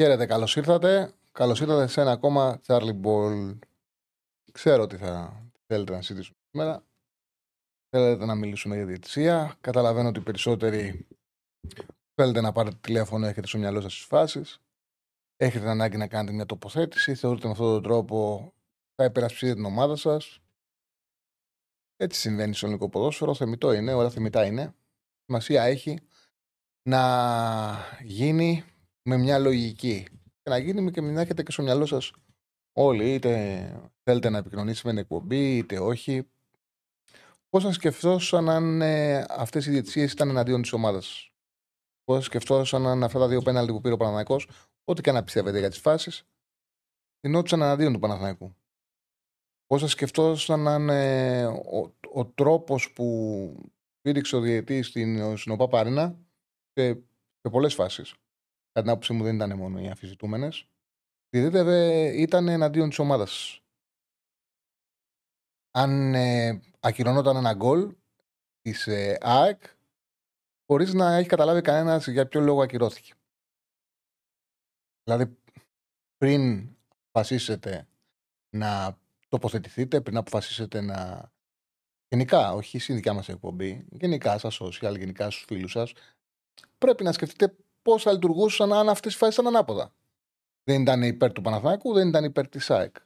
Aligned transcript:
Χαίρετε, 0.00 0.26
καλώς 0.26 0.56
ήρθατε. 0.56 1.12
Καλώς 1.32 1.60
ήρθατε 1.60 1.86
σε 1.86 2.00
ένα 2.00 2.10
ακόμα 2.10 2.60
Charlie 2.66 3.00
Ball. 3.02 3.58
Ξέρω 4.52 4.82
ότι 4.82 4.96
θα 4.96 5.42
θέλετε 5.66 5.92
να 5.92 6.02
συζητήσουμε 6.02 6.38
σήμερα. 6.50 6.84
Θέλετε 7.88 8.24
να 8.24 8.34
μιλήσουμε 8.34 8.76
για 8.76 8.86
διαιτησία. 8.86 9.56
Καταλαβαίνω 9.60 10.08
ότι 10.08 10.18
οι 10.18 10.22
περισσότεροι 10.22 11.06
θέλετε 12.14 12.40
να 12.40 12.52
πάρετε 12.52 12.76
τηλέφωνο, 12.80 13.26
έχετε 13.26 13.46
στο 13.46 13.58
μυαλό 13.58 13.80
σας 13.80 13.94
τις 13.94 14.04
φάσεις. 14.04 14.60
Έχετε 15.36 15.68
ανάγκη 15.68 15.96
να 15.96 16.08
κάνετε 16.08 16.32
μια 16.32 16.46
τοποθέτηση. 16.46 17.14
Θεωρείτε 17.14 17.46
με 17.46 17.52
αυτόν 17.52 17.72
τον 17.72 17.82
τρόπο 17.82 18.52
θα 18.94 19.04
υπερασπιστείτε 19.04 19.54
την 19.54 19.64
ομάδα 19.64 19.96
σας. 19.96 20.40
Έτσι 21.96 22.20
συμβαίνει 22.20 22.54
στο 22.54 22.66
ελληνικό 22.66 22.88
ποδόσφαιρο. 22.88 23.34
Θεμητό 23.34 23.72
είναι, 23.72 23.92
όλα 23.92 24.10
θεμητά 24.10 24.46
είναι. 24.46 24.74
Σημασία 25.24 25.62
έχει 25.62 26.00
να 26.88 27.02
γίνει 28.02 28.64
με 29.04 29.16
μια 29.16 29.38
λογική. 29.38 30.06
Και 30.42 30.50
να 30.50 30.58
γίνει 30.58 30.90
και 30.90 31.00
να 31.00 31.20
έχετε 31.20 31.42
και 31.42 31.52
στο 31.52 31.62
μυαλό 31.62 31.86
σας 31.86 32.12
όλοι, 32.72 33.14
είτε 33.14 33.30
θέλετε 34.02 34.28
να 34.28 34.38
επικοινωνήσετε 34.38 34.88
με 34.88 34.94
την 34.94 35.02
εκπομπή, 35.02 35.56
είτε 35.56 35.78
όχι. 35.78 36.28
Πώς 37.48 37.62
θα 37.62 37.72
σκεφτόσαν 37.72 38.48
αν 38.48 38.82
ε, 38.82 39.24
αυτές 39.28 39.66
οι 39.66 39.70
διαιτησίες 39.70 40.12
ήταν 40.12 40.28
εναντίον 40.28 40.62
της 40.62 40.72
ομάδας; 40.72 41.32
Πώς 42.04 42.16
θα 42.16 42.22
σκεφτόσαν 42.22 42.86
αν 42.86 43.04
αυτά 43.04 43.18
τα 43.18 43.28
δύο 43.28 43.42
πέναλτι 43.42 43.72
που 43.72 43.80
πήρε 43.80 43.94
ο 43.94 43.96
Παναναναϊκό, 43.96 44.40
ό,τι 44.84 45.02
και 45.02 45.12
να 45.12 45.24
πιστεύετε 45.24 45.58
για 45.58 45.70
τις 45.70 45.78
φάσεις, 45.78 46.26
γινόντουσαν 47.20 47.60
εναντίον 47.60 47.92
του 47.92 47.98
Παναθηναϊκού; 47.98 48.56
Πώς 49.66 49.80
θα 49.80 49.88
σκεφτόσαν 49.88 50.68
αν 50.68 50.88
ε, 50.88 51.44
ο, 51.46 51.94
ο 52.12 52.26
τρόπος 52.26 52.92
που 52.92 53.70
πήριξε 54.00 54.36
ο 54.36 54.40
διαιτή 54.40 54.82
στην 54.82 55.36
Συνοπά 55.36 55.68
Πάρινα 55.68 56.18
σε, 56.72 56.92
σε 57.40 57.50
πολλές 57.50 57.74
φάσεις; 57.74 58.14
Κατά 58.74 58.86
την 58.86 58.90
άποψή 58.90 59.12
μου 59.12 59.22
δεν 59.22 59.34
ήταν 59.34 59.56
μόνο 59.56 59.80
οι 59.80 59.88
αμφισβητούμενες. 59.88 60.68
Δίδευε 61.28 62.08
ήταν 62.16 62.48
εναντίον 62.48 62.88
της 62.88 62.98
ομάδας. 62.98 63.62
Αν 65.70 66.14
ε, 66.14 66.62
ακυρωνόταν 66.80 67.36
ένα 67.36 67.54
γκολ 67.54 67.96
της 68.60 68.86
ε, 68.86 69.18
ΑΕΚ, 69.20 69.62
χωρίς 70.66 70.94
να 70.94 71.14
έχει 71.14 71.28
καταλάβει 71.28 71.60
κανένας 71.60 72.06
για 72.06 72.28
ποιο 72.28 72.40
λόγο 72.40 72.62
ακυρώθηκε. 72.62 73.14
Δηλαδή, 75.04 75.38
πριν 76.16 76.70
αποφασίσετε 77.08 77.88
να 78.56 78.98
τοποθετηθείτε, 79.28 80.00
πριν 80.00 80.16
αποφασίσετε 80.16 80.80
να. 80.80 81.30
Γενικά, 82.08 82.52
όχι 82.52 82.78
στην 82.78 82.94
δικιά 82.94 83.12
μας 83.12 83.28
εκπομπή, 83.28 83.86
γενικά 83.90 84.38
στα 84.38 84.50
social, 84.60 84.98
γενικά 84.98 85.30
στους 85.30 85.44
φίλους 85.44 85.70
σας, 85.70 85.92
πρέπει 86.78 87.04
να 87.04 87.12
σκεφτείτε 87.12 87.56
πώς 87.84 88.02
θα 88.02 88.12
λειτουργούσαν 88.12 88.72
αν 88.72 88.88
αυτές 88.88 89.14
οι 89.14 89.16
φάσεις 89.16 89.34
ήταν 89.34 89.46
ανάποδα. 89.46 89.94
Δεν 90.64 90.82
ήταν 90.82 91.02
υπέρ 91.02 91.32
του 91.32 91.40
Παναθηναϊκού, 91.40 91.92
δεν 91.92 92.08
ήταν 92.08 92.24
υπέρ 92.24 92.48
της 92.48 92.70
ΑΕΚ. 92.70 92.96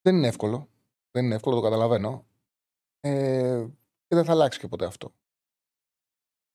Δεν 0.00 0.16
είναι 0.16 0.26
εύκολο. 0.26 0.68
Δεν 1.10 1.24
είναι 1.24 1.34
εύκολο, 1.34 1.56
το 1.56 1.62
καταλαβαίνω. 1.62 2.26
Ε, 3.00 3.66
και 4.06 4.14
δεν 4.14 4.24
θα 4.24 4.32
αλλάξει 4.32 4.58
και 4.58 4.68
ποτέ 4.68 4.84
αυτό. 4.84 5.14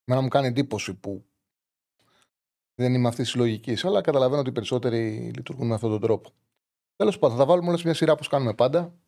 Μένα 0.10 0.22
μου 0.22 0.28
κάνει 0.28 0.48
εντύπωση 0.48 0.94
που 0.94 1.26
δεν 2.76 2.94
είμαι 2.94 3.08
αυτής 3.08 3.26
της 3.26 3.36
λογικής, 3.36 3.86
αλλά 3.86 4.02
καταλαβαίνω 4.02 4.40
ότι 4.40 4.50
οι 4.50 4.54
περισσότεροι 4.54 5.32
λειτουργούν 5.36 5.68
με 5.68 5.74
αυτόν 5.74 5.90
τον 5.90 6.02
τρόπο. 6.02 6.30
Τέλος 6.96 7.20
πάντων, 7.20 7.38
θα 7.38 7.46
βάλουμε 7.46 7.68
όλες 7.68 7.84
μια 7.84 7.94
σειρά 7.94 8.12
όπως 8.12 8.28
κάνουμε 8.28 8.54
πάντα 8.54 9.00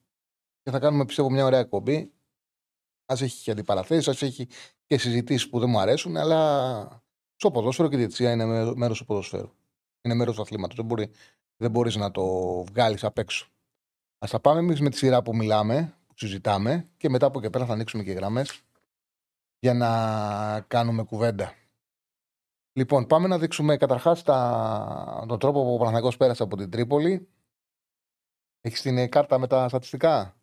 και 0.61 0.71
θα 0.71 0.79
κάνουμε 0.79 1.05
πιστεύω 1.05 1.29
μια 1.29 1.45
ωραία 1.45 1.59
εκπομπή. 1.59 2.13
Α 3.05 3.15
έχει 3.19 3.43
και 3.43 3.51
αντιπαραθέσεις, 3.51 4.07
ας 4.07 4.21
έχει 4.21 4.47
και 4.85 4.97
συζητήσεις 4.97 5.49
που 5.49 5.59
δεν 5.59 5.69
μου 5.69 5.79
αρέσουν, 5.79 6.17
αλλά 6.17 7.04
στο 7.35 7.51
ποδόσφαιρο 7.51 7.87
και 7.87 7.95
η 7.95 7.97
διετησία 7.97 8.31
είναι 8.31 8.45
μέρο 8.75 8.93
του 8.93 9.05
ποδοσφαίρου. 9.05 9.49
Είναι 10.01 10.13
μέρος 10.13 10.35
του 10.35 10.41
αθλήματος. 10.41 10.75
Δεν 10.75 10.85
μπορεί 10.85 11.11
δεν 11.57 11.71
μπορείς 11.71 11.95
να 11.95 12.11
το 12.11 12.23
βγάλεις 12.63 13.03
απ' 13.03 13.17
έξω. 13.17 13.47
Α 14.17 14.27
τα 14.31 14.39
πάμε 14.39 14.59
εμείς 14.59 14.81
με 14.81 14.89
τη 14.89 14.97
σειρά 14.97 15.21
που 15.21 15.35
μιλάμε, 15.35 15.93
που 16.07 16.13
συζητάμε 16.17 16.89
και 16.97 17.09
μετά 17.09 17.25
από 17.25 17.39
εκεί 17.39 17.49
πέρα 17.49 17.65
θα 17.65 17.73
ανοίξουμε 17.73 18.03
και 18.03 18.11
γραμμές 18.11 18.61
για 19.59 19.73
να 19.73 20.61
κάνουμε 20.61 21.03
κουβέντα. 21.03 21.53
Λοιπόν, 22.73 23.07
πάμε 23.07 23.27
να 23.27 23.39
δείξουμε 23.39 23.77
καταρχάς 23.77 24.23
τον 25.27 25.39
τρόπο 25.39 25.63
που 25.63 25.73
ο 25.73 25.77
Παναγιώ 25.77 26.11
πέρασε 26.17 26.43
από 26.43 26.57
την 26.57 26.69
Τρίπολη. 26.69 27.27
Έχεις 28.61 28.81
την 28.81 29.09
κάρτα 29.09 29.39
με 29.39 29.47
τα 29.47 29.67
στατιστικά; 29.67 30.35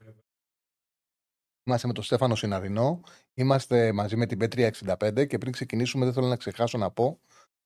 Είμαστε 1.64 1.86
με 1.86 1.92
τον 1.92 2.04
Στέφανο 2.04 2.34
Συναδεινό. 2.34 3.00
Είμαστε 3.34 3.92
μαζί 3.92 4.16
με 4.16 4.26
την 4.26 4.38
Πέτρια65 4.40 5.26
και 5.26 5.38
πριν 5.38 5.52
ξεκινήσουμε, 5.52 6.04
δεν 6.04 6.14
θέλω 6.14 6.26
να 6.26 6.36
ξεχάσω 6.36 6.78
να 6.78 6.90
πω 6.90 7.20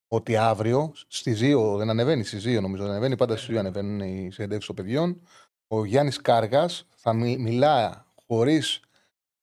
ότι 0.08 0.36
αύριο 0.36 0.92
στι 1.08 1.36
2, 1.40 1.76
δεν 1.76 1.90
ανεβαίνει 1.90 2.24
στι 2.24 2.56
2 2.58 2.60
νομίζω, 2.60 2.82
δεν 2.82 2.90
ανεβαίνει, 2.90 3.16
πάντα 3.16 3.36
στι 3.36 3.54
2 3.54 3.56
ανεβαίνουν 3.56 4.00
οι 4.00 4.28
συνεντεύξεις 4.32 4.66
των 4.66 4.74
παιδιών. 4.76 5.20
Ο 5.66 5.84
Γιάννης 5.84 6.20
Κάργας 6.20 6.86
θα 6.94 7.12
μιλά 7.12 8.06
χωρίς 8.26 8.80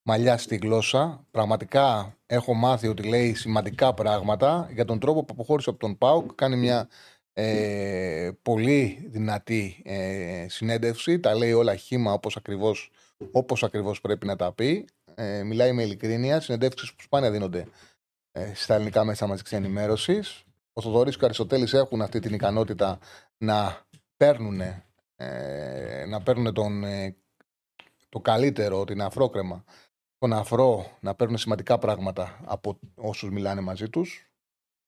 μαλλιά 0.04 0.38
στη 0.38 0.56
γλώσσα. 0.56 1.26
Πραγματικά 1.32 2.18
έχω 2.26 2.54
μάθει 2.54 2.88
ότι 2.88 3.04
λέει 3.04 3.34
σημαντικά 3.34 3.94
πράγματα 3.94 4.70
για 4.74 4.86
τον 4.86 5.00
τρόπο 5.00 5.24
που 5.24 5.34
αποχώρησε 5.34 5.70
από 5.70 5.80
τον 5.80 5.98
Πάουκ. 5.98 6.34
Κάνει 6.36 6.56
μια 6.56 6.90
ε, 7.34 8.32
πολύ 8.42 9.08
δυνατή 9.10 9.82
ε, 9.86 10.46
συνέντευξη. 10.50 11.20
Τα 11.20 11.36
λέει 11.36 11.52
όλα 11.54 11.76
χήμα 11.76 12.14
όπως 12.14 12.36
ακριβώς 12.36 12.92
όπως 13.32 13.64
ακριβώς 13.64 14.02
πρέπει 14.02 14.26
να 14.26 14.36
τα 14.36 14.52
πει. 14.52 14.88
Ε, 15.16 15.44
μιλάει 15.44 15.72
με 15.72 15.84
ειλικρίνεια, 15.84 16.40
συνεντεύξεις 16.40 16.94
που 16.94 17.02
σπάνια 17.02 17.32
δίνονται 17.32 17.68
ε, 18.32 18.54
στα 18.54 18.74
ελληνικά 18.76 19.04
μέσα 19.04 19.28
μαζικής 19.28 19.52
ενημέρωσης. 19.52 20.44
Ο 20.74 20.82
Θοδωρής 20.82 21.16
και 21.16 21.24
ο 21.24 21.26
Αριστοτέλης 21.26 21.74
έχουν 21.74 22.02
αυτή 22.02 22.20
την 22.20 22.34
ικανότητα 22.34 23.00
να 23.38 23.86
παίρνουν, 24.18 24.62
ε, 25.16 26.06
να 26.08 26.22
παίρνουν 26.22 26.54
τον, 26.54 26.84
ε, 26.84 27.16
το 28.10 28.20
καλύτερο, 28.20 28.84
την 28.84 29.02
αφρόκρεμα, 29.02 29.64
τον 30.18 30.34
αφρό, 30.34 30.98
να 31.00 31.16
παίρνουν 31.16 31.38
σημαντικά 31.38 31.78
πράγματα 31.78 32.40
από 32.46 32.80
όσους 32.96 33.30
μιλάνε 33.32 33.62
μαζί 33.62 33.90
τους. 33.90 34.28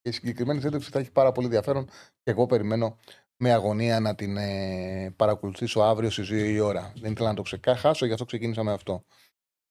Και 0.01 0.09
η 0.09 0.11
συγκεκριμένη 0.11 0.59
συνέντευξη 0.59 0.89
θα 0.89 0.99
έχει 0.99 1.11
πάρα 1.11 1.31
πολύ 1.31 1.45
ενδιαφέρον 1.45 1.85
και 2.23 2.31
εγώ 2.31 2.45
περιμένω 2.45 2.97
με 3.37 3.51
αγωνία 3.51 3.99
να 3.99 4.15
την 4.15 4.37
ε, 4.37 5.13
παρακολουθήσω 5.15 5.81
αύριο 5.81 6.09
στις 6.09 6.29
2 6.29 6.31
η 6.31 6.59
ώρα. 6.59 6.93
Δεν 6.95 7.11
ήθελα 7.11 7.29
να 7.29 7.35
το 7.35 7.41
ξεκάσω, 7.41 8.05
γι' 8.05 8.11
αυτό 8.11 8.25
ξεκίνησα 8.25 8.63
με 8.63 8.71
αυτό. 8.71 9.05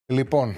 Λοιπόν, 0.05 0.55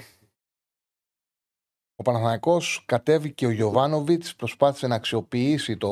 ο 1.95 2.03
Παναθηναϊκός 2.03 2.83
κατέβηκε 2.85 3.45
ο 3.45 3.49
Γιωβάνοβιτς, 3.49 4.35
προσπάθησε 4.35 4.87
να 4.87 4.95
αξιοποιήσει 4.95 5.77
το 5.77 5.91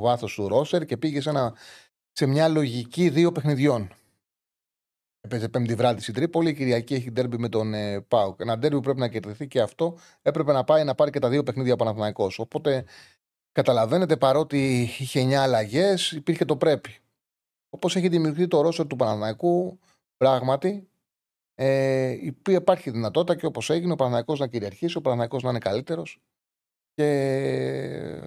βάθος 0.00 0.34
του 0.34 0.48
Ρόσερ 0.48 0.84
και 0.84 0.96
πήγε 0.96 1.20
σε, 1.20 1.28
ένα, 1.28 1.54
σε 2.12 2.26
μια 2.26 2.48
λογική 2.48 3.08
δύο 3.08 3.32
παιχνιδιών. 3.32 3.90
Έπαιζε 5.20 5.48
πέμπτη 5.48 5.74
βράδυ 5.74 6.00
στην 6.00 6.14
Τρίπολη, 6.14 6.54
Κυριακή 6.54 6.94
έχει 6.94 7.10
ντέρμπι 7.10 7.38
με 7.38 7.48
τον 7.48 7.74
ε, 7.74 8.00
Πάουκ. 8.00 8.40
Ένα 8.40 8.58
ντέρμπι 8.58 8.76
που 8.76 8.82
πρέπει 8.82 8.98
να 8.98 9.08
κερδιθεί 9.08 9.46
και 9.46 9.60
αυτό 9.60 9.98
έπρεπε 10.22 10.52
να 10.52 10.64
πάει 10.64 10.84
να 10.84 10.94
πάρει 10.94 11.10
και 11.10 11.18
τα 11.18 11.28
δύο 11.28 11.42
παιχνίδια 11.42 11.72
ο 11.72 11.76
Παναθηναϊκός. 11.76 12.38
Οπότε 12.38 12.84
Καταλαβαίνετε, 13.56 14.16
παρότι 14.16 14.80
είχε 14.98 15.22
9 15.22 15.32
αλλαγές, 15.32 16.12
υπήρχε 16.12 16.44
το 16.44 16.56
πρέπει. 16.56 16.98
Όπως 17.68 17.96
έχει 17.96 18.08
δημιουργηθεί 18.08 18.48
το 18.48 18.60
ρόσο 18.60 18.86
του 18.86 18.96
Παναναναϊκού, 18.96 19.78
πράγματι 20.16 20.88
ε, 21.54 22.16
υπάρχει 22.46 22.90
δυνατότητα 22.90 23.36
και 23.36 23.46
όπως 23.46 23.70
έγινε 23.70 23.92
ο 23.92 23.96
Παναναναϊκός 23.96 24.38
να 24.38 24.46
κυριαρχήσει, 24.46 24.96
ο 24.96 25.00
Παναναναϊκός 25.00 25.42
να 25.42 25.50
είναι 25.50 25.58
καλύτερος 25.58 26.20
και 26.94 28.22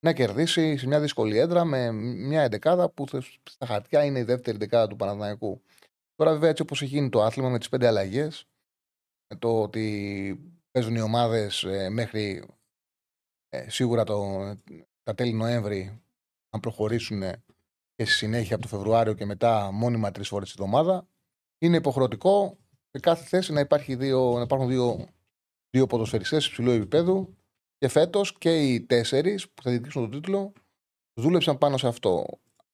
να 0.00 0.12
κερδίσει 0.12 0.76
σε 0.76 0.86
μια 0.86 1.00
δύσκολη 1.00 1.38
έδρα 1.38 1.64
με 1.64 1.92
μια 1.92 2.42
εντεκάδα 2.42 2.90
που 2.90 3.06
στα 3.42 3.66
χαρτιά 3.66 4.04
είναι 4.04 4.18
η 4.18 4.24
δεύτερη 4.24 4.56
εντεκάδα 4.56 4.86
του 4.86 4.96
Παναναναϊκού. 4.96 5.62
Τώρα, 6.14 6.32
βέβαια, 6.32 6.48
έτσι 6.48 6.62
όπως 6.62 6.82
έχει 6.82 6.94
γίνει 6.94 7.08
το 7.08 7.22
άθλημα 7.22 7.48
με 7.48 7.58
τις 7.58 7.68
πέντε 7.68 7.86
αλλαγές, 7.86 8.46
το 9.38 9.62
ότι 9.62 10.40
παίζουν 10.70 10.94
οι 10.94 11.00
ομάδες 11.00 11.62
ε, 11.62 11.88
μέχρι 11.88 12.48
ε, 13.48 13.70
σίγουρα 13.70 14.04
το, 14.04 14.24
τα 15.02 15.14
τέλη 15.14 15.32
Νοέμβρη 15.32 16.00
αν 16.50 16.60
προχωρήσουν 16.60 17.20
και 17.94 18.04
στη 18.04 18.14
συνέχεια 18.14 18.54
από 18.54 18.62
το 18.62 18.68
Φεβρουάριο 18.68 19.12
και 19.12 19.24
μετά 19.24 19.70
μόνιμα 19.72 20.10
τρεις 20.10 20.28
φορές 20.28 20.48
τη 20.48 20.62
εβδομάδα, 20.62 21.08
είναι 21.58 21.76
υποχρεωτικό 21.76 22.58
σε 22.90 23.00
κάθε 23.00 23.24
θέση 23.24 23.52
να, 23.52 23.60
υπάρχει 23.60 23.94
δύο, 23.94 24.32
να 24.34 24.42
υπάρχουν 24.42 24.68
δύο, 24.68 25.08
δύο 25.70 25.86
ποδοσφαιριστές 25.86 26.46
υψηλού 26.46 26.70
επίπεδου 26.70 27.36
Και 27.78 27.88
φέτος 27.88 28.38
και 28.38 28.62
οι 28.62 28.80
τέσσερις 28.80 29.48
που 29.48 29.62
θα 29.62 29.70
διεκδικήσουν 29.70 30.10
τον 30.10 30.20
τίτλο 30.20 30.52
δούλεψαν 31.20 31.58
πάνω 31.58 31.76
σε 31.76 31.86
αυτό. 31.86 32.26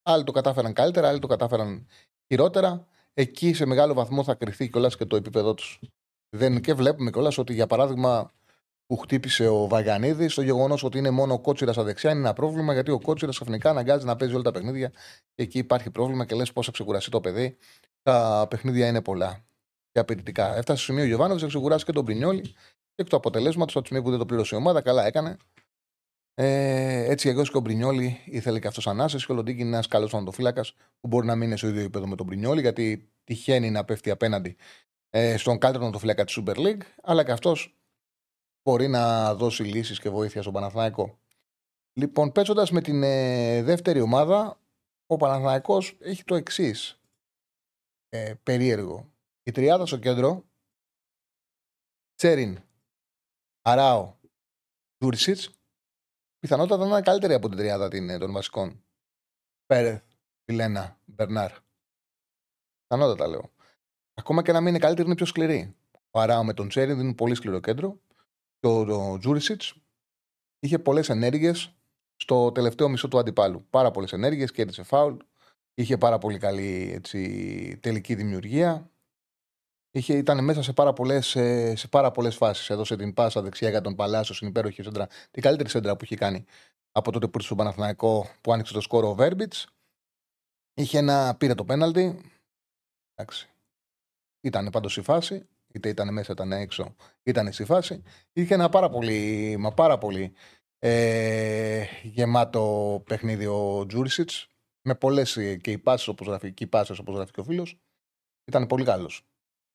Άλλοι 0.02 0.24
το 0.24 0.32
κατάφεραν 0.32 0.72
καλύτερα, 0.72 1.08
άλλοι 1.08 1.18
το 1.18 1.26
κατάφεραν 1.26 1.86
χειρότερα. 2.26 2.86
Εκεί 3.14 3.52
σε 3.52 3.66
μεγάλο 3.66 3.94
βαθμό 3.94 4.24
θα 4.24 4.34
κρυφθεί 4.34 4.68
κιόλας 4.68 4.96
και 4.96 5.04
το 5.04 5.16
επίπεδό 5.16 5.54
τους. 5.54 5.80
Δεν 6.36 6.60
και 6.60 6.74
βλέπουμε 6.74 7.10
κιόλας 7.10 7.38
ότι 7.38 7.54
για 7.54 7.66
παράδειγμα 7.66 8.32
που 8.86 8.96
χτύπησε 8.96 9.48
ο 9.48 9.66
Βαγανίδη, 9.66 10.34
το 10.34 10.42
γεγονός 10.42 10.82
ότι 10.82 10.98
είναι 10.98 11.10
μόνο 11.10 11.32
ο 11.32 11.38
Κότσιρα 11.38 11.72
στα 11.72 11.82
δεξιά 11.82 12.10
είναι 12.10 12.18
ένα 12.18 12.32
πρόβλημα 12.32 12.72
γιατί 12.72 12.90
ο 12.90 13.00
Κότσιρας 13.00 13.34
ξαφνικά 13.34 13.70
αναγκάζει 13.70 14.04
να 14.04 14.16
παίζει 14.16 14.34
όλα 14.34 14.42
τα 14.42 14.50
παιχνίδια 14.50 14.88
και 15.34 15.42
εκεί 15.42 15.58
υπάρχει 15.58 15.90
πρόβλημα 15.90 16.24
και 16.24 16.34
λες 16.34 16.52
πώς 16.52 16.66
θα 16.66 16.72
ξεκουραστεί 16.72 17.10
το 17.10 17.20
παιδί. 17.20 17.56
Τα 18.02 18.46
παιχνίδια 18.50 18.88
είναι 18.88 19.02
πολλά 19.02 19.44
και 19.90 19.98
απαιτητικά. 19.98 20.56
Έφτασε 20.56 20.82
στο 20.82 20.92
σημείο 20.92 21.04
ο 21.04 21.06
Γιωβάνο 21.06 21.34
να 21.34 21.46
ξεκουράσει 21.46 21.84
και 21.84 21.92
τον 21.92 22.04
Πρινιόλη 22.04 22.42
και 22.42 23.02
εκ 23.02 23.08
του 23.08 23.16
αποτελέσματος, 23.16 23.74
από 23.74 23.80
τη 23.80 23.86
στιγμή 23.86 24.04
που 24.04 24.10
δεν 24.10 24.18
το 24.18 24.26
πλήρωσε 24.26 24.54
η 24.54 24.58
ομάδα, 24.58 24.80
καλά 24.80 25.06
έκανε. 25.06 25.36
Ε, 26.36 27.04
έτσι 27.10 27.28
εγώ 27.28 27.42
και 27.42 27.56
ο 27.56 27.60
Μπρινιόλη 27.60 28.20
ήθελε 28.24 28.58
και 28.58 28.66
αυτός 28.66 28.86
ανάσες 28.86 29.26
και 29.26 29.32
ο 29.32 29.34
Λοντίνγκη 29.34 29.60
είναι 29.60 29.70
ένας 29.70 29.86
καλός 29.86 30.10
φαντοφύλακας 30.10 30.74
που 31.00 31.08
μπορεί 31.08 31.26
να 31.26 31.36
μείνει 31.36 31.56
στο 31.56 31.66
ίδιο 31.66 31.80
επίπεδο 31.80 32.06
με 32.06 32.16
τον 32.16 32.26
Μπρινιόλη 32.26 32.60
γιατί 32.60 33.08
τυχαίνει 33.24 33.70
να 33.70 33.84
πέφτει 33.84 34.10
απέναντι 34.10 34.56
ε, 35.10 35.36
στον 35.36 35.58
καλύτερο 35.58 35.84
φαντοφύλακα 35.84 36.24
της 36.24 36.38
Super 36.40 36.56
League, 36.56 36.82
αλλά 37.02 37.24
και 37.24 37.32
αυτός 37.32 37.76
μπορεί 38.64 38.88
να 38.88 39.34
δώσει 39.34 39.62
λύσεις 39.62 40.00
και 40.00 40.10
βοήθεια 40.10 40.40
στον 40.42 40.52
Παναθηναϊκό. 40.52 41.18
Λοιπόν, 41.92 42.32
παίζοντας 42.32 42.70
με 42.70 42.80
την 42.80 43.02
ε, 43.02 43.62
δεύτερη 43.62 44.00
ομάδα, 44.00 44.60
ο 45.06 45.16
Παναθηναϊκός 45.16 45.96
έχει 46.00 46.24
το 46.24 46.34
εξής 46.34 47.00
ε, 48.08 48.34
περίεργο. 48.42 49.12
Η 49.42 49.50
τριάδα 49.50 49.86
στο 49.86 49.98
κέντρο, 49.98 50.44
Τσέριν, 52.14 52.58
Αράο, 53.62 54.14
Τούρσιτ, 54.96 55.40
πιθανότατα 56.38 56.84
να 56.84 56.90
είναι 56.90 57.00
καλύτερη 57.00 57.34
από 57.34 57.48
την 57.48 57.58
τριάδα 57.58 57.88
ε, 57.92 58.18
των 58.18 58.32
βασικών. 58.32 58.84
Πέρεθ, 59.66 60.02
Βιλένα, 60.44 60.98
Μπερνάρ. 61.04 61.52
Πιθανότατα 62.80 63.28
λέω. 63.28 63.52
Ακόμα 64.14 64.42
και 64.42 64.52
να 64.52 64.60
μην 64.60 64.68
είναι 64.68 64.78
καλύτερη, 64.78 65.06
είναι 65.06 65.16
πιο 65.16 65.26
σκληρή. 65.26 65.76
Ο 66.10 66.20
Αράο 66.20 66.44
με 66.44 66.54
τον 66.54 66.68
Τσέριν 66.68 66.96
δίνουν 66.96 67.14
πολύ 67.14 67.34
σκληρό 67.34 67.60
κέντρο. 67.60 68.00
Και 68.64 68.70
ο 68.70 69.18
Τζούρισιτ 69.18 69.62
είχε 70.58 70.78
πολλές 70.78 71.08
ενέργειες 71.08 71.74
στο 72.16 72.52
τελευταίο 72.52 72.88
μισό 72.88 73.08
του 73.08 73.18
αντιπάλου. 73.18 73.66
Πάρα 73.70 73.90
πολλές 73.90 74.12
ενέργειες, 74.12 74.50
κέρδισε 74.50 74.82
φάουλ. 74.82 75.16
Είχε 75.74 75.98
πάρα 75.98 76.18
πολύ 76.18 76.38
καλή 76.38 76.92
έτσι, 76.92 77.78
τελική 77.82 78.14
δημιουργία. 78.14 78.90
Είχε, 79.90 80.16
ήταν 80.16 80.44
μέσα 80.44 80.62
σε 80.62 80.72
πάρα 80.72 80.92
πολλές 80.92 81.26
σε 81.74 81.88
πάρα 81.90 82.10
πολλές 82.10 82.36
φάσεις. 82.36 82.70
Έδωσε 82.70 82.96
την 82.96 83.14
πάσα 83.14 83.42
δεξιά 83.42 83.70
για 83.70 83.80
τον 83.80 83.94
Παλάσιο 83.94 84.34
στην 84.34 84.48
υπέροχη 84.48 84.82
σέντρα. 84.82 85.06
Την 85.30 85.42
καλύτερη 85.42 85.68
σέντρα 85.68 85.96
που 85.96 86.04
είχε 86.04 86.16
κάνει 86.16 86.44
από 86.92 87.12
τότε 87.12 87.26
που 87.26 87.32
ήρθε 87.34 87.46
στον 87.46 87.56
Παναθηναϊκό 87.56 88.26
που 88.40 88.52
άνοιξε 88.52 88.72
το 88.72 88.80
σκόρο 88.80 89.08
ο 89.08 89.14
Βέρμπιτς. 89.14 89.66
Είχε 90.74 90.98
ένα, 90.98 91.36
πήρε 91.38 91.54
το 91.54 91.64
πέναλτι. 91.64 92.30
Εντάξει. 93.14 93.48
Ήταν 94.40 94.70
πάντως 94.70 94.96
η 94.96 95.02
φάση. 95.02 95.48
Είτε 95.74 95.88
ήταν 95.88 96.12
μέσα, 96.12 96.32
ήταν 96.32 96.52
έξω. 96.52 96.94
Ήταν 97.22 97.52
στη 97.52 97.64
φάση. 97.64 98.02
Είχε 98.32 98.54
ένα 98.54 98.68
πάρα 98.68 98.88
πολύ, 98.90 99.56
μα 99.58 99.72
πάρα 99.72 99.98
πολύ 99.98 100.32
ε, 100.78 101.84
γεμάτο 102.02 103.02
παιχνίδι 103.06 103.46
ο 103.46 103.86
Τζούρισιτς. 103.88 104.48
Με 104.86 104.94
πολλές 104.94 105.38
και 105.60 105.70
οι 105.70 105.78
πάσει 105.78 106.10
όπως 106.10 106.26
γράφει, 106.26 106.54
όπως 107.00 107.14
γράφει 107.14 107.32
και 107.32 107.40
ο 107.40 107.44
φίλος. 107.44 107.78
Ήταν 108.44 108.66
πολύ 108.66 108.84
καλός. 108.84 109.26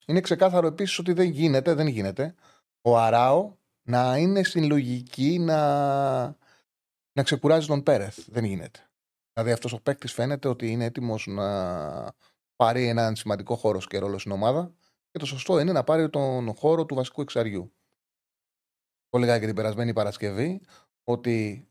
Είναι 0.05 0.21
ξεκάθαρο 0.21 0.67
επίσης 0.67 0.97
ότι 0.97 1.13
δεν 1.13 1.29
γίνεται, 1.29 1.73
δεν 1.73 1.87
γίνεται 1.87 2.35
ο 2.81 2.97
Αράο 2.97 3.55
να 3.81 4.17
είναι 4.17 4.43
στην 4.43 4.65
λογική 4.65 5.39
να, 5.39 6.21
να 7.13 7.23
ξεκουράζει 7.23 7.67
τον 7.67 7.83
Πέρεθ. 7.83 8.19
Δεν 8.27 8.43
γίνεται. 8.43 8.89
Δηλαδή 9.33 9.51
αυτός 9.51 9.73
ο 9.73 9.81
παίκτης 9.81 10.13
φαίνεται 10.13 10.47
ότι 10.47 10.71
είναι 10.71 10.85
έτοιμος 10.85 11.27
να 11.27 12.15
πάρει 12.55 12.87
έναν 12.87 13.15
σημαντικό 13.15 13.55
χώρο 13.55 13.79
και 13.79 13.99
ρόλο 13.99 14.17
στην 14.17 14.31
ομάδα 14.31 14.73
και 15.11 15.19
το 15.19 15.25
σωστό 15.25 15.59
είναι 15.59 15.71
να 15.71 15.83
πάρει 15.83 16.09
τον 16.09 16.55
χώρο 16.55 16.85
του 16.85 16.95
βασικού 16.95 17.21
εξαριού. 17.21 17.73
Το 19.09 19.17
έλεγα 19.17 19.39
και 19.39 19.45
την 19.45 19.55
περασμένη 19.55 19.93
Παρασκευή 19.93 20.61
ότι 21.03 21.67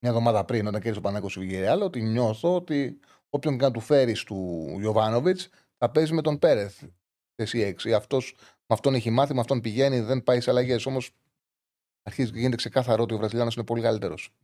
μια 0.00 0.10
εβδομάδα 0.10 0.44
πριν, 0.44 0.66
όταν 0.66 0.80
κέρδισε 0.80 0.98
ο 0.98 1.02
Πανάκο 1.02 1.28
Βιγερεάλ, 1.28 1.82
ότι 1.82 2.02
νιώθω 2.02 2.54
ότι 2.54 3.00
όποιον 3.30 3.58
και 3.58 3.64
να 3.64 3.70
του 3.70 3.80
φέρει 3.80 4.12
του 4.12 4.66
Ιωβάνοβιτς 4.80 5.48
θα 5.78 5.90
παίζει 5.90 6.14
με 6.14 6.22
τον 6.22 6.38
Πέρεθ 6.38 6.82
εσύ 7.34 7.76
6. 7.82 7.90
Αυτός, 7.90 8.34
με 8.38 8.74
αυτόν 8.74 8.94
έχει 8.94 9.10
μάθει, 9.10 9.34
με 9.34 9.40
αυτόν 9.40 9.60
πηγαίνει, 9.60 10.00
δεν 10.00 10.22
πάει 10.22 10.40
σε 10.40 10.50
αλλαγές. 10.50 10.86
Όμως 10.86 11.10
αρχίζει 12.02 12.30
και 12.30 12.38
γίνεται 12.38 12.56
ξεκάθαρο 12.56 13.02
ότι 13.02 13.14
ο 13.14 13.16
Βραζιλιάνος 13.16 13.54
είναι 13.54 13.64
πολύ 13.64 13.82
καλύτερος. 13.82 14.34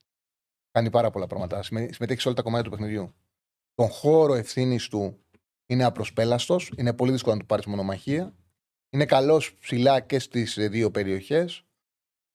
Κάνει 0.70 0.90
πάρα 0.90 1.10
πολλά 1.10 1.26
πράγματα. 1.26 1.62
Συμμετέχει 1.62 2.20
σε 2.20 2.28
όλα 2.28 2.36
τα 2.36 2.42
κομμάτια 2.42 2.70
του 2.70 2.76
παιχνιδιού. 2.76 3.14
Τον 3.74 3.88
χώρο 3.88 4.34
ευθύνης 4.34 4.88
του 4.88 5.21
είναι 5.72 5.84
απροσπέλαστος. 5.84 6.72
Είναι 6.76 6.92
πολύ 6.92 7.12
δύσκολο 7.12 7.34
να 7.34 7.40
του 7.40 7.46
πάρεις 7.46 7.66
μονομαχία. 7.66 8.34
Είναι 8.90 9.04
καλός 9.04 9.54
ψηλά 9.54 10.00
και 10.00 10.18
στις 10.18 10.56
δύο 10.60 10.90
περιοχές. 10.90 11.64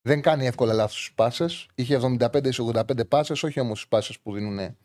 Δεν 0.01 0.21
κάνει 0.21 0.45
εύκολα 0.45 0.73
λάθος 0.73 1.05
στι 1.05 1.13
πάσες. 1.15 1.67
Είχε 1.75 1.95
75-85 1.95 3.07
πάσες, 3.07 3.43
όχι 3.43 3.59
όμως 3.59 3.81
τι 3.81 3.87
πάσες 3.87 4.19
που 4.19 4.33
δίνουν 4.33 4.75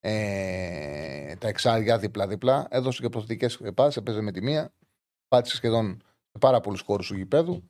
ε, 0.00 1.36
τα 1.36 1.48
εξάρια 1.48 1.98
δίπλα-δίπλα. 1.98 2.66
Έδωσε 2.70 3.02
και 3.02 3.08
προθετικές 3.08 3.60
πάσες, 3.74 3.96
έπαιζε 3.96 4.20
με 4.20 4.32
τη 4.32 4.42
μία 4.42 4.72
πάτησε 5.30 5.56
σχεδόν 5.56 6.02
σε 6.02 6.38
πάρα 6.40 6.60
πολλούς 6.60 6.80
χώρους 6.80 7.06
του 7.06 7.16
γηπέδου. 7.16 7.62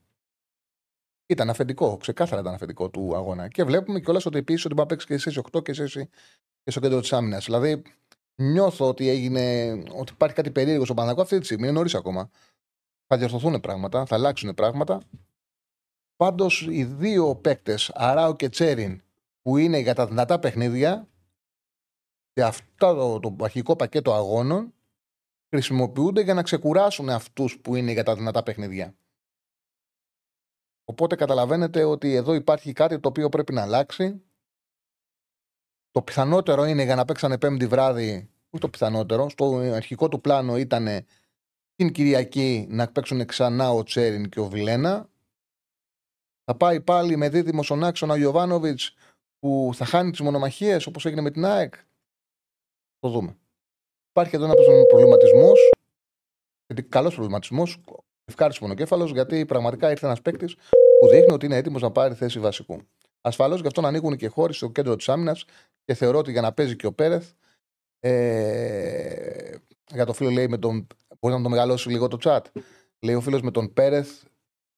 Ήταν 1.26 1.50
αφεντικό, 1.50 1.96
ξεκάθαρα 1.96 2.40
ήταν 2.40 2.54
αφεντικό 2.54 2.90
του 2.90 3.16
αγώνα. 3.16 3.48
Και 3.48 3.64
βλέπουμε 3.64 4.00
κιόλας 4.00 4.26
ότι 4.26 4.38
επίσης 4.38 4.64
ότι 4.64 4.74
μπορεί 4.74 4.88
να 4.88 4.96
παίξει 4.96 5.06
και 5.06 5.30
σε 5.30 5.42
8 5.52 5.62
και 5.62 5.72
σε 5.72 6.08
και 6.62 6.70
στο 6.70 6.80
κέντρο 6.80 7.00
της 7.00 7.12
άμυνας. 7.12 7.44
Δηλαδή, 7.44 7.82
νιώθω 8.40 8.88
ότι 8.88 9.08
έγινε, 9.08 9.72
ότι 9.72 10.12
υπάρχει 10.12 10.34
κάτι 10.34 10.50
περίεργο 10.50 10.84
στο 10.84 10.94
Παναγό 10.94 11.22
αυτή 11.22 11.38
τη 11.38 11.44
στιγμή. 11.44 11.62
Είναι 11.62 11.72
νωρίς 11.72 11.94
ακόμα. 11.94 12.30
Θα 13.06 13.16
διορθωθούν 13.16 13.60
πράγματα, 13.60 14.06
θα 14.06 14.14
αλλάξουν 14.14 14.54
πράγματα. 14.54 15.02
Πάντως, 16.16 16.66
οι 16.70 16.84
δύο 16.84 17.36
παίκτες, 17.36 17.90
Αράου 17.94 18.36
και 18.36 18.48
Τσέριν, 18.48 19.02
που 19.42 19.56
είναι 19.56 19.78
για 19.78 19.94
τα 19.94 20.06
δυνατά 20.06 20.38
παιχνίδια, 20.38 21.08
σε 22.32 22.44
αυτό 22.44 23.18
το, 23.20 23.34
το 23.36 23.44
αρχικό 23.44 23.76
πακέτο 23.76 24.14
αγώνων, 24.14 24.74
χρησιμοποιούνται 25.48 26.20
για 26.20 26.34
να 26.34 26.42
ξεκουράσουν 26.42 27.08
αυτούς 27.08 27.60
που 27.60 27.76
είναι 27.76 27.92
για 27.92 28.04
τα 28.04 28.14
δυνατά 28.14 28.42
παιχνίδια. 28.42 28.94
Οπότε 30.84 31.16
καταλαβαίνετε 31.16 31.84
ότι 31.84 32.14
εδώ 32.14 32.34
υπάρχει 32.34 32.72
κάτι 32.72 33.00
το 33.00 33.08
οποίο 33.08 33.28
πρέπει 33.28 33.52
να 33.52 33.62
αλλάξει. 33.62 34.22
Το 35.90 36.02
πιθανότερο 36.02 36.64
είναι 36.64 36.82
για 36.82 36.94
να 36.94 37.04
παίξανε 37.04 37.38
πέμπτη 37.38 37.66
βράδυ, 37.66 38.12
όχι 38.14 38.29
το 38.58 38.68
πιθανότερο, 38.68 39.28
στο 39.28 39.56
αρχικό 39.56 40.08
του 40.08 40.20
πλάνο 40.20 40.56
ήταν 40.56 41.06
την 41.74 41.92
Κυριακή 41.92 42.66
να 42.70 42.92
παίξουν 42.92 43.26
ξανά 43.26 43.72
ο 43.72 43.82
Τσέριν 43.82 44.28
και 44.28 44.40
ο 44.40 44.48
Βιλένα. 44.48 45.08
Θα 46.44 46.56
πάει 46.56 46.80
πάλι 46.80 47.16
με 47.16 47.28
δίδυμο 47.28 47.62
στον 47.62 47.84
άξονα 47.84 48.14
ο 48.14 48.16
Ιωβάνοβιτ 48.16 48.80
που 49.38 49.70
θα 49.74 49.84
χάνει 49.84 50.10
τις 50.10 50.20
μονομαχίες 50.20 50.86
όπως 50.86 51.06
έγινε 51.06 51.20
με 51.20 51.30
την 51.30 51.44
ΑΕΚ. 51.44 51.74
Το 52.98 53.08
δούμε. 53.08 53.36
Υπάρχει 54.10 54.36
εδώ 54.36 54.44
ένα 54.44 54.54
προβληματισμός. 54.88 55.70
Καλός 56.88 57.14
προβληματισμός. 57.14 57.80
Ευχάριστο 58.24 58.64
μονοκέφαλο, 58.64 59.04
γιατί 59.04 59.44
πραγματικά 59.44 59.90
ήρθε 59.90 60.06
ένας 60.06 60.22
παίκτης 60.22 60.54
που 61.00 61.08
δείχνει 61.10 61.32
ότι 61.32 61.46
είναι 61.46 61.56
έτοιμος 61.56 61.82
να 61.82 61.90
πάρει 61.90 62.14
θέση 62.14 62.40
βασικού. 62.40 62.80
Ασφαλώς 63.20 63.60
γι' 63.60 63.66
αυτό 63.66 63.80
να 63.80 63.88
ανοίγουν 63.88 64.16
και 64.16 64.28
χώροι 64.28 64.54
στο 64.54 64.68
κέντρο 64.70 64.96
της 64.96 65.08
άμυνας 65.08 65.44
και 65.84 65.94
θεωρώ 65.94 66.18
ότι 66.18 66.30
για 66.30 66.40
να 66.40 66.52
παίζει 66.52 66.76
και 66.76 66.86
ο 66.86 66.92
Πέρεθ. 66.92 67.32
Ε, 68.00 69.54
για 69.92 70.06
το 70.06 70.12
φίλο 70.12 70.30
λέει 70.30 70.48
με 70.48 70.58
τον. 70.58 70.86
Μπορεί 71.20 71.34
να 71.34 71.42
το 71.42 71.48
μεγαλώσει 71.48 71.88
λίγο 71.88 72.08
το 72.08 72.18
chat. 72.22 72.40
Λέει 73.00 73.14
ο 73.14 73.20
φίλος 73.20 73.42
με 73.42 73.50
τον 73.50 73.72
Πέρεθ 73.72 74.22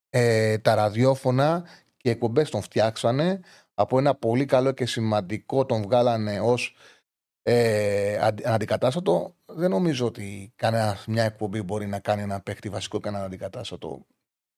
ε, 0.09 0.59
τα 0.59 0.75
ραδιόφωνα 0.75 1.65
και 1.97 2.09
οι 2.09 2.13
εκπομπές 2.13 2.51
τον 2.51 2.63
φτιάξανε. 2.63 3.41
Από 3.75 3.99
ένα 3.99 4.15
πολύ 4.15 4.45
καλό 4.45 4.73
και 4.73 4.87
σημαντικό 4.87 5.67
τον 5.67 5.83
βγάλανε 5.83 6.41
ως 6.41 6.77
ε, 7.43 8.19
αντικατάστατο, 8.45 9.35
δεν 9.45 9.71
νομίζω 9.71 10.07
ότι 10.07 10.53
κανένα 10.57 10.99
μια 11.07 11.25
εκπομπή 11.25 11.63
μπορεί 11.63 11.87
να 11.87 12.01
κάνει 12.01 12.23
ένα 12.23 12.41
παίχτη 12.41 12.69
βασικό 12.69 13.01
και 13.01 13.09
ένα 13.09 13.25
αντικατάστατο. 13.25 14.07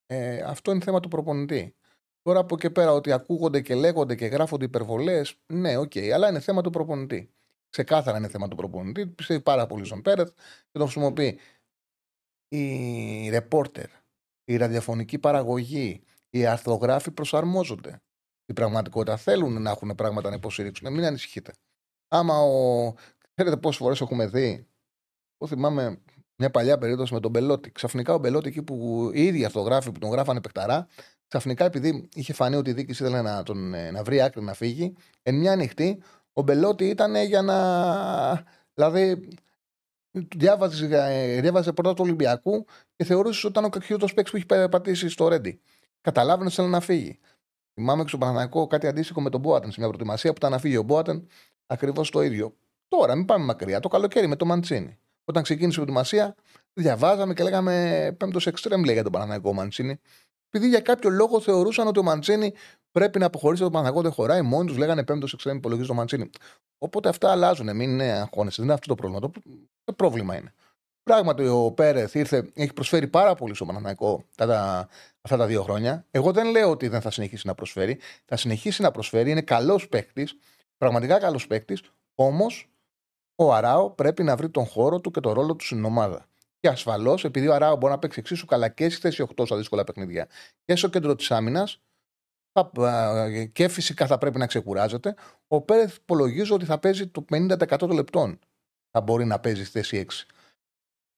Ε, 0.07 0.43
αυτό 0.43 0.71
είναι 0.71 0.85
θέμα 0.85 1.01
του 1.01 1.09
προπονητή. 1.09 1.75
Τώρα 2.23 2.41
από 2.41 2.55
εκεί 2.55 2.71
πέρα 2.71 2.93
ότι 2.93 3.13
ακούγονται 3.13 3.61
και 3.61 3.75
λέγονται 3.75 4.15
και 4.15 4.27
γράφονται 4.27 4.65
υπερβολές, 4.65 5.35
ναι, 5.47 5.77
OK, 5.77 5.93
okay, 5.95 6.09
αλλά 6.09 6.29
είναι 6.29 6.41
θέμα 6.41 6.63
του 6.63 6.71
προπονητή. 6.71 7.35
Ξεκάθαρα 7.75 8.19
είναι 8.19 8.29
θέμα 8.29 8.49
του 8.49 8.57
προπονητή. 8.57 9.07
Πιστεύει 9.07 9.41
πάρα 9.41 9.67
πολύ 9.67 9.85
στον 9.85 10.03
Πέρεθ 10.03 10.29
και 10.71 10.79
τον 10.79 10.83
χρησιμοποιεί. 10.83 11.39
Οι 12.49 13.29
ρεπόρτερ, 13.29 13.87
η 14.45 14.57
ραδιοφωνική 14.57 15.19
παραγωγή, 15.19 16.03
οι 16.31 16.47
αρθρογράφοι 16.47 17.11
προσαρμόζονται. 17.11 18.03
Στην 18.43 18.55
πραγματικότητα 18.55 19.17
θέλουν 19.17 19.63
να 19.63 19.71
έχουν 19.71 19.95
πράγματα 19.95 20.29
να 20.29 20.35
υποστηρίξουν. 20.35 20.93
Μην 20.93 21.05
ανησυχείτε. 21.05 21.53
Άμα 22.09 22.39
ο. 22.39 22.93
Ξέρετε 23.35 23.57
πόσες 23.57 23.81
φορές 23.81 24.01
έχουμε 24.01 24.27
δει. 24.27 24.67
Εγώ 25.39 25.51
θυμάμαι 25.51 26.01
μια 26.37 26.51
παλιά 26.51 26.79
περίπτωση 26.79 27.15
με 27.15 27.21
τον 27.21 27.31
Μπελότη. 27.31 27.71
Ξαφνικά 27.71 28.15
ο 28.15 28.19
Μπελότη 28.19 28.49
εκεί 28.49 28.63
που 28.63 29.11
οι 29.15 29.25
ίδιοι 29.25 29.45
αυτογράφοι 29.45 29.93
που 29.93 29.99
τον 29.99 30.11
γράφανε 30.11 30.41
παιχταρά, 30.41 30.89
Ξαφνικά, 31.29 31.65
επειδή 31.65 32.09
είχε 32.15 32.33
φανεί 32.33 32.57
ότι 32.57 32.71
η 32.71 32.73
διοίκηση 32.73 33.03
ήθελε 33.03 33.23
να, 33.23 33.43
τον, 33.43 33.75
ε, 33.75 33.91
να 33.91 34.03
βρει 34.03 34.21
άκρη 34.23 34.43
να 34.43 34.55
φύγει, 34.55 34.95
εν 35.23 35.35
μια 35.35 35.57
νυχτή 35.57 36.03
ο 36.35 36.43
Μπελότη 36.43 36.85
ήταν 36.85 37.15
για 37.15 37.43
να. 37.43 37.57
Δηλαδή, 38.75 39.29
διάβαζε, 40.37 40.89
ε, 40.91 41.41
διάβαζε 41.41 41.73
πρώτα 41.73 41.95
του 41.95 42.03
Ολυμπιακού 42.05 42.67
και 42.97 43.05
θεωρούσε 43.05 43.47
ότι 43.47 43.59
ήταν 43.59 43.65
ο 43.65 43.69
κακιούτος 43.69 44.15
παίκτης 44.15 44.45
που 44.47 44.55
έχει 44.55 44.69
πατήσει 44.69 45.09
στο 45.09 45.29
Ρέντι. 45.29 45.61
Καταλάβαινε 46.01 46.47
ότι 46.47 46.55
θέλει 46.55 46.69
να 46.69 46.81
φύγει. 46.81 47.19
Θυμάμαι 47.75 48.03
και 48.03 48.09
στο 48.09 48.19
Παναναναϊκό 48.19 48.67
κάτι 48.67 48.87
αντίστοιχο 48.87 49.21
με 49.21 49.31
τον 49.31 49.41
Μπόατεν 49.41 49.71
σε 49.71 49.81
μια 49.81 49.89
προετοιμασία 49.89 50.31
που 50.31 50.37
ήταν 50.37 50.51
να 50.51 50.59
φύγει 50.59 50.77
ο 50.77 50.83
Μπόατεν 50.83 51.27
ακριβώς 51.67 52.11
το 52.11 52.23
ίδιο. 52.23 52.57
Τώρα, 52.89 53.15
μην 53.15 53.25
πάμε 53.25 53.45
μακριά. 53.45 53.81
Το 53.81 53.89
καλοκαίρι 53.89 54.27
με 54.27 54.37
το 54.37 54.45
Μαντσίνη. 54.45 54.99
Όταν 55.25 55.43
ξεκίνησε 55.43 55.81
η 55.81 55.83
προετοιμασία, 55.83 56.35
διαβάζαμε 56.73 57.35
και 57.35 57.43
λέγαμε 57.43 58.15
πέμπτος 58.19 58.47
εξτρέμ 58.47 58.83
λέει 58.85 58.95
για 58.95 59.03
τον 59.03 59.13
Παναναναϊκό 59.13 59.53
Μαντσίνη. 59.53 60.01
Επειδή 60.57 60.69
για 60.69 60.81
κάποιο 60.81 61.11
λόγο 61.11 61.41
θεωρούσαν 61.41 61.87
ότι 61.87 61.99
ο 61.99 62.03
Μαντσίνη 62.03 62.53
πρέπει 62.91 63.19
να 63.19 63.27
αποχωρήσει 63.27 63.63
από 63.63 63.73
τον 63.73 63.81
Παναναναϊκό, 63.81 64.09
δεν 64.09 64.13
χωράει. 64.13 64.43
Μόνοι 64.43 64.67
τους 64.69 64.77
λέγανε 64.77 65.05
πέμπτος 65.05 65.33
εξτρέμ 65.33 65.57
υπολογίζει 65.57 65.89
το 65.89 65.95
Μαντσίνη. 65.95 66.31
Οπότε 66.79 67.09
αυτά 67.09 67.31
αλλάζουν. 67.31 67.77
Μην 67.77 68.01
αγχώνεσαι. 68.01 68.57
Δεν 68.57 68.65
είναι 68.65 68.75
αυτό 68.75 68.89
το 68.89 68.95
πρόβλημα. 68.95 69.21
Το, 69.21 69.41
το 69.85 69.93
πρόβλημα 69.93 70.37
είναι. 70.37 70.55
Πράγματι, 71.03 71.47
ο 71.47 71.73
Πέρεθ 71.73 72.15
ήρθε, 72.15 72.51
έχει 72.55 72.73
προσφέρει 72.73 73.07
πάρα 73.07 73.35
πολύ 73.35 73.55
στο 73.55 73.65
Παναναναϊκό 73.65 74.25
αυτά 75.21 75.37
τα 75.37 75.47
δύο 75.47 75.63
χρόνια. 75.63 76.07
Εγώ 76.11 76.33
δεν 76.33 76.51
λέω 76.51 76.71
ότι 76.71 76.89
δεν 76.89 77.01
θα 77.01 77.11
συνεχίσει 77.11 77.47
να 77.47 77.55
προσφέρει. 77.55 77.99
Θα 78.25 78.37
συνεχίσει 78.37 78.83
να 78.83 78.91
προσφέρει. 78.91 79.31
Είναι 79.31 79.43
καλός 79.43 79.89
παίκτης. 79.89 80.37
Πραγματικά 80.77 81.19
καλός 81.19 81.47
παίκτης. 81.47 81.83
Όμως 82.15 82.69
ο 83.35 83.55
Αράο 83.55 83.91
πρέπει 83.91 84.23
να 84.23 84.37
βρει 84.37 84.49
τον 84.49 84.65
χώρο 84.67 85.01
του 85.01 85.11
και 85.11 85.21
τον 85.21 85.33
ρόλο 85.33 85.57
του 85.57 85.65
στην 85.65 85.85
ομάδα. 85.85 86.27
Και 86.65 86.71
ασφαλώς, 86.71 87.25
επειδή 87.25 87.49
ο 87.49 87.55
Αράο 87.55 87.77
μπορεί 87.77 87.93
να 87.93 87.99
παίξει 87.99 88.21
εξίσου 88.21 88.47
καλά 88.47 88.69
και 88.69 88.89
στη 88.89 89.01
θέση 89.01 89.27
8 89.37 89.47
στα 89.47 89.57
δύσκολα 89.57 89.85
παιχνίδια 89.85 90.29
και 90.65 90.77
στο 90.77 90.89
κέντρο 90.89 91.15
της 91.15 91.31
άμυνας, 91.31 91.83
και 93.53 93.69
φυσικά 93.69 94.07
θα 94.07 94.19
πρέπει 94.19 94.39
να 94.39 94.47
ξεκουράζεται, 94.47 95.15
ο 95.47 95.61
Πέρεθ 95.63 95.97
υπολογίζω 95.97 96.55
ότι 96.55 96.65
θα 96.65 96.79
παίζει 96.79 97.09
το 97.09 97.25
50% 97.31 97.77
των 97.79 97.91
λεπτών. 97.91 98.39
Θα 98.91 99.01
μπορεί 99.01 99.25
να 99.25 99.41
παίζει 99.41 99.65
στη 99.65 99.73
θέση 99.73 99.97
6. 99.97 100.27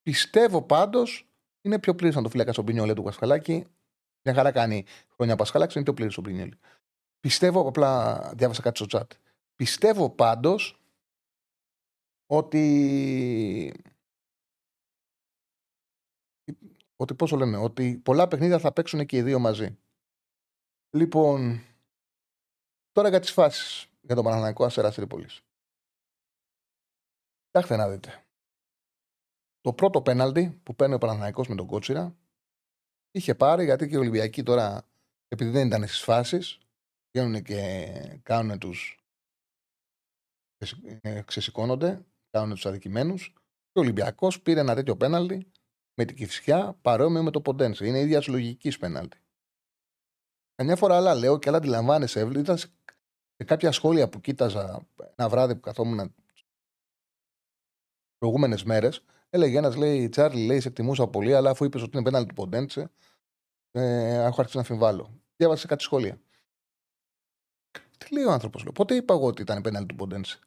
Πιστεύω 0.03 0.63
πάντως 0.63 1.29
είναι 1.61 1.79
πιο 1.79 1.95
πλήρης 1.95 2.17
να 2.17 2.23
το 2.23 2.29
φύλακα 2.29 2.53
στον 2.53 2.65
Πινιόλε 2.65 2.95
του 2.95 3.03
Πασχαλάκη. 3.03 3.67
Μια 4.23 4.35
χαρά 4.35 4.53
κάνει 4.53 4.85
χρόνια 5.15 5.37
Πασχαλάκης, 5.37 5.75
είναι 5.75 5.85
πιο 5.85 5.95
πλήρης 5.95 6.17
ο 6.17 6.23
Πινιόλε. 6.23 6.57
Πιστεύω, 7.21 7.69
απλά 7.69 8.21
διάβασα 8.37 8.63
κάτι 8.63 8.85
στο 8.85 8.99
chat. 8.99 9.17
Πιστεύω 9.55 10.11
πάντως 10.11 10.81
ότι. 12.27 13.75
Ότι 16.97 17.15
πώς 17.15 17.31
το 17.31 17.37
λένε, 17.37 17.57
ότι 17.57 17.99
πολλά 17.99 18.29
παιχνίδια 18.29 18.59
θα 18.59 18.73
παίξουν 18.73 19.07
και 19.07 19.17
οι 19.17 19.23
δύο 19.23 19.39
μαζί. 19.39 19.79
Λοιπόν, 20.91 21.63
τώρα 22.93 23.09
για 23.09 23.21
τις 23.21 23.31
φάσεις 23.33 23.91
για 24.01 24.15
τον 24.15 24.25
Παναθηναϊκό 24.25 24.65
Αστέρα 24.65 24.93
Τρίπολης. 24.93 25.43
Κοιτάξτε 27.45 27.77
να 27.77 27.89
δείτε. 27.89 28.25
Το 29.61 29.73
πρώτο 29.73 30.03
πέναλτι 30.03 30.61
που 30.63 30.75
παίρνει 30.75 30.95
ο 30.95 30.99
Παναθηναϊκός 30.99 31.49
με 31.49 31.55
τον 31.55 31.67
Κότσιρα 31.67 32.17
είχε 33.11 33.35
πάρει 33.35 33.65
γιατί 33.65 33.89
και 33.89 33.95
οι 33.95 33.99
Ολυμπιακοί 33.99 34.43
τώρα, 34.43 34.89
επειδή 35.29 35.51
δεν 35.51 35.67
ήταν 35.67 35.87
στις 35.87 36.03
φάσεις, 36.03 36.59
βγαίνουν 37.11 37.43
και 37.43 38.21
κάνουν 38.23 38.59
τους. 38.59 39.01
Ε, 41.01 41.23
ξεσηκώνονται 41.23 42.05
κάνουν 42.31 42.55
τους 42.55 42.67
αδικημένους. 42.67 43.33
Και 43.73 43.79
ο 43.79 43.81
Ολυμπιακός 43.81 44.43
πήρε 44.43 44.61
ένα 44.61 44.75
τέτοιο 44.75 44.97
πέναλτι 44.97 45.51
με 45.97 46.05
την 46.05 46.17
κυφσιά 46.17 46.79
παρόμοιο 46.83 47.23
με 47.23 47.31
το 47.31 47.41
Ποντένσε. 47.41 47.87
Είναι 47.87 48.01
ίδια 48.01 48.23
λογική 48.27 48.79
πέναλτι. 48.79 49.19
Καμιά 50.55 50.77
φορά 50.77 50.97
άλλα 50.97 51.15
λέω 51.15 51.39
και 51.39 51.49
άλλα 51.49 51.59
αντιλαμβάνεσαι. 51.59 52.21
Ήταν 52.21 52.59
σε 52.59 53.45
κάποια 53.45 53.73
σχόλια 53.73 54.09
που 54.09 54.21
κοίταζα 54.21 54.87
ένα 55.17 55.29
βράδυ 55.29 55.55
που 55.55 55.61
καθόμουν 55.61 56.15
προηγούμενες 58.19 58.65
μέρες. 58.65 59.05
Έλεγε 59.31 59.59
ένας, 59.59 59.77
λέει, 59.77 60.09
Τσάρλι, 60.09 60.47
λέει, 60.47 60.61
σε 60.61 60.69
εκτιμούσα 60.69 61.09
πολύ, 61.09 61.35
αλλά 61.35 61.51
αφού 61.51 61.65
είπες 61.65 61.83
ότι 61.83 61.91
είναι 61.95 62.05
πέναλτι 62.05 62.29
του 62.29 62.35
Ποντένσε, 62.35 62.91
ε, 63.71 64.15
έχω 64.15 64.41
αρχίσει 64.41 64.57
να 64.57 64.63
αμφιβάλλω. 64.63 65.21
Διάβασε 65.37 65.67
κάτι 65.67 65.83
σχόλια. 65.83 66.21
Τι 67.99 68.15
λέει 68.15 68.25
ο 68.25 68.33
άνθρωπος, 68.33 68.63
λέω. 68.63 68.73
Πότε 68.73 68.95
είπα 68.95 69.15
εγώ 69.15 69.27
ότι 69.27 69.43
ήταν 69.43 69.63
πέναλτι 69.63 69.87
του 69.89 69.95
Ποντένσε. 69.95 70.39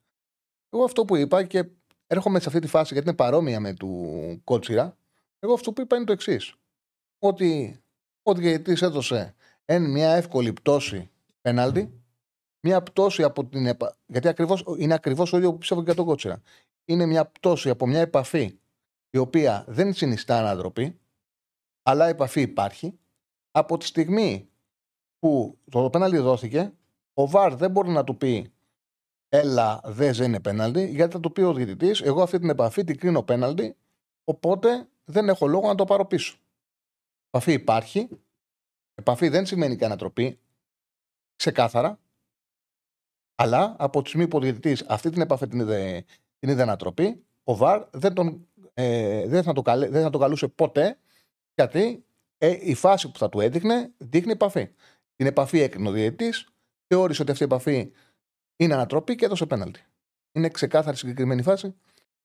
Εγώ 0.70 0.84
αυτό 0.84 1.06
που 1.06 1.15
είπα 1.15 1.44
και 1.44 1.70
έρχομαι 2.08 2.39
σε 2.39 2.48
αυτή 2.48 2.60
τη 2.60 2.68
φάση 2.68 2.94
γιατί 2.94 3.08
είναι 3.08 3.18
παρόμοια 3.18 3.60
με 3.60 3.74
του 3.74 4.41
Κότσιρα. 4.44 4.98
Εγώ 5.39 5.53
αυτό 5.53 5.74
που 5.74 5.81
είπα 5.81 5.96
είναι 5.96 6.05
το 6.05 6.12
εξής. 6.12 6.55
Ότι 7.19 7.81
ο 8.24 8.34
διαιτητής 8.34 8.81
έδωσε 8.81 9.36
εν 9.65 9.91
μια 9.91 10.12
εύκολη 10.12 10.53
πτώση 10.53 11.10
πέναλτι, 11.41 12.01
μια 12.62 12.84
πτώση 12.84 13.24
από 13.24 13.46
την 13.46 13.65
επα... 13.65 13.98
Γιατί 14.05 14.27
ακριβώς, 14.27 14.63
είναι 14.77 14.93
ακριβώς 14.93 15.29
το 15.29 15.38
ίδιο 15.38 15.51
που 15.51 15.58
πιστεύω 15.58 15.79
και 15.79 15.86
για 15.86 15.96
τον 15.96 16.05
Κότσιρα. 16.05 16.41
Είναι 16.86 17.05
μια 17.05 17.25
πτώση 17.25 17.69
από 17.69 17.88
μια 17.88 18.00
επαφή 18.00 18.60
η 19.10 19.17
οποία 19.17 19.65
δεν 19.67 19.93
συνιστά 19.93 20.38
αναδροπή, 20.38 21.00
αλλά 21.84 22.08
η 22.08 22.10
επαφή 22.10 22.41
υπάρχει. 22.41 23.00
Από 23.51 23.77
τη 23.77 23.86
στιγμή 23.86 24.50
που 25.19 25.58
το 25.72 25.89
πέναλτι 25.89 26.17
δόθηκε, 26.17 26.74
ο 27.13 27.27
Βαρ 27.27 27.55
δεν 27.55 27.72
μπορεί 27.72 27.89
να 27.89 28.03
του 28.03 28.17
πει 28.17 28.51
έλα, 29.29 29.81
δεν 29.86 30.24
είναι 30.24 30.39
πέναλτι, 30.39 30.88
γιατί 30.88 31.12
θα 31.13 31.19
το 31.19 31.29
πει 31.29 31.41
ο 31.41 31.53
διαιτητής, 31.53 32.01
εγώ 32.01 32.22
αυτή 32.22 32.39
την 32.39 32.50
επαφή 32.50 32.84
την 32.84 32.98
κρίνω 32.98 33.24
πέναλτι, 33.24 33.75
οπότε 34.24 34.88
δεν 35.10 35.30
έχω 35.30 35.48
λόγο 35.48 35.68
να 35.68 35.75
το 35.75 35.86
πάρω 35.86 36.06
πίσω. 36.06 36.38
Επαφή 37.28 37.54
υπάρχει. 37.54 38.10
Επαφή 38.96 39.28
δεν 39.30 39.46
σημαίνει 39.46 39.75
και 39.75 39.86
ανατροπή. 39.86 40.39
Ξεκάθαρα. 41.36 42.00
Αλλά 43.36 43.75
από 43.80 44.01
τη 44.01 44.08
στιγμή 44.08 44.28
που 44.28 44.38
ο 44.38 44.42
διαιτητής 44.42 44.86
αυτή 44.88 45.10
την 45.10 45.22
επαφή 45.22 45.48
την 45.48 45.60
είδε, 45.60 46.06
την 46.39 46.50
είδε 46.50 46.62
ανατροπή, 46.62 47.25
ο 47.44 47.56
Βαρ 47.56 47.88
δεν, 47.92 48.13
τον, 48.13 48.48
ε, 48.74 49.28
δεν, 49.28 49.44
θα 49.44 49.54
το 49.54 49.62
καλέ, 49.62 49.88
δεν 49.88 50.01
θα 50.01 50.10
το 50.10 50.18
καλούσε 50.18 50.48
ποτέ, 50.48 51.00
γιατί 51.56 52.06
ε, 52.38 52.58
η 52.60 52.74
φάση 52.74 53.12
που 53.12 53.18
θα 53.18 53.30
του 53.30 53.39
έδειχνε 53.39 53.94
δείχνει 53.98 54.32
επαφή. 54.32 54.70
Την 55.16 55.28
επαφή 55.28 55.60
έκρινε 55.60 55.89
ο 55.89 55.92
διαιτητής, 55.92 56.48
θεώρησε 56.88 57.22
ότι 57.22 57.32
αυτή 57.32 57.44
η 57.44 57.46
επαφή 57.46 57.92
είναι 58.56 58.74
ανατροπή 58.74 59.16
και 59.16 59.25
έδωσε 59.25 59.46
πέναλτι. 59.46 59.84
Είναι 60.32 60.50
ξεκάθαρη 60.50 60.98
συγκεκριμένη 60.98 61.42
φάση. 61.42 61.75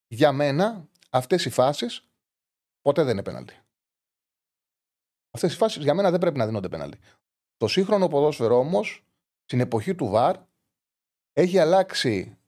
Για 0.06 0.32
μένα, 0.32 0.88
αυτές 1.10 1.44
οι 1.44 1.50
φάσεις 1.50 2.08
ποτέ 2.84 3.02
δεν 3.02 3.12
είναι 3.12 3.22
πέναλτι. 3.22 3.58
Αυτές 5.30 5.52
οι 5.54 5.56
φάσεις 5.56 5.82
για 5.82 5.94
μένα 5.94 6.10
δεν 6.10 6.20
πρέπει 6.20 6.38
να 6.38 6.46
δίνονται 6.46 6.68
πέναλτι. 6.68 6.98
Το 7.56 7.68
σύγχρονο 7.68 8.08
ποδόσφαιρο 8.08 8.58
όμως, 8.58 9.04
στην 9.44 9.60
εποχή 9.60 9.94
του 9.94 10.06
ΒΑΡ, 10.06 10.36
έχει 11.32 11.58
αλλάξει 11.58 12.38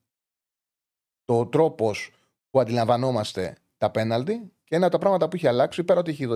το 1.24 1.46
τρόπος 1.46 2.12
που 2.50 2.60
αντιλαμβανόμαστε 2.60 3.56
τα 3.76 3.90
πέναλτι 3.90 4.52
και 4.64 4.74
ένα 4.74 4.86
από 4.86 4.94
τα 4.94 5.00
πράγματα 5.00 5.28
που 5.28 5.36
έχει 5.36 5.46
αλλάξει, 5.46 5.84
πέρα 5.84 6.00
ότι 6.00 6.10
έχει, 6.10 6.26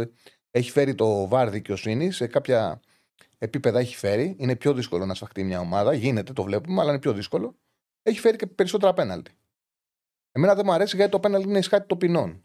έχει 0.51 0.71
φέρει 0.71 0.95
το 0.95 1.29
ΒΑΡ 1.29 1.51
δικαιοσύνη 1.51 2.11
σε 2.11 2.27
κάποια 2.27 2.81
επίπεδα 3.39 3.79
έχει 3.79 3.97
φέρει. 3.97 4.37
Είναι 4.39 4.57
πιο 4.57 4.75
δύσκολο 4.75 5.07
να 5.07 5.15
σφαχτεί 5.15 5.45
μια 5.45 5.61
ομάδα. 5.61 5.95
Γίνεται, 5.95 6.33
το 6.33 6.43
βλέπουμε, 6.43 6.81
αλλά 6.81 6.91
είναι 6.91 7.01
πιο 7.01 7.13
δύσκολο. 7.13 7.57
Έχει 8.03 8.21
φέρει 8.21 8.37
και 8.37 8.47
περισσότερα 8.47 8.93
πέναλτι. 8.93 9.33
Εμένα 10.33 10.55
δεν 10.55 10.65
μου 10.67 10.73
αρέσει 10.73 10.97
γιατί 10.97 11.11
το 11.11 11.21
πέναλτι 11.21 11.49
είναι 11.49 11.59
ισχάτη 11.59 11.87
των 11.87 11.99
ποινών. 11.99 12.45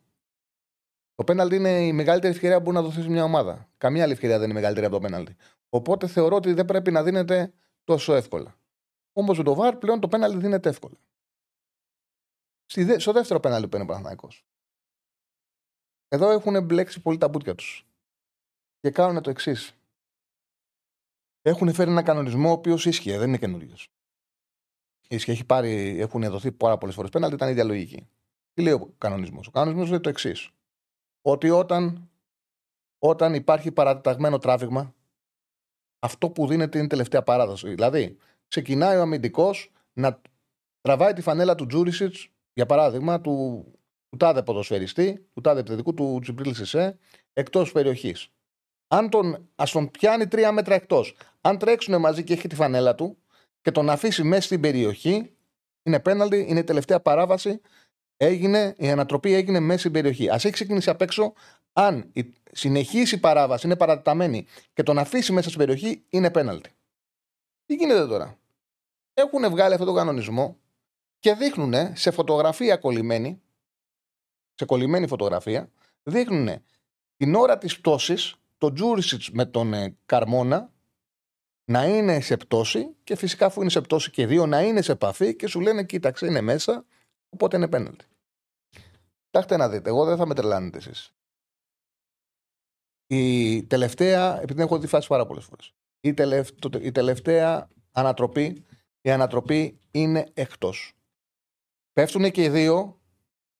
Το 1.15 1.23
πέναλτι 1.23 1.55
είναι 1.55 1.85
η 1.85 1.93
μεγαλύτερη 1.93 2.33
ευκαιρία 2.33 2.57
που 2.57 2.63
μπορεί 2.63 2.75
να 2.75 2.81
δοθεί 2.81 3.01
σε 3.01 3.09
μια 3.09 3.23
ομάδα. 3.23 3.69
Καμία 3.77 4.03
άλλη 4.03 4.11
ευκαιρία 4.11 4.35
δεν 4.35 4.45
είναι 4.45 4.53
μεγαλύτερη 4.53 4.85
από 4.85 4.95
το 4.95 5.01
πέναλτι. 5.01 5.35
Οπότε 5.69 6.07
θεωρώ 6.07 6.35
ότι 6.35 6.53
δεν 6.53 6.65
πρέπει 6.65 6.91
να 6.91 7.03
δίνεται 7.03 7.53
τόσο 7.83 8.13
εύκολα. 8.13 8.55
Όμως 9.13 9.37
με 9.37 9.43
το 9.43 9.55
βαρ 9.55 9.75
πλέον 9.75 9.99
το 9.99 10.07
πέναλτι 10.07 10.37
δίνεται 10.37 10.69
εύκολα. 10.69 10.97
Στο 12.97 13.11
δεύτερο 13.11 13.39
πέναλτι 13.39 13.67
που 13.67 13.77
είναι 13.77 14.15
ο 14.21 14.27
Εδώ 16.07 16.29
έχουν 16.29 16.63
μπλέξει 16.63 17.01
πολύ 17.01 17.17
τα 17.17 17.27
μπούτια 17.27 17.55
τους. 17.55 17.87
Και 18.79 18.91
κάνουν 18.91 19.21
το 19.21 19.29
εξής 19.29 19.75
έχουν 21.49 21.73
φέρει 21.73 21.89
ένα 21.89 22.03
κανονισμό 22.03 22.49
ο 22.49 22.51
οποίος 22.51 22.85
ίσχυε, 22.85 23.17
δεν 23.17 23.27
είναι 23.27 23.37
καινούριο. 23.37 23.75
Ίσχυε, 25.07 25.31
έχει 25.31 25.45
πάρει, 25.45 25.99
έχουν 25.99 26.29
δοθεί 26.29 26.51
πάρα 26.51 26.77
πολλές 26.77 26.95
φορές 26.95 27.09
πέναλτι, 27.09 27.35
ήταν 27.35 27.49
ιδεαλογική. 27.49 28.07
Τι 28.53 28.61
λέει 28.61 28.73
ο 28.73 28.93
κανονισμός; 28.97 29.47
Ο 29.47 29.51
κανονισμός 29.51 29.89
λέει 29.89 29.99
το 29.99 30.09
εξής. 30.09 30.49
Ότι 31.25 31.49
όταν, 31.49 32.09
όταν 32.99 33.33
υπάρχει 33.33 33.71
παραταγμένο 33.71 34.37
τράβηγμα, 34.37 34.93
αυτό 35.99 36.29
που 36.29 36.47
δίνεται 36.47 36.77
είναι 36.77 36.87
τελευταία 36.87 37.23
παράδοση. 37.23 37.69
Δηλαδή, 37.69 38.17
ξεκινάει 38.47 38.97
ο 38.97 39.01
αμυντικός 39.01 39.71
να 39.93 40.21
τραβάει 40.81 41.13
τη 41.13 41.21
φανέλα 41.21 41.55
του 41.55 41.65
Τζούρισιτς, 41.65 42.29
για 42.53 42.65
παράδειγμα, 42.65 43.21
του, 43.21 43.65
του 44.09 44.17
τάδε 44.17 44.43
ποδοσφαιριστή, 44.43 45.29
του 45.33 45.41
τάδε 45.41 45.59
επιθετικού, 45.59 45.93
του 45.93 46.19
Τζιμπρίλ 46.21 46.55
Σισε, 46.55 46.97
εκτός 47.33 47.71
περιοχής 47.71 48.29
αν 48.87 49.09
τον, 49.09 49.49
ας 49.55 49.71
τον 49.71 49.91
πιάνει 49.91 50.27
τρία 50.27 50.51
μέτρα 50.51 50.75
εκτός, 50.75 51.15
αν 51.41 51.57
τρέξουν 51.57 51.99
μαζί 51.99 52.23
και 52.23 52.33
έχει 52.33 52.47
τη 52.47 52.55
φανέλα 52.55 52.95
του 52.95 53.17
και 53.61 53.71
τον 53.71 53.89
αφήσει 53.89 54.23
μέσα 54.23 54.41
στην 54.41 54.61
περιοχή, 54.61 55.35
είναι 55.83 55.99
πέναλτι, 55.99 56.45
είναι 56.49 56.59
η 56.59 56.63
τελευταία 56.63 56.99
παράβαση 56.99 57.61
έγινε, 58.17 58.75
η 58.77 58.89
ανατροπή 58.89 59.33
έγινε 59.33 59.59
μέσα 59.59 59.79
στην 59.79 59.91
περιοχή. 59.91 60.29
Α 60.29 60.35
έχει 60.35 60.49
ξεκινήσει 60.49 60.89
απ' 60.89 61.01
έξω, 61.01 61.33
αν 61.73 62.11
συνεχίσει 62.51 63.15
η 63.15 63.19
παράβαση, 63.19 63.65
είναι 63.65 63.75
παρατεταμένη 63.75 64.47
και 64.73 64.83
τον 64.83 64.97
αφήσει 64.97 65.31
μέσα 65.31 65.47
στην 65.47 65.59
περιοχή, 65.59 66.05
είναι 66.09 66.31
πέναλτι. 66.31 66.69
Τι 67.65 67.75
γίνεται 67.75 68.07
τώρα; 68.07 68.39
Έχουν 69.13 69.49
βγάλει 69.49 69.73
αυτόν 69.73 69.87
τον 69.87 69.95
κανονισμό 69.95 70.57
και 71.19 71.33
δείχνουν 71.33 71.73
σε 71.95 72.11
φωτογραφία 72.11 72.77
κολλημένη, 72.77 73.41
σε 74.53 74.65
κολλημένη 74.65 75.07
φωτογραφία, 75.07 75.71
δείχνουν 76.03 76.63
την 77.17 77.35
ώρα 77.35 77.57
της 77.57 77.79
πτώσης 77.79 78.35
το 78.57 78.73
Τζούρισιτς 78.73 79.31
με 79.31 79.45
τον 79.45 79.73
ε, 79.73 79.97
Καρμόνα 80.05 80.73
να 81.65 81.85
είναι 81.85 82.19
σε 82.19 82.37
πτώση 82.37 82.95
και 83.03 83.15
φυσικά 83.15 83.45
αφού 83.45 83.61
είναι 83.61 83.69
σε 83.69 83.81
πτώση 83.81 84.11
και 84.11 84.27
δύο 84.27 84.45
να 84.45 84.61
είναι 84.61 84.81
σε 84.81 84.91
επαφή 84.91 85.35
και 85.35 85.47
σου 85.47 85.59
λένε 85.59 85.83
κοίταξε 85.83 86.25
είναι 86.25 86.41
μέσα 86.41 86.85
οπότε 87.35 87.57
είναι 87.57 87.67
πέναλτι. 87.67 88.05
Κοιτάξτε 89.25 89.57
να 89.57 89.69
δείτε, 89.69 89.89
εγώ 89.89 90.05
δεν 90.05 90.17
θα 90.17 90.25
με 90.25 90.33
τρελάνετε 90.33 90.77
εσείς. 90.77 91.13
Η 93.07 93.63
τελευταία, 93.63 94.41
επειδή 94.41 94.61
έχω 94.61 94.79
δει 94.79 94.87
φάση 94.87 95.07
πάρα 95.07 95.25
πολλές 95.25 95.43
φορές, 95.43 95.73
η, 95.99 96.13
η 96.81 96.91
τελευταία 96.91 97.69
ανατροπή, 97.91 98.65
η 99.01 99.11
ανατροπή 99.11 99.79
είναι 99.91 100.31
εκτός. 100.33 100.93
Πέφτουν 101.93 102.31
και 102.31 102.43
οι 102.43 102.49
δύο, 102.49 103.01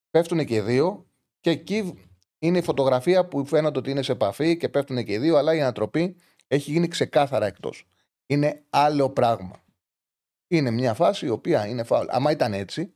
πέφτουν 0.10 0.46
και 0.46 0.56
οι 0.56 0.62
δύο 0.62 1.06
και 1.40 1.50
εκεί 1.50 2.08
είναι 2.40 2.58
η 2.58 2.62
φωτογραφία 2.62 3.28
που 3.28 3.46
φαίνεται 3.46 3.80
ότι 3.80 3.92
είναι 3.92 4.02
σε 4.02 4.12
επαφή 4.12 4.58
και 4.58 4.70
πέφτουν 4.70 5.04
και 5.04 5.14
οι 5.14 5.18
δύο, 5.18 5.38
αλλά 5.38 5.56
η 5.56 5.62
ανατροπή 5.62 6.16
έχει 6.48 6.72
γίνει 6.72 6.88
ξεκάθαρα 6.88 7.46
εκτός. 7.46 7.88
Είναι 8.26 8.64
άλλο 8.70 9.10
πράγμα. 9.10 9.64
Είναι 10.48 10.72
μια 10.72 10.94
φάση 10.94 11.26
η 11.26 11.30
οποία 11.30 11.68
είναι 11.68 11.84
φάουλ. 11.84 12.08
Άμα 12.10 12.32
ήταν 12.32 12.54
έτσι, 12.54 12.95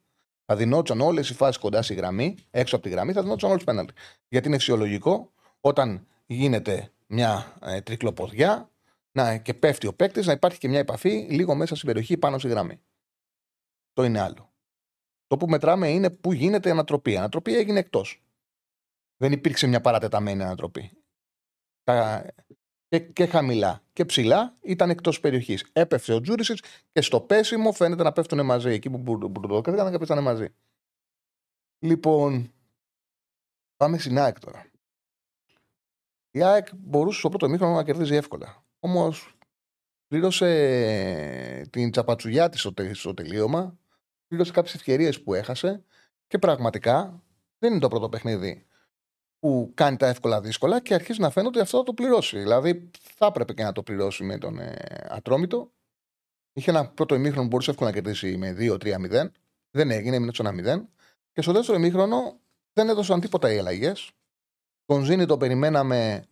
θα 0.52 0.58
δινόταν 0.58 1.02
όλες 1.02 1.30
οι 1.30 1.34
φάσεις 1.34 1.58
κοντά 1.58 1.82
στη 1.82 1.94
γραμμή, 1.94 2.36
έξω 2.52 2.76
από 2.76 2.84
τη 2.84 2.90
γραμμή, 2.90 3.14
θα 3.14 3.22
δινόταν 3.22 3.50
όλες 3.50 3.64
πέναλτι. 3.64 3.94
Γιατί 4.28 4.48
είναι 4.48 4.58
φυσιολογικό 4.58 5.32
όταν 5.60 6.08
γίνεται 6.26 6.92
μια 7.08 7.58
ε, 7.62 7.82
τρικλοποδιά 7.82 8.70
να, 9.12 9.38
και 9.38 9.54
πέφτει 9.54 9.88
ο 9.88 9.94
παίκτης 9.94 10.26
να 10.26 10.32
υπάρχει 10.32 10.58
και 10.58 10.68
μια 10.68 10.80
επαφή 10.80 11.10
λίγο 11.10 11.56
μέσα 11.56 11.76
στην 11.76 11.88
περιοχή 11.88 12.18
πάνω 12.18 12.38
στη 12.38 12.48
γραμμή. 12.48 12.82
Το 13.94 14.04
είναι 14.04 14.20
άλλο. 14.20 14.54
Το 15.28 15.38
που 15.38 15.48
μετράμε 15.48 15.90
είναι 15.90 16.10
που 16.10 16.34
γίνεται 16.34 16.70
η 16.70 16.72
ανατροπή. 16.72 17.12
Η 17.12 17.18
ανατροπή 17.18 17.56
έγινε 17.56 17.80
εκτός. 17.80 18.24
Δεν 19.18 19.32
υπήρξε 19.32 19.68
μια 19.68 19.82
παρατεταμένη 19.82 20.44
ανατροπή. 20.44 20.92
Τα... 21.84 22.26
Και, 22.90 23.00
και 23.00 23.26
χαμηλά 23.26 23.84
και 23.94 24.06
ψηλά 24.06 24.58
ήταν 24.62 24.90
εκτός 24.90 25.20
περιοχής. 25.20 25.66
Έπεφτε 25.74 26.14
ο 26.14 26.22
Τζούρισιτς 26.22 26.62
και 26.92 27.02
στο 27.02 27.22
πέσιμο 27.22 27.72
φαίνεται 27.72 28.04
να 28.04 28.12
πέφτουν 28.12 28.46
μαζί. 28.46 28.70
Εκεί 28.70 28.90
που 28.90 28.98
μπουρδοκάθηκαν 28.98 29.92
και 29.92 29.98
πέφτανε 29.98 30.22
μαζί. 30.22 30.48
Λοιπόν, 31.80 32.52
πάμε 33.76 33.98
στην 33.98 34.18
ΑΕΚ 34.18 34.40
τώρα. 34.40 34.72
Η 36.32 36.44
ΑΕΚ 36.44 36.68
μπορούσε 36.76 37.20
στο 37.20 37.30
πρώτο 37.30 37.50
μήχρονο 37.50 37.76
να 37.76 37.84
κερδίζει 37.84 38.16
εύκολα. 38.16 38.64
Όμως 38.80 39.38
πλήρωσε 40.08 41.68
την 41.70 41.92
τσαπατσουλιά 41.92 42.50
της 42.50 42.70
στο 42.92 43.14
τελείωμα, 43.14 43.80
πλήρωσε 44.28 44.52
κάποιες 44.52 44.74
ευκαιρίες 44.74 45.24
που 45.24 45.34
έχασε 45.34 45.84
και 46.28 46.38
πραγματικά 46.38 47.24
δεν 47.58 47.72
είναι 47.72 47.80
το 47.80 47.88
πρώτο 47.88 48.10
παιχνίδι 48.10 48.66
που 49.40 49.72
κάνει 49.74 49.98
τα 49.98 50.08
εύκολα 50.08 50.42
δύσκολα 50.42 50.82
και 50.82 50.94
αρχίζει 50.94 51.20
να 51.20 51.30
φαίνεται 51.30 51.52
ότι 51.52 51.60
αυτό 51.60 51.78
θα 51.78 51.84
το 51.84 51.94
πληρώσει. 51.94 52.40
Δηλαδή 52.40 52.90
θα 53.00 53.26
έπρεπε 53.26 53.54
και 53.54 53.64
να 53.64 53.72
το 53.72 53.84
πληρώσει 53.84 54.24
με 54.24 54.38
τον 54.38 54.60
ε, 54.60 54.76
Ατρόμητο. 55.10 55.72
Είχε 56.54 56.70
ένα 56.70 56.90
πρώτο 56.90 57.16
ημίχρονο 57.16 57.42
που 57.42 57.48
μπορούσε 57.48 57.72
εύκολα 57.72 57.90
να 57.90 57.96
κερδίσει 57.96 58.38
με 58.38 58.56
2-3-0. 58.60 59.30
Δεν 59.72 59.92
έγινε, 59.92 60.16
έμεινε 60.16 60.34
στο 60.34 60.46
1-0. 60.48 60.86
Και 61.32 61.42
στο 61.42 61.52
δεύτερο 61.52 61.78
ημίχρονο 61.78 62.40
δεν 62.74 62.90
έδωσαν 62.90 63.20
τίποτα 63.20 63.54
οι 63.54 63.58
αλλαγές. 63.58 64.12
Τον 64.86 65.04
Ζήνη 65.04 65.26
το 65.26 65.38
περιμέναμε. 65.38 66.24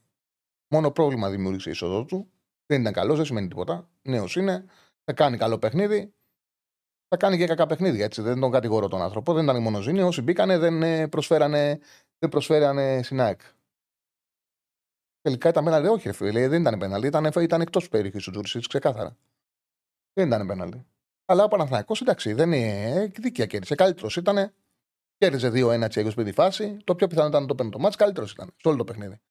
Μόνο 0.69 0.91
πρόβλημα 0.91 1.29
δημιούργησε 1.29 1.69
η 1.69 1.71
είσοδο 1.71 2.05
του. 2.05 2.31
Δεν 2.65 2.81
ήταν 2.81 2.93
καλό, 2.93 3.15
δεν 3.15 3.25
σημαίνει 3.25 3.47
τίποτα. 3.47 3.89
Νέος 4.01 4.35
είναι. 4.35 4.65
Θα 5.03 5.13
κάνει 5.13 5.37
καλό 5.37 5.57
παιχνίδι. 5.59 6.13
Θα 7.09 7.17
κάνει 7.17 7.37
και 7.37 7.45
κακά 7.45 7.65
παιχνίδια. 7.65 8.05
Έτσι. 8.05 8.21
Δεν 8.21 8.39
τον 8.39 8.51
κατηγορώ 8.51 8.87
τον 8.87 9.01
άνθρωπο. 9.01 9.33
Δεν 9.33 9.43
ήταν 9.43 9.61
μόνο 9.61 9.81
Ζήνη. 9.81 10.01
Όσοι 10.01 10.21
μπήκανε 10.21 10.57
δεν 10.57 10.83
ε, 10.83 11.07
προσφέρανε, 11.07 11.79
δεν 12.19 12.29
προσφέρανε 12.29 13.03
συνάκ. 13.03 13.41
Τελικά 15.21 15.49
ήταν 15.49 15.63
πέναλτι. 15.63 15.87
Όχι, 15.87 16.11
φίλε, 16.11 16.47
δεν 16.47 16.61
ήταν 16.61 16.79
πέναλτι. 16.79 17.07
Ήταν, 17.07 17.31
ήταν 17.41 17.61
εκτός 17.61 17.89
περιοχής 17.89 18.27
ο 18.27 18.31
Τζούρισιτ, 18.31 18.63
ξεκάθαρα. 18.67 19.17
Δεν 20.13 20.27
ήταν 20.27 20.47
πέναλτι. 20.47 20.85
Αλλά 21.25 21.43
ο 21.43 21.47
Παναθανικό 21.47 21.95
εντάξει, 22.01 22.33
δεν 22.33 22.51
είναι 22.51 23.11
δίκαια 23.15 23.45
κέρδισε. 23.45 23.75
Καλύτερος 23.75 24.15
ήταν. 24.15 24.53
Κέρδιζε 25.17 25.51
2-1 25.53 25.89
Τσέγκο 25.89 26.09
στη 26.09 26.31
φάση. 26.31 26.77
Το 26.83 26.95
πιο 26.95 27.07
πιθανό 27.07 27.27
ήταν 27.27 27.41
να 27.41 27.47
το 27.47 27.55
παίρνει 27.55 27.71
το 27.71 27.79
μάτς. 27.79 27.95
Καλύτερος 27.95 28.31
ήταν 28.31 28.53
σε 28.55 28.67
όλο 28.67 28.77
το 28.77 28.83
παιχνίδι. 28.83 29.21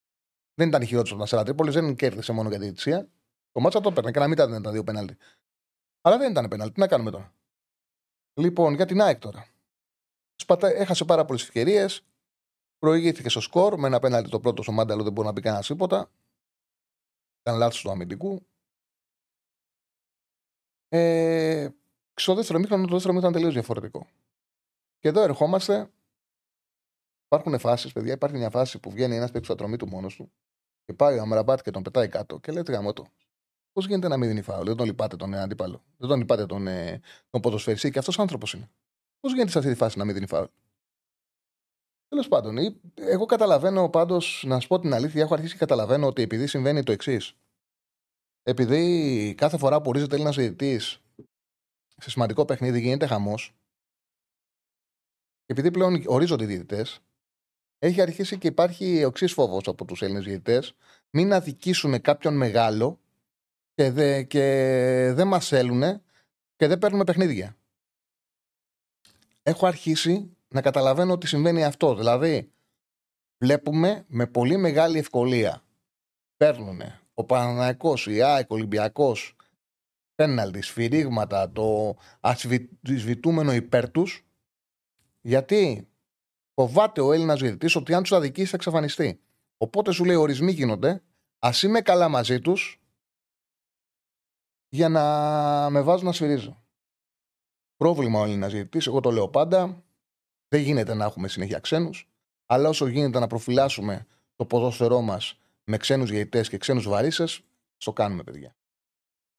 Δεν 0.54 0.68
ήταν 0.68 0.84
χειρότερο 0.84 1.14
από 1.14 1.22
τα 1.22 1.28
Σέρα 1.28 1.42
Τρίπολης, 1.42 1.74
δεν 1.74 1.94
κέρδισε 1.94 2.32
μόνο 2.32 2.48
για 2.48 2.58
τη 2.58 2.64
διετησία. 2.64 3.08
Το 3.52 3.60
μάτσα 3.60 3.80
το 3.80 3.92
παίρνει 3.92 4.10
και 4.10 4.18
να 4.18 4.24
μην 4.24 4.32
ήταν 4.32 4.62
τα 4.62 4.70
δύο 4.70 4.84
πέναλτι. 4.84 5.16
Αλλά 6.00 6.18
δεν 6.18 6.30
ήταν 6.30 6.48
πέναλτι. 6.48 6.72
Τι 6.72 6.80
να 6.80 6.86
κάνουμε 6.86 7.10
τώρα. 7.10 7.34
Λοιπόν, 8.38 8.74
για 8.74 8.86
την 8.86 9.00
ΑΕΚ 9.00 9.18
τώρα. 9.18 9.48
Σπατα... 10.34 10.68
Έχασε 10.68 11.04
πάρα 11.04 11.24
πολλές 11.24 11.42
ευκαιρίες. 11.42 12.04
Προηγήθηκε 12.78 13.28
στο 13.28 13.40
σκορ 13.40 13.78
με 13.78 13.86
ένα 13.86 13.98
πέναλτι 13.98 14.30
το 14.30 14.40
πρώτο 14.40 14.62
στο 14.62 14.72
Μάνταλο, 14.72 15.02
δεν 15.02 15.12
μπορεί 15.12 15.26
να 15.26 15.32
πει 15.32 15.40
κανένας 15.40 15.66
τίποτα. 15.66 16.10
Ήταν 17.40 17.58
λάθος 17.58 17.80
του 17.80 17.90
αμυντικού. 17.90 18.46
Ε, 20.88 21.68
στο 22.14 22.34
δεύτερο 22.34 22.58
μήχρονο, 22.58 22.86
το 22.86 22.92
δεύτερο 22.92 23.14
μήχρονο 23.14 23.18
ήταν 23.18 23.32
τελείως 23.32 23.52
διαφορετικό. 23.52 24.06
Και 24.98 25.08
εδώ 25.08 25.22
ερχόμαστε. 25.22 25.90
Υπάρχουν 27.24 27.58
φάσεις, 27.58 27.92
παιδιά. 27.92 28.12
Υπάρχει 28.12 28.36
μια 28.36 28.50
φάση 28.50 28.78
που 28.78 28.90
βγαίνει 28.90 29.16
ένας 29.16 29.30
παίξο 29.30 29.52
ατρομή 29.52 29.76
του 29.76 29.88
μόνος 29.88 30.16
του 30.16 30.32
και 30.84 30.92
πάει 30.92 31.18
ο 31.18 31.22
Αμραμπάτ 31.22 31.60
και 31.60 31.70
τον 31.70 31.82
πετάει 31.82 32.08
κάτω 32.08 32.38
και 32.38 32.52
λέει 32.52 32.62
γαμότο. 32.66 33.06
Πώς 33.76 33.86
γίνεται 33.86 34.08
να 34.08 34.16
μην 34.16 34.28
δίνει 34.28 34.42
φάουλ, 34.42 34.66
δεν 34.66 34.76
τον 34.76 34.86
λυπάτε 34.86 35.16
τον 35.16 35.34
ε, 35.34 35.40
αντίπαλο. 35.40 35.84
Δεν 35.96 36.08
τον 36.08 36.18
λυπάτε 36.18 36.46
τον, 36.46 36.66
ε, 36.66 37.00
τον 37.30 37.40
ποδοσφαιριστή 37.40 37.90
και 37.90 37.98
αυτός 37.98 38.18
άνθρωπος 38.18 38.52
είναι. 38.52 38.70
Πώς 39.20 39.32
γίνεται 39.32 39.50
σε 39.50 39.58
αυτή 39.58 39.70
τη 39.70 39.76
φάση 39.76 39.98
να 39.98 40.04
μην 40.04 40.14
δίνει 40.14 40.26
φάουλ; 40.26 40.46
Τέλος 42.08 42.28
πάντων, 42.28 42.56
εγώ 42.94 43.26
καταλαβαίνω 43.26 43.88
πάντως, 43.88 44.44
να 44.46 44.60
σου 44.60 44.68
πω 44.68 44.78
την 44.80 44.94
αλήθεια, 44.94 45.22
έχω 45.22 45.34
αρχίσει 45.34 45.52
και 45.52 45.58
καταλαβαίνω 45.58 46.06
ότι 46.06 46.22
επειδή 46.22 46.46
συμβαίνει 46.46 46.82
το 46.82 46.92
εξής. 46.92 47.36
Επειδή 48.42 49.34
κάθε 49.36 49.58
φορά 49.58 49.80
που 49.80 49.88
ορίζεται 49.88 50.14
Έλληνας 50.14 50.36
διαιτητής 50.36 51.00
σε 51.96 52.10
σημαντικό 52.10 52.44
παιχνίδι 52.44 52.80
γίνεται 52.80 53.06
χαμός, 53.06 53.54
επειδή 55.46 55.70
πλέον 55.70 56.02
ορίζονται 56.06 56.44
οι 56.44 56.46
διαιτητές, 56.46 57.00
έχει 57.78 58.00
αρχίσει 58.00 58.38
και 58.38 58.46
υπάρχει 58.46 59.04
ο 59.04 59.08
εξή 59.08 59.26
φόβος 59.26 59.68
από 59.68 59.84
τους 59.84 60.02
Έλληνες 60.02 60.24
διαιτητές, 60.24 60.74
μην 61.10 61.32
αδικήσουμε 61.32 61.98
κάποιον 61.98 62.36
μεγάλο 62.36 63.00
και, 63.76 63.90
δε, 63.90 64.22
και 64.22 64.42
δεν 65.14 65.26
μας 65.26 65.52
έλουν 65.52 65.82
και 66.56 66.66
δεν 66.66 66.78
παίρνουμε 66.78 67.04
παιχνίδια. 67.04 67.56
Έχω 69.42 69.66
αρχίσει 69.66 70.36
να 70.48 70.60
καταλαβαίνω 70.60 71.12
ότι 71.12 71.26
συμβαίνει 71.26 71.64
αυτό. 71.64 71.94
Δηλαδή, 71.94 72.52
βλέπουμε 73.38 74.04
με 74.08 74.26
πολύ 74.26 74.56
μεγάλη 74.56 74.98
ευκολία 74.98 75.62
παίρνουν 76.36 76.80
ο 77.14 77.24
Παναναϊκός, 77.24 78.06
η 78.06 78.22
ΑΕΚ, 78.22 78.50
ο 78.50 78.54
Ολυμπιακός, 78.54 79.36
πέναλτις, 80.14 80.66
σφυρίγματα, 80.66 81.52
το 81.52 81.96
ασβητούμενο 82.82 83.52
υπέρ 83.52 83.90
τους 83.90 84.26
γιατί 85.20 85.88
φοβάται 86.54 87.00
ο 87.00 87.12
Έλληνας 87.12 87.40
διαιτητής 87.40 87.76
ότι 87.76 87.94
αν 87.94 88.02
τους 88.02 88.12
αδικήσει 88.12 88.50
θα 88.50 88.56
εξαφανιστεί. 88.56 89.20
Οπότε 89.56 89.92
σου 89.92 90.04
λέει: 90.04 90.16
Ορισμοί 90.16 90.52
γίνονται, 90.52 91.02
ας 91.38 91.62
είμαι 91.62 91.80
καλά 91.80 92.08
μαζί 92.08 92.40
τους 92.40 92.80
για 94.68 94.88
να 94.88 95.70
με 95.70 95.80
βάζουν 95.80 96.06
να 96.06 96.12
σφυρίζω. 96.12 96.62
Πρόβλημα 97.76 98.20
ο 98.20 98.24
Έλληνα 98.24 98.48
διαιτητή, 98.48 98.84
εγώ 98.86 99.00
το 99.00 99.10
λέω 99.10 99.28
πάντα. 99.28 99.84
Δεν 100.48 100.60
γίνεται 100.60 100.94
να 100.94 101.04
έχουμε 101.04 101.28
συνέχεια 101.28 101.58
ξένους, 101.58 102.08
αλλά 102.46 102.68
όσο 102.68 102.86
γίνεται 102.86 103.18
να 103.18 103.26
προφυλάσσουμε 103.26 104.06
το 104.36 104.44
ποδόσφαιρό 104.44 105.00
μας 105.00 105.40
με 105.64 105.76
ξένους 105.76 106.10
διαιτητές 106.10 106.48
και 106.48 106.58
ξένους 106.58 106.88
βαρίσε, 106.88 107.24
το 107.76 107.92
κάνουμε, 107.92 108.22
παιδιά. 108.22 108.56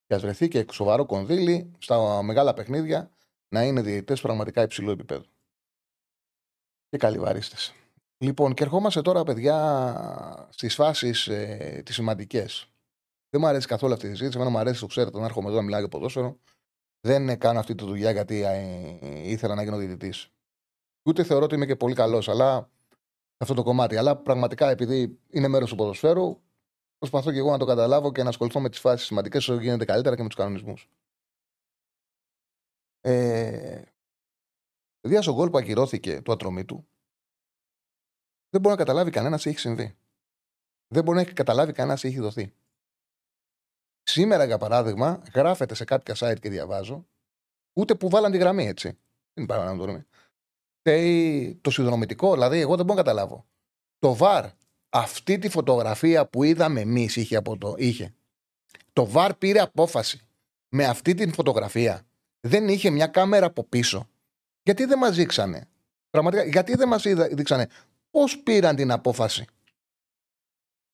Και 0.05 0.13
ας 0.13 0.21
βρεθεί 0.21 0.47
και 0.47 0.65
σοβαρό 0.71 1.05
κονδύλι 1.05 1.71
στα 1.77 2.21
μεγάλα 2.23 2.53
παιχνίδια 2.53 3.11
να 3.49 3.63
είναι 3.63 3.81
διαιτητές 3.81 4.21
πραγματικά 4.21 4.61
υψηλού 4.61 4.91
επίπεδου 4.91 5.25
και 6.89 6.97
καλυβαρίστε. 6.97 7.55
Λοιπόν, 8.17 8.53
και 8.53 8.63
ερχόμαστε 8.63 9.01
τώρα, 9.01 9.23
παιδιά, 9.23 10.47
στις 10.49 10.75
φάσεις 10.75 11.27
ε, 11.27 11.81
τις 11.85 11.95
σημαντικές. 11.95 12.67
Δεν 13.29 13.41
μου 13.41 13.47
αρέσει 13.47 13.67
καθόλου 13.67 13.93
αυτή 13.93 14.05
η 14.05 14.09
συζήτηση. 14.09 14.35
Εμένα 14.35 14.51
μου 14.51 14.57
αρέσει, 14.57 14.79
το 14.79 14.85
ξέρετε, 14.85 15.19
να 15.19 15.25
έρχομαι 15.25 15.47
εδώ 15.47 15.57
να 15.57 15.63
μιλάω 15.63 15.79
για 15.79 15.89
ποδόσφαιρο. 15.89 16.39
Δεν 16.99 17.39
κάνω 17.39 17.59
αυτή 17.59 17.75
τη 17.75 17.85
δουλειά 17.85 18.11
γιατί 18.11 18.41
ε, 18.43 19.29
ήθελα 19.29 19.55
να 19.55 19.63
γίνω 19.63 19.77
διαιτητής. 19.77 20.31
Ούτε 21.05 21.23
θεωρώ 21.23 21.45
ότι 21.45 21.55
είμαι 21.55 21.65
και 21.65 21.75
πολύ 21.75 21.95
καλός, 21.95 22.29
αλλά 22.29 22.69
αυτό 23.37 23.53
το 23.53 23.63
κομμάτι. 23.63 23.97
Αλλά 23.97 24.17
πραγματικά 24.17 24.69
επειδή 24.69 25.19
είναι 25.29 25.47
μέρος 25.47 25.69
του 25.69 25.75
ποδοσφαίρου, 25.75 26.41
προσπαθώ 26.97 27.31
και 27.31 27.37
εγώ 27.37 27.51
να 27.51 27.57
το 27.57 27.65
καταλάβω 27.65 28.11
και 28.11 28.23
να 28.23 28.29
ασχοληθώ 28.29 28.59
με 28.59 28.69
τις 28.69 28.79
φάσεις 28.79 29.07
σημαντικές 29.07 29.47
όσο 29.47 29.61
γίνεται 29.61 29.85
καλύτερα 29.85 30.15
και 30.15 30.21
με 30.21 30.27
τους 30.27 30.37
κανονισμούς. 30.37 30.89
Ε, 33.01 33.81
Δηλαδή, 35.07 35.23
στο 35.23 35.33
γκολ 35.33 35.49
που 35.49 35.57
ακυρώθηκε 35.57 36.21
του 36.21 36.31
ατρωμί 36.31 36.65
του, 36.65 36.87
δεν 38.49 38.61
μπορεί 38.61 38.75
να 38.75 38.83
καταλάβει 38.83 39.11
κανένας 39.11 39.41
τι 39.41 39.49
έχει 39.49 39.59
συμβεί. 39.59 39.97
Δεν 40.87 41.03
μπορεί 41.03 41.17
να 41.17 41.23
καταλάβει 41.23 41.71
κανένας 41.71 42.01
τι 42.01 42.07
έχει 42.07 42.19
δοθεί. 42.19 42.53
Σήμερα, 44.09 44.45
για 44.45 44.57
παράδειγμα, 44.57 45.21
γράφεται 45.33 45.75
σε 45.75 45.83
κάποια 45.85 46.15
site 46.19 46.39
και 46.39 46.49
διαβάζω, 46.49 47.07
ούτε 47.73 47.95
που 47.95 48.09
βάλαν 48.09 48.31
τη 48.31 48.37
γραμμή 48.37 48.67
έτσι. 48.67 48.97
Δεν 49.33 49.43
υπάρχει 49.43 49.65
να 49.65 49.77
το 49.77 51.57
Το 51.61 51.71
συνδρομητικό, 51.71 52.33
δηλαδή, 52.33 52.59
εγώ 52.59 52.75
δεν 52.75 52.85
μπορώ 52.85 52.97
να 52.97 53.03
καταλάβω. 53.03 53.45
Το 53.99 54.15
βαρ, 54.15 54.45
αυτή 54.89 55.37
τη 55.37 55.49
φωτογραφία 55.49 56.27
που 56.27 56.43
είδαμε 56.43 56.81
εμείς 56.81 57.15
είχε, 57.15 57.35
από 57.35 57.57
το, 57.57 57.73
είχε. 57.77 58.13
Το 58.93 59.05
βαρ 59.05 59.33
πήρε 59.33 59.59
απόφαση 59.59 60.27
με 60.69 60.85
αυτή 60.85 61.13
την 61.13 61.33
φωτογραφία. 61.33 62.01
Δεν 62.39 62.67
είχε 62.67 62.89
μια 62.89 63.07
κάμερα 63.07 63.45
από 63.45 63.63
πίσω. 63.63 64.09
Γιατί 64.63 64.85
δεν 64.85 64.97
μας 64.97 65.15
δείξανε; 65.15 65.67
Πραγματικά, 66.09 66.43
γιατί 66.43 66.75
δεν 66.75 66.87
μας 66.87 67.03
δείξανε; 67.31 67.67
Πώς 68.11 68.39
πήραν 68.39 68.75
την 68.75 68.91
απόφαση; 68.91 69.45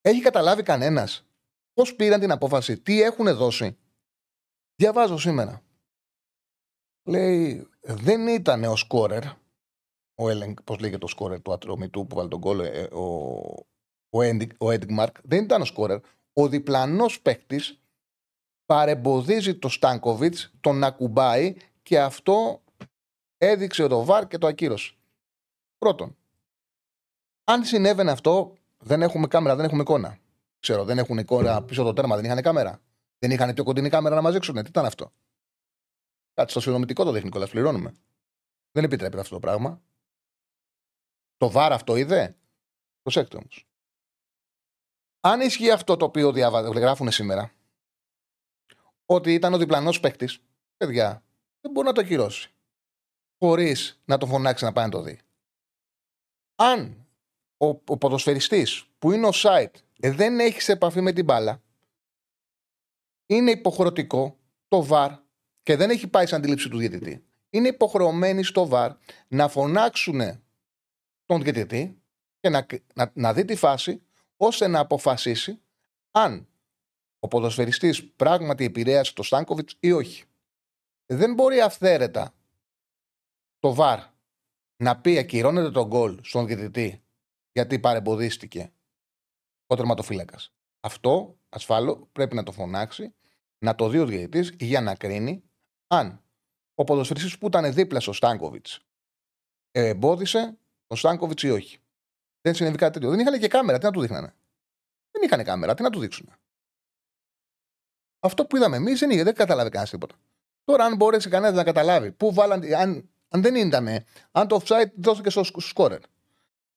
Έχει 0.02 0.22
καταλάβει 0.22 0.64
κανένας; 0.64 1.26
Πώς 1.74 1.96
πήραν 1.96 2.20
την 2.20 2.32
απόφαση, 2.32 2.80
τι 2.80 3.02
έχουν 3.02 3.36
δώσει. 3.36 3.78
Διαβάζω 4.76 5.18
σήμερα. 5.18 5.62
Λέει, 7.04 7.68
δεν 7.82 8.28
ήταν 8.28 8.64
ο 8.64 8.76
σκόρερ, 8.76 9.24
ο 10.16 10.30
Έλεγκ, 10.30 10.62
πώς 10.62 10.80
λέγεται 10.80 11.06
ο 11.06 11.08
σκόρερ 11.08 11.42
του 11.42 11.54
ατρομητού 11.54 12.08
που 12.08 12.16
βάλει 12.16 12.30
τον 12.30 12.40
κόλλο, 12.40 12.64
ε, 12.64 12.84
ο, 12.84 13.66
ο, 14.58 14.72
Έντιγμαρκ, 14.72 15.18
δεν 15.24 15.44
ήταν 15.44 15.62
ο 15.62 15.66
σκόρερ. 15.66 16.00
Ο 16.34 16.48
διπλανός 16.48 17.22
παίκτης 17.22 17.80
παρεμποδίζει 18.66 19.56
το 19.56 19.70
Στάνκοβιτς, 19.70 20.52
τον 20.62 20.84
ακουμπάει 20.84 21.56
και 21.82 22.00
αυτό 22.00 22.64
έδειξε 23.38 23.88
το 23.88 24.04
βαρ 24.04 24.28
και 24.28 24.38
το 24.38 24.48
ακύρωσε. 24.48 24.94
Πρώτον, 25.78 26.18
αν 27.44 27.64
συνέβαινε 27.64 28.12
αυτό, 28.12 28.54
δεν 28.78 29.02
έχουμε 29.02 29.28
κάμερα, 29.28 29.56
δεν 29.56 29.66
έχουμε 29.66 29.82
εικόνα. 29.82 30.18
Ξέρω, 30.64 30.84
δεν 30.84 30.98
έχουν 30.98 31.18
εικόνα 31.18 31.64
πίσω 31.64 31.84
το 31.84 31.94
τέρμα, 31.94 32.16
δεν 32.16 32.26
είχαν 32.26 32.42
κάμερα. 32.42 32.82
Δεν 33.20 33.32
είχαν 33.32 33.54
πιο 33.54 33.64
κοντινή 33.64 33.90
κάμερα 33.90 34.16
να 34.16 34.22
μαζέξουν. 34.22 34.56
Τι 34.56 34.70
ήταν 34.70 34.86
αυτό; 34.86 35.14
Κάτι 36.34 36.52
στο 36.52 36.60
συνομητικό 36.60 37.04
το 37.04 37.12
δείχνει 37.12 37.30
κιόλα, 37.30 37.48
πληρώνουμε. 37.48 37.94
Δεν 38.72 38.84
επιτρέπεται 38.84 39.22
αυτό 39.22 39.34
το 39.34 39.40
πράγμα. 39.40 39.82
Το 41.38 41.50
βάρ 41.52 41.72
αυτό 41.72 41.96
είδε; 41.96 42.36
Προσέξτε 43.02 43.38
όμως. 43.38 43.68
Αν 45.20 45.42
ισχύει 45.42 45.72
αυτό 45.72 45.98
το 45.98 46.06
οποίο 46.06 46.30
γράφουν 46.30 47.12
σήμερα, 47.12 47.54
ότι 49.06 49.34
ήταν 49.34 49.54
ο 49.54 49.58
διπλανός 49.58 50.00
παίκτης, 50.00 50.40
παιδιά, 50.78 51.24
δεν 51.62 51.72
μπορεί 51.72 51.88
να 51.88 51.94
το 51.94 52.02
ακυρώσει. 52.02 52.54
Χωρίς 53.40 54.02
να 54.06 54.18
το 54.18 54.26
φωνάξει 54.26 54.64
να 54.64 54.72
πάει 54.72 54.86
να 54.86 54.92
το 54.92 55.02
δει. 55.02 55.20
Αν 56.56 57.08
ο, 57.58 57.68
ο 57.68 57.98
ποδοσφαιριστής 57.98 58.86
που 59.00 59.12
είναι 59.12 59.28
ο 59.28 59.32
site 59.34 59.83
δεν 60.10 60.40
έχεις 60.40 60.70
επαφή 60.70 61.02
με 61.02 61.12
την 61.12 61.24
μπάλα, 61.24 61.62
είναι 63.26 63.52
υποχρεωτικό 63.52 64.40
το 64.68 64.88
VAR 64.90 65.18
και 65.64 65.76
δεν 65.76 65.90
έχει 65.90 66.08
πάει 66.08 66.26
σαν 66.26 66.40
αντίληψη 66.40 66.70
του 66.70 66.78
διαιτητή. 66.78 67.26
Είναι 67.50 67.68
υποχρεωμένοι 67.68 68.44
στο 68.44 68.70
VAR 68.72 68.96
να 69.28 69.48
φωνάξουν 69.48 70.22
τον 71.26 71.44
διαιτητή 71.44 72.02
και 72.40 72.50
να, 72.50 72.66
να, 72.96 73.12
να 73.16 73.34
δει 73.34 73.46
τη 73.46 73.56
φάση 73.56 74.02
ώστε 74.38 74.68
να 74.68 74.80
αποφασίσει 74.80 75.62
αν 76.12 76.48
ο 77.20 77.28
ποδοσφαιριστής 77.28 78.12
πράγματι 78.12 78.64
επηρέασε 78.64 79.14
το 79.14 79.24
Στάνκοβιτς 79.24 79.76
ή 79.80 79.92
όχι. 79.92 80.24
Δεν 81.06 81.34
μπορεί 81.34 81.62
αυθαίρετα 81.62 82.34
το 83.60 83.76
VAR 83.80 84.00
να 84.76 85.02
πει 85.02 85.18
ακυρώνεται 85.18 85.72
τον 85.72 85.88
γκολ 85.88 86.20
στον 86.24 86.48
διαιτητή 86.48 87.04
γιατί 87.52 87.80
παρεμποδίστηκε 87.80 88.72
ο 89.68 89.76
τερματοφύλακας. 89.76 90.52
Αυτό 90.80 91.38
ασφάλω 91.50 92.10
πρέπει 92.12 92.36
να 92.36 92.44
το 92.44 92.52
φωνάξει, 92.52 93.14
να 93.58 93.76
το 93.76 93.90
δει 93.90 94.00
ο 94.00 94.06
διαιτητής 94.06 94.56
για 94.60 94.82
να 94.82 94.96
κρίνει 94.96 95.44
αν 95.88 96.24
ο 96.76 96.84
ποδοσφαιριστής 96.84 97.38
που 97.38 97.48
ήταν 97.48 97.74
δίπλα 97.74 98.00
στο 98.00 98.14
Στάνκοβιτς 98.14 98.86
εμπόδισε 99.72 100.58
τον 100.88 100.98
Στάνκοβιτς 100.98 101.44
ή 101.44 101.50
όχι. 101.50 101.78
Δεν 102.42 102.56
συνέβη 102.56 102.78
κάτι 102.78 102.94
τέτοιο. 102.94 103.10
Δεν 103.10 103.20
είχαν 103.20 103.40
και 103.40 103.48
κάμερα, 103.48 103.78
τι 103.78 103.86
να 103.86 103.92
του 103.92 104.02
δείχνανε; 104.02 104.36
Δεν 105.12 105.22
είχαν 105.24 105.44
κάμερα, 105.44 105.74
τι 105.74 105.84
να 105.84 105.90
του 105.90 106.00
δείξουν. 106.00 106.34
Αυτό 108.20 108.46
που 108.46 108.56
είδαμε 108.56 108.76
εμείς 108.76 109.00
δεν, 109.00 109.10
είχε, 109.10 109.24
δεν 109.24 109.34
καταλάβει 109.34 109.70
κανένας 109.70 109.90
τίποτα. 109.90 110.16
Τώρα, 110.64 110.86
αν 110.86 110.96
μπορέσει 110.96 111.30
κανένας 111.30 111.56
να 111.56 111.64
καταλάβει 111.64 112.12
πού 112.12 112.34
βάλαν, 112.34 112.74
αν, 112.74 113.10
αν 113.28 113.42
δεν 113.42 113.56
ήταν, 113.56 113.88
αν 114.32 114.48
το 114.48 114.62
offside 114.64 114.92
δόθηκε 114.96 115.30
στο 115.30 115.44
σκόρερ 115.44 116.00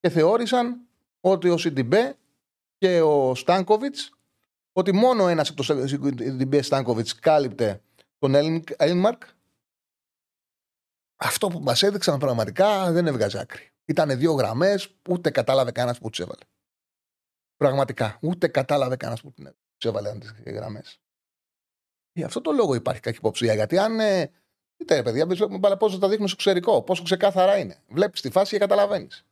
και 0.00 0.08
θεώρησαν 0.08 0.80
ότι 1.20 1.48
ο 1.48 1.58
Σιντιμπέ 1.58 2.16
και 2.78 3.00
ο 3.00 3.34
Στάνκοβιτ, 3.34 3.96
ότι 4.72 4.92
μόνο 4.92 5.28
ένας 5.28 5.48
από 5.48 5.56
το 5.56 5.86
Σιντιμπέ 5.86 6.62
Στάνκοβιτ 6.62 7.08
κάλυπτε 7.20 7.82
τον 8.18 8.34
Έλμαρκ. 8.76 9.22
Αυτό 11.16 11.48
που 11.48 11.60
μας 11.60 11.82
έδειξαν 11.82 12.18
πραγματικά 12.18 12.92
δεν 12.92 13.06
έβγαζε 13.06 13.38
άκρη. 13.38 13.70
Ήταν 13.84 14.18
δύο 14.18 14.32
γραμμές, 14.32 14.94
ούτε 15.08 15.30
κατάλαβε 15.30 15.72
κανένας 15.72 15.98
που 15.98 16.10
τι 16.10 16.22
έβαλε. 16.22 16.44
Πραγματικά, 17.56 18.18
ούτε 18.22 18.48
κατάλαβε 18.48 18.96
κανένας 18.96 19.22
που 19.22 19.34
τι 19.76 19.88
έβαλε 19.88 20.18
τις 20.18 20.34
γραμμές. 20.46 21.00
Για 22.12 22.26
αυτό 22.26 22.40
το 22.40 22.52
λόγο 22.52 22.74
υπάρχει 22.74 23.00
κακή 23.00 23.16
υποψία. 23.16 23.54
Γιατί 23.54 23.78
αν. 23.78 24.00
Ε, 24.00 24.30
Είτε 24.78 25.02
παιδιά, 25.02 25.26
πόσο 25.76 25.98
τα 25.98 26.08
δείχνουν 26.08 26.28
στο 26.28 26.36
εξωτερικό, 26.38 26.82
πόσο 26.82 27.02
ξεκάθαρα 27.02 27.58
είναι. 27.58 27.82
Βλέπεις 27.88 28.20
τη 28.20 28.30
φάση 28.30 28.50
και 28.50 28.58
καταλαβαίνεις. 28.58 29.26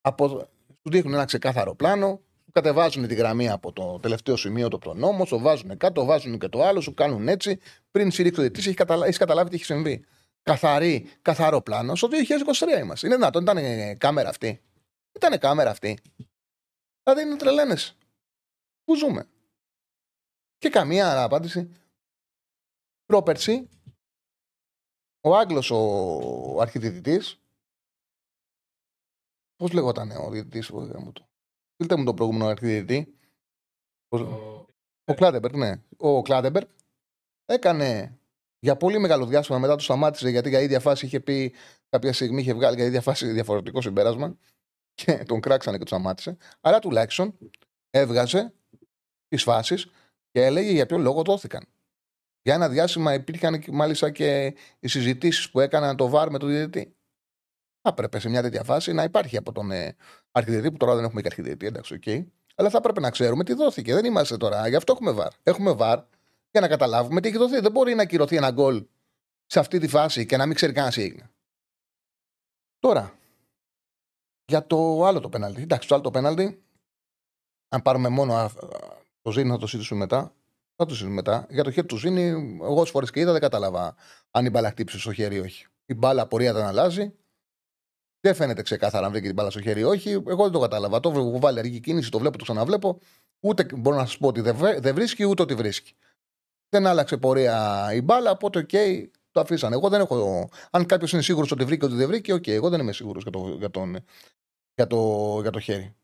Από... 0.00 0.48
Του 0.82 0.90
δείχνουν 0.90 1.14
ένα 1.14 1.24
ξεκάθαρο 1.24 1.74
πλάνο, 1.74 2.20
σου 2.50 2.62
κατεβάζουν 2.62 3.06
τη 3.06 3.14
γραμμή 3.14 3.48
από 3.48 3.72
το 3.72 3.98
τελευταίο 3.98 4.36
σημείο 4.36 4.68
το 4.68 4.78
προνόμο, 4.78 5.24
το 5.24 5.38
βάζουν 5.38 5.76
κάτω, 5.76 6.04
βάζουν 6.04 6.38
και 6.38 6.48
το 6.48 6.62
άλλο, 6.62 6.80
σου 6.80 6.94
κάνουν 6.94 7.28
έτσι. 7.28 7.58
Πριν 7.90 8.10
συρρήξει 8.10 8.40
ο 8.40 8.42
διετή, 8.42 8.60
έχει, 8.60 8.74
καταλάβει, 8.74 9.12
καταλάβει 9.12 9.48
τι 9.48 9.54
έχει 9.54 9.64
συμβεί. 9.64 10.04
Καθαρή, 10.42 11.10
καθαρό 11.22 11.60
πλάνο. 11.60 11.94
Στο 11.94 12.08
2023 12.76 12.80
είμαστε. 12.80 13.06
Είναι 13.06 13.16
δυνατόν, 13.16 13.42
ήταν 13.42 13.58
κάμερα 13.98 14.28
αυτή. 14.28 14.60
Ήταν 15.12 15.38
κάμερα 15.38 15.70
αυτή. 15.70 15.98
Δηλαδή 17.02 17.22
είναι 17.26 17.36
τρελαίνες. 17.36 17.96
Πού 18.84 18.96
ζούμε. 18.96 19.28
Και 20.58 20.68
καμία 20.68 21.22
απάντηση. 21.22 21.70
Πρόπερση, 23.06 23.68
ο 25.20 25.36
Άγγλος 25.36 25.70
ο 25.70 26.60
αρχιδιαιτητής 26.60 27.40
Πώς 29.56 29.72
λεγόταν 29.72 30.10
ο 30.10 30.30
διαιτητής 30.30 30.70
μου 30.70 31.12
του; 31.12 31.29
Στείλτε 31.80 31.98
μου 31.98 32.04
τον 32.04 32.14
προηγούμενο 32.14 32.46
αρχιδιαιτητή. 32.46 33.14
Ο, 34.08 34.18
ο 35.04 35.14
Κλάντεμπεργκ, 35.14 35.54
ναι. 35.54 35.82
Ο 35.96 36.22
Κλάντεμπεργκ 36.22 36.66
έκανε 37.46 38.18
για 38.58 38.76
πολύ 38.76 38.98
μεγάλο 38.98 39.26
διάστημα 39.26 39.58
μετά 39.58 39.76
το 39.76 39.82
σταμάτησε 39.82 40.28
γιατί 40.28 40.48
για 40.48 40.60
ίδια 40.60 40.80
φάση 40.80 41.06
είχε 41.06 41.20
πει 41.20 41.52
κάποια 41.88 42.12
στιγμή 42.12 42.40
είχε 42.40 42.54
βγάλει 42.54 42.76
για 42.76 42.84
ίδια 42.84 43.00
φάση 43.00 43.32
διαφορετικό 43.32 43.80
συμπέρασμα 43.80 44.36
και 44.94 45.24
τον 45.26 45.40
κράξανε 45.40 45.78
και 45.78 45.84
τον 45.84 45.98
σταμάτησε. 45.98 46.36
Αλλά 46.60 46.78
τουλάχιστον 46.78 47.38
έβγαζε 47.90 48.54
τις 49.28 49.42
φάσεις 49.42 49.90
και 50.30 50.44
έλεγε 50.44 50.70
για 50.70 50.86
ποιο 50.86 50.98
λόγο 50.98 51.22
δόθηκαν. 51.22 51.66
Για 52.42 52.54
ένα 52.54 52.68
διάστημα 52.68 53.14
υπήρχαν 53.14 53.64
μάλιστα 53.68 54.10
και 54.10 54.56
οι 54.80 54.88
συζητήσεις 54.88 55.50
που 55.50 55.60
έκαναν 55.60 55.96
το 55.96 56.08
βάρ 56.08 56.30
με 56.30 56.38
τον 56.38 56.48
διαιτητή. 56.48 56.96
Θα 57.82 57.88
έπρεπε 57.88 58.18
σε 58.18 58.28
μια 58.28 58.42
τέτοια 58.42 58.62
φάση 58.62 58.92
να 58.92 59.02
υπάρχει 59.02 59.36
από 59.36 59.52
τον 59.52 59.70
ε, 59.70 59.96
αρχιδιετή, 60.32 60.70
που 60.70 60.76
τώρα 60.76 60.94
δεν 60.94 61.04
έχουμε 61.04 61.20
και 61.20 61.26
αρχιδιετή, 61.26 61.66
εντάξει, 61.66 61.98
okay. 62.02 62.24
Αλλά 62.54 62.70
θα 62.70 62.76
έπρεπε 62.76 63.00
να 63.00 63.10
ξέρουμε 63.10 63.44
τι 63.44 63.54
δόθηκε. 63.54 63.94
Δεν 63.94 64.04
είμαστε 64.04 64.36
τώρα. 64.36 64.68
Γι' 64.68 64.76
αυτό 64.76 64.92
έχουμε 64.92 65.10
βαρ. 65.10 65.28
Έχουμε 65.42 65.72
βαρ 65.72 65.98
για 66.50 66.60
να 66.60 66.68
καταλάβουμε 66.68 67.20
τι 67.20 67.28
έχει 67.28 67.36
δοθεί. 67.36 67.60
Δεν 67.60 67.72
μπορεί 67.72 67.94
να 67.94 68.02
ακυρωθεί 68.02 68.36
ένα 68.36 68.50
γκολ 68.50 68.86
σε 69.46 69.58
αυτή 69.58 69.78
τη 69.78 69.88
φάση 69.88 70.26
και 70.26 70.36
να 70.36 70.46
μην 70.46 70.54
ξέρει 70.54 70.72
κανένας 70.72 70.94
τι 70.94 71.02
έγινε. 71.02 71.30
Τώρα, 72.78 73.18
για 74.44 74.66
το 74.66 75.04
άλλο 75.04 75.20
το 75.20 75.28
πέναλτι. 75.28 75.62
Εντάξει, 75.62 75.88
το 75.88 75.94
άλλο 75.94 76.02
το 76.02 76.10
πέναλτι, 76.10 76.62
αν 77.68 77.82
πάρουμε 77.82 78.08
μόνο 78.08 78.50
το 79.22 79.30
Ζήνη, 79.30 79.50
θα 79.50 79.58
το 79.58 79.66
συζητήσουμε 79.66 80.00
μετά. 80.00 80.34
Θα 80.76 80.84
το 80.84 80.94
συζητήσουμε 80.94 81.14
μετά. 81.14 81.46
Για 81.50 81.64
το 81.64 81.70
χέρι 81.70 81.86
του 81.86 81.96
Ζήνη, 81.96 82.22
εγώ 82.62 82.80
όσες 82.80 82.90
φορές 82.90 83.06
και 83.06 83.20
είδα 83.20 83.32
δεν 83.32 83.40
κατάλαβα 83.40 83.94
αν 84.30 84.46
η 84.46 84.50
μπάλα 84.50 84.70
χτύπησε 84.70 84.98
στο 84.98 85.12
χέρι 85.12 85.34
ή 85.34 85.38
όχι. 85.38 85.66
Η 85.86 85.94
μπάλα 85.94 86.22
πορεία 86.22 86.52
δεν 86.52 86.64
αλλάζει. 86.64 87.14
Δεν 88.20 88.34
φαίνεται 88.34 88.62
ξεκάθαρα 88.62 89.06
αν 89.06 89.10
βρήκε 89.12 89.26
την 89.26 89.34
μπάλα 89.34 89.50
στο 89.50 89.60
χέρι 89.60 89.80
ή 89.80 89.84
όχι. 89.84 90.10
Εγώ 90.10 90.42
δεν 90.42 90.50
το 90.50 90.58
κατάλαβα. 90.58 91.00
Το 91.00 91.10
έχω 91.10 91.38
βάλει 91.38 91.58
αργή 91.58 91.80
κίνηση, 91.80 92.10
το 92.10 92.18
βλέπω, 92.18 92.38
το 92.38 92.44
ξαναβλέπω. 92.44 92.98
Ούτε 93.40 93.66
μπορώ 93.76 93.96
να 93.96 94.06
σας 94.06 94.18
πω 94.18 94.28
ότι 94.28 94.40
δεν 94.80 94.94
βρίσκει, 94.94 95.24
ούτε 95.24 95.42
ότι 95.42 95.54
βρίσκει. 95.54 95.94
Δεν 96.68 96.86
άλλαξε 96.86 97.16
πορεία 97.16 97.88
η 97.94 98.00
μπάλα, 98.00 98.30
οπότε 98.30 98.58
OK, 98.58 98.68
okay, 98.72 99.08
το 99.30 99.40
αφήσανε. 99.40 99.74
Εγώ 99.74 99.88
δεν 99.88 100.00
έχω. 100.00 100.48
Αν 100.70 100.86
κάποιος 100.86 101.12
είναι 101.12 101.22
σίγουρος 101.22 101.50
ότι 101.50 101.64
βρήκε 101.64 101.84
ότι 101.84 101.94
δεν 101.94 102.06
βρήκε, 102.06 102.32
OK, 102.32 102.42
okay, 102.42 102.50
εγώ 102.50 102.68
δεν 102.68 102.80
είμαι 102.80 102.92
σίγουρος 102.92 103.22
για, 103.22 103.32
το, 103.32 103.56
για, 103.58 103.70
τον, 103.70 104.04
για, 104.74 104.86
το, 104.86 105.38
για 105.40 105.50
το 105.50 105.60
χέρι. 105.60 105.94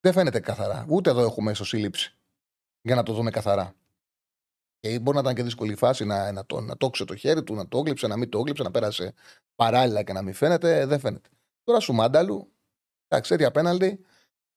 Δεν 0.00 0.12
φαίνεται 0.12 0.40
καθαρά. 0.40 0.86
Ούτε 0.88 1.10
εδώ 1.10 1.22
έχουμε 1.22 1.50
ίσω 1.50 1.64
σύλληψη 1.64 2.16
για 2.82 2.94
να 2.94 3.02
το 3.02 3.12
δούμε 3.12 3.30
καθαρά. 3.30 3.74
Και 4.80 4.98
μπορεί 4.98 5.16
να 5.16 5.22
ήταν 5.22 5.34
και 5.34 5.42
δύσκολη 5.42 5.74
φάση 5.74 6.04
να, 6.04 6.32
να, 6.32 6.46
το, 6.46 6.60
να 6.60 6.76
τόξε 6.76 7.04
το 7.04 7.16
χέρι 7.16 7.42
του, 7.42 7.54
να 7.54 7.68
το 7.68 7.78
έγλειψε, 7.78 8.06
να 8.06 8.16
μην 8.16 8.28
το 8.28 8.38
έγλειψε, 8.38 8.62
να 8.62 8.70
πέρασε 8.70 9.14
παράλληλα 9.54 10.02
και 10.02 10.12
να 10.12 10.22
μην 10.22 10.34
φαίνεται. 10.34 10.86
Δεν 10.86 11.00
φαίνεται. 11.00 11.28
Τώρα 11.66 11.80
σου 11.80 11.92
μάνταλου, 11.92 12.52
εντάξει, 13.08 13.30
τέτοια 13.30 13.48
απέναντι, 13.48 13.86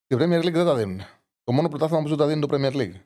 η 0.08 0.16
Premier 0.16 0.40
League 0.40 0.52
δεν 0.52 0.66
τα 0.66 0.76
δίνουν. 0.76 1.02
Το 1.44 1.52
μόνο 1.52 1.68
πρωτάθλημα 1.68 2.02
που 2.02 2.10
δεν 2.10 2.18
τα 2.18 2.28
δίνουν 2.28 2.48
το 2.48 2.56
Premier 2.56 2.76
League. 2.76 3.02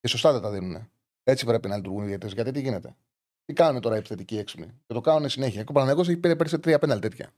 Και 0.00 0.08
σωστά 0.08 0.32
δεν 0.32 0.40
τα 0.40 0.50
δίνουν. 0.50 0.90
Έτσι 1.22 1.44
πρέπει 1.44 1.68
να 1.68 1.76
λειτουργούν 1.76 2.02
οι 2.02 2.06
διαιτέ. 2.06 2.26
Γιατί 2.26 2.50
τι 2.50 2.60
γίνεται; 2.60 2.96
Τι 3.44 3.52
κάνουν 3.52 3.80
τώρα 3.80 3.94
οι 3.94 3.98
επιθετικοί 3.98 4.38
έξυπνοι; 4.38 4.66
Και 4.86 4.94
το 4.94 5.00
κάνουν 5.00 5.28
συνέχεια. 5.28 5.62
Και 5.62 5.70
ο 5.70 5.72
Παναγιώ 5.72 6.00
έχει 6.00 6.16
πήρε 6.16 6.36
πέρυσι 6.36 6.58
τρία 6.58 6.78
πέναλτι 6.78 7.08
τέτοια. 7.08 7.32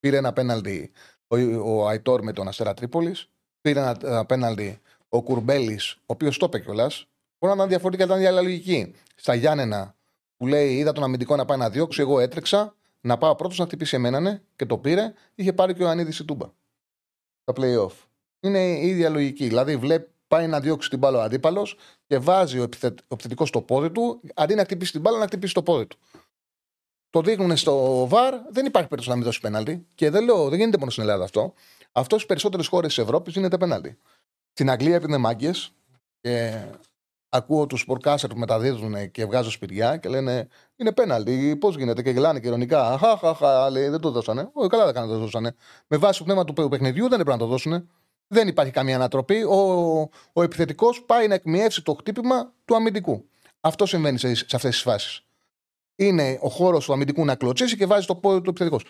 Πήρε 0.00 0.16
ένα 0.16 0.32
πέναλτι 0.32 0.92
ο, 1.26 1.36
ο 1.36 1.86
Αϊτόρ 1.88 2.22
με 2.22 2.32
τον 2.32 2.48
Αστέρα 2.48 2.74
Τρίπολης. 2.74 3.30
Πήρε 3.60 3.80
ένα, 3.80 3.96
ένα 4.02 4.24
πέναλτι 4.26 4.80
ο 5.08 5.22
Κουρμπέλης, 5.22 5.92
ο 5.92 6.02
οποίος 6.06 6.38
το 6.38 6.46
είπε 6.46 6.60
κιόλας. 6.60 7.06
Μπορεί 7.38 7.52
να 7.52 7.54
ήταν 7.54 7.68
διαφορετικά, 7.68 8.04
ήταν 8.04 8.18
διαλογική. 8.18 8.94
Στα 9.14 9.34
Γιάννενα 9.34 9.96
που 10.36 10.46
λέει: 10.46 10.76
Είδα 10.76 10.92
τον 10.92 11.04
αμυντικό 11.04 11.36
να 11.36 11.44
πάει 11.44 11.58
να 11.58 11.70
διώξει, 11.70 12.00
εγώ 12.00 12.20
έτρεξα 12.20 12.76
να 13.06 13.18
πάω 13.18 13.34
πρώτος 13.34 13.58
να 13.58 13.64
χτυπήσει 13.64 13.96
εμένα 13.96 14.20
ναι, 14.20 14.42
και 14.56 14.66
το 14.66 14.78
πήρε. 14.78 15.12
Είχε 15.34 15.52
πάρει 15.52 15.74
και 15.74 15.84
ο 15.84 15.88
Ανίδη 15.88 16.22
η 16.22 16.24
τούμπα. 16.24 16.46
Τα 17.44 17.52
playoff. 17.56 17.92
Είναι 18.40 18.58
η 18.58 18.86
ίδια 18.86 19.08
λογική. 19.08 19.46
Δηλαδή, 19.48 19.76
βλέπει, 19.76 20.10
πάει 20.28 20.46
να 20.46 20.60
διώξει 20.60 20.88
την 20.88 20.98
μπάλα 20.98 21.18
ο 21.18 21.20
αντίπαλος 21.20 21.76
και 22.06 22.18
βάζει 22.18 22.58
ο, 22.58 22.62
επιθε... 22.62 22.86
ο 22.86 23.14
επιθετικός 23.14 23.50
το 23.50 23.62
πόδι 23.62 23.90
του, 23.90 24.20
αντί 24.34 24.54
να 24.54 24.62
χτυπήσει 24.62 24.92
την 24.92 25.00
μπάλα, 25.00 25.18
να 25.18 25.26
χτυπήσει 25.26 25.54
το 25.54 25.62
πόδι 25.62 25.86
του. 25.86 25.98
Το 27.10 27.20
δείχνουν 27.20 27.56
στο 27.56 28.06
βαρ, 28.08 28.34
δεν 28.34 28.66
υπάρχει 28.66 28.88
περίπτωση 28.88 29.08
να 29.08 29.14
μην 29.14 29.24
δώσει 29.24 29.40
πέναλτι. 29.40 29.86
Και 29.94 30.10
δεν 30.10 30.24
λέω, 30.24 30.48
δεν 30.48 30.58
γίνεται 30.58 30.78
μόνο 30.78 30.90
στην 30.90 31.02
Ελλάδα 31.02 31.24
αυτό. 31.24 31.52
Αυτό 31.92 32.14
στις 32.14 32.26
περισσότερες 32.26 32.66
χώρες 32.66 32.94
της 32.94 33.04
Ευρώπης 33.04 33.34
γίνεται 33.34 33.56
πέναλτι. 33.58 33.98
Στην 34.52 34.70
Αγγλία, 34.70 34.94
επειδή 34.94 35.12
είναι 35.12 35.20
μάγκες, 35.20 35.72
και 36.20 36.64
ακούω 37.34 37.66
τους 37.66 37.80
σπορκάσερ 37.80 38.30
που 38.30 38.38
μεταδίδουν 38.38 39.10
και 39.10 39.24
βγάζω 39.24 39.50
σπηριά 39.50 39.96
και 39.96 40.08
λένε 40.08 40.48
Είναι 40.76 40.92
πέναλτι. 40.92 41.56
Πώς 41.56 41.76
γίνεται 41.76 42.02
και 42.02 42.10
γελάνε 42.10 42.40
και 42.40 42.46
ηρωνικά. 42.46 42.98
Χαχαχα, 42.98 43.70
λέει 43.70 43.88
δεν 43.88 44.00
το 44.00 44.10
δώσανε. 44.10 44.50
Όχι, 44.52 44.68
καλά 44.68 44.92
δεν 44.92 45.06
το 45.06 45.18
δώσανε. 45.18 45.54
Με 45.86 45.96
βάση 45.96 46.18
το 46.18 46.24
πνεύμα 46.24 46.44
του 46.44 46.68
παιχνιδιού 46.68 47.02
δεν 47.02 47.20
έπρεπε 47.20 47.30
να 47.30 47.38
το 47.38 47.46
δώσουν. 47.46 47.88
Δεν 48.26 48.48
υπάρχει 48.48 48.72
καμία 48.72 48.94
ανατροπή. 48.94 49.42
Ο, 49.42 49.56
ο 50.32 50.42
επιθετικός 50.42 51.02
πάει 51.02 51.28
να 51.28 51.34
εκμιεύσει 51.34 51.82
το 51.82 51.94
χτύπημα 51.94 52.52
του 52.64 52.74
αμυντικού. 52.74 53.24
Αυτό 53.60 53.86
συμβαίνει 53.86 54.18
σε, 54.18 54.34
σε 54.34 54.56
αυτές 54.56 54.70
τις 54.70 54.82
φάσεις. 54.82 55.24
Είναι 55.96 56.38
ο 56.40 56.48
χώρος 56.48 56.84
του 56.84 56.92
αμυντικού 56.92 57.24
να 57.24 57.34
κλωτσίσει 57.34 57.76
και 57.76 57.86
βάζει 57.86 58.06
το 58.06 58.14
πόδι 58.14 58.40
του 58.40 58.50
επιθετικός. 58.50 58.84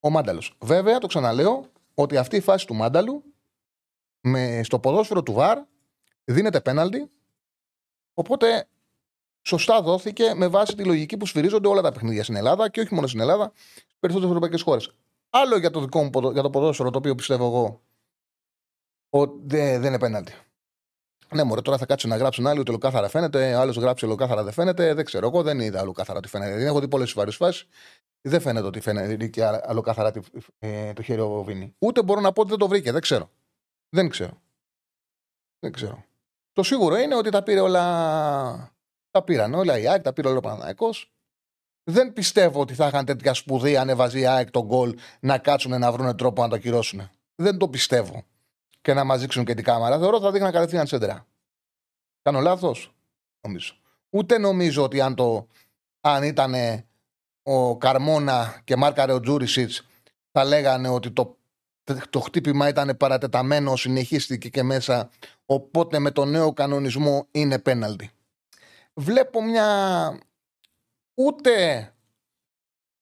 Ο 0.00 0.10
Μάνταλος. 0.10 0.56
Βέβαια, 0.60 0.98
το 0.98 1.06
ξαναλέω 1.06 1.64
ότι 1.94 2.16
αυτή 2.16 2.36
η 2.36 2.40
φάση 2.40 2.66
του 2.66 2.74
Μάνταλου 2.74 3.22
με, 4.20 4.60
στο 4.64 4.78
ποδόσφαιρο 4.78 5.22
του 5.22 5.32
Βαρ 5.32 5.58
δίνεται 6.24 6.60
πέναλτι. 6.60 7.10
Οπότε 8.18 8.68
σωστά 9.42 9.82
δόθηκε 9.82 10.34
με 10.34 10.46
βάση 10.48 10.74
τη 10.74 10.84
λογική 10.84 11.16
που 11.16 11.26
σφυρίζονται 11.26 11.68
όλα 11.68 11.82
τα 11.82 11.92
παιχνίδια 11.92 12.22
στην 12.22 12.36
Ελλάδα 12.36 12.68
και 12.68 12.80
όχι 12.80 12.94
μόνο 12.94 13.06
στην 13.06 13.20
Ελλάδα, 13.20 13.52
στις 13.54 13.96
περισσότερες 13.98 14.34
ευρωπαϊκές 14.34 14.62
χώρες. 14.62 14.90
Άλλο 15.30 15.58
για 15.58 15.70
το 15.70 15.80
δικό 15.80 16.02
μου 16.02 16.10
για 16.32 16.42
το 16.42 16.50
ποδόσφαιρο, 16.50 16.90
το 16.90 16.98
οποίο 16.98 17.14
πιστεύω 17.14 17.46
εγώ 17.46 17.80
ότι 19.10 19.56
δεν 19.56 19.84
είναι 19.84 19.98
πέναλτι. 19.98 20.32
Ναι, 21.34 21.42
μωρέ, 21.42 21.60
τώρα 21.60 21.78
θα 21.78 21.86
κάτσει 21.86 22.08
να 22.08 22.16
γράψουν 22.16 22.46
άλλοι 22.46 22.60
ότι 22.60 22.70
ολοκάθαρα 22.70 23.08
φαίνεται. 23.08 23.54
Άλλος 23.54 23.76
γράψει 23.76 24.04
ολοκάθαρα 24.04 24.42
δεν 24.42 24.52
φαίνεται. 24.52 24.94
Δεν 24.94 25.04
ξέρω. 25.04 25.26
Εγώ 25.26 25.42
δεν 25.42 25.60
είδα 25.60 25.80
ολοκάθαρα 25.80 26.18
ότι 26.18 26.28
φαίνεται. 26.28 26.56
Δεν 26.56 26.66
έχω 26.66 26.80
δει 26.80 26.88
πολλές 26.88 27.08
σοβαρέ 27.08 27.30
φάσεις. 27.30 27.66
Δεν 28.20 28.40
φαίνεται 28.40 28.66
ότι 28.66 28.80
φαίνεται 28.80 29.26
και 29.26 29.42
ολοκάθαρα 29.68 30.12
ε, 30.58 30.92
το 30.92 31.02
χέρι 31.02 31.20
ο 31.20 31.42
Βίνι. 31.42 31.74
Ούτε 31.78 32.02
μπορώ 32.02 32.20
να 32.20 32.32
πω 32.32 32.40
ότι 32.40 32.50
δεν 32.50 32.58
το 32.58 32.68
βρήκε. 32.68 32.92
Δεν 32.92 33.00
ξέρω. 33.00 33.30
Δεν 33.88 34.08
ξέρω. 34.08 34.40
Δεν 35.58 35.72
ξέρω. 35.72 36.07
Το 36.58 36.64
σίγουρο 36.64 36.96
είναι 36.96 37.14
ότι 37.14 37.30
τα 37.30 37.42
πήρε 37.42 37.60
όλα. 37.60 38.72
Τα 39.10 39.22
πήραν 39.22 39.54
όλα 39.54 39.78
η 39.78 39.88
ΑΕΚ, 39.88 40.02
τα 40.02 40.12
πήρε 40.12 40.28
όλα 40.28 40.36
ο 40.36 40.40
Παναναναϊκό. 40.40 40.90
Δεν 41.84 42.12
πιστεύω 42.12 42.60
ότι 42.60 42.74
θα 42.74 42.86
είχαν 42.86 43.04
τέτοια 43.04 43.34
σπουδή 43.34 43.76
αν 43.76 43.88
έβαζε 43.88 44.18
η 44.18 44.26
ΑΕΚ 44.26 44.50
τον 44.50 44.64
γκολ 44.64 44.94
να 45.20 45.38
κάτσουν 45.38 45.78
να 45.78 45.92
βρουν 45.92 46.16
τρόπο 46.16 46.42
να 46.42 46.48
το 46.48 46.54
ακυρώσουν. 46.54 47.10
Δεν 47.34 47.58
το 47.58 47.68
πιστεύω. 47.68 48.24
Και 48.80 48.94
να 48.94 49.04
μας 49.04 49.20
δείξουν 49.20 49.44
και 49.44 49.54
την 49.54 49.64
κάμερα. 49.64 49.98
Θεωρώ 49.98 50.16
ότι 50.16 50.24
θα 50.24 50.30
δείχναν 50.30 50.52
κατευθείαν 50.52 50.86
σέντρα. 50.86 51.26
Κάνω 52.22 52.40
λάθος. 52.40 52.94
Νομίζω. 53.40 53.74
Ούτε 54.10 54.38
νομίζω 54.38 54.82
ότι 54.82 55.00
αν, 55.00 55.14
το, 55.14 55.46
αν 56.00 56.22
ήταν 56.22 56.54
ο 57.42 57.76
Καρμόνα 57.76 58.60
και 58.64 58.76
μάρκαρε 58.76 59.12
ο 59.12 59.20
Τζούρισιτς 59.20 59.86
θα 60.32 60.44
λέγανε 60.44 60.88
ότι 60.88 61.10
το 61.10 61.37
το 62.10 62.20
χτύπημα 62.20 62.68
ήταν 62.68 62.96
παρατεταμένο, 62.96 63.76
συνεχίστηκε 63.76 64.48
και 64.48 64.62
μέσα. 64.62 65.10
Οπότε 65.46 65.98
με 65.98 66.10
τον 66.10 66.30
νέο 66.30 66.52
κανονισμό 66.52 67.26
είναι 67.30 67.58
πέναλτι. 67.58 68.10
Βλέπω 68.94 69.42
μια. 69.42 70.18
Ούτε 71.14 71.92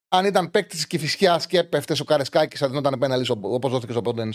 αν 0.09 0.25
ήταν 0.25 0.51
παίκτης 0.51 0.81
τη 0.81 0.87
Κυφυσιά 0.87 1.43
και 1.49 1.59
έπεφτες 1.59 2.01
ο 2.01 2.05
Καρεσκάκης, 2.05 2.61
θα 2.61 2.69
δινόταν 2.69 2.99
πέναλτι 2.99 3.31
όπως 3.41 3.71
δόθηκε 3.73 3.93
στο 3.93 4.03
Πόντεν. 4.03 4.33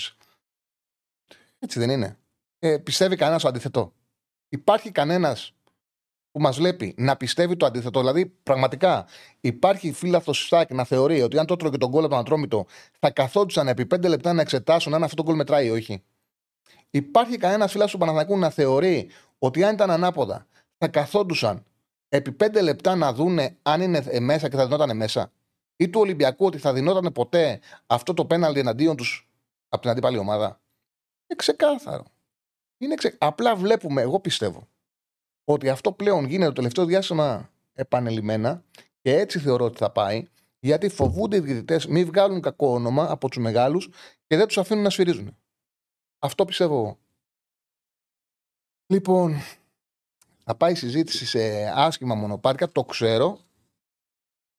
Έτσι 1.60 1.80
δεν 1.80 1.90
είναι. 1.90 2.18
Ε, 2.60 2.78
πιστεύει 2.78 3.16
κανένας 3.16 3.42
το 3.42 3.48
αντίθετο. 3.48 3.94
Υπάρχει 4.50 4.92
κανένας 4.92 5.54
που 6.32 6.41
μας 6.41 6.58
βλέπει 6.58 6.94
να 6.98 7.17
πιστεύει 7.17 7.58
το 7.58 7.65
αντίθετο. 7.65 8.00
Δηλαδή, 8.00 8.26
πραγματικά 8.26 9.08
υπάρχει 9.39 9.91
φύλαθο 9.91 10.34
Σάκ 10.34 10.74
να 10.74 10.84
θεωρεί 10.84 11.22
ότι 11.22 11.38
αν 11.38 11.46
το 11.46 11.56
τρώγε 11.56 11.78
τον 11.78 11.91
κόλλο 11.91 12.06
από 12.06 12.13
τον 12.13 12.24
Ατρόμητο, 12.24 12.65
θα 13.00 13.12
καθόντουσαν 13.12 13.67
επί 13.67 13.86
πέντε 13.86 14.08
λεπτά 14.08 14.34
να 14.34 14.41
εξετάσουν 14.41 14.94
αν 14.94 15.04
αυτό 15.04 15.15
το 15.15 15.24
γκολ 15.24 15.36
μετράει 15.36 15.65
ή 15.65 15.70
όχι. 15.70 16.04
Υπάρχει 16.89 17.38
κανένα 17.38 17.67
φύλαθο 17.67 17.91
του 17.91 17.98
Παναθηνακού 17.98 18.38
να 18.38 18.50
θεωρεί 18.50 19.10
ότι 19.39 19.63
αν 19.63 19.74
ήταν 19.74 19.91
ανάποδα, 19.91 20.48
θα 20.78 20.88
καθόντουσαν 20.88 21.63
επί 22.10 22.32
πέντε 22.32 22.62
λεπτά 22.62 22.96
να 22.96 23.13
δούνε 23.13 23.58
αν 23.62 23.82
είναι 23.82 24.04
μέσα 24.20 24.50
και 24.50 24.56
θα 24.56 24.65
δινόταν 24.65 24.98
μέσα. 24.98 25.32
Ή 25.76 25.89
του 25.89 26.00
Ολυμπιακού 26.00 26.46
ότι 26.46 26.58
θα 26.58 26.74
δινόταν 26.74 27.12
ποτέ 27.12 27.60
αυτό 27.88 28.13
το 28.13 28.26
πέναλτι 28.26 28.60
εναντίον 28.60 28.96
τους 28.96 29.30
από 29.70 29.82
την 29.82 29.91
αντίπαλη 29.91 30.17
ομάδα. 30.17 30.46
Είναι 30.46 31.36
ξεκάθαρο. 31.36 32.06
Είναι 32.78 32.96
ξε... 32.96 33.15
Απλά 33.17 33.56
βλέπουμε, 33.56 34.02
εγώ 34.02 34.20
πιστεύω, 34.20 34.67
ότι 35.52 35.70
αυτό 35.70 35.92
πλέον 35.92 36.26
γίνεται 36.26 36.48
το 36.48 36.54
τελευταίο 36.54 36.86
διάστημα 36.86 37.50
επανελειμμένα 37.74 38.64
και 39.02 39.16
έτσι 39.16 39.40
θεωρώ 39.40 39.66
ότι 39.66 39.78
θα 39.78 39.92
πάει, 39.92 40.28
γιατί 40.60 40.90
φοβούνται 40.90 41.36
οι 41.36 41.40
διαιτητές 41.40 41.88
μην 41.88 42.06
βγάλουν 42.06 42.42
κακό 42.42 42.74
όνομα 42.74 43.12
από 43.12 43.30
τους 43.30 43.38
μεγάλους 43.38 43.90
και 44.28 44.38
δεν 44.38 44.48
τους 44.48 44.58
αφήνουν 44.58 44.84
να 44.84 44.90
σφυρίζουν. 44.90 45.38
Αυτό 46.20 46.46
πιστεύω 46.46 46.76
εγώ. 46.76 47.00
Λοιπόν, 48.88 49.36
θα 50.44 50.56
πάει 50.56 50.72
η 50.72 50.76
συζήτηση 50.76 51.26
σε 51.26 51.72
άσχημα 51.76 52.16
μονοπάτια, 52.16 52.72
το 52.72 52.84
ξέρω, 52.84 53.40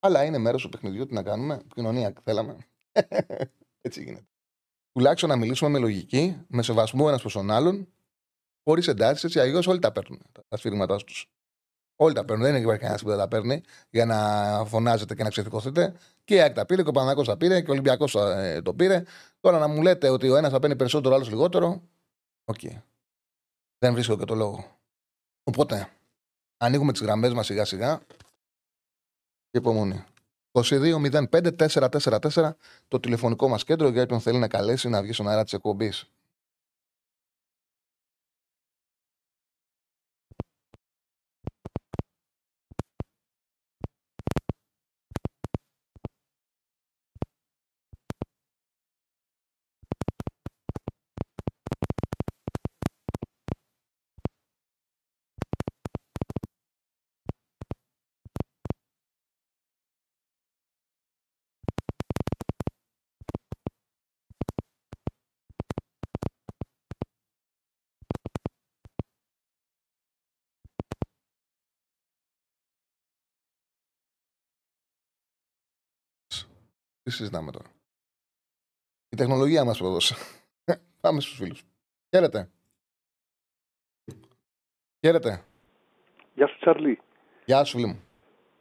αλλά 0.01 0.25
είναι 0.25 0.39
μέρος 0.39 0.63
του 0.63 0.69
παιχνιδιού. 0.69 1.07
Τι 1.07 1.15
να 1.15 1.23
κάνουμε, 1.23 1.55
επικοινωνία 1.55 2.13
θέλαμε. 2.25 2.57
έτσι 3.81 4.03
γίνεται. 4.03 4.27
Τουλάχιστον 4.93 5.29
να 5.29 5.37
μιλήσουμε 5.37 5.71
με 5.71 5.79
λογική, 5.79 6.45
με 6.47 6.63
σεβασμό 6.63 7.05
ένας 7.09 7.21
προς 7.21 7.33
τον 7.33 7.51
άλλον 7.51 7.89
χωρίς 8.65 8.89
εντάσεις, 8.89 9.25
έτσι 9.25 9.41
αλλιώς 9.41 9.67
όλοι 9.67 9.79
τα 9.79 9.93
παίρνουν 9.93 10.23
τα 10.49 10.57
σφύριγματά 10.57 10.97
τους. 10.97 11.27
Όλοι 11.97 12.15
τα 12.15 12.25
παίρνουν. 12.25 12.45
Δεν 12.45 12.63
υπάρχει 12.63 12.81
κανένας 12.81 13.03
που 13.03 13.09
δεν 13.09 13.19
τα 13.19 13.29
παίρνει 13.29 13.63
για 13.91 14.05
να 14.05 14.19
φωνάζετε 14.65 15.15
και 15.15 15.23
να 15.23 15.29
ξεθηκωθείτε. 15.29 15.95
Και 16.25 16.35
η 16.35 16.41
ΑΕΚ 16.41 16.55
τα 16.55 16.67
πήρε, 16.67 16.83
και 16.83 16.89
ο 16.89 16.93
Παναγό 16.93 17.23
τα 17.23 17.37
πήρε, 17.37 17.61
και 17.61 17.71
ο 17.71 17.73
Ολυμπιακός 17.73 18.15
ε, 18.15 18.61
το 18.65 18.75
πήρε. 18.75 19.03
Τώρα 19.41 19.59
να 19.59 19.69
μου 19.69 19.83
λέτε 19.83 20.09
ότι 20.09 20.29
ο 20.29 20.37
ένας 20.37 20.51
θα 20.51 20.59
παίρνει 20.59 20.77
περισσότερο, 20.77 21.13
ο 21.13 21.17
άλλος 21.17 21.29
λιγότερο. 21.29 21.83
OK. 22.45 22.57
Okay. 22.63 22.81
Δεν 23.79 23.93
βρίσκω 23.93 24.17
και 24.17 24.25
το 24.25 24.35
λόγο. 24.35 24.81
Οπότε, 25.45 25.89
ανοίγουμε 26.57 26.93
τις 26.93 27.01
γραμμές 27.01 27.33
μας 27.33 27.47
σιγά 27.47 27.65
σιγά. 27.65 27.99
Και 29.51 29.59
υπομονή. 29.59 30.05
22.05.444 30.53 32.53
το 32.89 33.01
τηλεφωνικό 33.01 33.49
μας 33.49 33.65
κέντρο 33.65 33.89
για 33.89 34.03
όποιον 34.03 34.21
θέλει 34.21 34.39
να 34.39 34.49
καλέσει 34.49 34.89
να 34.89 35.03
βγει 35.03 35.13
στον 35.13 35.29
αέρα 35.29 35.45
της 35.45 35.53
εκπομπής. 35.53 36.11
Τι 77.03 77.11
συζητάμε 77.11 77.51
τώρα; 77.51 77.69
Η 79.09 79.17
τεχνολογία 79.17 79.65
μας 79.65 79.79
προδώσε. 79.79 80.15
Πάμε 81.01 81.21
στους 81.21 81.37
φίλους. 81.37 81.63
Χαίρετε. 82.11 82.51
Χαίρετε. 85.07 85.45
Γεια 86.35 86.47
σου 86.47 86.59
Τσαρλί. 86.61 87.01
Γεια 87.45 87.65
σου, 87.65 87.77
φίλε 87.77 87.87
μου. 87.87 88.03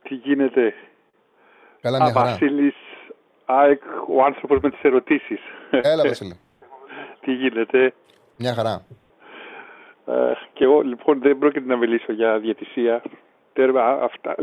Τι 0.03 0.15
γίνεται; 0.15 0.73
Καλά, 1.81 2.03
μια 2.03 2.13
χαρά. 2.13 2.29
Βασίλης 2.29 2.75
ΑΕΚ, 3.45 3.81
ο 4.07 4.23
άνθρωπος 4.23 4.59
με 4.61 4.69
τις 4.69 4.81
ερωτήσεις. 4.81 5.39
Έλα, 5.71 6.03
Βασίλη. 6.07 6.39
Τι 7.21 7.33
γίνεται; 7.33 7.93
Μια 8.37 8.53
χαρά. 8.53 8.85
Ε, 10.05 10.33
και 10.53 10.63
εγώ 10.63 10.81
λοιπόν 10.81 11.19
δεν 11.21 11.37
πρόκειται 11.37 11.65
να 11.65 11.77
μιλήσω 11.77 12.13
για 12.13 12.39
διαιτησία. 12.39 13.01
Τέρμα, 13.53 13.83
αυτά, 13.83 14.35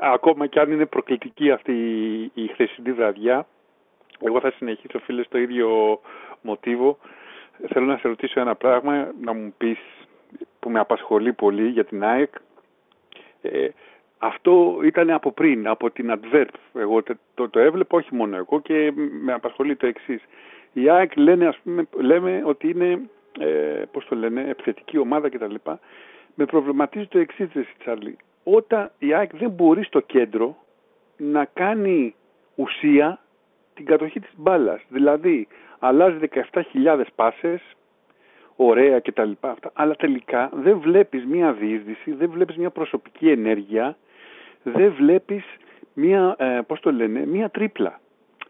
ακόμα 0.00 0.46
και 0.46 0.60
αν 0.60 0.72
είναι 0.72 0.86
προκλητική 0.86 1.50
αυτή 1.50 1.72
η, 1.72 2.30
η 2.34 2.46
χθεσινή 2.46 2.92
βραδιά, 2.92 3.46
εγώ 4.20 4.40
θα 4.40 4.50
συνεχίσω 4.50 4.98
φίλε 4.98 5.22
στο 5.22 5.38
ίδιο 5.38 6.00
μοτίβο. 6.42 6.98
Θέλω 7.68 7.86
να 7.86 7.96
σε 7.96 8.08
ρωτήσω 8.08 8.40
ένα 8.40 8.54
πράγμα, 8.54 9.12
να 9.20 9.32
μου 9.32 9.54
πεις 9.58 9.78
που 10.60 10.70
με 10.70 10.78
απασχολεί 10.78 11.32
πολύ 11.32 11.68
για 11.68 11.84
την 11.84 12.04
ΑΕΚ. 12.04 12.34
Ε, 13.42 13.68
αυτό 14.18 14.80
ήταν 14.84 15.10
από 15.10 15.32
πριν, 15.32 15.68
από 15.68 15.90
την 15.90 16.12
Adverb. 16.12 16.48
Εγώ 16.74 17.02
το, 17.02 17.48
το, 17.48 17.60
έβλεπα 17.60 17.96
όχι 17.96 18.14
μόνο 18.14 18.36
εγώ 18.36 18.60
και 18.60 18.92
με 19.22 19.32
απασχολεί 19.32 19.76
το 19.76 19.86
εξής. 19.86 20.22
Η 20.72 20.88
ΑΕΚ 20.88 21.16
λένε, 21.16 21.46
ας 21.46 21.58
πούμε, 21.64 21.86
λέμε 22.00 22.42
ότι 22.44 22.68
είναι, 22.68 23.00
ε, 23.38 23.82
πώς 23.92 24.06
το 24.06 24.14
λένε, 24.14 24.44
επιθετική 24.48 24.98
ομάδα 24.98 25.28
κτλ. 25.28 25.54
Με 26.34 26.44
προβληματίζει 26.44 27.06
το 27.06 27.18
εξής, 27.18 27.48
Τσάρλι. 27.78 28.16
Όταν 28.44 28.90
η 28.98 29.14
ΑΕΚ 29.14 29.36
δεν 29.36 29.50
μπορεί 29.50 29.84
στο 29.84 30.00
κέντρο 30.00 30.56
να 31.16 31.44
κάνει 31.44 32.14
ουσία 32.54 33.18
την 33.74 33.84
κατοχή 33.84 34.20
της 34.20 34.32
μπάλας. 34.36 34.80
Δηλαδή, 34.88 35.48
αλλάζει 35.78 36.18
17.000 36.18 37.04
πάσες, 37.14 37.62
ωραία 38.56 39.00
κτλ. 39.00 39.30
Αλλά 39.72 39.94
τελικά 39.94 40.50
δεν 40.54 40.78
βλέπεις 40.78 41.24
μια 41.24 41.52
διείσδυση, 41.52 42.12
δεν 42.12 42.30
βλέπεις 42.30 42.56
μια 42.56 42.70
προσωπική 42.70 43.30
ενέργεια, 43.30 43.96
δεν 44.62 44.92
βλέπεις 44.92 45.44
μια, 45.94 46.34
ε, 46.38 46.60
πώς 46.66 46.80
το 46.80 46.92
λένε, 46.92 47.26
μια 47.26 47.48
τρίπλα. 47.50 48.00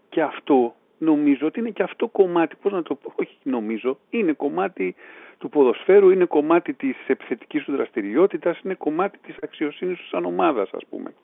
Και 0.08 0.22
αυτό 0.22 0.74
νομίζω 0.98 1.46
ότι 1.46 1.60
είναι 1.60 1.70
και 1.70 1.82
αυτό 1.82 2.08
κομμάτι, 2.08 2.56
πώς 2.62 2.72
να 2.72 2.82
το 2.82 2.94
πω, 2.94 3.12
όχι 3.16 3.36
νομίζω, 3.42 3.98
είναι 4.10 4.32
κομμάτι 4.32 4.94
του 5.38 5.48
ποδοσφαίρου, 5.48 6.10
είναι 6.10 6.24
κομμάτι 6.24 6.74
της 6.74 6.96
επιθετικής 7.06 7.64
του 7.64 7.72
δραστηριότητας, 7.72 8.60
είναι 8.60 8.74
κομμάτι 8.74 9.18
της 9.18 9.36
αξιοσύνης 9.42 9.98
του 9.98 10.08
σαν 10.08 10.24
ομάδας 10.24 10.70
ας 10.72 10.82
πούμε. 10.90 11.14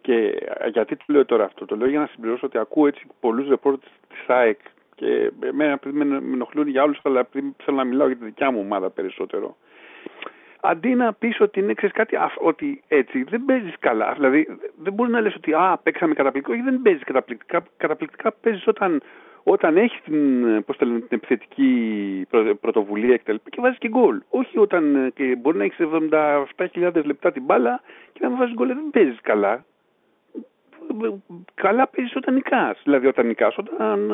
Και 0.00 0.14
ε, 0.58 0.68
γιατί 0.68 0.96
το 0.96 1.04
λέω 1.06 1.24
τώρα 1.24 1.44
αυτό, 1.44 1.64
το 1.64 1.76
λέω 1.76 1.88
για 1.88 1.98
να 1.98 2.06
συμπληρώσω 2.06 2.46
ότι 2.46 2.58
ακούω 2.58 2.86
έτσι 2.86 3.06
πολλούς 3.20 3.48
ρεπόρτες 3.48 3.90
της 4.08 4.24
ΑΕΚ 4.26 4.60
και 4.94 5.32
εμένα 5.40 5.72
επειδή 5.72 6.04
με 6.04 6.16
ενοχλούν 6.16 6.68
για 6.68 6.82
όλους 6.82 6.98
αλλά 7.02 7.20
επειδή 7.20 7.54
θέλω 7.64 7.76
να 7.76 7.84
μιλάω 7.84 8.06
για 8.06 8.16
τη 8.16 8.24
δικιά 8.24 8.50
μου 8.50 8.60
ομάδα 8.60 8.90
περισσότερο 8.90 9.56
αντί 10.66 10.94
να 10.94 11.12
πεις 11.12 11.40
ότι 11.40 11.60
είναι 11.60 11.74
ξέρεις 11.74 11.94
κάτι, 11.94 12.16
ότι 12.38 12.82
έτσι 12.88 13.22
δεν 13.22 13.44
παίζεις 13.44 13.74
καλά. 13.78 14.12
Δηλαδή 14.12 14.58
δεν 14.82 14.92
μπορείς 14.92 15.12
να 15.12 15.20
λες 15.20 15.34
ότι 15.34 15.52
α, 15.52 15.80
παίξαμε 15.82 16.14
καταπληκτικά. 16.14 16.56
Όχι, 16.56 16.70
δεν 16.70 16.82
παίζεις 16.82 17.04
καταπληκτικά. 17.04 17.64
Καταπληκτικά 17.76 18.32
παίζεις 18.32 18.66
όταν, 18.66 19.02
όταν 19.42 19.76
έχεις 19.76 20.00
την, 20.04 20.64
πώς 20.64 20.76
την 20.76 21.04
επιθετική 21.08 22.26
πρωτοβουλία 22.60 23.16
κτλ. 23.16 23.34
Και, 23.34 23.50
και 23.50 23.60
βάζεις 23.60 23.78
και 23.78 23.88
γκολ. 23.88 24.22
Όχι 24.28 24.58
όταν 24.58 24.96
ε, 24.96 25.10
και 25.10 25.36
μπορεί 25.36 25.58
να 25.58 25.64
έχεις 25.64 25.78
77.000 26.74 27.04
λεπτά 27.04 27.32
την 27.32 27.42
μπάλα 27.42 27.80
και 28.12 28.20
να 28.22 28.36
βάζεις 28.36 28.54
γκολ. 28.54 28.66
Δεν 28.66 28.90
παίζεις 28.92 29.20
καλά. 29.20 29.64
Καλά 31.54 31.88
παίζεις 31.88 32.16
όταν 32.16 32.34
νικάς. 32.34 32.80
Δηλαδή 32.82 33.06
όταν 33.06 33.26
νικάς, 33.26 33.58
όταν 33.58 34.10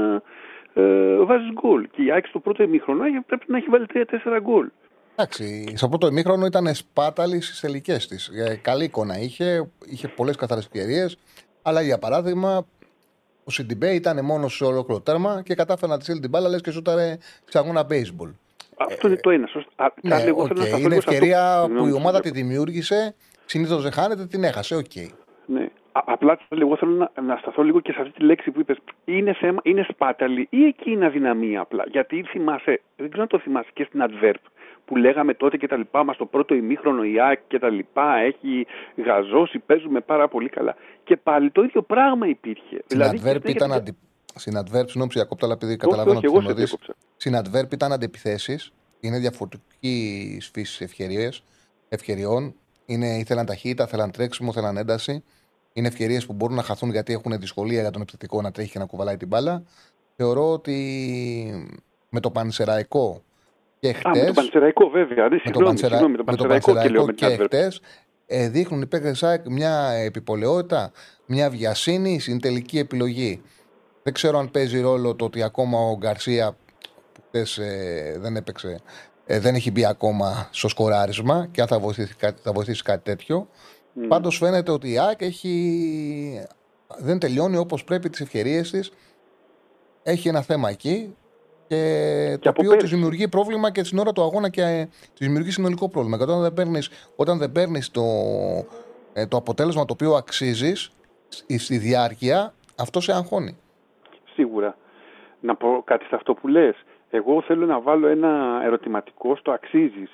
ε, 0.74 0.82
ε 0.82 1.16
βάζεις 1.16 1.52
γκολ. 1.52 1.88
Και 1.90 2.02
η 2.02 2.12
Άκη 2.12 2.28
στο 2.28 2.38
πρώτο 2.38 2.62
ημίχρονο 2.62 3.04
πρέπει 3.26 3.44
να 3.46 3.56
έχει 3.56 3.68
βάλει 3.68 3.86
3-4 3.94 4.38
γκολ. 4.40 4.68
Εντάξει, 5.16 5.76
στο 5.76 5.88
πρώτο 5.88 6.06
ημίχρονο 6.06 6.46
ήταν 6.46 6.74
σπάταλης 6.74 7.46
στις 7.46 7.60
τελικέ 7.60 7.96
της. 7.96 8.28
Ε, 8.28 8.58
καλή 8.62 8.84
εικόνα 8.84 9.18
είχε, 9.18 9.70
είχε 9.86 10.08
πολλές 10.08 10.36
καθαρές 10.36 10.64
ευκαιρίες. 10.64 11.18
Αλλά 11.62 11.80
για 11.80 11.98
παράδειγμα, 11.98 12.66
ο 13.44 13.50
Σιντιμπέ 13.50 13.94
ήταν 13.94 14.24
μόνος 14.24 14.56
σε 14.56 14.64
ολόκληρο 14.64 15.00
τέρμα 15.00 15.42
και 15.44 15.54
κατάφερε 15.54 15.92
να 15.92 15.96
της 15.96 16.06
στείλει 16.06 16.20
την 16.20 16.30
μπάλα 16.30 16.48
λες 16.48 16.60
και 16.60 16.70
ζούταρε 16.70 17.18
σε 17.44 17.58
αγώνα 17.58 17.86
baseball. 17.90 18.30
Αυτό 18.76 19.08
είναι 19.08 19.16
το 19.16 19.30
ένα. 19.30 19.48
Ναι, 20.02 20.16
okay. 20.36 20.80
Είναι 20.80 20.96
ευκαιρία 20.96 21.70
που 21.76 21.86
η 21.86 21.92
ομάδα 21.92 22.20
τη 22.20 22.30
δημιούργησε. 22.30 23.14
Συνήθως 23.44 23.82
δεν 23.82 23.92
χάνεται, 23.92 24.26
την 24.26 24.44
έχασε. 24.44 24.76
Okay. 24.76 25.08
Ναι. 25.46 25.68
Απλά 25.92 26.38
εγώ 26.48 26.76
θέλω 26.76 26.92
να, 26.92 27.22
να 27.22 27.36
σταθώ 27.36 27.62
λίγο 27.62 27.80
και 27.80 27.92
σε 27.92 28.00
αυτή 28.00 28.12
τη 28.12 28.24
λέξη 28.24 28.50
που 28.50 28.60
είπες. 28.60 28.76
Είναι, 29.04 29.32
θέμα, 29.32 29.60
είναι 29.62 29.86
σπάταλη 29.90 30.46
ή 30.50 30.64
εκεί 30.64 30.90
είναι 30.90 31.06
αδυναμία 31.06 31.60
απλά; 31.60 31.84
Γιατί 31.90 32.22
θυμάσαι, 32.22 32.80
δεν 32.96 33.08
ξέρω 33.08 33.22
αν 33.22 33.28
το 33.28 33.38
θυμάσαι 33.38 33.70
και 33.72 33.84
στην 33.84 34.02
Adverb 34.02 34.34
που 34.92 34.98
λέγαμε 34.98 35.34
τότε 35.34 35.56
και 35.56 35.66
τα 35.66 35.76
λοιπά, 35.76 36.04
μας 36.04 36.16
το 36.16 36.26
πρώτο 36.26 36.54
ημίχρονο 36.54 37.04
η 37.04 37.20
ΑΕΚ 37.20 37.40
και 37.48 37.58
τα 37.58 37.70
λοιπά, 37.70 38.16
έχει 38.16 38.66
γαζώσει, 39.06 39.58
παίζουμε 39.58 40.00
πάρα 40.00 40.28
πολύ 40.28 40.48
καλά. 40.48 40.74
Και 41.04 41.16
πάλι 41.16 41.50
το 41.50 41.62
ίδιο 41.62 41.82
πράγμα 41.82 42.26
υπήρχε. 42.26 42.82
Στην 42.84 42.98
δηλαδή, 42.98 43.20
Adverb 43.24 43.48
ήταν 43.48 43.72
αντι... 43.72 43.96
Στην 44.34 44.58
Adverb, 44.58 44.84
συγγνώμη, 44.86 45.10
διακόπτω, 45.12 45.44
αλλά 45.44 45.54
επειδή 45.54 45.76
καταλαβαίνω 45.76 46.20
ότι 46.32 46.66
Στην 47.16 47.36
Adverb 47.36 47.72
ήταν 47.72 47.92
αντιπιθέσεις, 47.92 48.72
είναι 49.00 49.18
διαφορετικής 49.18 50.50
φύσης 50.54 51.42
ευκαιριών. 51.88 52.54
Είναι, 52.84 53.06
ήθελαν 53.06 53.46
ταχύτητα, 53.46 53.84
ήθελαν 53.84 54.10
τρέξιμο, 54.10 54.50
ήθελαν 54.50 54.76
ένταση. 54.76 55.24
Είναι 55.72 55.88
ευκαιρίες 55.88 56.26
που 56.26 56.32
μπορούν 56.32 56.56
να 56.56 56.62
χαθούν 56.62 56.90
γιατί 56.90 57.12
έχουν 57.12 57.38
δυσκολία 57.38 57.80
για 57.80 57.90
τον 57.90 58.02
επιθετικό 58.02 58.42
να 58.42 58.50
τρέχει 58.50 58.70
και 58.70 58.78
να 58.78 58.86
κουβαλάει 58.86 59.16
την 59.16 59.28
μπάλα. 59.28 59.62
Θεωρώ 60.16 60.52
ότι 60.52 60.76
με 62.08 62.20
το 62.20 62.30
πανσεραϊκό 62.30 63.22
και 63.82 63.92
χτε. 63.92 64.10
Με 64.18 64.24
το 64.26 64.32
Πανσεραϊκό, 64.32 64.88
βέβαια. 64.88 65.28
Ναι, 65.28 65.38
συγγνώμη, 65.38 66.10
με 66.10 66.16
το 66.16 66.46
Πανσεραϊκό 66.46 67.06
και, 67.06 67.26
και 67.26 67.36
χτες 67.44 67.80
ε, 68.26 68.48
δείχνουν 68.48 68.82
οι 68.82 68.86
παίκτες 68.86 69.18
ΣΑΕΚ 69.18 69.48
μια 69.48 69.90
επιπολαιότητα, 69.90 70.92
μια 71.26 71.50
βιασύνη 71.50 72.20
στην 72.20 72.40
τελική 72.40 72.78
επιλογή. 72.78 73.42
Δεν 74.02 74.12
ξέρω 74.12 74.38
αν 74.38 74.50
παίζει 74.50 74.80
ρόλο 74.80 75.14
το 75.14 75.24
ότι 75.24 75.42
ακόμα 75.42 75.78
ο 75.78 75.96
Γκαρσία 75.96 76.56
που 77.12 77.22
χτες, 77.26 77.58
ε, 77.58 78.16
δεν 78.18 78.36
έπαιξε, 78.36 78.80
ε, 79.26 79.38
δεν 79.38 79.54
έχει 79.54 79.70
μπει 79.70 79.86
ακόμα 79.86 80.48
στο 80.50 80.68
σκοράρισμα 80.68 81.48
και 81.50 81.60
αν 81.60 81.66
θα 81.66 81.78
βοηθήσει, 81.78 82.14
θα 82.42 82.52
βοηθήσει 82.52 82.82
κάτι 82.82 83.02
τέτοιο. 83.02 83.48
Mm. 83.96 84.04
Πάντως 84.08 84.36
φαίνεται 84.36 84.70
ότι 84.70 84.92
η 84.92 84.98
ΑΕΚ 84.98 85.22
έχει... 85.22 86.46
δεν 86.98 87.18
τελειώνει 87.18 87.56
όπως 87.56 87.84
πρέπει 87.84 88.08
τις 88.10 88.20
ευκαιρίες 88.20 88.70
της. 88.70 88.92
Έχει 90.02 90.28
ένα 90.28 90.42
θέμα 90.42 90.70
εκεί 90.70 91.16
και, 91.72 92.38
το 92.40 92.48
οποίο 92.56 92.76
τη 92.76 92.86
δημιουργεί 92.86 93.28
πρόβλημα 93.28 93.70
και 93.70 93.84
στην 93.84 93.98
ώρα 93.98 94.12
του 94.12 94.22
αγώνα 94.22 94.48
και 94.48 94.62
ε, 94.62 94.84
τη 95.14 95.24
δημιουργεί 95.24 95.50
συνολικό 95.50 95.88
πρόβλημα. 95.88 96.16
Και 96.16 96.22
όταν 96.22 96.40
δεν 96.40 96.52
παίρνεις 96.54 97.12
όταν 97.16 97.38
δεν 97.38 97.52
παίρνεις 97.52 97.90
το, 97.90 98.02
ε, 99.12 99.26
το 99.26 99.36
αποτέλεσμα 99.36 99.84
το 99.84 99.92
οποίο 99.92 100.12
αξίζεις 100.14 100.90
στη 101.58 101.76
διάρκεια, 101.76 102.54
αυτό 102.78 103.00
σε 103.00 103.12
αγχώνει. 103.12 103.58
Σίγουρα. 104.34 104.76
Να 105.40 105.54
πω 105.54 105.82
κάτι 105.84 106.04
σε 106.04 106.14
αυτό 106.14 106.34
που 106.34 106.48
λες. 106.48 106.74
Εγώ 107.10 107.42
θέλω 107.42 107.66
να 107.66 107.80
βάλω 107.80 108.06
ένα 108.06 108.60
ερωτηματικό 108.64 109.36
στο 109.36 109.50
αξίζεις. 109.50 110.10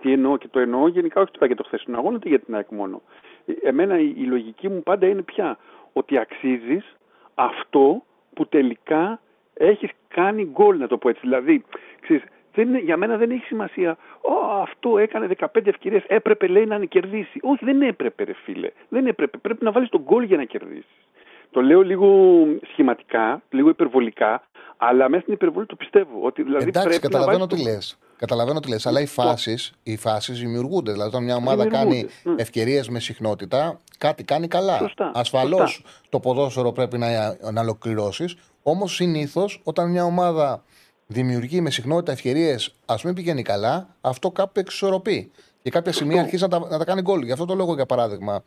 Τι 0.00 0.12
εννοώ 0.12 0.36
και 0.36 0.48
το 0.48 0.58
εννοώ 0.58 0.88
γενικά 0.88 1.20
όχι 1.20 1.30
τώρα 1.30 1.46
για 1.46 1.56
το 1.56 1.64
χθεσινό 1.64 1.98
αγώνα, 1.98 2.16
ούτε 2.16 2.28
για 2.28 2.40
την 2.40 2.54
ΑΕΚ 2.54 2.70
μόνο. 2.70 3.02
Ε, 3.46 3.68
εμένα 3.68 3.98
η, 3.98 4.14
η 4.16 4.24
λογική 4.24 4.68
μου 4.68 4.82
πάντα 4.82 5.06
είναι 5.06 5.22
πια 5.22 5.58
ότι 5.92 6.18
αξίζεις 6.18 6.96
αυτό 7.34 8.02
που 8.34 8.46
τελικά 8.46 9.20
έχεις 9.58 9.90
κάνει 10.08 10.44
γκολ, 10.44 10.78
να 10.78 10.86
το 10.86 10.96
πω 10.98 11.08
έτσι. 11.08 11.20
Δηλαδή, 11.24 11.64
ξέρεις, 12.00 12.22
δεν 12.54 12.76
για 12.76 12.96
μένα 12.96 13.16
δεν 13.16 13.30
έχει 13.30 13.44
σημασία. 13.44 13.96
Ω, 14.20 14.60
αυτό 14.60 14.98
έκανε 14.98 15.28
15 15.38 15.46
ευκαιρίες. 15.66 16.04
Έπρεπε, 16.06 16.46
λέει, 16.46 16.66
να 16.66 16.84
κερδίσει. 16.84 17.38
Όχι, 17.42 17.64
δεν 17.64 17.82
έπρεπε, 17.82 18.24
ρε 18.24 18.32
φίλε. 18.32 18.70
Δεν 18.88 19.06
έπρεπε. 19.06 19.38
Πρέπει 19.38 19.64
να 19.64 19.72
βάλεις 19.72 19.88
τον 19.88 20.00
γκολ 20.00 20.22
για 20.22 20.36
να 20.36 20.44
κερδίσεις. 20.44 21.06
Το 21.50 21.60
λέω 21.60 21.82
λίγο 21.82 22.38
σχηματικά, 22.72 23.42
λίγο 23.50 23.68
υπερβολικά, 23.68 24.42
αλλά 24.76 25.08
μέσα 25.08 25.22
στην 25.22 25.34
υπερβολή 25.34 25.66
το 25.66 25.76
πιστεύω. 25.76 26.20
Ότι 26.22 26.42
δηλαδή 26.42 26.68
Εντάξει, 26.68 26.88
πρέπει 26.88 27.02
καταλαβαίνω 27.02 27.46
τι 27.46 27.62
λες. 27.62 27.98
Καταλαβαίνω 28.18 28.60
τι 28.60 28.68
λες. 28.68 28.86
Αλλά 28.86 29.00
οι 29.00 29.06
φάσεις 29.06 29.72
οι 29.82 29.96
φάσεις 29.96 30.38
δημιουργούνται. 30.38 30.92
Δηλαδή, 30.92 31.08
όταν 31.08 31.24
μια 31.24 31.36
ομάδα 31.36 31.68
κάνει 31.68 32.06
ευκαιρίες 32.36 32.88
με 32.88 33.00
συχνότητα, 33.00 33.78
κάτι 33.98 34.24
κάνει 34.24 34.48
καλά. 34.48 34.92
Ασφαλώς 35.12 35.84
το 36.08 36.20
ποδόσφαιρο 36.20 36.72
πρέπει 36.72 36.98
να, 36.98 37.36
να 37.52 37.60
ολοκληρώσεις. 37.60 38.36
Όμως 38.62 38.94
συνήθως 38.94 39.60
όταν 39.64 39.90
μια 39.90 40.04
ομάδα 40.04 40.62
δημιουργεί 41.06 41.60
με 41.60 41.70
συχνότητα 41.70 42.12
ευκαιρίες, 42.12 42.74
ας 42.86 43.02
μην 43.02 43.14
πηγαίνει 43.14 43.42
καλά, 43.42 43.96
αυτό 44.00 44.30
κάπου 44.30 44.60
εξισορροπεί. 44.60 45.30
Και 45.62 45.70
κάποια 45.70 45.92
στιγμή 45.92 46.18
αρχίζει 46.18 46.42
να 46.42 46.48
τα, 46.48 46.58
να 46.58 46.78
τα 46.78 46.84
κάνει 46.84 47.00
γκολ. 47.00 47.22
Γι' 47.22 47.32
αυτό 47.32 47.44
το 47.44 47.54
λόγο, 47.54 47.74
για 47.74 47.86
παράδειγμα, 47.86 48.42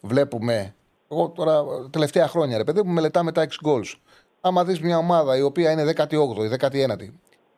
βλέπουμε. 0.00 0.74
Εγώ 1.10 1.28
τώρα 1.28 1.64
τελευταία 1.90 2.28
χρόνια, 2.28 2.56
ρε 2.56 2.64
παιδί 2.64 2.82
μου, 2.82 2.92
μελετάμε 2.92 3.32
τα 3.32 3.46
6 3.62 3.68
goals. 3.68 3.94
Άμα 4.40 4.64
δεις 4.64 4.80
μια 4.80 4.98
ομάδα 4.98 5.36
η 5.36 5.42
οποία 5.42 5.70
είναι 5.70 5.92
18η, 5.96 6.58
19η, 6.58 7.08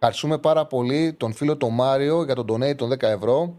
ευχαριστούμε 0.03 0.39
πάρα 0.39 0.67
πολύ 0.67 1.13
τον 1.13 1.33
φίλο 1.33 1.57
τον 1.57 1.75
Μάριο 1.75 2.25
για 2.25 2.35
τον 2.35 2.47
donate 2.49 2.77
των 2.77 2.93
10 2.93 3.03
ευρώ. 3.03 3.55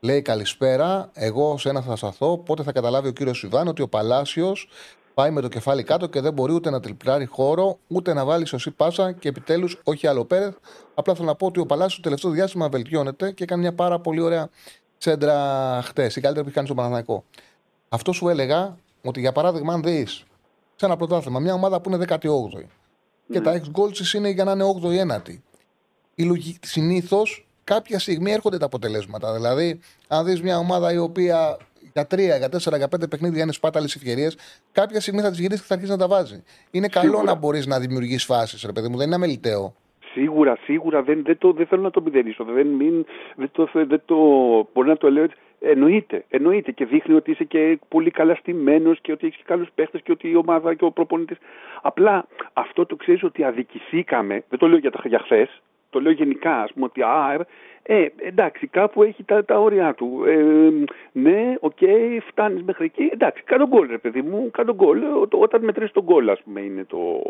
Λέει 0.00 0.22
καλησπέρα. 0.22 1.10
Εγώ 1.12 1.58
σε 1.58 1.68
ένα 1.68 1.82
θα 1.82 1.96
σταθώ. 1.96 2.38
Πότε 2.38 2.62
θα 2.62 2.72
καταλάβει 2.72 3.08
ο 3.08 3.10
κύριος 3.10 3.42
Ιβάν 3.42 3.68
ότι 3.68 3.82
ο 3.82 3.88
Παλάσιος 3.88 4.68
πάει 5.14 5.30
με 5.30 5.40
το 5.40 5.48
κεφάλι 5.48 5.82
κάτω 5.82 6.06
και 6.06 6.20
δεν 6.20 6.32
μπορεί 6.32 6.52
ούτε 6.52 6.70
να 6.70 6.80
τριπλάρει 6.80 7.26
χώρο, 7.26 7.78
ούτε 7.86 8.12
να 8.12 8.24
βάλει 8.24 8.46
σωστή 8.46 8.70
πάσα 8.70 9.12
και 9.12 9.28
επιτέλους 9.28 9.80
όχι 9.84 10.06
άλλο 10.06 10.24
πέρα. 10.24 10.54
Απλά 10.94 11.14
θέλω 11.14 11.26
να 11.26 11.34
πω 11.34 11.46
ότι 11.46 11.60
ο 11.60 11.66
Παλάσιος 11.66 11.96
το 11.96 12.02
τελευταίο 12.02 12.30
διάστημα 12.30 12.68
βελτιώνεται 12.68 13.30
και 13.32 13.42
έκανε 13.42 13.60
μια 13.60 13.74
πάρα 13.74 14.00
πολύ 14.00 14.20
ωραία 14.20 14.48
σέντρα 14.98 15.80
χτες, 15.84 16.16
η 16.16 16.20
καλύτερη 16.20 16.40
που 16.40 16.46
έχει 16.46 16.54
κάνει 16.54 16.66
στον 16.66 16.76
Παναθηναϊκό. 16.76 17.24
Αυτό 17.88 18.12
σου 18.12 18.28
έλεγα 18.28 18.76
ότι 19.02 19.20
για 19.20 19.32
παράδειγμα, 19.32 19.72
αν 19.72 19.82
δεις 19.82 20.24
σε 20.76 20.86
ένα 20.86 20.96
πρωτάθλημα 20.96 21.40
μια 21.40 21.54
ομάδα 21.54 21.80
που 21.80 21.90
είναι 21.90 22.04
18η 22.08 22.64
και 23.32 23.40
τα 23.40 23.60
ex 23.60 23.80
goals 23.80 24.14
είναι 24.14 24.28
για 24.28 24.44
να 24.44 24.52
είναι 24.52 24.64
8η-9η. 24.82 25.36
Συνήθως 26.60 27.46
κάποια 27.64 27.98
στιγμή 27.98 28.32
έρχονται 28.32 28.58
τα 28.58 28.64
αποτελέσματα. 28.66 29.34
Δηλαδή, 29.34 29.80
αν 30.08 30.24
δεις 30.24 30.42
μια 30.42 30.58
ομάδα 30.58 30.92
η 30.92 30.98
οποία 30.98 31.56
για 31.92 32.06
3, 32.06 32.16
για 32.38 32.48
4, 32.48 32.76
για 32.76 32.88
5 32.88 33.08
παιχνίδια 33.10 33.42
είναι 33.42 33.52
σπάταλες 33.52 33.94
ευκαιρίες, 33.94 34.36
κάποια 34.72 35.00
στιγμή 35.00 35.20
θα 35.20 35.30
τις 35.30 35.38
γυρίσεις 35.38 35.60
και 35.60 35.66
θα 35.66 35.74
αρχίσεις 35.74 35.96
να 35.96 36.00
τα 36.00 36.08
βάζεις. 36.08 36.42
Είναι 36.70 36.88
καλό 36.88 37.10
Σίγουρα. 37.10 37.24
να 37.32 37.34
μπορείς 37.34 37.66
να 37.66 37.78
δημιουργείς 37.78 38.24
φάσεις, 38.24 38.62
ρε 38.62 38.72
παιδί 38.72 38.88
μου, 38.88 38.96
δεν 38.96 39.06
είναι 39.06 39.14
αμεληταίο. 39.14 39.74
Σίγουρα, 40.12 40.58
σίγουρα 40.64 41.02
δεν, 41.02 41.22
δεν, 41.24 41.38
το, 41.38 41.52
δεν 41.52 41.66
θέλω 41.66 41.82
να 41.82 41.90
το 41.90 42.02
μηδενίσω. 42.02 42.44
Δεν, 42.44 42.66
μην, 42.66 43.04
δεν, 43.36 43.48
το, 43.52 43.68
δεν 43.72 44.02
το, 44.04 44.16
μπορεί 44.74 44.88
να 44.88 44.96
το 44.96 45.10
λέω 45.10 45.22
έτσι. 45.22 45.36
Εννοείται, 45.60 46.24
εννοείται 46.28 46.72
και 46.72 46.84
δείχνει 46.84 47.14
ότι 47.14 47.30
είσαι 47.30 47.44
και 47.44 47.78
πολύ 47.88 48.10
καλά 48.10 48.34
στημένο 48.34 48.94
και 48.94 49.12
ότι 49.12 49.26
έχεις 49.26 49.42
καλούς 49.44 49.68
παίχτες 49.74 50.00
και 50.02 50.12
ότι 50.12 50.28
η 50.30 50.36
ομάδα 50.36 50.74
και 50.74 50.84
ο 50.84 50.90
προπονητής. 50.90 51.36
Απλά 51.82 52.26
αυτό 52.52 52.86
το 52.86 52.96
ξέρεις 52.96 53.22
ότι 53.22 53.44
αδικηθήκαμε. 53.44 54.44
Δεν 54.48 54.58
το 54.58 54.66
λέω 54.68 54.78
για, 54.78 54.90
τα- 54.90 55.02
για 55.08 55.18
χθες. 55.24 55.62
Το 55.90 56.00
λέω 56.00 56.12
γενικά, 56.12 56.62
ας 56.62 56.72
πούμε, 56.72 56.84
ότι 56.84 57.02
α, 57.02 57.46
ε, 57.82 58.06
εντάξει, 58.16 58.66
κάπου 58.66 59.02
έχει 59.02 59.24
τα, 59.24 59.44
τα 59.44 59.58
όρια 59.60 59.94
του. 59.94 60.24
Ε, 60.26 60.44
ναι, 61.12 61.54
οκ, 61.60 61.78
φτάνεις 62.26 62.62
μέχρι 62.62 62.84
εκεί. 62.84 63.08
Εντάξει, 63.12 63.42
κάνω 63.42 63.66
γκολ, 63.66 63.88
ρε 63.90 63.98
παιδί 63.98 64.22
μου, 64.22 64.50
κάνω 64.50 64.74
γκολ. 64.74 65.02
Ό- 65.02 65.28
Όταν 65.30 65.64
μετρήσει 65.64 65.92
τον 65.92 66.02
γκολ, 66.04 66.28
ας 66.28 66.42
πούμε, 66.42 66.60
είναι 66.60 66.84
το. 66.84 67.22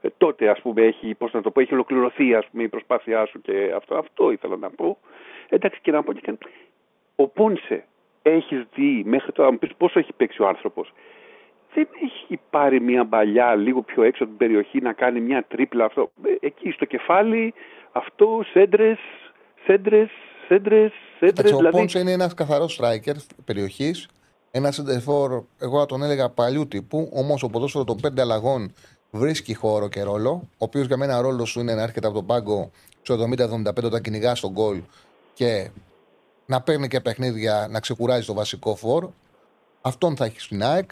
ε, 0.00 0.08
τότε, 0.18 0.48
ας 0.48 0.60
πούμε, 0.60 0.82
έχει, 0.82 1.14
πώς 1.14 1.32
να 1.32 1.42
το 1.42 1.50
πω, 1.50 1.60
έχει 1.60 1.74
ολοκληρωθεί, 1.74 2.34
ας 2.34 2.46
πούμε, 2.50 2.62
η 2.62 2.68
προσπάθειά 2.68 3.26
σου 3.26 3.40
και 3.40 3.72
αυτό. 3.76 3.96
Αυτό 3.96 4.30
ήθελα 4.30 4.56
να 4.56 4.70
πω. 4.70 4.98
Εντάξει, 5.48 5.78
και 5.82 5.90
να 5.90 6.02
πω 6.02 6.12
και 6.12 6.20
κάτι. 6.24 6.46
Ο 7.16 7.28
Πόνσε, 7.28 7.84
έχεις 8.22 8.66
δει 8.74 9.02
μέχρι 9.06 9.32
τώρα, 9.32 9.52
μου 9.52 9.58
πεις 9.58 9.70
πόσο 9.76 9.98
έχει 9.98 10.12
παίξει 10.12 10.42
ο 10.42 10.46
άνθρωπος. 10.48 10.92
Δεν 11.74 11.88
έχει 12.02 12.38
πάρει 12.50 12.80
μια 12.80 13.04
μπαλιά 13.04 13.54
λίγο 13.54 13.82
πιο 13.82 14.02
έξω 14.02 14.22
από 14.24 14.32
την 14.36 14.46
περιοχή 14.46 14.80
να 14.80 14.92
κάνει 14.92 15.20
μια 15.20 15.44
τρίπλα 15.48 15.84
αυτό. 15.84 16.10
Ε, 16.24 16.46
Εκεί 16.46 16.70
στο 16.70 16.84
κεφάλι, 16.84 17.54
αυτό, 17.92 18.40
σέντρες, 18.52 18.98
σέντρες, 19.66 20.10
σέντρες, 20.48 20.92
σέντρες. 21.18 21.30
Εντάξει, 21.30 21.54
ο 21.54 21.56
Δηλαδή, 21.56 21.76
Πόνσε 21.76 21.98
είναι 21.98 22.12
ένας 22.12 22.34
καθαρός 22.34 22.80
striker 22.80 23.14
περιοχής. 23.44 24.08
Ένας 24.50 24.80
center 24.80 25.44
εγώ 25.58 25.78
θα 25.78 25.86
τον 25.86 26.02
έλεγα 26.02 26.28
παλιού 26.28 26.68
τύπου. 26.68 27.10
Όμως 27.12 27.42
ο 27.42 27.48
ποδόσφαιρο 27.48 27.84
των 27.84 27.96
πέντε 28.00 28.20
αλλαγών 28.20 28.72
βρίσκει 29.10 29.54
χώρο 29.54 29.88
και 29.88 30.02
ρόλο. 30.02 30.30
Ο 30.30 30.56
οποίος 30.56 30.86
για 30.86 30.96
μένα 30.96 31.20
ρόλος 31.20 31.50
σου 31.50 31.60
είναι 31.60 31.74
να 31.74 31.82
έρχεται 31.82 32.06
από 32.06 32.16
τον 32.16 32.26
πάγκο 32.26 32.70
στο 33.02 33.14
70-75 33.14 33.84
όταν 33.84 34.02
κυνηγάς 34.02 34.40
τον 34.40 34.50
γκολ 34.50 34.82
και 35.32 35.70
να 36.46 36.60
παίρνει 36.60 36.88
και 36.88 37.00
παιχνίδια 37.00 37.66
να 37.70 37.80
ξεκουράζει 37.80 38.26
το 38.26 38.34
βασικό 38.34 38.74
φόρ. 38.74 39.08
Αυτόν 39.80 40.16
θα 40.16 40.24
έχεις 40.24 40.42
στην 40.42 40.62
ΑΕΚ. 40.62 40.90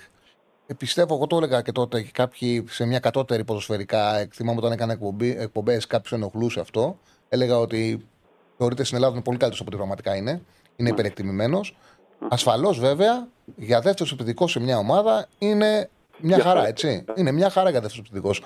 Ε, 0.71 0.75
Πιστεύω, 0.75 1.15
εγώ 1.15 1.27
το 1.27 1.37
έλεγα 1.37 1.63
και 1.63 1.73
τότε 1.73 2.03
και 2.03 2.11
κάποιοι 2.13 2.65
σε 2.69 2.85
μια 2.87 2.99
κατώτερη 2.99 3.45
ποδοσφαιρικά 3.45 4.11
ΑΕΚ, 4.11 4.33
θυμάμαι 4.35 4.59
όταν 4.59 4.73
έκανα 4.73 4.99
εκπομπές, 5.39 5.87
κάποιους 5.87 6.13
ενοχλούσε 6.13 6.61
αυτό. 6.61 6.99
Έλεγα 7.29 7.59
ότι 7.59 8.07
θεωρείται 8.59 8.85
στην 8.85 8.97
Ελλάδα 8.97 9.15
είναι 9.15 9.23
πολύ 9.23 9.39
καλύτερος 9.39 9.61
από 9.67 9.69
ό,τι 9.69 9.77
πραγματικά 9.77 10.17
είναι. 10.17 10.43
Είναι 10.77 10.89
υπερεκτιμημένος. 10.89 11.77
Ασφαλώς 12.29 12.79
βέβαια 12.79 13.29
για 13.57 13.81
δεύτερο 13.81 14.11
επιθετικό 14.13 14.49
σε 14.49 14.61
μια 14.61 14.79
ομάδα 14.79 15.27
είναι 15.39 15.91
μια 16.19 16.37
Για 16.37 16.45
χαρά, 16.45 16.57
χαρά. 16.59 16.69
έτσι. 16.69 17.05
Είναι 17.15 17.33
μια 17.33 17.51
χαρά 17.51 17.71
για 17.71 17.81
δεύτερο 17.81 18.03
επιθετικός. 18.07 18.43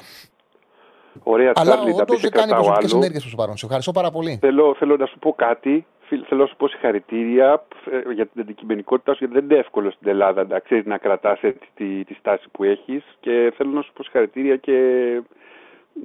Ωραία, 1.22 1.52
Αλλά 1.54 1.70
Τσάρλι, 1.72 1.90
να 1.90 1.96
όντω 2.02 2.04
πεις 2.12 2.20
σε 2.20 2.28
δεν 2.28 2.30
κάνει 2.30 2.46
κρατάω 2.46 2.64
προσωπικές 2.64 2.92
άλλο. 2.92 3.00
ενέργειε 3.02 3.20
προ 3.20 3.30
το 3.30 3.36
παρόν. 3.36 3.56
Σε 3.56 3.64
ευχαριστώ 3.64 3.92
πάρα 3.92 4.10
πολύ. 4.10 4.38
Θέλω, 4.40 4.74
θέλω 4.78 4.96
να 4.96 5.06
σου 5.06 5.18
πω 5.18 5.32
κάτι. 5.32 5.86
Φίλ- 6.08 6.26
Θέλω 6.28 6.40
να 6.42 6.46
σου 6.46 6.56
πω 6.56 6.68
συγχαρητήρια 6.68 7.64
ε, 8.08 8.12
για 8.14 8.26
την 8.26 8.40
αντικειμενικότητά 8.40 9.12
σου, 9.12 9.18
γιατί 9.24 9.34
δεν 9.34 9.44
είναι 9.44 9.58
εύκολο 9.58 9.90
στην 9.90 10.08
Ελλάδα 10.08 10.44
να 10.46 10.58
ξέρεις 10.58 10.84
να 10.86 10.98
κρατάς 10.98 11.40
τη, 11.74 12.04
τη 12.04 12.14
στάση 12.14 12.48
που 12.52 12.64
έχεις. 12.64 13.02
Και 13.20 13.52
θέλω 13.56 13.70
να 13.70 13.82
σου 13.82 13.92
πω 13.92 14.02
συγχαρητήρια 14.02 14.56
και 14.56 14.72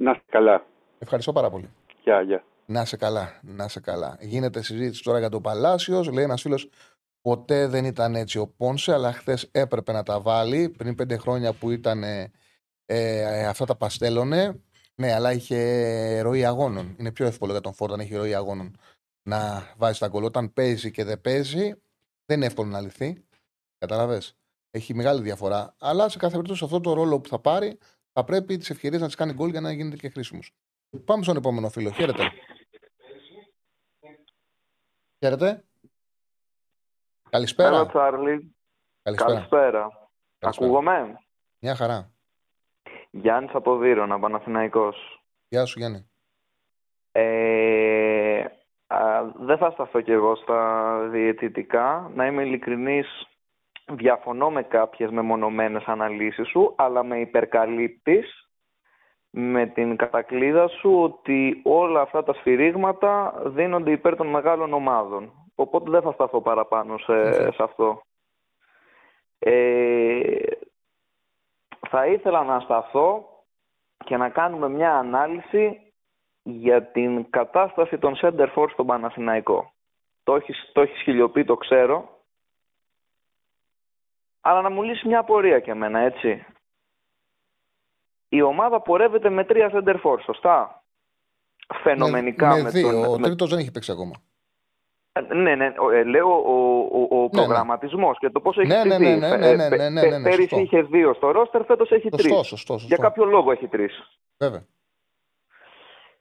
να 0.00 0.10
είσαι 0.10 0.22
καλά. 0.30 0.64
Ευχαριστώ 0.98 1.32
πάρα 1.32 1.50
πολύ. 1.50 1.68
Γεια, 2.02 2.20
γεια. 2.20 2.42
Να 2.66 2.84
σε 2.84 2.96
καλά, 2.96 3.40
να 3.42 3.68
σε 3.68 3.80
καλά. 3.80 4.16
Γίνεται 4.20 4.62
συζήτηση 4.62 5.02
τώρα 5.02 5.18
για 5.18 5.28
το 5.28 5.40
Παλάσιος. 5.40 6.12
Λέει 6.12 6.24
ένας 6.24 6.40
φίλος, 6.42 6.68
ποτέ 7.22 7.66
δεν 7.66 7.84
ήταν 7.84 8.14
έτσι 8.14 8.38
ο 8.38 8.52
Πόνσε, 8.56 8.92
αλλά 8.92 9.12
χθες 9.12 9.48
έπρεπε 9.52 9.92
να 9.92 10.02
τα 10.02 10.20
βάλει. 10.20 10.74
Πριν 10.78 10.94
πέντε 10.94 11.16
χρόνια 11.16 11.52
που 11.52 11.70
ήταν 11.70 12.02
ε, 12.02 12.32
ε, 12.86 13.46
αυτά 13.46 13.64
τα 13.64 13.76
παστέλωνε. 13.76 14.60
Ναι, 15.00 15.12
αλλά 15.12 15.32
είχε 15.32 16.20
ροή 16.20 16.44
αγώνων. 16.44 16.96
Είναι 16.98 17.12
πιο 17.12 17.26
εύκολο 17.26 17.52
για 17.52 17.60
τον 17.60 17.74
Φόρτ 17.74 17.96
να 17.96 18.02
έχει 18.02 18.14
ροή 18.14 18.34
αγώνων 18.34 18.76
να 19.22 19.72
βάζει 19.76 19.98
τα 19.98 20.08
γκολ. 20.08 20.24
Όταν 20.24 20.52
παίζει 20.52 20.90
και 20.90 21.04
δεν 21.04 21.20
παίζει, 21.20 21.72
δεν 22.24 22.36
είναι 22.36 22.46
εύκολο 22.46 22.68
να 22.68 22.80
λυθεί. 22.80 23.24
Κατάλαβες; 23.78 24.36
Έχει 24.70 24.94
μεγάλη 24.94 25.22
διαφορά. 25.22 25.74
Αλλά 25.78 26.08
σε 26.08 26.18
κάθε 26.18 26.32
περίπτωση 26.32 26.64
αυτό 26.64 26.80
το 26.80 26.92
ρόλο 26.92 27.20
που 27.20 27.28
θα 27.28 27.38
πάρει 27.38 27.78
θα 28.12 28.24
πρέπει 28.24 28.56
τις 28.56 28.70
ευκαιρίες 28.70 29.00
να 29.00 29.06
τις 29.06 29.16
κάνει 29.16 29.32
γκολ 29.32 29.50
για 29.50 29.60
να 29.60 29.72
γίνεται 29.72 29.96
και 29.96 30.08
χρήσιμος. 30.08 30.52
Πάμε 31.04 31.22
στον 31.22 31.36
επόμενο 31.36 31.68
φίλο. 31.68 31.90
Χαίρετε. 31.90 32.30
Χαίρετε. 35.18 35.64
Καλησπέρα. 37.30 37.68
Έλα, 37.68 37.86
Τσάρλι. 37.86 38.54
Καλησπέρα. 39.02 39.32
Καλησπέρα. 39.32 39.88
Καλησπέρα. 40.38 40.66
Ακούγομαι; 40.66 41.18
Μια 41.58 41.74
χαρά. 41.74 42.12
Γιάννης 43.10 43.54
από 43.54 43.76
Δήρωνα, 43.76 44.18
Παναθηναϊκός. 44.18 45.22
Γεια 45.48 45.64
σου 45.64 45.78
Γιάννη. 45.78 46.10
Ε, 47.12 48.44
α, 48.86 49.24
δεν 49.38 49.58
θα 49.58 49.70
σταθώ 49.70 50.00
κι 50.00 50.12
εγώ 50.12 50.34
στα 50.34 50.98
διαιτητικά. 51.10 52.10
Να 52.14 52.26
είμαι 52.26 52.42
ειλικρινής, 52.42 53.26
διαφωνώ 53.86 54.50
με 54.50 54.62
κάποιες 54.62 55.10
μεμονωμένες 55.10 55.84
αναλύσεις 55.84 56.48
σου, 56.48 56.74
αλλά 56.76 57.04
με 57.04 57.20
υπερκαλύπτεις 57.20 58.48
με 59.30 59.66
την 59.66 59.96
κατακλείδα 59.96 60.68
σου 60.68 61.02
ότι 61.02 61.60
όλα 61.64 62.00
αυτά 62.00 62.22
τα 62.22 62.32
σφυρίγματα 62.32 63.42
δίνονται 63.46 63.90
υπέρ 63.90 64.16
των 64.16 64.26
μεγάλων 64.26 64.72
ομάδων. 64.72 65.32
Οπότε 65.54 65.90
δεν 65.90 66.02
θα 66.02 66.12
σταθώ 66.12 66.40
παραπάνω 66.40 66.98
σε, 66.98 67.32
σε 67.32 67.62
αυτό. 67.62 68.02
Ε, 69.38 70.20
θα 71.88 72.06
ήθελα 72.06 72.44
να 72.44 72.60
σταθώ 72.60 73.28
και 74.04 74.16
να 74.16 74.28
κάνουμε 74.28 74.68
μια 74.68 74.94
ανάλυση 74.94 75.92
για 76.42 76.82
την 76.82 77.30
κατάσταση 77.30 77.98
των 77.98 78.16
center 78.22 78.54
for 78.54 78.66
στον 78.72 78.86
Παναθηναϊκό. 78.86 79.72
Το 80.22 80.34
έχεις, 80.34 80.70
το 80.72 80.80
έχεις 80.80 81.02
χιλιοπεί, 81.02 81.44
το 81.44 81.56
ξέρω. 81.56 82.22
Αλλά 84.40 84.62
να 84.62 84.70
μου 84.70 84.82
λύσει 84.82 85.08
μια 85.08 85.18
απορία 85.18 85.60
και 85.60 85.70
εμένα, 85.70 85.98
έτσι. 85.98 86.46
Η 88.28 88.42
ομάδα 88.42 88.80
πορεύεται 88.80 89.30
με 89.30 89.44
τρία 89.44 89.70
center 89.72 90.00
for, 90.02 90.16
σωστά; 90.24 90.84
Φαινομενικά 91.82 92.54
με, 92.54 92.62
με, 92.62 92.70
δύο. 92.70 92.90
τον... 92.90 93.04
Ο 93.04 93.18
με- 93.18 93.26
τρίτος 93.26 93.50
δεν 93.50 93.58
έχει 93.58 93.70
παίξει 93.70 93.92
ακόμα. 93.92 94.12
Ε, 95.30 95.34
Ναι, 95.34 95.54
ναι, 95.54 95.72
ο- 95.78 95.90
ε, 95.90 96.04
λέω 96.04 96.28
ο, 96.28 96.78
ο, 96.92 97.06
ο 97.10 97.22
ναι. 97.22 97.28
προγραμματισμός 97.30 98.18
και 98.18 98.30
το 98.30 98.40
πώς 98.40 98.56
έχει 98.56 98.66
Ναι, 98.66 98.84
ναι, 98.84 98.94
στηθεί. 98.94 99.16
ναι, 99.16 99.28
ναι, 99.28 99.36
ναι, 99.36 99.54
ναι, 99.54 99.68
ναι, 99.76 99.88
ναι, 99.88 100.00
ναι, 100.18 100.22
Πέρυσι 100.22 100.40
σωστό. 100.48 100.58
είχε 100.60 100.82
δύο 100.82 101.14
στο 101.14 101.30
ρόστερ, 101.30 101.64
φέτος 101.64 101.90
έχει 101.90 102.08
Σωστό, 102.10 102.16
τρεις. 102.16 102.46
σωστό, 102.46 102.56
σωστό. 102.72 102.86
Για 102.86 102.96
κάποιο 102.96 103.24
λόγο 103.24 103.50
έχει 103.52 103.66
τρεις. 103.68 104.18
Βέβαια. 104.38 104.64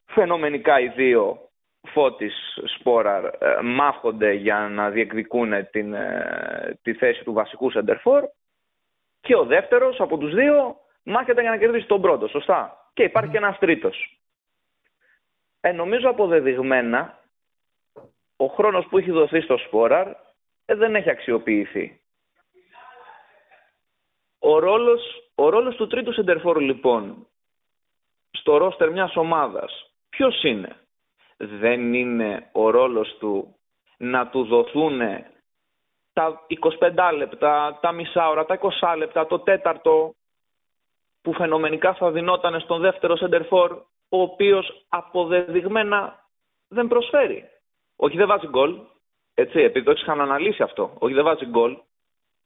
Φαινομενικά 0.05 0.79
οι 0.79 0.87
δύο 0.87 1.41
Φώτης, 1.93 2.59
Σπόραρ 2.77 3.25
ε, 3.25 3.31
μάχονται 3.63 4.31
για 4.33 4.57
να 4.71 4.89
διεκδικούν 4.89 5.69
την, 5.71 5.93
ε, 5.93 6.79
τη 6.81 6.93
θέση 6.93 7.23
του 7.23 7.33
βασικού 7.33 7.71
σεντερφόρ 7.71 8.23
και 9.21 9.35
ο 9.35 9.45
δεύτερος 9.45 9.99
από 9.99 10.17
τους 10.17 10.33
δύο 10.33 10.75
μάχεται 11.03 11.41
για 11.41 11.49
να 11.49 11.57
κερδίσει 11.57 11.85
τον 11.87 12.01
πρώτο, 12.01 12.27
σωστά. 12.27 12.89
Και 12.93 13.03
υπάρχει 13.03 13.29
και 13.31 13.37
ένας 13.37 13.57
τρίτος. 13.57 14.19
Ε, 15.61 15.71
νομίζω 15.71 16.09
αποδεδειγμένα 16.09 17.19
ο 18.37 18.45
χρόνος 18.45 18.85
που 18.85 18.97
έχει 18.97 19.11
δοθεί 19.11 19.41
στο 19.41 19.57
Σπόραρ 19.57 20.07
ε, 20.65 20.75
δεν 20.75 20.95
έχει 20.95 21.09
αξιοποιηθεί. 21.09 22.01
Ο 24.39 24.59
ρόλος, 24.59 25.31
ο 25.35 25.49
ρόλος 25.49 25.75
του 25.75 25.87
τρίτου 25.87 26.13
σεντερφόρ 26.13 26.59
λοιπόν 26.59 27.27
στο 28.31 28.57
ρόστερ 28.57 28.91
μιας 28.91 29.15
ομάδας 29.15 29.91
ποιος 30.09 30.43
είναι; 30.43 30.75
Δεν 31.37 31.93
είναι 31.93 32.49
ο 32.51 32.69
ρόλος 32.69 33.17
του 33.19 33.55
να 33.97 34.27
του 34.27 34.43
δοθούν 34.43 34.99
τα 36.13 36.45
25 36.79 37.13
λεπτά, 37.15 37.79
τα 37.81 37.91
μισά 37.91 38.29
ώρα, 38.29 38.45
τα 38.45 38.59
20 38.81 38.95
λεπτά, 38.97 39.27
το 39.27 39.39
τέταρτο 39.39 40.13
που 41.21 41.33
φαινομενικά 41.33 41.93
θα 41.93 42.11
δινόταν 42.11 42.59
στον 42.59 42.81
δεύτερο 42.81 43.17
σεντερφόρ 43.17 43.71
ο 44.09 44.21
οποίος 44.21 44.85
αποδεδειγμένα 44.89 46.25
δεν 46.67 46.87
προσφέρει. 46.87 47.49
Όχι 47.99 48.17
δεν 48.17 48.27
βάζει 48.27 48.47
γκολ, 48.47 48.81
έτσι, 49.33 49.59
επειδή 49.59 49.85
το 49.85 49.91
έχεις 49.91 50.07
αναλύσει 50.07 50.63
αυτό. 50.63 50.95
Όχι 50.99 51.13
δεν 51.13 51.23
βάζει 51.23 51.45
γκολ, 51.45 51.77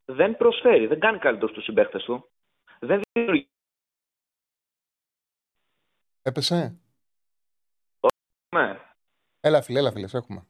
δεν 0.04 0.36
προσφέρει, 0.36 0.86
δεν 0.86 1.00
κάνει 1.00 1.18
καλύτερος 1.18 1.50
στους 1.50 1.64
συμπαίχτες 1.64 2.04
του. 2.04 2.30
Δεν 2.78 3.00
δημιουργεί 3.12 3.48
Έπεσε; 6.22 6.80
Ναι. 8.56 8.80
Έλα, 9.40 9.62
φίλε, 9.62 9.78
έλα, 9.78 9.92
φίλε, 9.92 10.06
σε 10.06 10.16
έχουμε. 10.16 10.46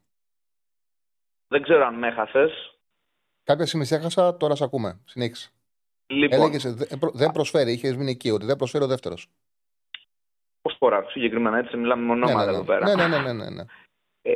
Δεν 1.47 1.61
ξέρω 1.63 1.85
αν 1.85 1.95
με 1.95 2.07
έχασες. 2.07 2.77
Κάποια 3.43 3.65
στιγμή 3.65 3.85
σε 3.85 3.95
έχασα, 3.95 4.37
τώρα 4.37 4.55
σε 4.55 4.63
ακούμε. 4.63 5.01
Συνέχισε. 5.05 5.51
Λοιπόν, 6.07 6.39
Έλεγες 6.39 6.73
δεν 7.13 7.31
προσφέρει, 7.31 7.71
είχες 7.71 7.95
μείνει 7.95 8.11
εκεί, 8.11 8.29
ότι 8.29 8.45
δεν 8.45 8.55
προσφέρει 8.55 8.83
ο 8.83 8.87
δεύτερος. 8.87 9.27
Πώς 10.61 10.73
σπορά, 10.73 11.09
συγκεκριμένα 11.09 11.57
έτσι, 11.57 11.77
μιλάμε 11.77 12.05
με 12.05 12.11
ονόματα 12.11 12.45
ναι, 12.45 12.51
ναι, 12.51 12.57
εδώ 12.57 12.63
πέρα. 12.63 12.95
ναι, 12.95 13.07
ναι, 13.07 13.17
ναι, 13.17 13.33
ναι, 13.33 13.49
ναι. 13.49 13.63
Ε, 14.21 14.33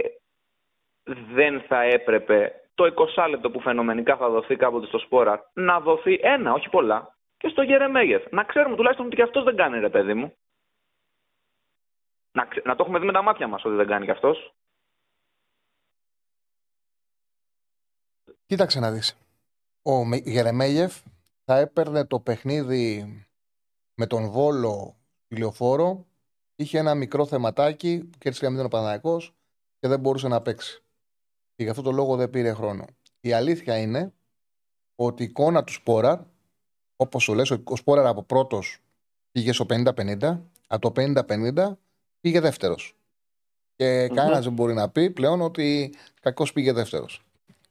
δεν 1.33 1.61
θα 1.61 1.81
έπρεπε 1.81 2.61
το 2.75 2.93
20 3.15 3.27
λεπτό 3.29 3.51
που 3.51 3.59
φαινομενικά 3.61 4.17
θα 4.17 4.29
δοθεί 4.29 4.55
κάποτε 4.55 4.85
στο 4.87 4.99
σπόρα 4.99 5.51
να 5.53 5.79
δοθεί 5.79 6.19
ένα, 6.21 6.53
όχι 6.53 6.69
πολλά, 6.69 7.17
και 7.37 7.47
στο 7.47 7.61
Γερεμέγεφ. 7.61 8.23
Να 8.31 8.43
ξέρουμε 8.43 8.75
τουλάχιστον 8.75 9.05
ότι 9.05 9.15
και 9.15 9.21
αυτός 9.21 9.43
δεν 9.43 9.55
κάνει, 9.55 9.79
ρε 9.79 9.89
παιδί 9.89 10.13
μου. 10.13 10.33
Να, 12.31 12.45
ξε- 12.45 12.65
να 12.65 12.75
το 12.75 12.83
έχουμε 12.83 12.99
δει 12.99 13.05
με 13.05 13.11
τα 13.13 13.21
μάτια 13.21 13.47
μας 13.47 13.65
ότι 13.65 13.75
δεν 13.75 13.87
κάνει 13.87 14.05
κι 14.05 14.11
αυτός. 14.11 14.53
Κοίταξε 18.45 18.79
να 18.79 18.91
δεις. 18.91 19.17
Ο 19.81 20.05
Με- 20.05 20.17
Γερεμέγεφ 20.17 20.95
θα 21.45 21.57
έπαιρνε 21.57 22.05
το 22.05 22.19
παιχνίδι 22.19 23.05
με 23.93 24.07
τον 24.07 24.29
Βόλο 24.29 24.95
ηλιοφόρο. 25.27 26.05
Είχε 26.55 26.77
ένα 26.77 26.95
μικρό 26.95 27.25
θεματάκι 27.25 28.09
που 28.11 28.17
κέρδισε 28.17 28.47
για 28.47 28.63
ο 28.65 28.67
Παναγιακός 28.67 29.33
και 29.79 29.87
δεν 29.87 29.99
μπορούσε 29.99 30.27
να 30.27 30.41
παίξει. 30.41 30.81
Και 31.57 31.63
γι' 31.63 31.69
αυτό 31.69 31.81
το 31.81 31.91
λόγο 31.91 32.15
δεν 32.15 32.29
πήρε 32.29 32.53
χρόνο. 32.53 32.85
Η 33.19 33.33
αλήθεια 33.33 33.77
είναι 33.77 34.13
ότι 34.95 35.23
η 35.23 35.25
εικόνα 35.25 35.63
του 35.63 35.73
Σπόραρ, 35.73 36.19
όπως 36.95 37.23
σου 37.23 37.33
λες, 37.33 37.51
ο 37.51 37.75
Σπόραρ 37.75 38.05
από 38.05 38.23
πρώτος 38.23 38.79
πήγε 39.31 39.51
στο 39.51 39.65
50-50, 39.69 40.39
από 40.67 40.91
το 40.91 41.01
50-50 41.01 41.77
πήγε 42.21 42.39
δεύτερος. 42.39 42.95
Και 43.75 44.07
Μμμ. 44.09 44.15
κανένας 44.15 44.43
δεν 44.43 44.53
μπορεί 44.53 44.73
να 44.73 44.89
πει 44.89 45.09
πλέον 45.09 45.41
ότι 45.41 45.93
κακώς 46.21 46.53
πήγε 46.53 46.71
δεύτερος. 46.71 47.21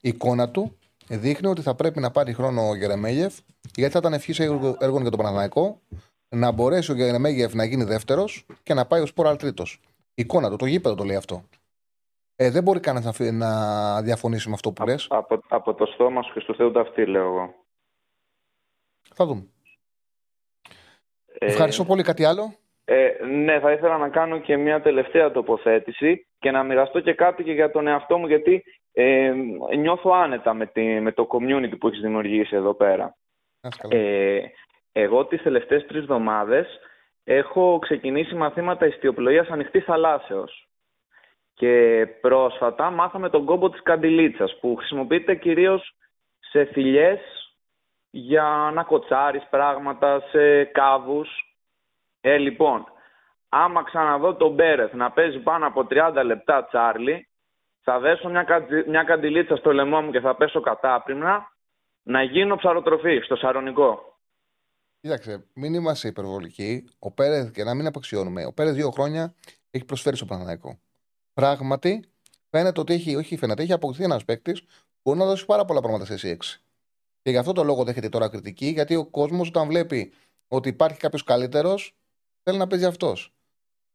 Η 0.01 0.09
εικόνα 0.09 0.51
του 0.51 0.76
δείχνει 1.09 1.49
ότι 1.49 1.62
θα 1.62 1.74
πρέπει 1.74 2.01
να 2.01 2.11
πάρει 2.11 2.32
χρόνο 2.32 2.68
ο 2.68 2.74
Γερεμέγεφ, 2.74 3.39
γιατί 3.74 3.93
θα 3.93 3.99
ήταν 3.99 4.12
ευχής 4.12 4.39
έργο, 4.39 4.76
έργο 4.80 5.01
για 5.01 5.11
τον 5.11 5.18
Παναθηναϊκό 5.18 5.80
να 6.28 6.51
μπορέσει 6.51 6.93
ο 6.93 6.95
Γερεμέγεφ 6.95 7.55
να 7.55 7.64
γίνει 7.64 7.84
δεύτερος 7.84 8.47
και 8.62 8.74
να 8.74 8.87
πάει 8.87 9.01
ο 9.01 9.07
Σπόραλ 9.07 9.37
τρίτος. 9.37 9.80
Η 10.14 10.22
εικόνα 10.22 10.51
του, 10.51 10.57
το 10.57 10.66
γήπεδο 10.66 10.95
το 10.95 11.05
λέει 11.05 11.16
αυτό. 11.16 11.45
Ε, 12.37 12.51
δεν 12.51 12.62
μπορεί 12.62 12.80
κανένας 12.80 13.07
να, 13.07 13.12
φυ- 13.12 13.32
να 13.32 14.03
διαφωνήσει 14.03 14.49
με 14.49 14.55
αυτό 14.55 14.72
που 14.72 14.84
λες. 14.84 15.07
Από, 15.11 15.41
από 15.49 15.74
το 15.74 15.87
στόμα 15.87 16.22
σου 16.22 16.32
και 16.32 16.41
στο 16.41 16.55
Θεού 16.55 16.70
ταυτί, 16.70 17.07
λέω 17.07 17.22
εγώ. 17.26 17.55
Θα 19.14 19.26
δούμε. 19.26 19.47
Ε, 21.39 21.47
Ευχαριστώ 21.47 21.84
πολύ. 21.84 22.03
Κάτι 22.03 22.24
άλλο; 22.24 22.55
Ε, 22.84 23.09
ναι, 23.24 23.61
θα 23.61 23.72
ήθελα 23.72 23.99
να 23.99 24.09
κάνω 24.09 24.39
και 24.39 24.57
μια 24.57 24.82
τελευταία 24.82 25.30
τοποθέτηση 25.30 26.26
και 26.39 26.51
να 26.51 26.62
μοιραστώ 26.62 27.01
και 27.01 27.14
κάτι 27.14 27.43
και 27.43 27.53
για 27.53 27.70
τον 27.70 27.87
εαυτό 27.87 28.18
μου, 28.18 28.26
γιατί 28.26 28.64
ε, 28.93 29.32
νιώθω 29.78 30.11
άνετα 30.11 30.55
με, 30.55 30.66
τη, 30.66 31.01
με 31.01 31.12
το 31.12 31.26
community 31.30 31.78
που 31.80 31.89
έχεις 31.89 32.01
δημιουργήσει 32.01 32.57
εδώ 32.57 32.74
πέρα. 32.74 33.16
Να 33.61 33.68
είσαι 33.68 33.78
καλά. 33.80 33.97
Ε, 34.03 34.53
εγώ 34.93 35.26
τις 35.26 35.43
τελευταίες 35.43 35.87
τρεις 35.87 36.01
εβδομάδες 36.01 36.66
έχω 37.24 37.78
ξεκινήσει 37.78 38.34
μαθήματα 38.34 38.87
ιστιοπλοείας 38.87 39.49
ανοιχτής 39.49 39.84
θαλάσσεως. 39.84 40.66
Και 41.57 42.07
πρόσφατα 42.20 42.90
μάθαμε 42.90 43.30
τον 43.30 43.44
κόμπο 43.44 43.70
της 43.70 43.82
καντιλίτσας 43.82 44.59
που 44.61 44.76
χρησιμοποιείται 44.76 45.34
κυρίως 45.34 45.94
σε 46.38 46.64
θηλιές 46.64 47.20
για 48.11 48.70
να 48.74 48.82
κοτσάρεις 48.82 49.46
πράγματα, 49.50 50.22
σε 50.30 50.64
κάβους. 50.64 51.28
Ε, 52.20 52.36
λοιπόν, 52.36 52.84
άμα 53.48 53.84
ξαναδώ 53.84 54.34
τον 54.34 54.54
Μπέρεθ 54.54 54.92
να 54.92 55.11
παίζει 55.11 55.38
πάνω 55.38 55.66
από 55.66 55.86
30 55.90 56.22
λεπτά 56.24 56.64
Τσάρλι, 56.64 57.28
θα 57.82 57.98
δέσω 57.98 58.28
μια, 58.28 58.42
κατζι- 58.42 58.88
μια 58.88 59.02
καντιλίτσα 59.02 59.57
στο 59.57 59.72
λαιμό 59.72 60.00
μου 60.00 60.11
και 60.11 60.20
θα 60.20 60.36
πέσω 60.36 60.61
κατάπριμνα 60.61 61.52
να 62.02 62.22
γίνω 62.22 62.57
ψαροτροφή 62.57 63.20
στο 63.24 63.36
Σαρονικό. 63.36 64.18
Κοίταξε, 65.00 65.46
μην 65.54 65.74
είμαστε 65.74 66.09
υπερβολικοί. 66.09 66.84
Ο 66.98 67.11
Πέρεθ, 67.12 67.50
και 67.50 67.64
να 67.64 67.74
μην 67.74 67.86
απαξιώνουμε, 67.86 68.44
ο 68.46 68.52
Πέρεθ 68.52 68.74
δύο 68.74 68.90
χρόνια 68.90 69.34
έχει 69.70 69.84
προσφέρει 69.84 70.16
στο 70.16 70.24
Παναναναϊκό. 70.24 70.78
Πράγματι, 71.37 72.05
φαίνεται 72.51 72.80
ότι 72.80 72.93
έχει, 72.95 73.16
όχι 73.16 73.37
φαίνεται, 73.37 73.62
έχει 73.62 73.72
αποκτηθεί 73.72 74.05
ένας 74.05 74.24
παίκτης 74.24 74.61
που 74.62 75.01
μπορεί 75.03 75.18
να 75.18 75.24
δώσει 75.24 75.47
πάρα 75.47 75.64
πολλά 75.64 75.80
πράγματα 75.80 76.05
σε 76.05 76.12
εσύ 76.12 76.37
6. 76.41 76.61
Και 77.22 77.30
γι' 77.30 77.37
αυτό 77.37 77.53
το 77.53 77.64
λόγο 77.64 77.84
δέχεται 77.84 78.09
τώρα 78.09 78.28
κριτική, 78.28 78.66
γιατί 78.66 78.95
ο 78.95 79.07
κόσμος 79.07 79.49
όταν 79.49 79.66
βλέπει 79.66 80.12
ότι 80.49 80.68
υπάρχει 80.68 80.99
κάποιος 80.99 81.24
καλύτερος, 81.24 81.97
θέλει 82.43 82.59
να 82.59 82.66
παίζει 82.66 82.84
αυτός. 82.84 83.32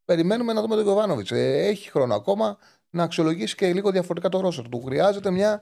Περιμένουμε 0.06 0.54
να 0.54 0.62
δούμε 0.62 0.76
τον 0.76 0.84
Γιωβάνοβιτς. 0.84 1.32
έχει 1.32 1.90
χρόνο 1.90 2.16
ακόμα 2.16 2.58
να 2.90 3.04
αξιολογήσει 3.04 3.56
και 3.56 3.74
λίγο 3.74 3.92
διαφορετικά 3.92 4.30
το 4.30 4.40
ρόσερ 4.40 4.70
του. 4.70 4.82
Χρειάζεται 4.86 5.32
μια. 5.32 5.62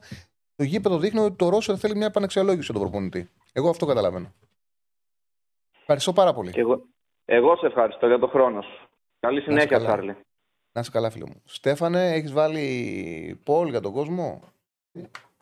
Το 0.56 0.64
γήπεδο 0.64 0.98
δείχνει 0.98 1.20
ότι 1.20 1.36
το 1.36 1.48
ρόσερ 1.48 1.78
θέλει 1.78 1.96
μια 1.96 2.06
επανεξιολόγηση 2.06 2.72
τον 2.72 2.80
προπονητή. 2.80 3.30
Εγώ 3.52 3.68
αυτό 3.68 3.86
καταλαβαίνω. 3.86 4.32
Ευχαριστώ 5.80 6.12
πάρα 6.12 6.32
πολύ. 6.32 6.50
Και 6.50 6.60
εγώ, 6.60 6.86
εγώ 7.24 7.56
σε 7.56 7.66
ευχαριστώ 7.66 8.06
για 8.06 8.18
τον 8.18 8.28
χρόνο 8.28 8.62
σου. 8.62 8.88
Καλή 9.20 9.40
συνέχεια, 9.40 9.66
καλά. 9.66 9.84
Τσάρλι. 9.84 10.16
Να 10.72 10.80
είσαι 10.80 10.90
καλά, 10.90 11.10
φίλο 11.10 11.26
μου. 11.26 11.42
Στέφανε, 11.44 12.12
έχεις 12.12 12.32
βάλει 12.32 13.40
πόλ 13.44 13.68
για 13.68 13.80
τον 13.80 13.92
κόσμο; 13.92 14.40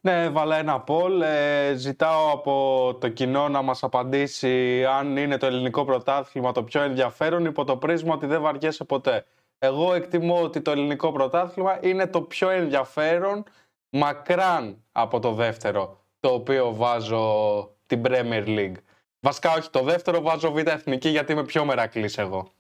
Ναι, 0.01 0.22
έβαλα 0.22 0.57
ένα 0.57 0.85
poll. 0.87 1.20
Ε, 1.22 1.74
ζητάω 1.74 2.33
από 2.33 2.97
το 3.01 3.09
κοινό 3.09 3.49
να 3.49 3.62
μας 3.62 3.83
απαντήσει 3.83 4.85
αν 4.85 5.16
είναι 5.16 5.37
το 5.37 5.47
ελληνικό 5.47 5.85
πρωτάθλημα 5.85 6.53
το 6.53 6.62
πιο 6.64 6.83
ενδιαφέρον 6.83 7.45
υπό 7.45 7.64
το 7.64 7.76
πρίσμα 7.76 8.14
ότι 8.14 8.26
δεν 8.26 8.41
βαριέσαι 8.41 8.85
ποτέ. 8.85 9.24
Εγώ 9.59 9.95
εκτιμώ 9.95 10.43
ότι 10.43 10.61
το 10.61 10.70
ελληνικό 10.70 11.12
πρωτάθλημα 11.12 11.79
είναι 11.83 12.07
το 12.07 12.22
πιο 12.22 12.51
ενδιαφέρον 12.51 13.45
μακράν 13.91 14.85
από 14.93 15.18
το 15.18 15.33
δεύτερο 15.33 16.05
το 16.20 16.29
οποίο 16.29 16.74
βάζω 16.74 17.76
την 17.87 18.03
Premier 18.05 18.45
League. 18.47 18.76
Βασικά 19.20 19.53
όχι 19.53 19.70
το 19.70 19.83
δεύτερο 19.83 20.20
βάζω 20.20 20.53
Β' 20.53 20.66
Εθνική 20.66 21.09
γιατί 21.09 21.33
είμαι 21.33 21.45
πιο 21.45 21.64
μερακλής 21.64 22.18
εγώ. 22.18 22.53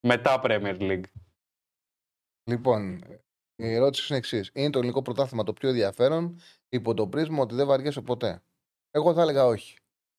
Μετά 0.00 0.40
Premier 0.44 0.76
League. 0.80 1.04
Λοιπόν, 2.50 3.02
η 3.56 3.72
ερώτηση 3.74 4.06
είναι 4.08 4.18
εξής. 4.18 4.50
Είναι 4.54 4.70
το 4.70 4.78
ελληνικό 4.78 5.02
πρωτάθλημα 5.02 5.42
το 5.44 5.52
πιο 5.52 5.68
ενδιαφέρον 5.68 6.40
υπό 6.68 6.94
το 6.94 7.06
πρίσμα 7.06 7.42
ότι 7.42 7.54
δεν 7.54 7.66
βαριέσαι 7.66 8.00
ποτέ; 8.00 8.42
Εγώ 8.90 9.14
θα 9.14 9.22
έλεγα 9.22 9.46
όχι. 9.46 9.74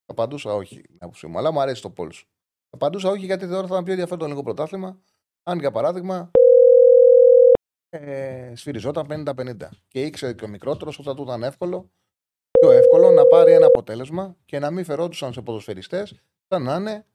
Θα 0.05 0.13
απαντούσα 0.13 0.53
όχι 0.53 0.81
την 0.81 0.97
άποψή 0.99 1.27
μου, 1.27 1.37
αλλά 1.37 1.51
μου 1.51 1.61
αρέσει 1.61 1.81
το 1.81 1.89
πόλ 1.89 2.11
σου. 2.11 2.25
Θα 2.69 2.75
απαντούσα 2.75 3.09
όχι 3.09 3.25
γιατί 3.25 3.45
θεωρώ 3.47 3.67
θα 3.67 3.73
ήταν 3.73 3.83
πιο 3.83 3.91
ενδιαφέρον 3.91 4.19
το 4.19 4.25
ελληνικό 4.25 4.45
πρωτάθλημα 4.45 4.99
αν 5.43 5.59
για 5.59 5.71
παράδειγμα 5.71 6.31
ε, 7.89 8.55
σφυριζόταν 8.55 9.25
50-50 9.37 9.55
και 9.87 10.01
ήξερε 10.01 10.33
και 10.33 10.43
ο 10.43 10.47
μικρότερος 10.47 10.99
ότι 10.99 11.07
θα 11.07 11.15
του 11.15 11.21
ήταν 11.21 11.43
εύκολο, 11.43 11.91
πιο 12.59 12.71
εύκολο 12.71 13.11
να 13.11 13.25
πάρει 13.25 13.51
ένα 13.51 13.65
αποτέλεσμα 13.65 14.37
και 14.45 14.59
να 14.59 14.71
μην 14.71 14.85
φερόντουσαν 14.85 15.33
σε 15.33 15.41
ποδοσφαιριστές 15.41 16.21
σαν 16.47 16.63
να 16.63 16.75
είναι 16.75 17.05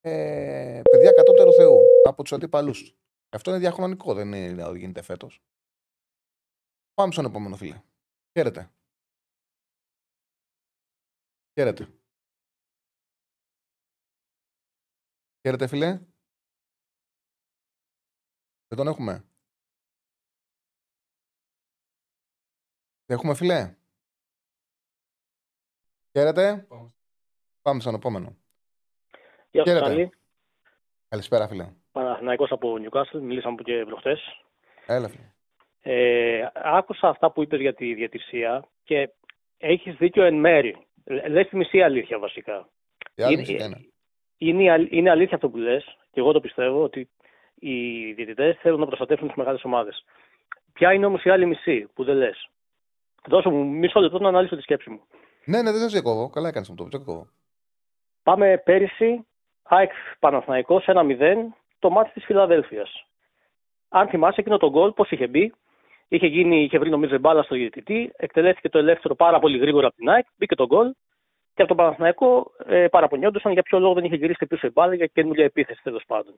ε, 0.00 0.80
παιδιά 0.90 1.10
κατώτερου 1.10 1.52
Θεού 1.52 1.78
από 2.04 2.22
τους 2.22 2.32
αντίπαλου 2.32 2.70
τους. 2.70 2.98
Αυτό 3.30 3.50
είναι 3.50 3.58
διαχρονικό, 3.58 4.14
δεν 4.14 4.32
είναι 4.32 4.64
ότι 4.64 4.78
γίνεται 4.78 5.02
φέτος. 5.02 5.42
Πάμε 6.94 7.12
στον 7.12 7.24
επόμενο 7.24 7.56
φίλε. 7.56 7.82
Χαίρετε. 8.32 8.72
Χαίρετε. 11.52 11.92
Χαίρετε, 15.40 15.66
φίλε. 15.66 15.98
Δεν 18.68 18.78
τον 18.78 18.86
έχουμε. 18.86 19.12
Δεν 23.04 23.16
έχουμε, 23.16 23.34
φίλε. 23.34 23.76
Χαίρετε. 26.10 26.68
Πάμε 27.62 27.80
στον 27.80 27.94
επόμενο. 27.94 28.36
Γεια 29.50 29.62
σου, 29.62 29.68
Χαίρετε. 29.70 29.86
Σάλι. 29.86 30.10
Καλησπέρα, 31.08 31.48
φίλε. 31.48 31.74
Παναθηναϊκός 32.18 32.50
από 32.52 32.76
Newcastle. 32.82 33.20
Μιλήσαμε 33.20 33.54
που 33.56 33.62
και 33.62 33.84
προχτές. 33.86 34.20
Έλα, 34.86 35.08
φίλε. 35.08 35.22
Ε, 35.82 36.46
άκουσα 36.54 37.08
αυτά 37.08 37.30
που 37.30 37.42
είπες 37.42 37.60
για 37.60 37.74
τη 37.74 37.94
διατησία 37.94 38.64
και 38.84 39.10
έχεις 39.58 39.94
δίκιο 39.96 40.22
εν 40.24 40.34
μέρη. 40.34 40.86
Λ- 41.04 41.28
Λες 41.28 41.48
τη 41.48 41.56
μισή 41.56 41.82
αλήθεια 41.82 42.18
βασικά. 42.18 42.68
Η 43.14 43.22
άλλη 43.22 43.32
Είναι- 43.32 43.40
μισή 43.40 43.52
είναι. 43.64 43.86
Είναι, 44.38 44.62
η 44.62 44.70
αλ- 44.70 44.92
είναι 44.92 45.10
αλήθεια 45.10 45.34
αυτό 45.34 45.48
που 45.50 45.56
λες 45.56 45.84
και 46.12 46.20
εγώ 46.20 46.32
το 46.32 46.40
πιστεύω 46.40 46.82
ότι 46.82 47.08
οι 47.54 48.12
διαιτητές 48.12 48.56
θέλουν 48.60 48.80
να 48.80 48.86
προστατεύουν 48.86 49.26
τις 49.28 49.36
μεγάλες 49.36 49.64
ομάδες. 49.64 50.04
Ποια 50.72 50.92
είναι 50.92 51.06
όμως 51.06 51.24
η 51.24 51.30
άλλη 51.30 51.46
μισή 51.46 51.88
που 51.94 52.04
δεν 52.04 52.16
λες; 52.16 52.48
Δώσω 53.26 53.50
μου 53.50 53.64
μισό 53.64 54.00
λεπτό 54.00 54.18
να 54.18 54.28
αναλύσω 54.28 54.56
τη 54.56 54.62
σκέψη 54.62 54.90
μου. 54.90 55.00
Ναι, 55.44 55.62
ναι, 55.62 55.70
δεν 55.70 55.80
σε 55.80 55.86
διακόβω. 55.86 56.28
Καλά 56.30 56.48
έκανες 56.48 56.68
να 56.68 56.74
μου 56.74 56.78
το 56.80 56.84
πεις. 56.84 56.92
Δεν 56.92 57.02
διακόβω. 57.04 57.28
Πάμε 58.22 58.58
πέρυσι, 58.64 59.26
ΑΕΚ 59.62 59.90
Παναθηναϊκός 60.18 60.84
1-0, 60.86 61.34
το 61.78 61.90
μάτι 61.90 62.10
της 62.12 62.24
Φιλαδέλφειας. 62.24 63.06
Αν 63.88 64.08
θυμάσαι 64.08 64.40
εκείνο 64.40 64.56
το 64.56 64.70
γκολ, 64.70 64.92
πώς 64.92 65.10
είχε 65.10 65.26
μπει, 65.26 65.54
είχε, 66.08 66.26
γίνει, 66.26 66.62
είχε 66.62 66.78
βρει 66.78 66.90
νομίζω 66.90 67.18
μπάλα 67.18 67.42
στο 67.42 67.54
διαιτητή, 67.54 68.12
εκτελέστηκε 68.16 68.68
το 68.68 68.78
ελεύθερο 68.78 69.14
πάρα 69.14 69.38
πολύ 69.38 69.58
γρήγορα 69.58 69.86
από 69.86 69.96
την 69.96 70.08
ΑΕΚ, 70.08 70.26
μπήκε 70.36 70.54
το 70.54 70.66
γκολ 70.66 70.92
και 71.54 71.62
από 71.62 71.66
τον 71.66 71.76
Παναθηναϊκό 71.76 72.52
ε, 72.66 72.86
παραπονιόντουσαν 72.88 73.52
για 73.52 73.62
ποιο 73.62 73.78
λόγο 73.78 73.94
δεν 73.94 74.04
είχε 74.04 74.16
γυρίσει 74.16 74.46
πίσω 74.46 74.66
η 74.66 74.70
μπάλα 74.70 74.94
για 74.94 75.06
καινούργια 75.06 75.44
επίθεση 75.44 75.82
τέλος 75.82 76.04
πάντων. 76.06 76.34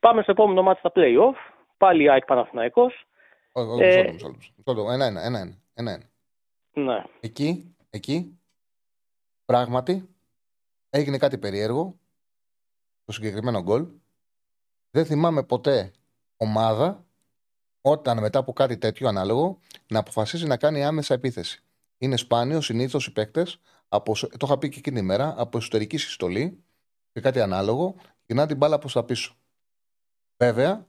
Πάμε 0.00 0.22
στο 0.22 0.30
επόμενο 0.30 0.62
μάτι 0.62 0.78
στα 0.78 0.92
play-off, 0.94 1.34
πάλι 1.76 2.02
η 2.02 2.08
ΑΕΚ 2.10 2.24
Παναθηναϊκός. 2.24 3.04
Όχι, 3.52 3.68
όχι, 3.68 3.82
Ε, 3.82 3.86
μισό 3.86 4.28
λεπτό, 4.28 4.28
μισό 4.28 4.28
λεπτό, 4.28 4.72
μισό 4.72 4.80
λεπτό. 4.80 4.92
Ένα, 4.92 5.04
ένα, 5.06 5.20
ένα, 5.20 5.38
ένα. 5.38 5.62
Ένα-ένα. 5.74 6.04
Ναι. 6.72 7.04
Εκεί, 7.20 7.76
εκεί, 7.90 8.38
πράγματι, 9.44 10.08
έγινε 10.90 11.18
κάτι 11.18 11.38
περίεργο 11.38 11.98
το 13.04 13.12
συγκεκριμένο 13.12 13.62
γκολ. 13.62 13.86
Δεν 14.94 15.06
θυμάμαι 15.06 15.42
ποτέ 15.42 15.92
ομάδα 16.36 17.04
όταν 17.80 18.20
μετά 18.20 18.38
από 18.38 18.52
κάτι 18.52 18.78
τέτοιο 18.78 19.08
ανάλογο 19.08 19.58
να 19.86 19.98
αποφασίσει 19.98 20.46
να 20.46 20.56
κάνει 20.56 20.84
άμεσα 20.84 21.14
επίθεση. 21.14 21.62
Είναι 21.98 22.16
σπάνιο 22.16 22.60
συνήθως 22.60 23.06
οι 23.06 23.12
παίκτες, 23.12 23.60
το 23.88 24.38
είχα 24.44 24.58
πει 24.58 24.68
και 24.68 24.78
εκείνη 24.78 24.98
τη 24.98 25.04
μέρα, 25.04 25.34
από 25.36 25.58
εσωτερική 25.58 25.96
συστολή 25.96 26.62
και 27.12 27.20
κάτι 27.20 27.40
ανάλογο, 27.40 27.94
γυρνά 28.26 28.46
την 28.46 28.56
μπάλα 28.56 28.78
προς 28.78 28.92
τα 28.92 29.04
πίσω. 29.04 29.34
Βέβαια, 30.36 30.86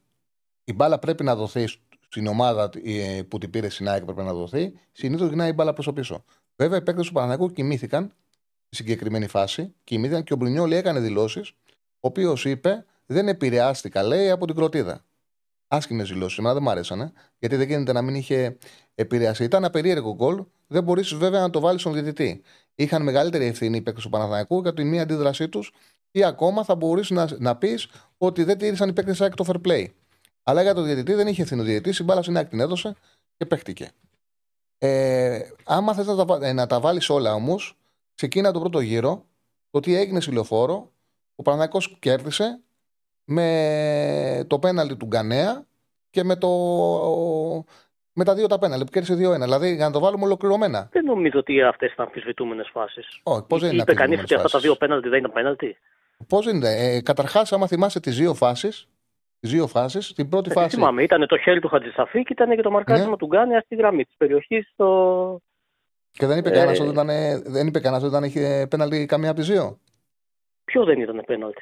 η 0.63 0.73
μπάλα 0.73 0.99
πρέπει 0.99 1.23
να 1.23 1.35
δοθεί 1.35 1.67
στην 2.07 2.27
ομάδα 2.27 2.69
ε, 2.83 3.21
που 3.27 3.37
την 3.37 3.49
πήρε 3.49 3.69
στην 3.69 3.87
ΑΕΚ, 3.87 4.03
πρέπει 4.03 4.21
να 4.21 4.33
δοθεί. 4.33 4.73
Συνήθως 4.91 5.27
γυρνάει 5.27 5.49
η 5.49 5.53
μπάλα 5.55 5.73
προς 5.73 5.85
τα 5.85 5.93
πίσω. 5.93 6.23
Βέβαια, 6.55 6.77
οι 6.77 6.81
παίκτες 6.81 7.07
του 7.07 7.13
Παναγικού 7.13 7.51
κοιμήθηκαν 7.51 8.13
στη 8.65 8.75
συγκεκριμένη 8.75 9.27
φάση. 9.27 9.73
Κοιμήθηκαν 9.83 10.23
και 10.23 10.33
ο 10.33 10.35
Μπρινιόλη 10.35 10.75
έκανε 10.75 10.99
δηλώσεις, 10.99 11.49
ο 11.69 12.07
οποίος 12.07 12.45
είπε 12.45 12.85
δεν 13.05 13.27
επηρεάστηκα, 13.27 14.03
λέει, 14.03 14.29
από 14.29 14.45
την 14.45 14.55
κροτίδα. 14.55 15.05
Άσχημες 15.67 16.09
δηλώσεις. 16.09 16.37
Εμένα 16.37 16.53
δεν 16.53 16.63
μου 16.63 16.69
άρεσαν, 16.69 17.13
γιατί 17.39 17.55
δεν 17.55 17.67
γίνεται 17.67 17.91
να 17.91 18.01
μην 18.01 18.15
είχε 18.15 18.57
επηρεάσει. 18.95 19.43
Ήταν 19.43 19.63
ένα 19.63 19.71
περίεργο 19.71 20.13
γκολ. 20.15 20.43
Δεν 20.67 20.83
μπορείς 20.83 21.13
βέβαια 21.13 21.41
να 21.41 21.49
το 21.49 21.59
βάλεις 21.59 21.81
στον 21.81 21.93
διαιτητή. 21.93 22.41
Είχαν 22.75 23.03
μεγαλύτερη 23.03 23.45
ευθύνη 23.45 23.77
οι 23.77 23.81
παίκτες 23.81 24.03
του 24.03 24.09
Παναθανικού 24.09 24.61
για 24.61 24.73
τη 24.73 24.83
μία 24.83 25.01
αντίδρασή 25.01 25.49
τους 25.49 25.71
ή 26.11 26.23
ακόμα 26.23 26.63
θα 26.63 26.75
μπορούσε 26.75 27.13
να, 27.13 27.27
να 27.37 27.55
πεις 27.55 27.87
ότι 28.17 28.43
δεν 28.43 28.57
τήρησαν 28.57 28.89
οι 28.89 28.93
παίκτες 28.93 29.17
το 29.17 29.45
fair 29.47 29.67
play. 29.67 29.85
Αλλά 30.43 30.61
για 30.61 30.73
τον 30.73 30.85
διαιτητή 30.85 31.13
δεν 31.13 31.27
είχε 31.27 31.41
ευθύνη 31.41 31.61
ο 31.61 31.63
διαιτητής. 31.63 31.99
Η 31.99 32.03
μπάλα 32.03 32.21
στην 32.21 32.47
την 32.47 32.59
έδωσε 32.59 32.95
και 33.37 33.45
παίχτηκε. 33.45 33.91
Ε, 34.77 35.39
άμα 35.63 35.93
θες 35.93 36.05
να 36.05 36.25
τα, 36.25 36.47
ε, 36.47 36.53
να 36.53 36.67
τα 36.67 36.79
βάλεις 36.79 37.09
όλα 37.09 37.33
όμως, 37.33 37.77
ξεκίνα 38.15 38.51
τον 38.51 38.61
πρώτο 38.61 38.79
γύρο. 38.79 39.25
Το 39.69 39.79
τι 39.79 39.95
έγινε 39.95 40.19
στη 40.19 40.31
λεωφόρο, 40.31 40.91
ο 41.35 41.41
Παναθανικό 41.41 41.79
κέρδισε 41.99 42.59
με 43.25 44.45
το 44.47 44.59
πέναλτι 44.59 44.95
του 44.95 45.05
Γκανέα 45.05 45.65
και 46.09 46.23
με, 46.23 46.35
το, 46.35 46.49
με 48.13 48.23
τα 48.23 48.33
δύο 48.35 48.47
τα 48.47 48.59
πέναλτι 48.59 48.85
που 48.85 48.91
κέρδισε 48.91 49.13
2-1. 49.13 49.39
Δηλαδή 49.39 49.75
για 49.75 49.85
να 49.85 49.91
το 49.91 49.99
βάλουμε 49.99 50.25
ολοκληρωμένα. 50.25 50.89
Δεν 50.91 51.05
νομίζω 51.05 51.39
ότι 51.39 51.61
αυτές 51.61 51.91
ήταν 51.91 52.05
αμφισβητούμενες 52.05 52.69
φάσεις. 52.71 53.19
Όχι, 53.23 53.43
πώς 53.47 53.61
δεν 53.61 53.71
είναι. 53.71 53.81
Είπε 53.81 53.93
κανείς 53.93 54.19
ότι 54.19 54.33
αυτά 54.35 54.49
τα 54.49 54.59
δύο 54.59 54.75
πέναλτι 54.75 55.09
δεν 55.09 55.19
είναι 55.19 55.29
πέναλτι; 55.29 55.77
Πώς 56.27 56.45
είναι; 56.45 56.69
Ε, 56.69 57.01
Καταρχάς, 57.01 57.53
άμα 57.53 57.67
θυμάσαι 57.67 57.99
τις 57.99 58.17
δύο 58.17 58.33
φάσεις. 58.33 58.87
Τις 59.39 59.51
δύο 59.51 59.67
φάσεις. 59.67 60.13
Την 60.13 60.29
πρώτη 60.29 60.49
ε, 60.49 60.53
φάση. 60.53 60.75
Θυμάμαι, 60.75 61.03
ήταν 61.03 61.27
το 61.27 61.37
χέρι 61.37 61.59
του 61.59 61.67
Χατζησαφή 61.67 62.23
και 62.23 62.33
ήταν 62.33 62.55
και 62.55 62.61
το 62.61 62.71
μαρκάρισμα 62.71 63.09
ναι. 63.09 63.17
του 63.17 63.25
Γκάνια 63.25 63.61
στη 63.61 63.75
γραμμή 63.75 64.05
της 64.05 64.15
περιοχής. 64.17 64.69
Στο... 64.73 65.41
Και 66.11 66.25
δεν 66.25 66.37
είπε 66.37 66.49
ε... 66.49 66.51
κανένα 66.51 66.71
ότι, 66.71 66.89
ήταν, 66.89 67.07
δεν 67.45 67.67
είπε 67.67 67.79
κανένας 67.79 68.03
ότι 68.03 68.11
ήταν 68.11 68.23
είχε 68.23 68.67
πέναλτι 68.69 69.05
καμία 69.05 69.29
από 69.29 69.39
τις 69.39 69.49
δύο; 69.49 69.79
Ποιο 70.65 70.83
δεν 70.83 70.99
ήταν 70.99 71.23
πέναλτι; 71.25 71.61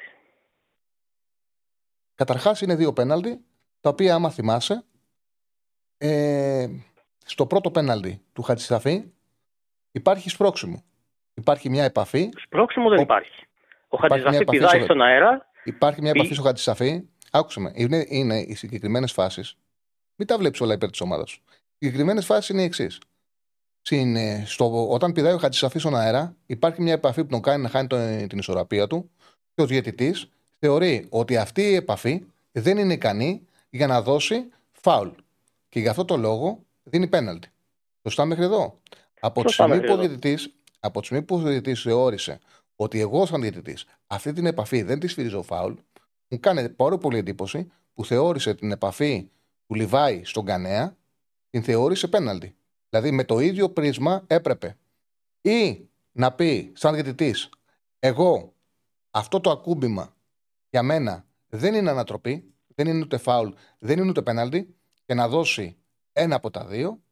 Καταρχάς 2.14 2.60
είναι 2.60 2.74
δύο 2.74 2.92
πέναλτι, 2.92 3.44
τα 3.80 3.90
οποία 3.90 4.14
άμα 4.14 4.30
θυμάσαι, 4.30 4.84
ε, 5.98 6.68
στο 7.24 7.46
πρώτο 7.46 7.70
πέναλτι 7.70 8.22
του 8.32 8.42
Χατζησαφή 8.42 9.04
υπάρχει 9.90 10.28
σπρόξιμο. 10.28 10.82
Υπάρχει 11.34 11.70
μια 11.70 11.84
επαφή. 11.84 12.28
Σπρόξιμο 12.44 12.88
δεν 12.88 12.98
ο... 12.98 13.02
υπάρχει. 13.02 13.46
Ο 13.88 13.96
Χατζησαφή 13.96 14.44
πηδάει 14.44 14.82
στον 14.82 15.02
αέρα. 15.02 15.50
Υπάρχει 15.64 16.00
μια 16.00 16.10
επαφή 16.10 16.34
στο 16.34 16.42
Χατζησαφή. 16.42 17.02
Άκουσε 17.30 17.60
με. 17.60 17.72
Είναι, 17.74 18.04
είναι 18.08 18.38
οι 18.38 18.54
συγκεκριμένες 18.54 19.12
φάσεις. 19.12 19.56
Μην 20.16 20.26
τα 20.26 20.38
βλέπεις 20.38 20.60
όλα 20.60 20.74
υπέρ 20.74 20.90
της 20.90 21.00
ομάδας 21.00 21.30
σου. 21.30 21.42
Οι 21.78 21.86
συγκεκριμένες 21.86 22.24
φάσεις 22.24 22.48
είναι 22.48 22.62
οι 22.62 22.64
εξής. 22.64 22.98
Όταν 24.88 25.12
πηδάει 25.12 25.32
ο 25.32 25.38
Χατζησαφή 25.38 25.78
στον 25.78 25.96
αέρα, 25.96 26.36
υπάρχει 26.46 26.82
μια 26.82 26.92
επαφή 26.92 27.24
που 27.24 27.30
τον 27.30 27.40
κάνει 27.40 27.62
να 27.62 27.68
χάνει 27.68 27.86
τον, 27.86 28.28
την 28.28 28.38
ισορροπία 28.38 28.86
του 28.86 29.10
και 29.54 29.62
ο 29.62 29.66
διαιτητής 29.66 30.28
θεωρεί 30.64 31.06
ότι 31.08 31.36
αυτή 31.36 31.62
η 31.62 31.74
επαφή 31.74 32.24
δεν 32.52 32.78
είναι 32.78 32.92
ικανή 32.92 33.46
για 33.70 33.86
να 33.86 34.02
δώσει 34.02 34.48
φάουλ. 34.72 35.08
Και 35.68 35.80
γι' 35.80 35.88
αυτό 35.88 36.04
το 36.04 36.16
λόγο 36.16 36.64
δίνει 36.82 37.06
πέναλτι. 37.06 37.48
Σωστά 38.02 38.24
μέχρι 38.24 38.44
εδώ. 38.44 38.78
Από 39.20 39.44
τη 39.44 39.52
στιγμή 39.52 39.80
που 39.80 39.92
ο 39.92 39.96
διαιτητής 39.96 40.54
από 40.80 41.00
τη 41.00 41.06
στιγμή 41.06 41.24
που 41.24 41.34
ο 41.34 41.38
διαιτητής 41.38 41.82
θεώρησε 41.82 42.38
ότι 42.76 43.00
εγώ, 43.00 43.26
σαν 43.26 43.40
διαιτητή, 43.40 43.76
αυτή 44.06 44.32
την 44.32 44.46
επαφή 44.46 44.82
δεν 44.82 44.98
της 44.98 45.10
σφυρίζω 45.10 45.42
φάουλ, 45.42 45.72
μου 46.28 46.40
κάνει 46.40 46.68
πάρα 46.68 46.98
πολύ 46.98 47.18
εντύπωση 47.18 47.72
που 47.94 48.04
θεώρησε 48.04 48.54
την 48.54 48.70
επαφή 48.70 49.30
του 49.66 49.74
Λιβάη 49.74 50.24
στον 50.24 50.44
Κανέα, 50.44 50.96
την 51.50 51.62
θεώρησε 51.62 52.06
πέναλτι. 52.08 52.54
Δηλαδή 52.88 53.10
με 53.10 53.24
το 53.24 53.38
ίδιο 53.38 53.70
πρίσμα 53.70 54.24
έπρεπε 54.26 54.76
ή 55.40 55.88
να 56.12 56.32
πει 56.32 56.72
σαν 56.74 56.94
διαιτητής, 56.94 57.48
εγώ 57.98 58.52
αυτό 59.10 59.40
το 59.40 59.50
ακούμπημα 59.50 60.14
για 60.74 60.82
μένα 60.82 61.26
δεν 61.48 61.74
είναι 61.74 61.90
ανατροπή, 61.90 62.54
δεν 62.74 62.86
είναι 62.86 62.98
ούτε 62.98 63.16
φάουλ, 63.16 63.50
δεν 63.78 63.98
είναι 63.98 64.08
ούτε 64.08 64.22
πέναλτι 64.22 64.76
και 65.04 65.14
να 65.14 65.28
δώσει 65.28 65.76
ένα 66.12 66.36
από 66.36 66.50
τα 66.50 66.66
δύο, 66.66 67.02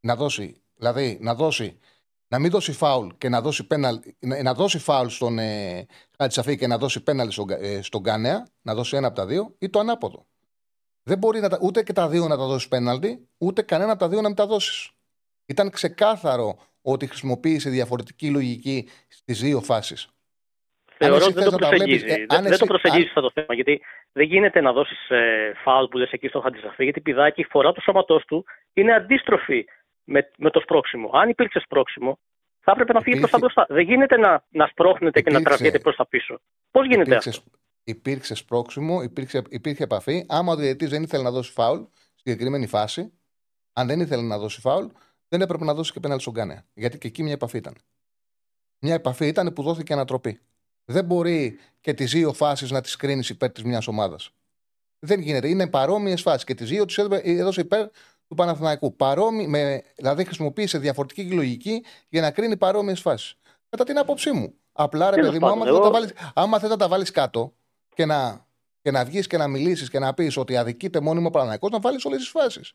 να 0.00 0.16
δώσει, 0.16 0.62
δηλαδή 0.74 1.18
να 1.20 1.34
δώσει 1.34 1.78
να 2.28 2.38
μην 2.38 2.50
δώσει 2.50 2.72
φάουλ 2.72 3.08
και 3.18 3.28
να 3.28 3.40
δώσει, 3.40 3.66
πέναλ, 3.66 4.00
να 4.42 4.54
δώσει 4.54 4.78
φάουλ 4.78 5.08
στον 5.08 5.38
ε, 5.38 5.86
Χατσαφή 6.18 6.56
και 6.56 6.66
να 6.66 6.78
δώσει 6.78 7.02
πέναλ 7.02 7.30
στον, 7.30 7.50
ε, 7.50 7.82
στον 7.82 8.02
Κάνεα, 8.02 8.46
να 8.62 8.74
δώσει 8.74 8.96
ένα 8.96 9.06
από 9.06 9.16
τα 9.16 9.26
δύο, 9.26 9.54
ή 9.58 9.70
το 9.70 9.78
ανάποδο. 9.78 10.26
Δεν 11.02 11.18
μπορεί 11.18 11.40
να, 11.40 11.58
ούτε 11.60 11.82
και 11.82 11.92
τα 11.92 12.08
δύο 12.08 12.28
να 12.28 12.36
τα 12.36 12.46
δώσεις 12.46 12.68
πέναλτι, 12.68 13.28
ούτε 13.38 13.62
κανένα 13.62 13.90
από 13.90 14.00
τα 14.00 14.08
δύο 14.08 14.20
να 14.20 14.26
μην 14.26 14.36
τα 14.36 14.46
δώσεις. 14.46 14.90
Ήταν 15.46 15.70
ξεκάθαρο 15.70 16.58
ότι 16.82 17.06
χρησιμοποίησε 17.06 17.70
διαφορετική 17.70 18.30
λογική 18.30 18.88
στις 19.08 19.40
δύο 19.40 19.60
φάσεις. 19.60 20.08
Θεωρώ 21.04 21.24
ότι 21.24 21.32
δεν 21.32 21.50
το 21.50 21.56
προσεγγίζεις. 21.56 22.12
Ε, 22.12 22.24
δεν, 22.28 22.42
δεν 22.42 22.58
το 22.58 22.66
προσεγγίζεις 22.66 23.08
αυτό 23.08 23.20
το 23.20 23.30
θέμα. 23.34 23.54
Γιατί 23.54 23.80
δεν 24.12 24.26
γίνεται 24.26 24.60
να 24.60 24.72
δώσεις 24.72 25.10
ε, 25.10 25.52
φάουλ 25.64 25.86
που 25.86 25.98
λες 25.98 26.10
εκεί 26.12 26.28
στο 26.28 26.40
Χατζησαφή, 26.40 26.84
γιατί 26.84 27.00
πηδάκι 27.00 27.40
η 27.40 27.44
φορά 27.44 27.72
του 27.72 27.82
σώματό 27.82 28.24
του 28.26 28.44
είναι 28.72 28.92
αντίστροφη 28.94 29.64
με, 30.04 30.30
με 30.36 30.50
το 30.50 30.60
σπρόξιμο. 30.60 31.10
Αν 31.12 31.28
υπήρξε 31.28 31.60
σπρόξιμο, 31.64 32.18
θα 32.60 32.72
έπρεπε 32.72 32.92
να 32.92 33.00
φύγει 33.00 33.18
προς 33.18 33.30
τα 33.30 33.38
μπροστά. 33.38 33.66
Δεν 33.68 33.84
γίνεται 33.84 34.16
να, 34.16 34.44
να 34.48 34.66
σπρώχνετε 34.66 35.18
υπήρξε... 35.18 35.30
και 35.30 35.44
να 35.44 35.50
τραβιέται 35.50 35.78
προς 35.78 35.96
τα 35.96 36.06
πίσω. 36.06 36.40
Πώς 36.70 36.86
γίνεται 36.86 37.10
υπήρξε... 37.10 37.28
αυτό; 37.28 37.50
Υπήρξε 37.84 38.34
σπρόξιμο, 38.34 39.02
υπήρξε, 39.02 39.42
υπήρχε 39.48 39.82
επαφή. 39.82 40.24
Άμα 40.28 40.52
ο 40.52 40.56
διαιτητής 40.56 40.90
δεν 40.90 41.02
ήθελε 41.02 41.22
να 41.22 41.30
δώσει 41.30 41.52
φάουλ 41.52 41.80
στη 41.80 42.30
συγκεκριμένη 42.30 42.66
φάση, 42.66 43.12
αν 43.72 43.86
δεν 43.86 44.00
ήθελε 44.00 44.22
να 44.22 44.38
δώσει 44.38 44.60
φάουλ, 44.60 44.86
δεν 45.28 45.40
έπρεπε 45.40 45.64
να 45.64 45.74
δώσει 45.74 45.92
και 45.92 46.00
πέναλ 46.00 46.18
στον 46.18 46.34
Κάνεα. 46.34 46.64
Γιατί 46.74 46.98
και 46.98 47.06
εκεί 47.06 47.22
μια 47.22 47.32
επαφή 47.32 47.56
ήταν. 47.56 47.74
Μια 48.78 48.94
επαφή 48.94 49.26
ήταν 49.26 49.52
που 49.52 49.62
δόθηκε 49.62 49.92
ανατροπή. 49.92 50.40
Δεν 50.90 51.04
μπορεί 51.04 51.58
και 51.80 51.94
τις 51.94 52.10
δύο 52.10 52.32
φάσεις 52.32 52.70
να 52.70 52.80
τις 52.80 52.96
κρίνεις 52.96 53.28
υπέρ 53.28 53.52
της 53.52 53.64
μιας 53.64 53.86
ομάδας. 53.86 54.30
Δεν 54.98 55.20
γίνεται. 55.20 55.48
Είναι 55.48 55.66
παρόμοιες 55.66 56.22
φάσεις 56.22 56.44
και 56.44 56.54
τις 56.54 56.68
δύο 56.68 56.84
τις 56.84 56.98
έδωσε 57.22 57.60
υπέρ 57.60 57.88
του 58.28 58.34
Παναθηναϊκού. 58.34 58.96
Παρόμοι, 58.96 59.46
με, 59.46 59.82
δηλαδή 59.96 60.24
χρησιμοποίησε 60.24 60.78
διαφορετική 60.78 61.32
λογική 61.32 61.84
για 62.08 62.20
να 62.20 62.30
κρίνει 62.30 62.56
παρόμοιες 62.56 63.00
φάσεις. 63.00 63.34
Κατά 63.68 63.84
την 63.84 63.98
άποψή 63.98 64.32
μου. 64.32 64.54
Απλά 64.72 65.10
ρε 65.10 65.20
παιδί 65.22 65.38
μου, 65.38 65.46
άμα, 65.46 65.66
εγώ... 65.66 65.90
άμα 66.34 66.58
θες 66.58 66.70
να 66.70 66.76
τα 66.76 66.88
βάλεις 66.88 67.10
κάτω 67.10 67.54
και 67.94 68.04
να, 68.04 68.46
και 68.82 68.90
να 68.90 69.04
βγεις 69.04 69.26
και 69.26 69.36
να 69.36 69.48
μιλήσεις 69.48 69.90
και 69.90 69.98
να 69.98 70.14
πεις 70.14 70.36
ότι 70.36 70.56
αδικείται 70.56 71.00
μόνιμο 71.00 71.26
ο 71.26 71.30
Παναθηναϊκός, 71.30 71.70
να 71.70 71.80
βάλεις 71.80 72.04
όλες 72.04 72.18
τις 72.18 72.28
φάσεις. 72.28 72.72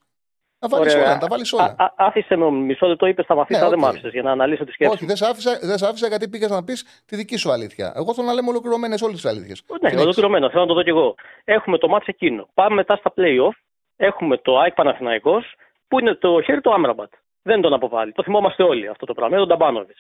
Να 0.60 0.68
βάλεις 0.68 0.96
όλα, 0.96 1.14
να 1.14 1.18
τα 1.18 1.28
βάλεις 1.30 1.54
όλα. 1.54 1.76
Α, 1.78 1.94
άφησε 1.96 2.36
με 2.36 2.52
μισό 2.52 2.88
λεπτό, 2.88 3.06
είπες 3.06 3.26
στα 3.26 3.36
μαθήματα, 3.36 3.64
ναι, 3.64 3.70
δεν 3.70 3.80
μ' 3.80 3.86
άφησες 3.86 4.12
για 4.12 4.22
να 4.22 4.32
αναλύσω 4.32 4.64
τη 4.64 4.72
σκέψη. 4.72 4.94
Όχι, 4.94 5.06
δεν 5.06 5.16
σε 5.16 5.26
άφησα, 5.26 5.60
δεν 5.62 5.84
άφησα 5.84 6.08
γιατί 6.08 6.30
πήγες 6.30 6.50
να 6.50 6.64
πεις 6.64 7.04
τη 7.06 7.16
δική 7.16 7.38
σου 7.38 7.52
αλήθεια. 7.52 7.94
Εγώ 7.96 8.14
θέλω 8.14 8.28
να 8.28 8.34
λέμε 8.34 8.50
ολοκληρωμένες 8.50 9.02
όλες 9.02 9.16
τις 9.16 9.26
αλήθειες. 9.26 9.64
Ναι, 9.82 10.02
ολοκληρωμένο, 10.02 10.50
θέλω 10.50 10.62
να 10.62 10.68
το 10.68 10.74
δω 10.74 10.84
κι 10.84 10.90
εγώ. 10.90 11.16
Έχουμε 11.44 11.78
το 11.78 11.88
μάτσο 11.88 12.06
εκείνο. 12.10 12.48
Πάμε 12.54 12.76
μετά 12.76 12.96
στα 12.96 13.14
playoff 13.18 13.58
έχουμε 13.96 14.38
το 14.38 14.60
ΑΕΚ 14.60 14.74
Παναθηναϊκός 14.74 15.56
που 15.88 16.00
είναι 16.00 16.14
το 16.14 16.42
χέρι 16.42 16.62
του 16.62 16.74
Άμραμπατ. 16.74 17.12
Δεν 17.42 17.62
τον 17.62 17.74
αποβάλλει. 17.74 18.12
Το 18.12 18.24
θυμόμαστε 18.24 18.64
όλοι 18.64 18.88
αυτό 18.88 19.06
το 19.06 19.14
πράγμα. 19.14 19.38
Είναι 19.38 19.46
τον 19.46 19.58
Ταμπάνοβιτ. 19.58 19.98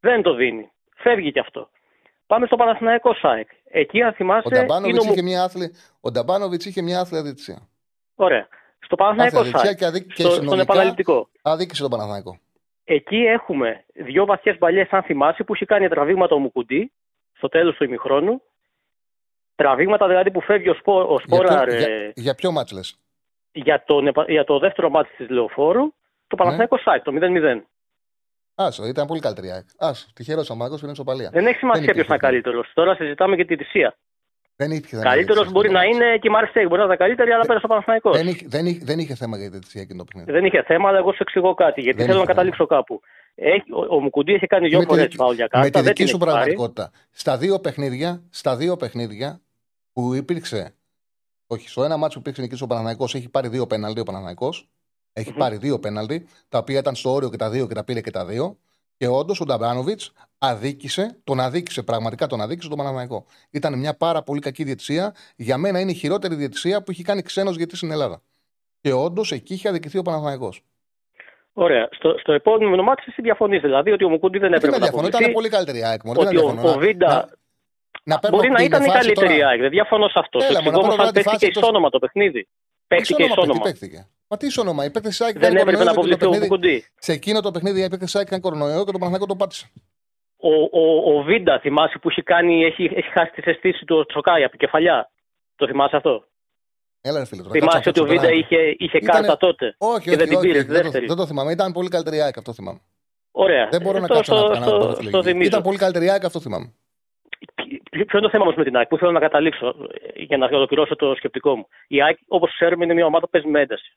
Δεν 0.00 0.22
το 0.22 0.34
δίνει. 0.34 0.70
Φεύγει 0.96 1.32
κι 1.32 1.38
αυτό. 1.38 1.68
Πάμε 2.26 2.46
στο 2.46 2.56
Παναθηναϊκό 2.56 3.14
ΣΑΕΚ. 3.14 3.48
Εκεί, 3.64 4.02
αν 4.02 4.12
θυμάσαι. 4.12 4.48
Ο 4.48 4.50
Νταμπάνοβιτ 4.50 5.02
είχε, 5.02 5.22
μια 5.22 5.42
άθλη... 5.42 5.74
είχε 6.64 6.82
μια 6.82 7.00
άθλια 7.00 7.22
διετησία. 7.22 7.68
Ωραία. 8.14 8.48
Στο 8.78 8.96
Παναθηναϊκό 8.96 9.44
ΣΑΕΚ. 9.58 9.76
Και 9.76 9.84
αδίκη, 9.84 10.22
στο, 10.22 10.30
στον 10.30 10.60
επαναληπτικό. 10.60 11.28
Αδίκησε 11.42 11.82
τον 11.82 11.90
Παναθηναϊκό. 11.90 12.38
Εκεί 12.84 13.16
έχουμε 13.16 13.84
δύο 13.94 14.24
βαθιές 14.24 14.58
μπαλιές, 14.58 14.88
αν 14.90 15.02
θυμάσαι, 15.02 15.44
που 15.44 15.54
έχει 15.54 15.64
κάνει 15.64 15.88
τραβήγματα 15.88 16.34
ο 16.34 16.38
Μουκουντή 16.38 16.92
στο 17.32 17.48
τέλος 17.48 17.76
του 17.76 17.84
ημιχρόνου 17.84 18.42
Τραβήγματα 19.54 20.06
δηλαδή 20.08 20.30
που 20.30 20.40
φεύγει 20.40 20.68
ο, 20.68 20.74
Σπο, 20.74 21.14
ο 21.14 21.18
Σπόραρ. 21.18 21.68
Για, 21.68 21.78
για, 21.78 22.12
για, 22.14 22.34
ποιο 22.34 22.52
μάτς 22.52 22.72
λες; 22.72 22.98
Για, 23.52 23.84
τον, 23.86 24.12
για 24.26 24.44
το 24.44 24.58
δεύτερο 24.58 24.90
μάτς 24.90 25.08
της 25.16 25.28
Λεωφόρου, 25.28 25.94
το 26.26 26.36
Παναθηναϊκό 26.36 26.76
ναι. 26.76 27.00
το 27.00 27.12
0-0. 27.14 27.62
Άσο, 28.54 28.86
ήταν 28.86 29.06
πολύ 29.06 29.20
καλύτερη 29.20 29.50
ΑΕΚ. 29.50 29.66
Άσο, 29.78 30.06
τυχερός 30.14 30.50
ο 30.50 30.54
Μάγκος 30.54 30.80
που 30.80 30.86
είναι 30.86 30.94
σοπαλία. 30.94 31.30
Δεν 31.32 31.46
έχει 31.46 31.58
σημασία 31.58 31.92
ποιος 31.92 32.06
ήταν 32.06 32.18
καλύτερος. 32.18 32.70
Τώρα 32.74 32.94
συζητάμε 32.94 33.34
για 33.34 33.46
τη 33.46 33.56
θυσία. 33.56 33.96
Δεν 34.56 34.70
είχε 34.70 34.96
Καλύτερος 34.96 35.50
μπορεί 35.52 35.70
να 35.70 35.82
είναι 35.82 36.16
και 36.20 36.28
η 36.28 36.30
Μαρσέη. 36.30 36.64
Μπορεί 36.68 36.78
να 36.80 36.84
ήταν 36.84 36.96
καλύτερη, 36.96 37.30
αλλά 37.30 37.44
πέρασε 37.46 37.64
ο 37.64 37.68
Παναθηναϊκός. 37.68 38.16
Δεν, 38.16 38.26
είχε, 38.26 38.44
δεν, 38.48 38.66
είχε, 38.66 38.80
δεν 38.82 38.98
είχε 38.98 39.14
θέμα 39.14 39.36
για 39.36 39.46
τη 39.46 39.50
διαιτησία 39.52 39.80
εκείνο 39.82 39.98
το 39.98 40.04
παιχνίδι. 40.04 40.32
Δεν 40.32 40.44
είχε 40.44 40.62
θέμα, 40.62 40.88
αλλά 40.88 40.98
εγώ 40.98 41.10
σου 41.12 41.18
εξηγώ 41.20 41.54
κάτι. 41.54 41.80
Γιατί 41.80 41.96
Δεν 41.96 42.06
θέλω 42.06 42.18
να 42.18 42.22
είχε 42.24 42.32
καταλήξω 42.32 42.66
κάπου. 42.66 43.00
Έχει, 43.34 43.72
ο, 43.72 43.94
ο 43.96 44.00
Μουκουντή 44.00 44.32
έχει 44.32 44.46
κάνει 44.46 44.68
δύο 44.68 44.78
με 44.78 44.84
τη 44.84 44.90
φορέ 44.90 45.02
δική- 45.02 45.16
φάουλ 45.16 45.34
για 45.34 45.44
με 45.44 45.48
κάρτα. 45.48 45.68
τη 45.68 45.74
δεν 45.74 45.84
δική 45.84 45.94
την 45.94 46.06
σου 46.08 46.16
έχει 46.16 46.24
πάρει. 46.24 46.34
πραγματικότητα. 46.34 46.90
Στα 47.10 47.36
δύο 47.38 47.58
παιχνίδια, 47.60 48.22
στα 48.30 48.56
δύο 48.56 48.76
παιχνίδια 48.76 49.40
που 49.92 50.14
υπήρξε. 50.14 50.74
Όχι, 51.46 51.68
στο 51.68 51.84
ένα 51.84 51.96
μάτσο 51.96 52.14
που 52.20 52.20
υπήρξε 52.28 52.42
νική 52.42 52.62
ο 52.62 52.66
Παναναναϊκό 52.66 53.04
έχει 53.04 53.28
πάρει 53.28 53.48
δύο 53.48 53.66
πέναλτι 53.66 54.00
ο 54.00 54.02
Παναναναϊκό. 54.02 54.48
Έχει 55.12 55.30
Μμμ. 55.30 55.36
πάρει 55.38 55.56
δύο 55.56 55.78
πέναλτι, 55.78 56.26
τα 56.48 56.58
οποία 56.58 56.78
ήταν 56.78 56.94
στο 56.94 57.12
όριο 57.12 57.30
και 57.30 57.36
τα 57.36 57.50
δύο 57.50 57.66
και 57.66 57.74
τα 57.74 57.84
πήρε 57.84 58.00
και 58.00 58.10
τα 58.10 58.24
δύο. 58.26 58.58
Και 58.96 59.06
όντως 59.08 59.40
ο 59.40 59.44
Νταμπράνοβιτς 59.44 60.12
αδίκησε, 60.38 61.18
τον 61.24 61.40
αδίκησε, 61.40 61.82
πραγματικά 61.82 62.26
τον 62.26 62.40
αδίκησε 62.40 62.68
τον 62.68 62.78
Παναναναϊκό. 62.78 63.26
Ήταν 63.50 63.78
μια 63.78 63.96
πάρα 63.96 64.22
πολύ 64.22 64.40
κακή 64.40 64.64
διαιτησία. 64.64 65.14
Για 65.36 65.56
μένα 65.58 65.80
είναι 65.80 65.90
η 65.90 65.94
χειρότερη 65.94 66.34
διαιτησία 66.34 66.82
που 66.82 66.90
έχει 66.90 67.02
κάνει 67.02 67.22
ξένος 67.22 67.56
γιατί 67.56 67.76
στην 67.76 67.90
Ελλάδα. 67.90 68.22
Και 68.80 68.92
όντως 68.92 69.32
εκεί 69.32 69.54
είχε 69.54 69.68
αδικηθεί 69.68 69.98
ο 69.98 70.02
Παναναναϊκός. 70.02 70.62
Ωραία. 71.52 71.88
Στο, 71.92 72.18
στο 72.18 72.32
επόμενο 72.32 72.82
μάτι 72.82 73.02
εσύ 73.06 73.22
διαφωνείς. 73.22 73.60
Δηλαδή 73.60 73.90
ότι 73.90 74.04
ο 74.04 74.08
Μουκουντή 74.08 74.38
δεν 74.38 74.48
Δεν 74.48 74.56
έπρεπε 74.58 74.76
να 74.78 74.82
διαφωνώ, 74.82 75.06
ήταν 75.06 75.22
αποβληθεί. 75.24 75.32
πολύ 75.34 75.48
καλύτερη 75.48 75.78
η 75.78 75.84
ΑΕΚ. 75.84 76.04
μωρέ, 76.04 76.18
δεν 76.18 76.26
Ότι 76.28 76.36
ο, 76.36 76.40
διαφωνώ. 76.40 76.68
ο 76.68 76.72
Να- 76.74 76.78
Βίντα 76.78 77.06
να- 77.08 77.28
να 78.04 78.18
παίρνω 78.18 78.36
μπορεί 78.36 78.50
να 78.50 78.56
την 78.56 78.66
ήταν 78.66 78.82
η 78.82 78.84
φάση 78.86 78.98
καλύτερη 78.98 79.26
τώρα. 79.28 79.38
η 79.38 79.44
ΑΕΚ. 79.44 79.60
Δεν 79.60 79.70
διαφωνώ 79.70 80.08
σε 80.08 80.18
αυτό. 80.18 80.38
Έλα, 80.38 80.46
Σου 80.46 80.52
μα, 80.54 80.60
να 80.60 80.66
εξηγώ 80.68 80.80
παίρνω 80.80 80.86
όμω 80.88 80.96
τώρα 80.96 81.08
αν 81.08 81.14
τη 81.14 81.20
παίχτηκε 81.22 81.36
φάση 81.44 81.52
τόσο- 81.52 81.66
ισόνομα 81.66 81.88
το 81.90 81.98
παιχνίδι. 81.98 82.48
Παίχτηκε 82.96 83.22
Τι 83.22 83.30
ισόνομα. 83.30 83.52
τι 83.52 83.60
παίχτηκε. 83.60 84.08
Μα 84.28 84.36
τι 84.36 84.60
όνομα, 84.60 84.84
η 84.84 84.90
παίκτη 84.90 85.10
Σάικ 85.12 85.38
Δεν 85.38 85.56
έπρεπε 85.56 85.84
να 85.84 85.90
αποβληθεί 85.90 86.14
ο 86.24 86.28
παιχνίδι. 86.28 86.42
Μουκουντή. 86.42 86.84
Σε 86.98 87.12
εκείνο 87.12 87.40
το 87.40 87.50
παιχνίδι 87.50 87.82
η 87.84 87.88
παίκτη 87.88 88.06
Σάικ 88.06 88.26
ήταν 88.26 88.40
κορονοϊό 88.40 88.78
και 88.84 88.92
το 88.92 88.98
Παναθηναϊκό 88.98 89.26
το 89.26 89.36
πάτησε. 89.36 89.70
Ο, 90.36 90.52
ο, 90.80 91.16
ο 91.18 91.22
Βίντα, 91.22 91.58
θυμάσαι 91.60 91.98
που 91.98 92.08
έχει, 92.08 92.22
κάνει, 92.22 92.64
έχει, 92.64 92.84
έχει 92.84 93.10
χάσει 93.12 93.30
τη 93.32 93.50
αισθήση 93.50 93.84
του 93.84 94.04
Τσοκάη 94.06 94.42
από 94.42 94.50
την 94.50 94.58
κεφαλιά. 94.58 95.10
Το 95.56 95.66
θυμάσαι 95.66 95.96
αυτό; 95.96 96.24
Έλα, 97.00 97.18
ρε 97.18 97.24
φίλε. 97.24 97.42
τώρα, 97.42 97.52
Θυμάσαι 97.54 97.76
κάτσε 97.76 97.88
ότι 97.88 98.00
ο 98.00 98.02
να 98.02 98.08
Βίντα 98.08 98.22
τώρα. 98.22 98.34
είχε, 98.34 98.56
είχε 98.78 98.98
Ήτανε- 98.98 99.12
κάρτα 99.12 99.36
τότε. 99.36 99.74
Όχι, 99.78 100.02
και 100.02 100.08
όχι, 100.10 100.18
δεν 100.18 100.28
την 100.28 100.36
όχι, 100.36 100.46
πήρε 100.46 100.58
όχι, 100.58 100.66
τη 100.66 100.72
δεν, 100.72 100.76
το, 100.82 100.82
δεύτερη. 100.84 101.06
δεν 101.06 101.16
το 101.16 101.26
θυμάμαι. 101.26 101.52
Ήταν 101.52 101.72
πολύ 101.72 101.88
καλύτερη 101.88 102.16
η 102.16 102.20
ΑΕΚ, 102.20 102.38
αυτό 102.38 102.52
θυμάμαι. 102.52 102.80
Ωραία. 103.30 103.68
Δεν 103.70 103.80
μπορώ 103.82 103.96
Ε, 103.96 104.00
να 104.00 104.06
το- 104.06 104.14
κάτσω 104.14 104.36
στο- 104.36 104.48
να 104.48 104.52
κάνω 104.54 104.64
στο- 104.66 104.78
παραθυλογική. 104.78 105.08
στο 105.08 105.22
θυμίζω. 105.22 105.48
Ήταν 105.48 105.62
πολύ 105.62 105.78
καλύτερη 105.78 106.04
η 106.04 106.10
ΑΕΚ, 106.10 106.24
αυτό 106.24 106.40
θυμάμαι. 106.40 106.72
Ποιο 108.02 108.18
είναι 108.18 108.20
το 108.20 108.30
θέμα 108.30 108.42
όμως 108.44 108.54
με 108.56 108.64
την 108.64 108.76
ΑΕΚ, 108.76 108.88
πού 108.88 108.98
θέλω 108.98 109.10
να 109.10 109.20
καταλήξω 109.20 109.66
ε, 109.66 110.22
για 110.22 110.36
να 110.36 110.46
ολοκληρώσω 110.46 110.96
το 110.96 111.14
σκεπτικό 111.14 111.56
μου. 111.56 111.68
Η 111.88 112.02
ΑΕΚ, 112.02 112.18
όπως 112.28 112.50
ξέρουμε, 112.52 112.84
είναι 112.84 112.94
μια 112.94 113.06
ομάδα 113.06 113.24
που 113.24 113.30
παίζει 113.30 113.48
με 113.48 113.60
ένταση. 113.60 113.92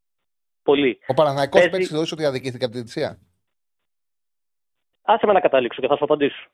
Πολύ. 0.63 0.99
Ο 1.07 1.13
Παναθηναϊκός 1.13 1.59
Παίζει- 1.61 1.69
παίκτη 1.77 1.85
θεωρεί 1.93 2.09
ότι 2.11 2.25
αδικήθηκε 2.25 2.63
από 2.63 2.73
τη 2.73 2.79
διετησία. 2.79 3.17
Άσε 5.01 5.25
με 5.25 5.33
να 5.33 5.39
καταλήξω 5.39 5.81
και 5.81 5.87
θα 5.87 5.97
σου 5.97 6.03
απαντήσω. 6.03 6.47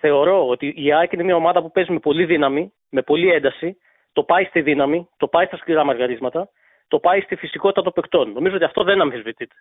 Θεωρώ 0.00 0.48
ότι 0.48 0.74
η 0.76 0.92
ΑΕΚ 0.92 1.12
είναι 1.12 1.22
μια 1.22 1.34
ομάδα 1.36 1.62
που 1.62 1.70
παίζει 1.70 1.92
με 1.92 1.98
πολύ 1.98 2.24
δύναμη, 2.24 2.72
με 2.88 3.02
πολύ 3.02 3.30
ένταση, 3.32 3.76
το 4.12 4.22
πάει 4.22 4.44
στη 4.44 4.60
δύναμη, 4.62 5.08
το 5.16 5.26
πάει 5.28 5.46
στα 5.46 5.56
σκληρά 5.56 5.84
μαργαρίσματα, 5.84 6.48
το 6.88 6.98
πάει 6.98 7.20
στη 7.20 7.36
φυσικότητα 7.36 7.82
των 7.82 7.92
παικτών. 7.92 8.32
Νομίζω 8.32 8.54
ότι 8.56 8.64
αυτό 8.64 8.82
δεν 8.84 9.00
αμφισβητείται. 9.00 9.54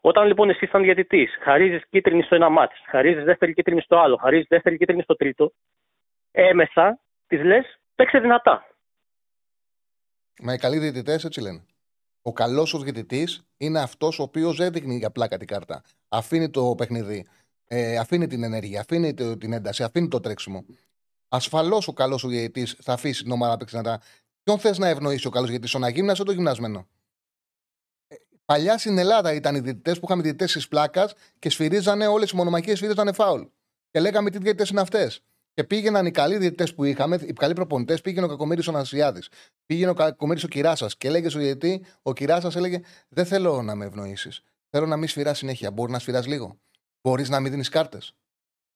Όταν 0.00 0.26
λοιπόν 0.26 0.50
εσύ, 0.50 0.66
σαν 0.66 0.82
διαιτητής, 0.82 1.36
χαρίζεις 1.42 1.82
κίτρινη 1.90 2.22
στο 2.22 2.34
ένα 2.34 2.48
μάτι, 2.48 2.74
χαρίζεις 2.86 3.24
δεύτερη 3.24 3.54
κίτρινη 3.54 3.80
στο 3.80 3.96
άλλο, 3.98 4.16
χαρίζεις 4.16 4.46
δεύτερη 4.48 4.76
κίτρινη 4.76 5.02
στο 5.02 5.16
τρίτο, 5.16 5.52
έμεσα 6.36 7.00
τη 7.26 7.36
λες 7.44 7.80
παίξε 7.94 8.18
δυνατά. 8.18 8.64
Μα 10.42 10.52
οι 10.52 10.58
καλοί 10.58 10.78
διαιτητές 10.78 11.24
έτσι 11.24 11.40
λένε. 11.40 11.64
Ο 12.22 12.32
καλός 12.32 12.74
ο 12.74 12.78
διαιτητής 12.78 13.46
είναι 13.56 13.80
αυτός 13.80 14.18
ο 14.18 14.22
οποίος 14.22 14.56
δεν 14.56 14.72
δείχνει 14.72 14.96
για 14.96 15.10
πλάκα 15.10 15.36
την 15.38 15.46
κάρτα. 15.46 15.82
Αφήνει 16.08 16.50
το 16.50 16.74
παιχνίδι. 16.76 17.26
Ε, 17.66 17.98
αφήνει 17.98 18.26
την 18.26 18.42
ενέργεια, 18.42 18.80
αφήνει 18.80 19.14
το- 19.14 19.36
την 19.36 19.52
ένταση, 19.52 19.82
αφήνει 19.82 20.08
το 20.08 20.20
τρέξιμο. 20.20 20.64
Ασφαλώς 21.28 21.88
ο 21.88 21.92
καλός 21.92 22.24
ο 22.24 22.28
διαιτητής 22.28 22.76
θα 22.80 22.92
αφήσει 22.92 23.22
την 23.22 23.32
ομάδα 23.32 23.52
να 23.52 23.56
παίξει 23.58 23.76
δυνατά. 23.76 24.02
Ποιον 24.42 24.58
θες 24.58 24.78
να 24.78 24.88
ευνοήσει 24.88 25.26
ο 25.26 25.30
καλός 25.30 25.48
διαιτητής, 25.48 25.72
τον 25.72 25.84
αγύμναστο 25.84 26.22
ή 26.22 26.26
τον 26.26 26.34
γυμνασμένο; 26.34 26.86
Ε, 28.08 28.14
παλιά 28.44 28.78
στην 28.78 28.98
Ελλάδα 28.98 29.32
ήταν 29.32 29.54
οι 29.54 29.60
διαιτητές 29.60 29.98
που 29.98 30.04
είχαμε 30.06 30.22
διαιτητές 30.22 30.52
της 30.52 30.68
πλάκας 30.68 31.14
και 31.38 31.50
σφυρίζανε 31.50 32.06
όλες 32.06 32.30
οι 32.30 32.36
μονομαχίες, 32.36 32.78
σφυρίζανε 32.78 33.12
φάουλ. 33.12 33.42
Και 33.90 34.00
λέγαμε 34.00 34.30
τι 34.30 34.38
διαιτητές 34.38 34.68
είναι 34.68 34.80
αυτές. 34.80 35.20
Και 35.56 35.64
πήγαιναν 35.64 36.06
οι 36.06 36.10
καλοί 36.10 36.36
διαιτητές 36.38 36.74
που 36.74 36.84
είχαμε, 36.84 37.18
οι 37.22 37.32
καλοί 37.32 37.52
προπονητές, 37.52 38.00
πήγαινε 38.00 38.26
ο 38.26 38.28
Κακομίρη 38.28 38.62
ο 38.68 38.72
Νασιάδη. 38.72 39.22
Πήγαινε 39.66 39.90
ο 39.90 39.94
Κακομίρη 39.94 40.44
ο 40.44 40.48
Κυράσας 40.48 40.96
και 40.96 41.08
έλεγε 41.08 41.28
στο 41.28 41.38
διαιτητή, 41.38 41.84
ο 42.02 42.12
Κυράσας 42.12 42.56
έλεγε: 42.56 42.80
Δεν 43.08 43.26
θέλω 43.26 43.62
να 43.62 43.74
με 43.74 43.84
ευνοήσεις. 43.84 44.42
Θέλω 44.70 44.86
να 44.86 44.96
μην 44.96 45.08
σφυράς 45.08 45.38
συνέχεια. 45.38 45.70
Μπορεί 45.70 45.92
να 45.92 45.98
σφυράς 45.98 46.26
λίγο. 46.26 46.58
Μπορείς 47.02 47.28
να 47.28 47.40
μην 47.40 47.50
δίνεις 47.50 47.68
κάρτες. 47.68 48.14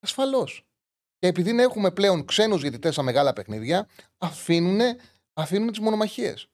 Ασφαλώς. 0.00 0.66
Και 1.18 1.26
επειδή 1.26 1.60
έχουμε 1.60 1.90
πλέον 1.90 2.24
ξένους 2.24 2.60
διαιτητές 2.60 2.92
στα 2.92 3.02
μεγάλα 3.02 3.32
παιχνίδια, 3.32 3.88
αφήνουν 4.18 4.80
αφήνουν 5.32 5.70
τις 5.70 5.80
μονομαχίες. 5.80 6.48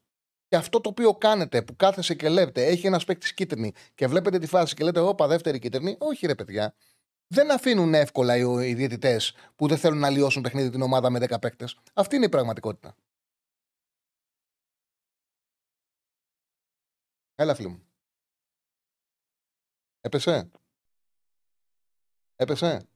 Και 0.49 0.57
αυτό 0.57 0.81
το 0.81 0.89
οποίο 0.89 1.15
κάνετε, 1.15 1.63
που 1.63 1.77
κάθεσε 1.77 2.15
και 2.15 2.29
λέτε, 2.29 2.67
έχει 2.67 2.87
ένας 2.87 3.05
παίκτης 3.05 3.35
κίτρινη 3.35 3.73
και 3.95 4.07
βλέπετε 4.07 4.39
τη 4.39 4.47
φάση 4.47 4.75
και 4.75 4.85
λέτε, 4.85 5.01
Όπα, 5.01 5.27
δεύτερη 5.27 5.59
κίτρινη. 5.59 5.97
Όχι, 5.99 6.27
ρε 6.27 6.35
παιδιά. 6.35 6.75
Δεν 7.29 7.51
αφήνουν 7.51 7.95
εύκολα 7.95 8.37
οι, 8.37 8.69
οι 8.69 8.75
διαιτητές 8.75 9.35
που 9.57 9.67
δεν 9.69 9.79
θέλουν 9.79 9.99
να 9.99 10.11
λιώσουν 10.11 10.43
παιχνίδι 10.43 10.71
την 10.71 10.83
ομάδα 10.83 11.11
με 11.11 11.19
10 11.23 11.41
παίκτες. 11.41 11.77
Αυτή 11.95 12.17
είναι 12.17 12.25
η 12.25 12.29
πραγματικότητα. 12.29 12.95
Έλα, 17.35 17.55
φίλο 17.55 17.69
μου. 17.69 17.83
Έπεσε. 20.01 20.51
Έπεσε. 22.37 22.89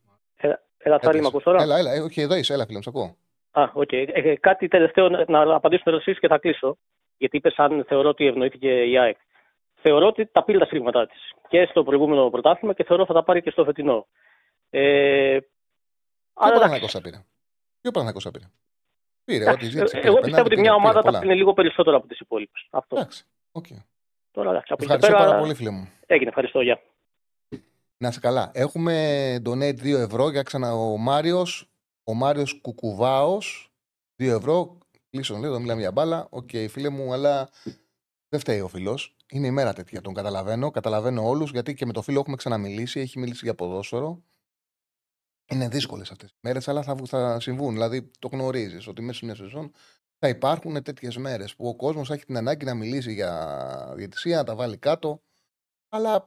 Έλα, 0.83 0.99
Τσάρλι, 0.99 1.19
Έπεσε. 1.19 1.21
με 1.21 1.27
ακούς 1.27 1.43
τώρα; 1.43 1.63
Έλα, 1.63 1.77
έλα. 1.79 1.93
ε, 1.93 2.01
Όχι, 2.01 2.21
εδώ 2.21 2.35
είσαι. 2.35 2.53
Έλα, 2.53 2.65
φίλο 2.67 2.77
μου, 2.77 2.83
σ' 2.83 2.87
ακούω. 2.87 3.17
Α, 3.51 3.71
οκ. 3.75 3.93
Ε, 3.93 4.03
ε, 4.03 4.37
κάτι 4.37 4.69
τελευταίο 4.69 5.09
να, 5.09 5.25
να 5.29 5.55
απαντήσω 5.55 5.81
στην 5.81 5.93
ερώτησή 5.93 6.13
σου 6.15 6.21
και 6.21 6.29
θα 6.29 6.39
κλείσω. 6.39 6.79
Γιατί 7.17 7.37
είπες 7.37 7.55
αν 7.57 7.85
θεωρώ 7.89 8.09
ότι 8.09 8.27
ευνοήθηκε 8.27 8.85
η 8.85 8.99
ΑΕΚ. 8.99 9.17
Θεωρώ 9.83 10.07
ότι 10.07 10.27
τα 10.27 10.45
πήρε 10.45 10.59
τα 10.59 10.65
σφυρίγματά 10.65 11.07
της 11.07 11.33
και 11.49 11.67
στο 11.71 11.85
προηγούμενο 11.85 12.31
πρωτάθλημα 12.31 12.75
και 12.75 12.85
θεωρώ 12.85 13.07
θα 13.07 13.13
τα 13.13 13.23
πάρει 13.25 13.43
και 13.43 13.51
στο 13.51 13.65
φετινό. 13.65 14.07
Ε, 14.71 15.39
Ποιο 15.41 15.49
αλλά 16.35 16.55
εντάξει, 16.55 16.61
Παναγιακό 16.61 16.89
θα 16.89 17.01
πήρε; 17.01 17.25
Ποιο 17.81 17.91
Παναγιακό 17.91 18.21
θα 18.21 18.31
πήρε; 18.31 18.45
Πήρε, 19.25 19.39
ό,τι 19.45 19.51
εντάξει, 19.51 19.67
ζήτησε. 19.71 19.97
ε, 19.97 20.01
πήρε 20.01 20.07
εγώ 20.13 20.21
πέναλτι, 20.21 20.21
πιστεύω 20.25 20.47
ότι 20.47 20.55
πήρε, 20.55 20.61
μια 20.61 20.71
πήρε 20.75 20.83
ομάδα 20.83 21.01
τα 21.01 21.07
πολλά. 21.07 21.19
πήρε 21.19 21.35
λίγο 21.35 21.53
περισσότερο 21.55 21.97
από 21.97 22.07
τις 22.07 22.21
υπόλοιπες. 22.21 22.67
Αυτό. 22.71 22.97
Εντάξει. 22.97 23.25
οκ. 23.53 23.67
Τώρα 24.33 24.51
εντάξει, 24.51 24.73
από 24.73 24.83
εκεί 24.85 24.91
και 24.93 24.97
Ευχαριστώ 24.97 25.17
πέρα. 25.17 25.29
πάρα 25.29 25.39
πολύ, 25.41 25.55
φίλε 25.55 25.71
μου. 25.71 25.89
Έγινε, 26.07 26.29
ευχαριστώ. 26.29 26.61
Γεια. 26.61 26.81
Να 27.97 28.09
είσαι 28.09 28.21
καλά. 28.21 28.51
Έχουμε 28.55 28.95
donate 29.45 29.79
2 29.83 29.99
ευρώ 29.99 30.31
για 30.31 30.43
ξανά 30.43 30.73
ο 30.75 30.97
Μάριος. 30.97 31.69
Ο 32.05 32.15
Μάριος 32.15 32.61
Κουκουβάος. 32.61 33.71
2 34.19 34.27
ευρώ. 34.37 34.79
Κλείσ' 35.11 35.33
τον 35.33 35.43
λέω, 35.43 35.51
δεν 35.53 35.61
μιλάμε 35.61 35.81
για 35.81 35.93
μπάλα. 35.93 36.27
Οκ, 36.31 36.49
φίλε 36.69 36.89
μου, 36.89 37.13
αλλά 37.13 37.49
δεν 38.31 38.41
φταίει 38.41 38.61
ο 38.61 38.69
φίλος. 38.69 39.17
Είναι 39.31 39.47
η 39.47 39.51
μέρα 39.51 39.73
τέτοια. 39.73 40.01
Τον 40.01 40.15
καταλαβαίνω. 40.15 40.71
Καταλαβαίνω 40.71 41.29
όλους 41.29 41.51
γιατί 41.51 41.75
και 41.75 41.87
με 41.87 41.93
το 41.93 42.03
φίλο 42.03 42.21
έχουμε 42.21 42.37
ξαναμιλήσει. 42.37 43.01
Έχει 43.01 43.19
μιλήσει 43.19 43.41
για 43.45 43.55
ποδόσφαιρο. 43.55 44.23
Είναι 45.47 45.69
δύσκολες 45.69 46.11
αυτές 46.11 46.31
οι 46.31 46.39
μέρες, 46.41 46.69
αλλά 46.69 46.83
θα, 46.83 46.97
θα 47.07 47.41
συμβούν. 47.41 47.73
Δηλαδή, 47.73 48.11
το 48.19 48.29
γνωρίζεις 48.29 48.87
ότι 48.87 49.03
μέσα 49.03 49.19
σε 49.19 49.25
μια 49.25 49.35
σεζόν 49.35 49.73
θα 50.19 50.29
υπάρχουν 50.29 50.83
τέτοιες 50.83 51.17
μέρες 51.17 51.57
που 51.57 51.69
ο 51.69 51.77
κόσμος 51.77 52.09
θα 52.09 52.15
έχει 52.15 52.25
την 52.25 52.37
ανάγκη 52.37 52.65
να 52.65 52.75
μιλήσει 52.75 53.13
για 53.13 53.93
διαιτησία, 53.97 54.37
να 54.37 54.45
τα 54.45 54.55
βάλει 54.55 54.77
κάτω. 54.77 55.23
Αλλά 55.89 56.27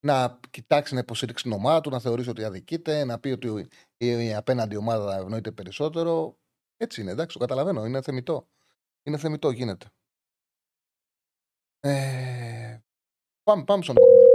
να 0.00 0.40
κοιτάξει 0.50 0.94
να 0.94 1.00
υποστηρίξει 1.00 1.42
την 1.42 1.52
ομάδα 1.52 1.80
του, 1.80 1.90
να 1.90 2.00
θεωρήσει 2.00 2.28
ότι 2.28 2.44
αδικείται, 2.44 3.04
να 3.04 3.18
πει 3.18 3.28
ότι 3.28 3.68
η 3.96 4.34
απέναντι 4.34 4.76
ομάδα 4.76 5.16
ευνοείται 5.16 5.52
περισσότερο. 5.52 6.38
Έτσι 6.76 7.00
είναι, 7.00 7.10
εντάξει, 7.10 7.38
το 7.38 7.44
καταλαβαίνω. 7.44 7.84
Είναι 7.86 8.02
θεμητό. 8.02 8.48
Είναι 9.02 9.18
θεμητό, 9.18 9.50
γίνεται. 9.50 9.90
Ε, 11.80 12.78
πάμε, 13.42 13.64
πάμε 13.64 13.82
στον 13.82 13.96
επόμενο. 13.96 14.26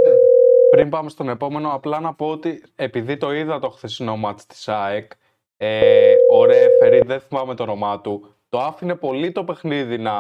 Πριν 0.72 0.90
πάμε 0.90 1.10
στον 1.10 1.30
επόμενο, 1.30 1.74
απλά 1.74 2.00
να 2.00 2.14
πω 2.14 2.30
ότι 2.30 2.64
επειδή 2.76 3.18
το 3.18 3.34
είδα 3.34 3.60
το 3.60 3.70
χθεσινό 3.70 4.18
μάτς 4.18 4.46
της 4.46 4.68
ΑΕΚ, 4.68 5.12
ε, 5.58 6.16
ο 6.32 6.46
ρέφερη, 6.46 7.02
δεν 7.02 7.20
θυμάμαι 7.20 7.56
το 7.56 7.64
όνομά 7.64 8.02
του, 8.02 8.36
το 8.50 8.60
άφηνε 8.60 8.96
πολύ 8.96 9.32
το 9.32 9.44
παιχνίδι 9.44 9.98
να 9.98 10.14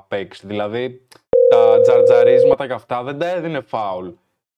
παίξει. 0.00 0.46
Δηλαδή, 0.46 1.06
τα 1.50 1.80
τζαρτζαρίσματα 1.80 2.66
και 2.66 2.72
αυτά 2.72 3.02
δεν 3.02 3.18
τα 3.18 3.28
έδινε 3.28 3.60
φάουλ. 3.60 4.08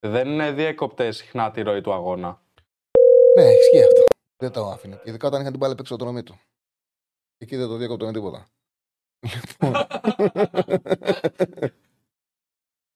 Δεν 0.00 0.54
διέκοπτες 0.54 1.16
συχνά 1.16 1.50
τη 1.50 1.62
ροή 1.62 1.80
του 1.80 1.92
αγώνα. 1.92 2.42
Ναι, 3.36 3.44
ισχύει 3.44 3.82
αυτό. 3.82 4.04
Δεν 4.36 4.52
το 4.52 4.66
άφηνε. 4.66 5.00
Ειδικά 5.04 5.26
όταν 5.26 5.40
είχαν 5.40 5.52
την 5.52 5.60
μπάλα 5.60 5.74
παίξει 5.74 5.96
το 5.96 6.06
autonomy 6.06 6.24
του. 6.24 6.40
Εκεί 7.38 7.56
δεν 7.56 7.68
το 7.68 7.76
διέκοπτε 7.76 8.04
με 8.04 8.12
τίποτα. 8.12 8.46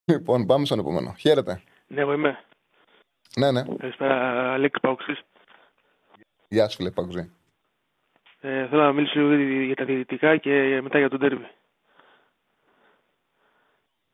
Λοιπόν. 0.09 0.17
λοιπόν, 0.19 0.47
πάμε 0.47 0.65
στον 0.65 0.79
επόμενο. 0.79 1.15
Χαίρετε. 1.19 1.63
Ναι, 1.87 2.01
εγώ 2.01 2.13
είμαι. 2.13 2.45
Ναι, 3.37 3.51
ναι. 3.51 3.63
Καλησπέρα, 3.79 4.53
Αλέξη 4.53 4.81
Παουξής. 4.81 5.21
Γεια 6.49 6.69
σου, 6.69 6.77
φίλε 6.77 6.91
Παγκουζή. 6.91 7.31
Ε, 8.41 8.67
θέλω 8.69 8.83
να 8.83 8.93
μιλήσω 8.93 9.21
λίγο 9.21 9.65
για 9.65 9.75
τα 9.75 9.85
διαιτητικά 9.85 10.37
και 10.37 10.81
μετά 10.83 10.99
για 10.99 11.09
τον 11.09 11.19
τέρμι. 11.19 11.49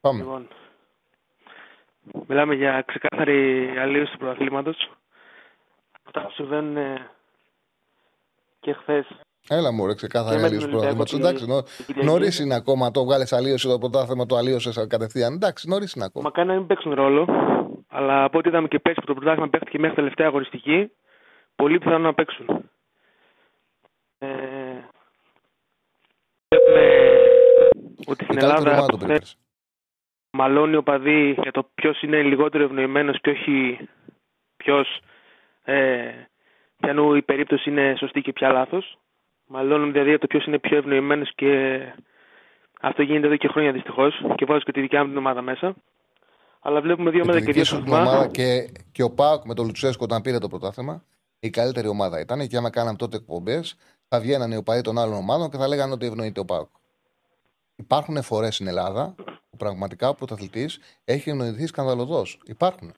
Πάμε. 0.01 0.19
Λοιπόν, 0.19 0.49
μιλάμε 2.27 2.55
για 2.55 2.83
ξεκάθαρη 2.87 3.69
αλλίωση 3.79 4.13
του 4.13 4.19
πρωταθλήματος. 4.19 4.91
Αυτά 6.03 6.23
που 6.23 6.31
συμβαίνουν 6.31 6.77
ε, 6.77 7.11
και 8.61 8.73
χθες 8.73 9.07
Έλα 9.49 9.73
μου, 9.73 9.87
ρε, 9.87 9.95
ξεκάθαρη 9.95 10.35
Και 10.35 10.41
με 10.41 10.47
αλλίωση 10.47 10.67
τον 10.67 10.75
Ολυμπιακό 10.75 10.97
πρωτάθλημα. 10.97 11.33
τη- 11.33 11.45
Εντάξει, 11.45 11.47
νο... 11.47 11.63
την 11.63 11.85
Κυριακή. 11.87 12.07
νωρίς 12.07 12.39
είναι 12.39 12.55
ακόμα. 12.55 12.91
Το 12.91 13.05
βγάλες 13.05 13.33
αλλίωση 13.33 13.69
το 13.69 13.79
πρωτάθλημα, 13.79 14.27
το 14.27 14.37
αλλίωσε 14.37 14.87
κατευθείαν. 14.87 15.33
Εντάξει, 15.35 15.69
νωρίς 15.69 15.93
είναι 15.93 16.05
ακόμα. 16.05 16.25
Μακάρι 16.29 16.49
να 16.49 16.55
μην 16.55 16.67
παίξουν 16.67 16.95
ρόλο. 16.95 17.27
Αλλά 17.89 18.25
από 18.25 18.39
ό,τι 18.39 18.49
είδαμε 18.49 18.69
και 18.69 18.79
πέρσι 18.79 19.01
που 19.01 19.07
το 19.07 19.15
πρωτάθλημα 19.15 19.49
παίχτηκε 19.49 19.79
μέχρι 19.79 19.97
τελευταία 19.97 20.27
αγοριστική, 20.27 20.91
πολύ 21.57 21.79
πιθανό 21.79 21.99
να 21.99 22.15
παίξουν. 22.15 22.71
Ε, 24.19 24.27
βλέπουμε 26.49 26.89
ότι 28.07 28.25
στην 28.25 28.37
Η 28.37 28.41
καλύτερη 28.41 28.61
ομάδα 28.61 28.71
Ελλάδα 28.71 28.87
του 28.87 28.99
πήρε 28.99 29.13
πέρσι. 29.13 29.37
μαλώνει 30.31 30.77
ο 30.77 30.83
παδί 30.83 31.37
για 31.43 31.53
το 31.53 31.71
ποιος 31.75 32.03
είναι 32.03 32.23
λιγότερο 32.23 32.65
ευνοημένος 32.65 33.21
και 33.21 33.31
όχι 33.31 33.79
ποιος. 34.57 35.01
Ε, 35.65 36.11
ποιανού 36.77 37.15
η 37.15 37.23
περίπτωση 37.23 37.71
είναι 37.71 37.95
σωστή 37.99 38.21
και 38.21 38.33
ποια 38.33 38.53
λάθος. 38.53 38.99
Μαλώνουν 39.55 39.93
δηλαδή 39.93 40.09
για 40.09 40.19
το 40.19 40.27
ποιος 40.27 40.45
είναι 40.47 40.59
πιο 40.59 40.77
ευνοημένος 40.77 41.33
και 41.35 41.79
αυτό 42.81 43.03
γίνεται 43.03 43.27
εδώ 43.27 43.37
και 43.37 43.49
χρόνια 43.49 43.73
δυστυχώς. 43.73 44.25
Και 44.35 44.45
βάζω 44.45 44.61
και 44.61 44.73
τη 44.73 44.81
δικιά 44.81 45.03
μου 45.03 45.09
την 45.09 45.19
ομάδα 45.19 45.43
μέσα. 45.43 45.75
Αλλά 46.61 46.81
βλέπουμε 46.81 47.11
δύο 47.11 47.21
Και 47.21 47.27
μέτρα 47.27 47.41
τη 47.41 47.47
και 47.47 47.53
δική 47.53 47.65
δύο 47.67 47.77
σου 47.77 47.83
την 47.85 47.93
ομάδα 47.93 48.11
σταθμά. 48.11 48.31
και, 48.31 48.69
και 48.93 49.03
ο 49.03 49.11
Πάοκ 49.11 49.45
με 49.45 49.55
τον 49.55 49.67
Λουτσέσκο 49.67 50.05
όταν 50.05 50.23
πήρε 50.23 50.39
το 50.39 50.49
πρωτάθλημα, 50.49 51.05
η 51.41 51.51
καλύτερη 51.51 51.89
ομάδα 51.89 52.21
ήταν. 52.21 52.47
Και 52.47 52.57
άμα 52.57 52.71
κάναμε 52.71 52.97
τότε 52.97 53.17
εκπομπές, 53.17 53.77
θα 54.09 54.21
βγαίνανε 54.21 54.55
οι 54.55 54.57
οπαδοί 54.57 54.81
των 54.81 54.99
άλλων 54.99 55.15
ομάδων 55.15 55.51
και 55.51 55.57
θα 55.57 55.69
λέγανε 55.69 55.93
ότι 55.93 56.07
ευνοείται 56.07 56.41
ο 56.41 56.45
Πάοκ. 56.45 56.69
Υπάρχουν 57.77 58.23
φορές 58.23 58.55
στην 58.55 58.67
Ελλάδα 58.67 59.15
που 59.51 59.57
πραγματικά 59.57 60.09
ο 60.09 60.15
πρωταθλητής 60.15 60.79
έχει 61.05 61.31
ευνοηθεί 61.31 61.67
σκανδαλωδώς. 61.67 62.41
Υπάρχουν. 62.47 62.93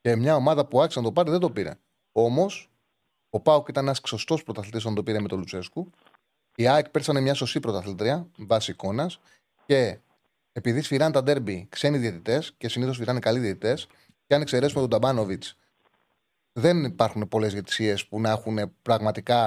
Και 0.00 0.16
μια 0.16 0.34
ομάδα 0.34 0.66
που 0.66 0.80
άξιζε 0.80 0.98
να 1.00 1.04
το 1.04 1.12
πάρει 1.12 1.30
δεν 1.30 1.40
το 1.40 1.50
πήρε. 1.50 1.72
Όμως, 2.12 2.68
ο 3.30 3.40
Πάοκ 3.40 3.68
ήταν 3.68 3.84
ένας 3.84 4.00
σωστό 4.06 4.38
πρωταθλητής 4.44 4.82
όταν 4.82 4.94
το 4.94 5.02
πήρε 5.02 5.20
με 5.20 5.28
τον 5.28 5.38
Λουτσέσκου. 5.38 5.90
Η 6.54 6.68
ΑΕΚ 6.68 6.88
πέρσανε 6.88 7.20
μια 7.20 7.34
σωστή 7.34 7.60
πρωταθλήτρια 7.60 8.26
βάσει 8.36 8.70
εικόνας 8.70 9.20
και 9.66 9.98
επειδή 10.52 10.82
σφυράνε 10.82 11.12
τα 11.12 11.22
ντέρμπι 11.22 11.66
ξένοι 11.68 11.98
διαιτητές 11.98 12.54
και 12.58 12.68
συνήθως 12.68 12.94
σφυράνε 12.94 13.18
καλοί 13.18 13.38
διαιτητές, 13.38 13.86
και 14.26 14.34
αν 14.34 14.40
εξαιρέσουμε 14.40 14.80
τον 14.80 14.90
Ταμπάνοβιτς, 14.90 15.56
δεν 16.52 16.84
υπάρχουν 16.84 17.28
πολλές 17.28 17.52
διαιτησίες 17.52 18.06
που 18.06 18.20
να 18.20 18.30
έχουν 18.30 18.72
πραγματικά 18.82 19.40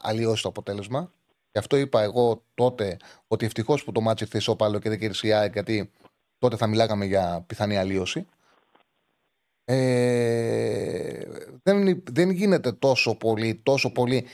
αλλοιώσει 0.00 0.42
το 0.42 0.48
αποτέλεσμα. 0.48 1.10
Γι' 1.52 1.58
αυτό 1.58 1.76
είπα 1.76 2.02
εγώ 2.02 2.42
τότε 2.54 2.96
ότι 3.26 3.44
ευτυχώς 3.44 3.84
που 3.84 3.92
το 3.92 4.00
ματς 4.00 4.24
ήρθε 4.24 4.38
ισόπαλο 4.38 4.78
και 4.78 4.88
δεν 4.88 4.98
κέρδισε 4.98 5.26
η 5.26 5.32
ΑΕΚ, 5.32 5.52
γιατί 5.52 5.90
τότε 6.38 6.56
θα 6.56 6.66
μιλάγαμε 6.66 7.04
για 7.04 7.44
πιθανή 7.46 7.76
αλλοίωση. 7.76 8.26
Ε, 9.68 11.20
δεν, 11.62 12.02
δεν 12.10 12.30
γίνεται 12.30 12.72
τόσο 12.72 13.16
πολύ, 13.16 13.60
τόσο 13.62 13.92
πολύ. 13.92 14.26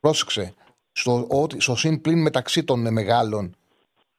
Πρόσεξε, 0.00 0.54
στο, 0.92 1.26
ότι, 1.30 1.60
στο 1.60 1.76
συν 1.76 2.00
πλήν 2.00 2.22
μεταξύ 2.22 2.64
των 2.64 2.86
ε, 2.86 2.90
μεγάλων 2.90 3.54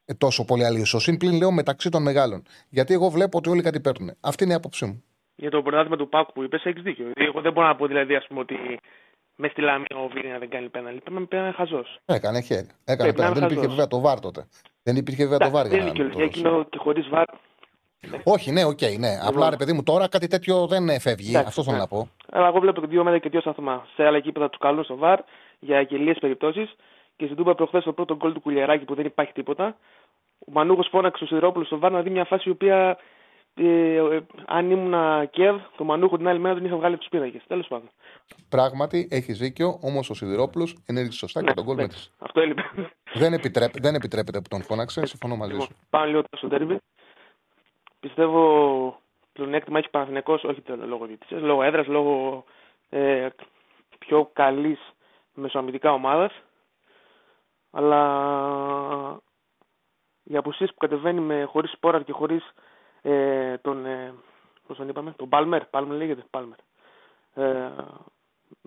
ε, 0.06 0.14
τόσο 0.14 0.46
πολύ 0.46 0.66
αλλίωση. 0.66 0.90
Στο 0.90 1.00
συν 1.00 1.18
πλήν 1.18 1.38
λέω 1.38 1.52
μεταξύ 1.52 1.90
των 1.90 2.02
μεγάλων. 2.02 2.44
Γιατί 2.70 2.94
εγώ 2.94 3.10
βλέπω 3.10 3.38
ότι 3.38 3.50
όλοι 3.50 3.62
κάτι 3.62 3.80
παίρνουν. 3.80 4.12
Αυτή 4.20 4.44
είναι 4.44 4.54
η 4.54 4.56
άποψή 4.56 4.86
μου. 4.86 5.04
Για 5.36 5.50
το 5.50 5.62
πρωτάθλημα 5.62 5.98
του 5.98 6.10
Πάκου 6.10 6.32
που 6.34 6.44
είπες, 6.44 6.66
έχεις 6.66 6.82
δίκιο. 6.82 7.12
Εγώ 7.14 7.42
δεν 7.42 7.54
μπορώ 7.54 7.68
να 7.68 7.76
πω 7.76 7.88
δηλαδή 7.88 8.16
ας 8.16 8.26
πούμε, 8.28 8.40
ότι 8.40 8.56
μες 9.36 9.52
στη 9.52 9.62
Λαμία 9.62 9.98
ο 10.06 10.08
Βίρυνα 10.08 10.38
δεν 10.38 10.50
κάνει 10.50 10.70
πέναλι. 10.70 11.00
Πρέπει 11.00 11.20
να 11.20 11.26
πέναλι 11.26 11.54
χαζός. 11.54 12.00
Έκανε 12.06 12.42
χέρι. 12.42 12.68
Έκανε 12.86 13.12
Πρέπει 13.14 13.20
να 13.20 13.28
πέρα. 13.28 13.34
Δεν 13.34 13.44
είναι 13.44 13.46
υπήρχε 13.46 13.62
χαζός. 13.62 13.76
βέβαια 13.76 13.88
το 13.88 14.00
βάρ 14.00 14.20
τότε. 14.20 14.48
Δεν 14.84 14.96
υπήρχε 14.96 15.24
βέβαια 15.24 15.48
το 15.48 15.50
βάρ 15.50 15.68
Δεν 15.68 15.80
για 15.80 15.82
είναι 15.82 16.00
να 16.00 16.10
και 16.10 16.16
το 16.18 16.24
εκείνο 16.24 16.64
και 16.64 16.78
χωρίς 16.78 17.08
βάρ. 17.10 17.26
Όχι, 18.24 18.52
ναι, 18.52 18.64
οκ, 18.66 18.82
ναι. 19.00 19.18
Απλά 19.24 19.50
ρε 19.50 19.56
παιδί 19.56 19.74
μου 19.74 19.84
τώρα 19.84 20.08
κάτι 20.08 20.28
τέτοιο 20.28 20.68
δεν 20.68 21.00
φεύγει. 21.00 21.30
Εντάξει, 21.30 21.48
Αυτό 21.48 21.64
θέλω 21.64 21.76
ναι. 21.76 21.82
να 21.82 21.88
πω. 21.88 22.10
Αλλά 22.32 22.48
εγώ 22.48 22.60
βλέπω 22.60 22.82
δύο 22.82 23.04
μέτρα 23.04 23.20
και 23.20 23.30
δύο 23.30 23.42
σταθμά. 23.42 23.86
Σε 23.96 24.04
άλλα 24.06 24.20
κήπεδα 24.20 24.50
του 24.50 24.58
καλούν 24.58 24.84
στο 24.84 24.96
βάρ 24.96 25.20
για 25.60 25.82
γελίε 25.82 26.14
περιπτώσεις. 26.14 26.76
Και 27.16 27.26
στην 27.26 27.38
Τούμπα 27.38 27.56
προχθές 27.56 27.84
το 27.84 27.94
πρώτο 27.94 28.16
γκολ 28.16 28.34
του 28.34 28.42
Κουλιαράκη 28.42 28.86
που 28.86 28.96
δεν 28.96 29.06
υπάρχει 29.06 29.34
τίποτα. 29.34 29.78
Ο 30.48 30.52
Μανούχος 30.52 30.88
φώναξε 30.92 31.24
ο 31.24 31.28
Σιδηρόπουλος 31.28 31.68
στο 31.68 31.80
βάρ 31.80 31.92
να 31.92 32.02
δει 32.02 32.10
μια 32.10 32.26
φάση 32.26 32.50
η 32.50 32.52
οποία 32.52 32.98
ε, 33.56 33.96
ε, 33.96 34.20
αν 34.46 34.72
ήμουν 34.72 34.94
Κιέβ, 35.30 35.56
το 35.78 35.84
Μανούχο 35.84 36.18
την 36.18 36.28
άλλη 36.28 36.40
μέρα 36.40 36.56
τον 36.56 36.66
είχα 36.66 36.76
βγάλει 36.76 36.94
από 36.94 37.04
τους 37.04 37.10
πίνακες. 37.12 37.42
Τέλος 37.48 37.68
πάντων. 37.68 37.90
Πράγματι 38.50 39.08
έχεις 39.12 39.38
δίκιο, 39.38 39.80
όμως 39.82 40.10
ο 40.10 40.14
Σιδηρόπουλος 40.14 40.78
ενέργησε 40.86 41.18
σωστά 41.18 41.40
και 41.40 41.46
Ναι, 41.48 41.54
τον 41.54 41.64
γκολ 41.66 41.76
ναι. 41.76 41.82
μέτρησε. 41.82 42.10
Αυτό 42.20 42.40
έλειπε. 42.42 42.62
Δεν, 43.14 43.34
επιτρέπ, 43.34 43.80
δεν 43.80 43.96
επιτρέπεται 43.96 44.38
που 44.42 44.48
τον 44.50 44.62
φώναξε, 44.64 45.06
συμφωνώ 45.06 45.36
μαζί 45.36 45.52
Λοιπόν, 45.52 45.68
σου. 45.68 45.76
πάμε 45.90 46.06
λίγο 46.06 46.22
τώρα 46.22 46.38
στο 46.38 46.48
τέρμι. 46.48 46.78
Πιστεύω 48.04 49.00
πλεονέκτημα 49.34 49.78
έχει 49.78 49.88
ο 49.88 49.92
Παναθηναϊκός, 49.92 50.44
όχι 50.44 50.62
το 50.62 50.76
λόγω 50.76 51.06
διαιτησίας, 51.06 51.42
λόγω 51.42 51.64
έδρας, 51.64 51.88
λόγω 51.88 52.44
ε, 52.90 53.28
πιο 54.00 54.30
καλής 54.34 54.80
μεσοαμυντικά 55.34 55.92
ομάδας. 55.94 56.42
Αλλά 57.72 59.20
οι 60.24 60.38
απουσίες 60.38 60.70
που 60.70 60.78
κατεβαίνει 60.78 61.20
με, 61.20 61.44
χωρίς 61.44 61.72
Σπόραρ 61.72 62.04
και 62.04 62.12
χωρίς 62.12 62.54
ε, 63.02 63.58
τον, 63.58 63.86
ε, 63.86 64.14
πώς 64.68 64.78
τον 64.78 64.90
είπαμε, 64.90 65.12
τον 65.12 65.30
Πάλμερ, 65.30 65.66
Πάλμερ 65.66 65.98
λέγεται, 65.98 66.24
Πάλμερ. 66.30 66.58
Ε, 67.34 67.72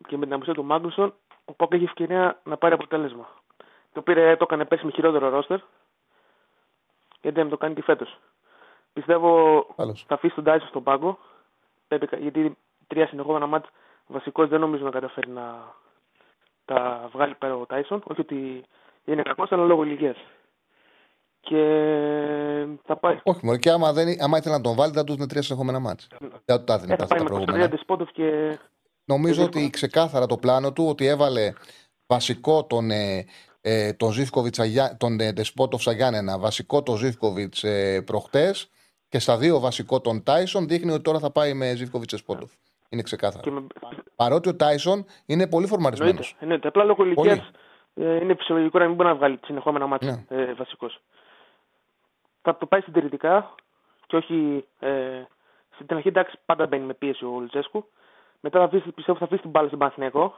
και 0.09 0.17
με 0.17 0.25
την 0.25 0.35
απουσία 0.35 0.55
του 0.55 0.65
Μάγκλουσον, 0.65 1.15
ο 1.45 1.53
Πόκ 1.53 1.75
έχει 1.75 1.85
ευκαιρία 1.85 2.41
να 2.45 2.57
πάρει 2.57 2.75
αποτέλεσμα. 2.75 3.29
Το, 3.93 4.03
πήρε, 4.03 4.37
το 4.37 4.45
έκανε 4.49 4.65
πέρσι 4.65 4.85
με 4.85 4.91
χειρότερο 4.91 5.29
ρόστερ, 5.29 5.61
γιατί 7.21 7.43
να 7.43 7.49
το 7.49 7.57
κάνει 7.57 7.75
και 7.75 7.83
φέτος. 7.83 8.19
Πιστεύω 8.97 9.67
Καλώς. 9.77 10.05
θα 10.09 10.15
αφήσει 10.15 10.35
τον 10.35 10.45
Τάισον 10.45 10.69
στον 10.69 10.83
πάγκο. 10.83 11.19
Πρέπει, 11.89 12.09
γιατί 12.21 12.57
τρία 12.87 13.07
συνεχόμενα 13.07 13.47
μάτς 13.47 13.69
βασικός 14.07 14.49
δεν 14.49 14.61
νομίζω 14.61 14.85
να 14.85 14.91
καταφέρει 14.91 15.31
να 15.31 15.75
τα 16.65 17.09
βγάλει 17.13 17.35
πέρα 17.35 17.57
ο 17.57 17.67
Τάισον. 17.67 18.03
Όχι 18.07 18.21
ότι 18.21 18.65
είναι 19.05 19.23
κακός, 19.23 19.53
αλλά 19.53 19.65
λόγω 19.65 19.85
ηλικίας. 19.85 20.17
Και 21.41 21.57
θα 22.85 22.97
πάει. 22.97 23.21
Όχι, 23.23 23.41
μωρέ, 23.43 23.59
και 23.59 23.71
άμα, 23.71 23.93
δεν, 23.93 24.23
άμα 24.23 24.39
ήθελε 24.39 24.55
να 24.55 24.61
τον 24.61 24.75
βάλει, 24.75 24.93
θα 24.93 25.05
τους 25.05 25.17
είναι 25.17 25.27
τρία 25.27 25.43
συνεχόμενα 25.43 25.79
μάτς. 25.79 26.07
Δεν 26.21 26.31
θα 26.45 26.57
τους 26.57 26.65
τα 26.67 26.75
έδινε 26.75 26.93
Ε, 26.93 26.97
τα 26.97 27.07
θα 27.07 27.09
πάει 27.09 27.19
τα 27.19 27.25
με 27.25 27.31
προηγούμενα. 27.31 27.53
Κωνσταντίνα 27.53 27.69
Ντεσπότοφ 27.69 28.11
και 28.13 28.59
Νομίζω 29.05 29.35
και 29.35 29.47
ότι 29.47 29.59
δύσκολα. 29.59 29.71
ξεκάθαρα 29.71 30.27
το 30.27 30.37
πλάνο 30.37 30.73
του 30.73 30.87
ότι 30.89 31.07
έβαλε 31.07 31.53
βασικό 32.07 32.65
τον, 32.65 32.91
ε, 32.91 33.25
ε, 33.61 33.93
τον 33.93 34.13
Ζήφκοβιτς, 34.13 34.61
τον 34.97 35.21
ε, 35.21 35.33
Ντεσπότοφ 35.33 35.83
Σαγιάννενα, 35.83 36.39
βασικό 36.39 36.83
τον 36.83 36.97
Ζήφκοβιτς 36.97 37.65
ε, 37.65 38.03
προχτές 38.03 38.71
και 39.17 39.23
στα 39.23 39.37
δύο 39.37 39.61
βασικό 39.61 40.01
τον 40.01 40.23
Τάισον 40.23 40.69
δείχνει 40.69 40.93
ότι 40.93 41.03
τώρα 41.03 41.19
θα 41.19 41.31
πάει 41.31 41.55
με 41.55 41.75
Ζήφκοβιτ 41.75 42.11
Ντεσπότοφ. 42.11 42.53
Είναι 42.89 43.03
ξεκάθαρο. 43.03 43.43
και 43.43 43.51
με... 43.51 43.67
Παρότι 44.17 44.49
ο 44.49 44.57
Τάισον 44.57 45.05
είναι 45.27 45.47
πολύ 45.49 45.67
φορμαρισμένο. 45.67 46.11
Εννοείται, 46.11 46.37
εννοείται. 46.41 46.69
Απλά 46.69 46.85
λόγω 46.85 47.05
ηλικίας 47.05 47.51
ε, 47.95 48.17
είναι 48.17 48.35
φυσιολογικό 48.35 48.79
να 48.79 48.87
μην 48.87 48.95
μπορεί 48.95 49.09
να 49.09 49.15
βγάλει 49.15 49.39
συνεχόμενα 49.45 49.87
μάτια 49.87 50.25
Ναι. 50.29 50.43
ε, 50.43 50.53
βασικός. 50.55 51.01
Θα 52.43 52.57
το 52.57 52.67
πάει 52.67 52.81
συντηρητικά 52.81 53.55
και 54.07 54.17
όχι 54.17 54.65
ε, 54.79 55.23
στην 55.75 55.97
αρχή 55.97 56.09
εντάξει 56.09 56.39
πάντα 56.47 56.67
μπαίνει 56.67 56.85
με 56.85 56.95
πίεση 56.95 57.25
ο 57.25 57.39
Λουτσέσκου. 57.41 57.85
Μετά 58.41 58.59
θα 58.59 58.65
αφήσει, 58.65 58.91
πιστεύω 58.93 59.19
θα 59.19 59.25
αφήσει 59.25 59.41
την 59.41 59.51
μπάλα 59.51 59.67
στον 59.67 59.79
Παναθηναϊκό 59.79 60.35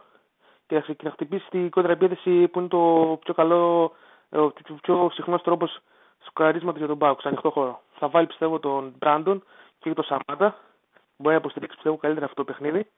και 0.66 0.74
θα, 0.74 0.80
ξε- 0.80 0.96
και 0.96 1.04
θα 1.04 1.10
χτυπήσει 1.10 1.46
την 1.50 1.70
κόντρα 1.70 1.92
επίθεση 1.92 2.48
που 2.48 2.58
είναι 2.58 2.68
το 2.68 3.16
πιο 3.24 3.34
καλό, 3.34 3.92
ε, 4.30 4.38
ο 4.38 4.50
πιο, 4.50 4.78
πιο 4.82 5.10
συχνός 5.12 5.42
τρόπος 5.42 5.78
σκαρίσματος 6.26 6.78
για 6.78 6.88
τον 6.88 6.98
Πάουκ, 6.98 7.20
σε 7.20 7.28
ανοιχτό 7.28 7.50
χώρο. 7.50 7.82
Θα 7.98 8.08
βάλει 8.08 8.26
πιστεύω 8.26 8.58
τον 8.58 8.94
Μπράντον 8.98 9.44
και 9.78 9.92
τον 9.92 10.04
Σαμάτα. 10.04 10.58
Μπορεί 11.16 11.34
να 11.34 11.40
υποστηρίξει 11.40 11.74
πιστεύω 11.74 11.96
καλύτερα 11.96 12.26
αυτό 12.26 12.44
το 12.44 12.52
παιχνίδι 12.52 12.90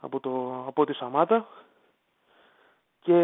από, 0.00 0.20
το, 0.20 0.64
από 0.66 0.84
τη 0.84 0.94
Σαμάτα. 0.94 1.48
Και 3.02 3.16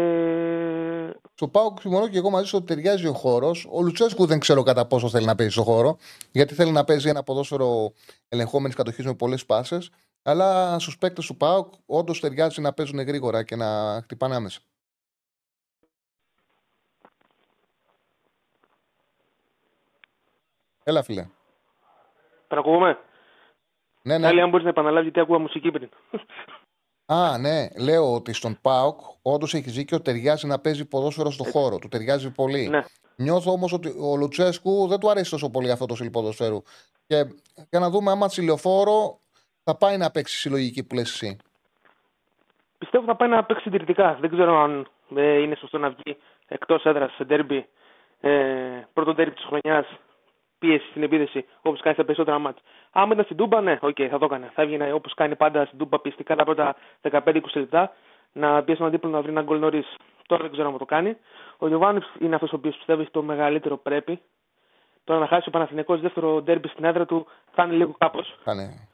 Στο 1.33 1.47
πάω 1.47 1.73
συμφωνώ 1.79 2.07
και 2.07 2.17
εγώ 2.17 2.29
μαζί 2.29 2.47
σου 2.47 2.57
ότι 2.57 2.65
ταιριάζει 2.65 3.07
ο 3.07 3.13
χώρος. 3.13 3.67
Ο 3.71 3.81
Λουτσέσκου 3.81 4.25
δεν 4.25 4.39
ξέρω 4.39 4.63
κατά 4.63 4.87
πόσο 4.87 5.09
θέλει 5.09 5.25
να 5.25 5.35
παίζει 5.35 5.53
στο 5.53 5.63
χώρο, 5.63 5.97
γιατί 6.31 6.53
θέλει 6.53 6.71
να 6.71 6.83
παίζει 6.83 7.09
ένα 7.09 7.23
ποδόσφαιρο 7.23 7.91
ελεγχόμενης 8.29 8.75
κατοχής 8.75 9.05
με 9.05 9.13
πολλές 9.13 9.45
πάσες. 9.45 9.91
Αλλά 10.23 10.79
στους 10.79 10.97
παίκτες 10.97 11.25
του 11.25 11.37
ΠΑΟΚ 11.37 11.73
όντως 11.85 12.19
ταιριάζει 12.19 12.61
να 12.61 12.73
παίζουν 12.73 12.99
γρήγορα 12.99 13.43
και 13.43 13.55
να 13.55 14.01
χτυπάνε 14.01 14.35
άμεσα. 14.35 14.59
Έλα, 20.89 21.03
φίλε. 21.03 21.27
παρακολουθούμε. 22.47 22.97
Ναι, 24.01 24.17
ναι. 24.17 24.27
Άλλη 24.27 24.41
αν 24.41 24.49
μπορείς 24.49 24.63
να 24.63 24.69
επαναλάβεις 24.69 25.03
γιατί 25.03 25.19
ακούγα 25.19 25.39
μουσική 25.39 25.71
πριν. 25.71 25.89
Α, 27.05 27.37
ναι. 27.37 27.67
Λέω 27.79 28.13
ότι 28.13 28.33
στον 28.33 28.57
ΠΑΟΚ 28.61 28.99
όντως 29.21 29.53
έχει 29.53 29.69
δίκιο, 29.69 30.01
ταιριάζει 30.01 30.47
να 30.47 30.59
παίζει 30.59 30.87
ποδόσφαιρο 30.87 31.31
στο 31.31 31.43
χώρο. 31.43 31.77
Του 31.77 31.87
ταιριάζει 31.87 32.31
πολύ. 32.31 32.67
ναι. 32.67 32.83
Νιώθω 33.15 33.51
όμως 33.51 33.73
ότι 33.73 33.87
ο 33.87 34.17
Λουτσέσκου 34.17 34.87
δεν 34.87 34.99
του 34.99 35.09
αρέσει 35.09 35.31
τόσο 35.31 35.49
πολύ 35.49 35.71
αυτό 35.71 35.85
το 35.85 35.95
στυλ 35.95 36.09
ποδοσφαίρου. 36.09 36.61
Και 37.07 37.15
για 37.69 37.79
να 37.79 37.89
δούμε 37.89 38.11
άμα 38.11 38.27
λεωφόρο 38.43 39.19
θα 39.63 39.77
πάει 39.77 39.97
να 39.97 40.11
παίξει 40.11 40.37
συλλογική 40.37 40.83
που 40.83 40.95
λες 40.95 41.11
εσύ. 41.11 41.37
Πιστεύω 42.77 43.05
θα 43.05 43.15
πάει 43.15 43.29
να 43.29 43.43
παίξει 43.43 43.63
συντηρητικά. 43.63 44.17
Δεν 44.21 44.29
ξέρω 44.29 44.57
αν 44.63 44.87
ε, 45.15 45.41
είναι 45.41 45.55
σωστό 45.55 45.77
να 45.77 45.89
βγει 45.89 46.17
εκτός 46.47 46.83
έδρας 46.83 47.13
σε 47.13 47.23
ντέρμπι. 47.23 47.67
Ε, 48.19 48.29
πρώτο 48.93 49.13
ντέρμπι 49.13 49.33
της 49.35 49.45
χρονιάς. 49.45 49.87
Πίεση 50.59 50.87
στην 50.89 51.03
επίθεση 51.03 51.45
όπως 51.61 51.81
κάνει 51.81 51.95
στα 51.95 52.05
περισσότερα 52.05 52.39
ματς. 52.39 52.61
Άμα 52.91 53.13
ήταν 53.13 53.25
στην 53.25 53.37
Τούμπα, 53.37 53.61
ναι, 53.61 53.77
οκ, 53.81 53.97
θα 54.09 54.17
το 54.17 54.25
έκανε. 54.25 54.51
Θα 54.53 54.61
έβγαινε 54.61 54.93
όπως 54.93 55.13
κάνει 55.13 55.35
πάντα 55.35 55.65
στην 55.65 55.77
Τούμπα 55.77 55.99
πιεστικά 55.99 56.35
τα 56.35 56.43
πρώτα 56.43 56.75
15-20 57.01 57.41
λεπτά 57.53 57.91
να 58.31 58.63
πιέσει 58.63 58.79
τον 58.79 58.87
αντίπαλο 58.87 59.13
να 59.13 59.21
βρει 59.21 59.31
ένα 59.31 59.41
γκολ 59.41 59.59
νωρίς. 59.59 59.95
Τώρα 60.27 60.41
δεν 60.43 60.51
ξέρω 60.51 60.67
αν 60.67 60.77
το 60.77 60.85
κάνει. 60.85 61.17
Ο 61.57 61.67
Γιοβάνοβιτς 61.67 62.03
είναι 62.19 62.35
αυτός 62.35 62.51
ο 62.51 62.55
οποίος 62.55 62.75
πιστεύει 62.75 63.01
ότι 63.01 63.11
το 63.11 63.21
μεγαλύτερο 63.21 63.77
πρέπει. 63.77 64.21
Τώρα 65.03 65.19
να 65.19 65.27
χάσει 65.27 65.47
ο 65.47 65.51
Παναθηναϊκός 65.51 66.01
δεύτερο 66.01 66.41
ντέρμπι 66.41 66.67
στην 66.67 66.83
έδρα 66.83 67.05
του 67.05 67.27
θα 67.51 67.63
είναι 67.63 67.73
λίγο 67.73 67.95
κάπως. 67.97 68.37
Θα 68.43 68.51
είναι. 68.51 68.87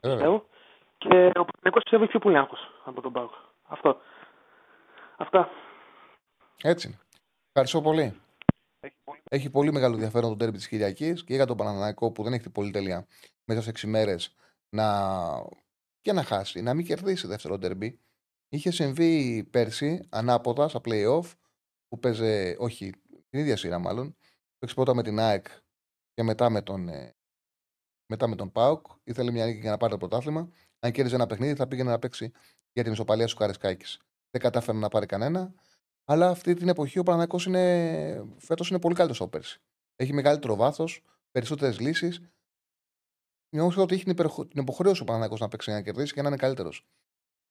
Ε, 0.00 0.08
βέβαια. 0.08 0.16
Πιστεύω. 0.16 0.44
Και 0.98 1.08
ο 1.08 1.44
Παναθηναϊκός 1.44 1.82
πιστεύει 1.82 2.06
πιο 2.06 2.18
πολύ 2.18 2.36
άγχος 2.36 2.70
από 2.84 3.00
τον 3.00 3.12
Πάουκ. 3.12 3.32
Αυτό. 3.68 3.96
Αυτά. 5.16 5.48
Έτσι. 6.62 6.88
είναι. 6.88 6.98
Ευχαριστώ 7.46 7.80
πολύ. 7.80 8.20
Έχει 9.28 9.50
πολύ 9.50 9.72
μεγάλο 9.72 9.94
ενδιαφέρον 9.94 10.30
το 10.30 10.36
τέρμι 10.36 10.56
της 10.56 10.68
Κυριακής 10.68 11.24
και 11.24 11.34
για 11.34 11.46
τον 11.46 11.56
Παναναναϊκό 11.56 12.12
που 12.12 12.22
δεν 12.22 12.32
έχει 12.32 12.42
την 12.42 12.52
πολυτέλεια 12.52 13.06
μέσα 13.44 13.62
σε 13.62 13.70
6 13.70 13.88
μέρες 13.88 14.34
να. 14.68 14.86
και 16.00 16.12
να 16.12 16.22
χάσει, 16.22 16.60
να 16.60 16.74
μην 16.74 16.86
κερδίσει 16.86 17.26
δεύτερο 17.26 17.58
τέρμι. 17.58 17.98
Είχε 18.48 18.70
συμβεί 18.70 19.44
πέρσι 19.44 20.06
ανάποδα 20.08 20.68
στα 20.68 20.80
playoff 20.84 21.32
που 21.88 21.98
παίζε, 21.98 22.56
όχι, 22.58 22.92
την 23.28 23.40
ίδια 23.40 23.56
σειρά 23.56 23.78
μάλλον. 23.78 24.16
Παίξει 24.58 24.74
πρώτα 24.74 24.94
με 24.94 25.02
την 25.02 25.18
ΑΕΚ 25.18 25.46
και 26.14 26.22
μετά 26.22 26.50
με 26.50 26.62
τον, 26.62 26.88
ε, 26.88 27.16
μετά 28.06 28.26
με 28.26 28.36
τον 28.36 28.52
ΠΑΟΚ. 28.52 28.86
Ήθελε 29.04 29.30
μια 29.30 29.46
νίκη 29.46 29.60
για 29.60 29.70
να 29.70 29.76
πάρει 29.76 29.92
το 29.92 29.98
πρωτάθλημα. 29.98 30.50
Αν 30.78 30.92
κέρδιζε 30.92 31.14
ένα 31.14 31.26
παιχνίδι, 31.26 31.54
θα 31.54 31.68
πήγαινε 31.68 31.90
να 31.90 31.98
παίξει 31.98 32.32
για 32.72 32.82
την 32.82 32.92
ισοπαλία 32.92 33.26
σου 33.26 33.36
Καρεσκάκη. 33.36 33.98
Δεν 34.30 34.40
κατάφερε 34.40 34.78
να 34.78 34.88
πάρει 34.88 35.06
κανένα. 35.06 35.54
Αλλά 36.04 36.28
αυτή 36.28 36.54
την 36.54 36.68
εποχή 36.68 36.98
ο 36.98 37.02
Παναγιακό 37.02 37.38
είναι. 37.46 38.24
φέτος 38.38 38.70
είναι 38.70 38.78
πολύ 38.78 38.94
καλύτερος 38.94 39.20
από 39.20 39.30
πέρσι. 39.30 39.60
Έχει 39.96 40.12
μεγαλύτερο 40.12 40.56
βάθος, 40.56 41.02
περισσότερες 41.30 41.80
λύσεις. 41.80 42.20
Νιώθω 43.54 43.82
ότι 43.82 43.94
έχει 43.94 44.02
την, 44.02 44.12
υπερχο- 44.12 44.46
την 44.46 44.62
υποχρέωση 44.62 45.02
ο 45.02 45.04
Παναγιακό 45.04 45.36
να 45.38 45.48
παίξει 45.48 45.70
για 45.70 45.78
να 45.78 45.84
κερδίσει 45.84 46.12
και 46.12 46.22
να 46.22 46.28
είναι 46.28 46.36
καλύτερος. 46.36 46.86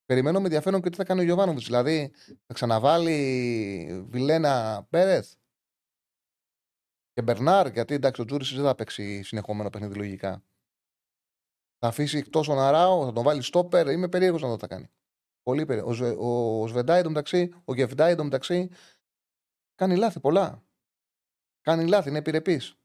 Περιμένω 0.06 0.40
με 0.40 0.46
ενδιαφέρον 0.46 0.82
και 0.82 0.90
τι 0.90 0.96
θα 0.96 1.04
κάνει 1.04 1.20
ο 1.20 1.24
Γιωβάνοβιτς. 1.24 1.66
Δηλαδή, 1.66 2.12
θα 2.46 2.54
ξαναβάλει 2.54 4.06
Βιλένα 4.10 4.86
Πέρεθ 4.90 5.34
και 7.14 7.22
Μπερνάρ, 7.22 7.72
γιατί 7.72 7.94
εντάξει, 7.94 8.22
ο 8.22 8.26
Τζούρι 8.26 8.46
δεν 8.46 8.64
θα 8.64 8.76
παίξει 8.76 9.24
συνεχόμενο 9.24 9.70
παιχνίδι 9.70 9.96
λογικά. 9.96 10.44
Θα 11.78 11.88
αφήσει 11.88 12.18
εκτός 12.18 12.48
τον 12.48 12.60
Αράο, 12.60 13.06
θα 13.06 13.12
τον 13.12 13.24
βάλει 13.24 13.42
στόπερ. 13.42 13.90
Είμαι 13.90 14.08
περίεργος 14.08 14.42
να 14.42 14.48
δω 14.48 14.54
τι 14.54 14.62
θα 14.62 14.68
κάνει. 14.68 14.90
Πολύ 15.52 15.66
περίεργο. 15.66 15.90
Ο, 15.90 15.94
Ζε- 15.94 16.18
ο 16.18 16.68
Σβεντάι 16.68 17.00
εντωμεταξύ, 17.00 17.62
ο 17.66 17.74
Γεφντάι 17.74 18.12
εντωμεταξύ, 18.12 18.70
κάνει 19.76 19.96
λάθη 19.98 20.20
πολλά. 20.20 20.64
Κάνει 21.62 21.88
λάθη, 21.88 22.10
είναι 22.10 22.18
επιρρεπής. 22.18 22.76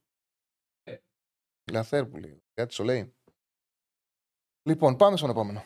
Λαθέρ 1.72 2.06
που 2.06 2.16
λέει. 2.16 2.42
Κάτι 2.54 2.74
σου 2.74 2.84
λέει. 2.84 3.14
Λοιπόν, 4.62 4.96
πάμε 4.96 5.16
στον 5.16 5.30
επόμενο. 5.30 5.60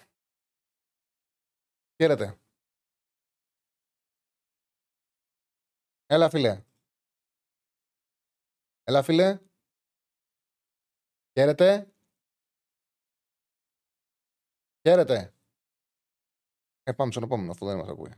Χαίρετε. 1.97 2.41
Έλα, 6.07 6.31
φίλε. 6.31 6.65
Έλα, 8.85 9.03
φίλε. 9.03 9.39
Χαίρετε. 11.33 11.93
Χαίρετε. 14.89 15.35
Ε, 16.91 16.93
πάμε 16.93 17.11
στον 17.11 17.23
επόμενο, 17.23 17.51
αυτό 17.51 17.67
δεν 17.67 17.77
μας 17.77 17.89
ακούει. 17.89 18.15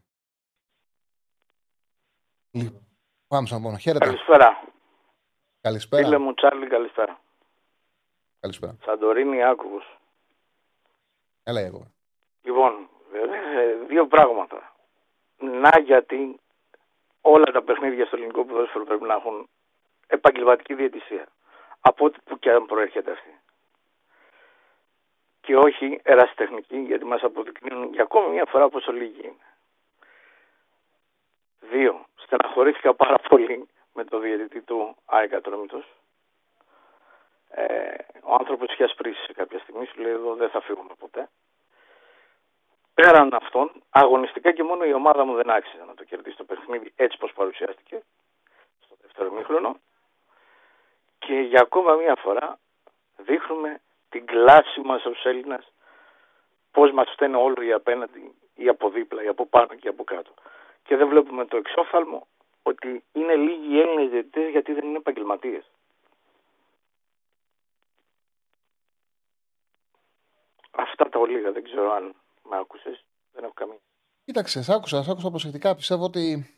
Λοιπόν, 2.51 2.87
πάμε 3.29 3.47
στον 3.47 3.59
επόμενο. 3.59 3.79
Χαίρετε. 3.79 4.05
Καλησπέρα. 4.05 4.65
Καλησπέρα. 5.61 6.03
Φίλε 6.03 6.19
μου 6.19 6.35
Τσάρλι, 6.35 6.67
καλησπέρα. 6.67 7.21
Καλησπέρα. 8.41 8.77
Σαντορίνη 8.85 9.45
Άκουγος. 9.45 9.99
Έλα, 11.43 11.61
εγώ. 11.61 11.87
Λοιπόν, 12.43 12.89
ε, 13.13 13.87
δύο 13.87 14.07
πράγματα. 14.07 14.77
Να 15.39 15.81
γιατί 15.81 16.41
όλα 17.21 17.45
τα 17.45 17.63
παιχνίδια 17.63 18.07
στο 18.07 18.17
ελληνικό 18.17 18.45
ποδόσφαιρο 18.45 18.85
πρέπει 18.85 19.05
να 19.05 19.15
έχουν 19.15 19.49
επαγγελματική 20.07 20.75
διαιτησία. 20.75 21.27
Από 21.81 22.05
ό,τι 22.05 22.19
που 22.25 22.39
και 22.39 22.51
αν 22.51 22.67
προέρχεται 22.67 23.11
αυτή. 23.11 23.41
Και 25.43 25.57
όχι 25.57 26.01
ερασιτεχνική, 26.03 26.79
γιατί 26.79 27.05
μας 27.05 27.23
αποδεικνύουν 27.23 27.93
για 27.93 28.03
ακόμη 28.03 28.33
μια 28.33 28.45
φορά 28.45 28.69
πόσο 28.69 28.93
λίγοι 28.93 29.21
είναι. 29.23 29.47
Δύο, 31.61 32.07
στεναχωρήθηκα 32.15 32.95
πάρα 32.95 33.19
πολύ 33.29 33.69
με 33.95 34.05
το 34.05 34.19
διαιτητή 34.19 34.61
του 34.61 34.97
ΑΕΚ 35.05 35.35
Ατρόμητος. 35.35 35.85
Ε, 37.51 37.95
ο 38.23 38.35
άνθρωπος 38.35 38.73
είχε 38.73 38.85
ασπρίσει 38.85 39.23
σε 39.25 39.33
κάποια 39.33 39.59
στιγμή, 39.59 39.87
σου 39.87 40.01
λέει 40.01 40.13
εδώ 40.13 40.35
δεν 40.35 40.51
θα 40.51 40.61
φύγουμε 40.61 40.95
ποτέ. 40.99 41.29
Πέραν 42.95 43.35
αυτών, 43.35 43.71
αγωνιστικά 43.91 44.53
και 44.53 44.63
μόνο 44.63 44.85
η 44.85 44.93
ομάδα 44.93 45.25
μου 45.25 45.35
δεν 45.35 45.51
άξιζε 45.51 45.85
να 45.85 45.95
το 45.95 46.05
κερδίσει 46.05 46.37
το 46.37 46.45
παιχνίδι 46.45 46.93
έτσι 46.97 47.19
πως 47.19 47.33
παρουσιάστηκε 47.33 48.03
στο 48.85 48.97
δεύτερο 49.03 49.31
μήχρονο. 49.31 49.77
Και 51.19 51.35
για 51.35 51.61
ακόμα 51.61 51.95
μία 51.95 52.15
φορά 52.15 52.59
δείχνουμε 53.17 53.81
την 54.13 54.27
κλάση 54.27 54.81
μας 54.81 55.05
ως 55.05 55.25
Έλληνας 55.25 55.73
πώς 56.71 56.93
μας 56.93 57.09
φταίνε 57.13 57.37
όλο 57.37 57.63
οι 57.63 57.73
απέναντι 57.73 58.35
ή 58.55 58.69
από 58.69 58.91
δίπλα 58.91 59.23
ή 59.23 59.27
από 59.27 59.47
πάνω 59.47 59.75
και 59.75 59.89
από 59.89 60.05
κάτω. 60.05 60.35
Και 60.83 60.97
δεν 60.97 61.09
βλέπουμε 61.09 61.45
το 61.47 61.57
εξόφθαλμο 61.57 62.27
ότι 62.63 63.05
είναι 63.13 63.35
λίγοι 63.35 63.75
οι 63.75 63.81
Έλληνες 63.81 64.11
διαιτητές 64.11 64.51
γιατί 64.51 64.73
δεν 64.73 64.85
είναι 64.85 64.97
επαγγελματίες. 64.97 65.65
Αυτά 70.71 71.09
τα 71.09 71.19
ολίγα, 71.19 71.53
δεν 71.53 71.65
ξέρω 71.65 71.93
αν 71.93 72.15
με 72.51 72.57
άκουσες. 72.59 73.05
Δεν 73.33 73.45
έχω 73.45 73.53
καμία. 73.53 73.79
Κοίταξε, 74.25 74.63
σ' 74.63 74.71
άκουσα, 74.71 75.03
σ' 75.03 75.09
άκουσα 75.09 75.31
προσεκτικά. 75.31 75.75
Πιστεύω 75.75 76.05
ότι. 76.05 76.57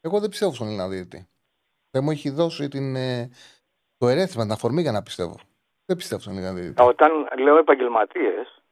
Εγώ 0.00 0.20
δεν 0.20 0.28
πιστεύω 0.28 0.52
στον 0.52 0.66
Έλληνα 0.66 0.88
διαιτητή. 0.88 1.28
Δεν 1.90 2.04
μου 2.04 2.10
έχει 2.10 2.30
δώσει 2.30 2.68
την, 2.68 2.96
ε, 2.96 3.30
το 3.98 4.08
ερέθισμα, 4.08 4.42
την 4.42 4.52
αφορμή 4.52 4.82
για 4.82 4.92
να 4.92 5.02
πιστεύω. 5.02 5.38
Δεν 5.86 5.96
πιστεύω 5.96 6.20
στον 6.20 6.32
Έλληνα 6.32 6.52
διαιτητή. 6.52 6.82
Όταν 6.82 7.28
λέω 7.38 7.56
επαγγελματίες, 7.56 8.62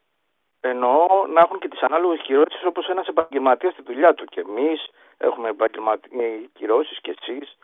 εννοώ 0.60 1.26
να 1.26 1.40
έχουν 1.40 1.58
και 1.58 1.68
τις 1.68 1.80
ανάλογες 1.82 2.20
κυρώσεις 2.22 2.64
όπως 2.64 2.88
ένας 2.88 3.06
επαγγελματίας 3.06 3.72
στη 3.72 3.82
δουλειά 3.82 4.14
του. 4.14 4.24
Και 4.24 4.40
εμείς 4.40 4.88
έχουμε 5.18 5.48
επαγγελματικέ 5.48 6.48
κυρώσεις 6.52 7.00
και 7.00 7.14
εσείς 7.20 7.56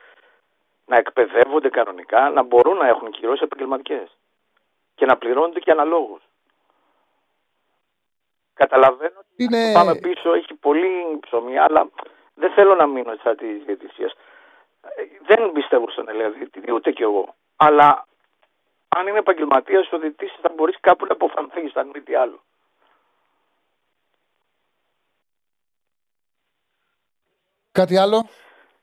να 0.86 0.96
εκπαιδεύονται 0.96 1.68
κανονικά, 1.68 2.30
να 2.30 2.42
μπορούν 2.42 2.76
να 2.76 2.86
έχουν 2.86 3.10
κυρώσεις 3.10 3.40
επαγγελματικές 3.42 4.16
και 4.94 5.06
να 5.06 5.16
πληρώνονται 5.16 5.60
και 5.60 5.70
αναλόγως. 5.70 6.22
Καταλαβαίνω 8.54 9.14
ότι 9.18 9.44
Είναι- 9.44 9.58
αυτό 9.66 9.78
πάμε 9.78 9.94
πίσω 9.94 10.32
έχει 10.32 10.54
πολύ 10.54 11.18
ψωμί, 11.20 11.58
αλλά 11.58 11.88
δεν 12.34 12.52
θέλω 12.52 12.74
να 12.74 12.86
μείνω 12.86 13.14
στα 13.20 13.34
της 13.34 13.64
διαιτησίας. 13.64 14.12
Δεν 15.26 15.52
πιστεύω 15.52 15.90
στον 15.90 16.08
Ελλήντα 16.08 16.30
διαιτητή, 16.30 16.72
ούτε 16.72 16.90
κι 16.92 17.02
εγώ. 17.02 17.34
Αλλά 17.56 18.06
αν 18.88 19.06
είναι 19.06 19.18
επαγγελματίας 19.18 19.92
ο 19.92 19.98
διαιτητή, 19.98 20.32
θα 20.40 20.52
μπορείς 20.54 20.80
κάπου 20.80 21.06
να 21.06 21.12
αποφανθείς, 21.12 21.76
αν 21.76 21.90
μη 21.94 22.00
τι 22.00 22.14
άλλο. 22.14 22.42
Κάτι 27.72 27.98
άλλο; 27.98 28.28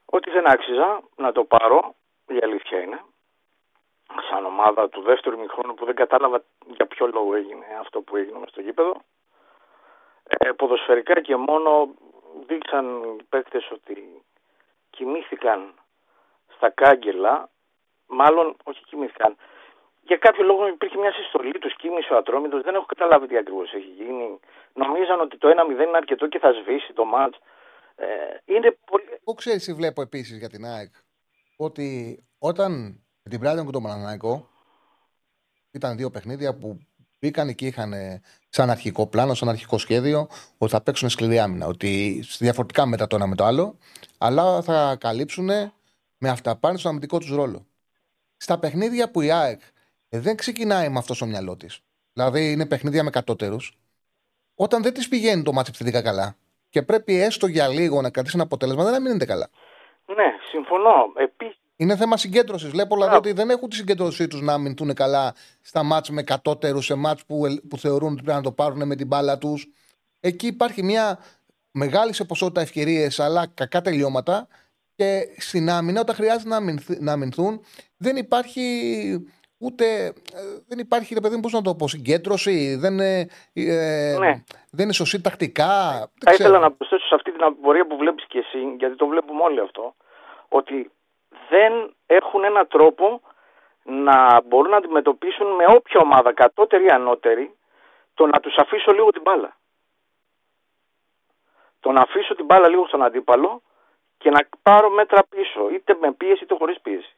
Ότι 0.05 0.31
δεν 0.31 0.49
άξιζα 0.49 1.01
να 1.15 1.31
το 1.31 1.43
πάρω, 1.43 1.95
η 2.27 2.37
αλήθεια 2.43 2.81
είναι. 2.81 3.03
Σαν 4.29 4.45
ομάδα 4.45 4.89
του 4.89 5.01
δεύτερου 5.01 5.39
μηχρόνου 5.39 5.73
που 5.73 5.85
δεν 5.85 5.95
κατάλαβα 5.95 6.43
για 6.65 6.85
ποιο 6.85 7.07
λόγο 7.07 7.35
έγινε 7.35 7.65
αυτό 7.79 8.01
που 8.01 8.17
έγινε 8.17 8.39
μες 8.39 8.49
στο 8.49 8.61
γήπεδο. 8.61 9.01
Ε, 10.23 10.51
ποδοσφαιρικά 10.51 11.21
και 11.21 11.35
μόνο 11.35 11.93
δείξαν 12.47 13.03
οι 13.03 13.23
παίκτες 13.23 13.71
ότι 13.71 14.23
κοιμήθηκαν 14.89 15.73
στα 16.55 16.69
κάγκελα. 16.69 17.49
Μάλλον, 18.07 18.55
όχι 18.63 18.83
κοιμήθηκαν. 18.83 19.37
Για 20.07 20.17
κάποιο 20.17 20.43
λόγο 20.43 20.67
υπήρχε 20.67 20.97
μια 20.97 21.11
συστολή 21.11 21.51
τους, 21.51 21.75
κίνησε 21.75 22.13
ο 22.13 22.17
Ατρόμητος. 22.17 22.61
Δεν 22.61 22.75
έχω 22.75 22.85
καταλάβει 22.85 23.27
τι 23.27 23.37
ακριβώς 23.37 23.73
έχει 23.73 23.91
γίνει. 23.99 24.39
Νομίζαν 24.73 25.19
ότι 25.19 25.37
το 25.37 25.47
1-0 25.47 25.87
είναι 25.87 25.97
αρκετό 25.97 26.27
και 26.27 26.39
θα 26.39 26.51
σβήσει 26.51 26.93
το 26.93 27.05
μάτς. 27.05 27.37
Ε, 27.95 28.05
είναι 28.45 28.77
πολύ... 28.85 29.03
Εγώ 29.09 29.33
ξέρεις 29.35 29.63
τι 29.63 29.73
βλέπω 29.73 30.01
επίσης 30.01 30.37
για 30.37 30.49
την 30.49 30.65
ΑΕΚ. 30.65 30.93
Ότι 31.57 32.19
όταν 32.39 32.71
με 33.23 33.29
την 33.29 33.39
Brighton 33.43 33.65
και 33.65 33.71
τον 33.71 33.83
Παναναναϊκό 33.83 34.49
ήταν 35.71 35.97
δύο 35.97 36.09
παιχνίδια 36.09 36.57
που 36.57 36.79
μπήκαν 37.19 37.55
και 37.55 37.65
είχαν 37.65 37.93
ε, 37.93 38.21
σαν 38.49 38.69
αρχικό 38.69 39.07
πλάνο, 39.07 39.33
σαν 39.33 39.49
αρχικό 39.49 39.77
σχέδιο, 39.77 40.27
ότι 40.57 40.71
θα 40.71 40.81
παίξουν 40.81 41.09
σκληρή 41.09 41.39
άμυνα. 41.39 41.67
Ότι 41.67 42.23
διαφορετικά 42.39 42.85
μετά 42.85 43.07
το 43.07 43.15
ένα 43.15 43.27
με 43.27 43.35
το 43.35 43.43
άλλο, 43.43 43.77
αλλά 44.17 44.61
θα 44.61 44.97
καλύψουν 44.99 45.45
με 46.17 46.29
αυταπάνη 46.29 46.77
στον 46.77 46.91
αμυντικό 46.91 47.17
τους 47.17 47.29
ρόλο. 47.29 47.67
Στα 48.37 48.59
παιχνίδια 48.59 49.11
που 49.11 49.21
η 49.21 49.31
ΑΕΚ 49.31 49.61
ε, 49.61 49.65
δεν 50.19 50.35
ξεκινάει 50.35 50.89
με 50.89 50.97
αυτός 50.97 51.15
στο 51.15 51.25
μυαλό 51.25 51.57
της. 51.57 51.79
Δηλαδή 52.13 52.51
είναι 52.51 52.65
παιχνίδια 52.65 53.03
με 53.03 53.09
κατώτερους. 53.09 53.77
Όταν 54.55 54.83
δεν 54.83 54.93
της 54.93 55.07
πηγαίνει 55.07 55.43
το 55.43 55.53
μάτι 55.53 55.69
επιθετικά 55.69 56.01
καλά 56.01 56.35
και 56.69 56.81
πρέπει 56.81 57.21
έστω 57.21 57.47
για 57.47 57.67
λίγο 57.67 58.01
να 58.01 58.09
κρατήσει 58.09 58.35
ένα 58.35 58.43
αποτέλεσμα, 58.43 58.83
δεν 58.83 59.01
μείνετε 59.01 59.25
καλά. 59.25 59.49
Ναι, 60.05 60.25
συμφωνώ. 60.51 60.93
Επίσης, 61.17 61.59
Είναι 61.75 61.95
θέμα 61.95 62.17
συγκέντρωσης. 62.17 62.69
Βλέπω 62.69 62.95
δηλαδή 62.95 63.15
ότι 63.15 63.31
δεν 63.31 63.49
έχουν 63.49 63.69
τη 63.69 63.75
συγκέντρωσή 63.75 64.27
τους 64.27 64.41
να 64.41 64.53
αμυνθούν 64.53 64.93
καλά 64.93 65.35
στα 65.61 65.83
μάτς 65.83 66.09
με 66.09 66.23
κατώτερους, 66.23 66.85
σε 66.85 66.95
μάτς 66.95 67.25
που, 67.25 67.45
ελ- 67.45 67.61
που 67.69 67.77
θεωρούν 67.77 68.11
ότι 68.13 68.21
πρέπει 68.21 68.37
να 68.37 68.43
το 68.43 68.51
πάρουν 68.51 68.87
με 68.87 68.95
την 68.95 69.07
μπάλα 69.07 69.37
τους. 69.37 69.67
Εκεί 70.19 70.47
υπάρχει 70.47 70.83
μια 70.83 71.19
μεγάλη 71.71 72.13
σε 72.13 72.23
ποσότητα 72.23 72.61
ευκαιρίες, 72.61 73.19
αλλά 73.19 73.47
κακά 73.53 73.81
τελειώματα. 73.81 74.47
Και 74.95 75.27
στην 75.37 75.69
άμυνα, 75.69 76.01
όταν 76.01 76.15
χρειάζεται 76.15 76.49
να, 76.49 76.55
αμυνθ- 76.55 76.99
να 76.99 77.11
αμυνθούν, 77.11 77.61
δεν 77.97 78.15
υπάρχει 78.15 79.25
ούτε. 79.65 79.85
ε, 80.05 80.13
Δεν 80.67 80.79
υπάρχει, 80.79 81.13
ρε 81.13 81.19
παιδί 81.19 81.35
μου, 81.35 81.41
πώς 81.41 81.51
να 81.51 81.61
το 81.61 81.75
πω, 81.75 81.87
συγκέντρωση. 81.87 82.75
Δεν, 82.75 82.93
είναι, 82.93 83.27
ε, 83.53 84.15
Ναι. 84.19 84.43
δεν 84.71 84.83
είναι 84.83 84.93
σωστή 84.93 85.21
τακτικά. 85.21 85.65
Θα 85.65 86.09
Δεν 86.19 86.33
ήθελα 86.33 86.49
ξέρω. 86.49 86.59
να 86.59 86.71
προσθέσω 86.71 87.05
σε 87.07 87.15
αυτή 87.15 87.31
την 87.31 87.43
απορία 87.43 87.85
που 87.87 87.97
βλέπεις 87.97 88.25
και 88.27 88.39
εσύ, 88.39 88.75
γιατί 88.77 88.95
το 88.95 89.05
βλέπουμε 89.07 89.41
όλοι 89.43 89.59
αυτό, 89.59 89.95
ότι 90.49 90.91
δεν 91.49 91.93
έχουν 92.05 92.43
έναν 92.43 92.67
τρόπο 92.67 93.21
να 93.83 94.41
μπορούν 94.41 94.71
να 94.71 94.77
αντιμετωπίσουν 94.77 95.47
με 95.47 95.65
όποια 95.67 95.99
ομάδα, 96.03 96.33
κατώτερη 96.33 96.85
ή 96.85 96.89
ανώτερη, 96.89 97.55
το 98.13 98.25
να 98.25 98.39
τους 98.39 98.55
αφήσω 98.57 98.91
λίγο 98.91 99.09
την 99.11 99.21
μπάλα. 99.21 99.57
Το 101.79 101.91
να 101.91 102.01
αφήσω 102.01 102.35
την 102.35 102.45
μπάλα 102.45 102.67
λίγο 102.69 102.87
στον 102.87 103.03
αντίπαλο 103.03 103.61
και 104.17 104.29
να 104.29 104.47
πάρω 104.61 104.89
μέτρα 104.89 105.23
πίσω, 105.29 105.69
είτε 105.73 105.97
με 106.01 106.11
πίεση 106.11 106.43
είτε 106.43 106.55
χωρίς 106.55 106.81
πίεση. 106.81 107.15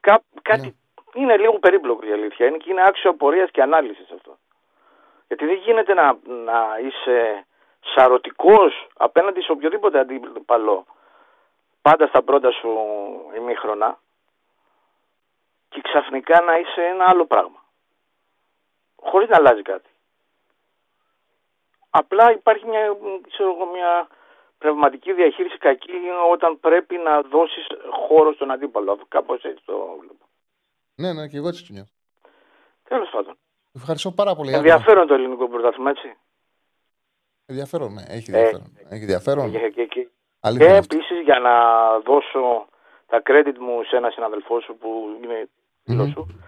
Κά, 0.00 0.22
κάτι 0.42 0.76
είναι 1.14 1.36
λίγο 1.36 1.58
περίπλοκο 1.58 2.06
η 2.06 2.12
αλήθεια 2.12 2.46
είναι 2.46 2.56
και 2.56 2.70
είναι 2.70 2.84
άξιο 2.86 3.10
απορίας 3.10 3.50
και 3.50 3.62
ανάλυσης 3.62 4.10
αυτό. 4.10 4.38
Γιατί 5.26 5.46
δεν 5.46 5.56
γίνεται 5.56 5.94
να, 5.94 6.18
να 6.26 6.78
είσαι 6.78 7.46
σαρωτικός 7.80 8.86
απέναντι 8.96 9.40
σε 9.40 9.52
οποιοδήποτε 9.52 9.98
αντίπαλο 9.98 10.86
πάντα 11.82 12.06
στα 12.06 12.22
πρώτα 12.22 12.50
σου 12.50 12.68
ημίχρονα 13.36 13.98
και 15.68 15.80
ξαφνικά 15.80 16.40
να 16.40 16.58
είσαι 16.58 16.84
ένα 16.84 17.04
άλλο 17.08 17.26
πράγμα. 17.26 17.64
Χωρίς 18.96 19.28
να 19.28 19.36
αλλάζει 19.36 19.62
κάτι. 19.62 19.90
Απλά 21.90 22.32
υπάρχει 22.32 22.66
μια, 22.66 22.96
ξέρω 23.30 23.54
εγώ, 23.54 23.66
μια 23.66 24.08
πνευματική 24.58 25.12
διαχείριση 25.12 25.58
κακή 25.58 25.92
όταν 26.32 26.60
πρέπει 26.60 26.96
να 26.96 27.20
δώσεις 27.22 27.66
χώρο 28.08 28.32
στον 28.32 28.50
αντίπαλο. 28.50 28.98
Κάπως 29.08 29.42
έτσι 29.42 29.62
το 29.64 29.74
βλέπω. 30.00 30.24
Ναι, 30.94 31.12
ναι, 31.12 31.28
και 31.28 31.36
εγώ 31.36 31.48
έτσι 31.48 31.66
το 31.66 31.72
νιώθω. 31.72 31.90
Τέλος 32.88 33.08
πάντων. 33.10 33.36
Ευχαριστώ 33.74 34.10
πάρα 34.10 34.34
πολύ. 34.34 34.48
Άκη. 34.48 34.56
Ενδιαφέρον 34.58 35.06
το 35.06 35.14
ελληνικό 35.14 35.48
πρωτάθλημα, 35.48 35.90
έτσι. 35.90 36.16
Ενδιαφέρον, 37.46 37.92
ναι, 37.92 38.02
έχει 38.08 38.30
Ε, 38.32 38.36
ενδιαφέρον. 38.36 38.72
έχει 38.90 39.00
ενδιαφέρον. 39.02 39.50
Και, 39.50 39.58
και, 39.58 39.84
και, 39.86 40.08
Αλήθεια 40.40 40.66
και 40.66 40.70
είναι 40.70 40.78
αυτό. 40.78 40.96
επίσης 40.96 41.20
για 41.20 41.38
να 41.38 41.54
δώσω 41.98 42.66
τα 43.06 43.22
credit 43.24 43.54
μου 43.58 43.82
σε 43.84 43.96
ένα 43.96 44.10
συναδελφό 44.10 44.60
σου 44.60 44.76
που 44.76 45.18
είναι 45.24 45.48
φίλος 45.84 46.06
Μμμ. 46.06 46.12
σου. 46.12 46.40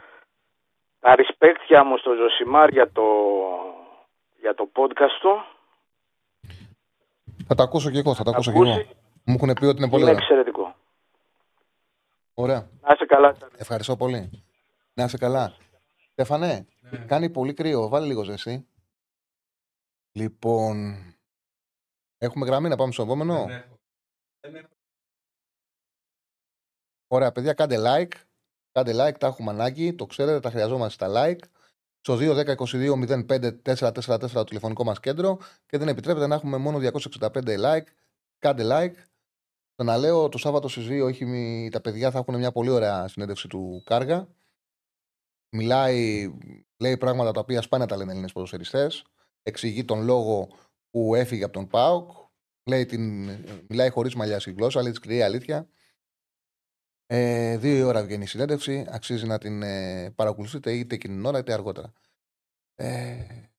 Τα 1.00 1.14
respect 1.16 1.82
μου 1.84 1.96
στο 1.96 2.14
Ζωσιμάρ 2.14 2.68
για 2.70 2.90
το, 2.92 3.04
για 4.40 4.54
το 4.54 4.68
podcast 4.76 5.16
του. 5.20 5.44
Θα 7.46 7.54
τα 7.54 7.62
ακούσω 7.62 7.90
και 7.90 7.98
εγώ, 7.98 8.14
θα 8.14 8.22
τα 8.24 8.30
ακούσω 8.30 8.52
και 8.52 8.58
ακούσει. 8.58 8.70
εγώ. 8.72 8.88
Μου 9.24 9.34
έχουν 9.34 9.52
πει 9.52 9.64
ότι 9.64 9.76
είναι 9.82 9.90
πολύ 9.90 10.02
Είναι 10.02 10.10
ωραία. 10.10 10.22
εξαιρετικό. 10.22 10.74
Ωραία. 12.34 12.68
Να 12.80 12.92
είσαι 12.92 13.04
καλά. 13.06 13.36
Ευχαριστώ 13.56 13.96
πολύ. 13.96 14.44
Να 14.94 15.04
είσαι 15.04 15.16
καλά. 15.18 15.54
Στέφανε, 16.12 16.66
κάνει 17.06 17.30
πολύ 17.30 17.54
κρύο. 17.54 17.88
Βάλε 17.88 18.06
λίγο 18.06 18.22
ζέστη. 18.22 18.66
Λοιπόν, 20.12 20.96
έχουμε 22.18 22.46
γραμμή 22.46 22.68
να 22.68 22.76
πάμε 22.76 22.92
στο 22.92 23.02
επόμενο; 23.02 23.46
Ωραία, 27.08 27.32
παιδιά, 27.32 27.52
κάντε 27.52 27.76
like. 27.78 28.12
Κάντε 28.72 28.92
like, 29.08 29.18
τα 29.18 29.26
έχουμε 29.26 29.50
ανάγκη. 29.50 29.94
Το 29.94 30.06
ξέρετε, 30.06 30.40
τα 30.40 30.50
χρειαζόμαστε 30.50 31.06
στα 31.06 31.08
like. 31.24 31.40
Στο 32.00 32.16
2-10-22-05-444 32.20 34.30
το 34.32 34.44
τηλεφωνικό 34.44 34.84
μας 34.84 35.00
κέντρο 35.00 35.38
και 35.66 35.78
δεν 35.78 35.88
επιτρέπεται 35.88 36.26
να 36.26 36.34
έχουμε 36.34 36.56
μόνο 36.56 36.78
265 36.78 37.30
like. 37.44 37.84
Κάντε 38.38 38.64
like. 38.66 38.94
Το 39.74 39.84
να 39.84 39.96
λέω 39.96 40.28
το 40.28 40.38
Σάββατο 40.38 40.68
στις 40.68 40.86
2 40.88 41.02
όχι, 41.04 41.24
μη- 41.24 41.68
τα 41.70 41.80
παιδιά 41.80 42.10
θα 42.10 42.18
έχουν 42.18 42.36
μια 42.36 42.52
πολύ 42.52 42.70
ωραία 42.70 43.08
συνέντευξη 43.08 43.48
του 43.48 43.82
Κάργα. 43.84 44.28
Μιλάει, 45.56 46.30
λέει 46.78 46.96
πράγματα 46.96 47.32
τα 47.32 47.40
οποία 47.40 47.62
σπάνια 47.62 47.86
τα 47.86 47.96
λένε 47.96 48.10
Έλληνες 48.10 48.32
ποδοσφαιριστές. 48.32 49.04
Εξηγεί 49.42 49.84
τον 49.84 50.04
λόγο 50.04 50.48
που 50.90 51.14
έφυγε 51.14 51.44
από 51.44 51.52
τον 51.52 51.68
Πάουκ. 51.68 52.10
Λέει 52.64 52.86
την, 52.86 53.30
μιλάει 53.68 53.90
χωρίς 53.90 54.14
μαλλιά 54.14 54.40
στη 54.40 54.52
γλώσσα, 54.52 54.82
λέει 54.82 54.90
της 54.90 54.98
σκληρή 55.00 55.22
αλήθεια. 55.22 55.68
Ε, 57.12 57.56
δύο 57.56 57.76
η 57.76 57.82
ώρα 57.82 58.02
βγαίνει 58.02 58.22
η 58.22 58.26
συνέντευξη. 58.26 58.86
Αξίζει 58.88 59.26
να 59.26 59.38
την 59.38 59.62
ε, 59.62 60.10
παρακολουθείτε 60.10 60.72
είτε 60.72 60.94
εκείνη 60.94 61.14
την 61.14 61.24
ώρα 61.24 61.38
είτε 61.38 61.52
αργότερα. 61.52 61.92
Ε, 62.74 63.50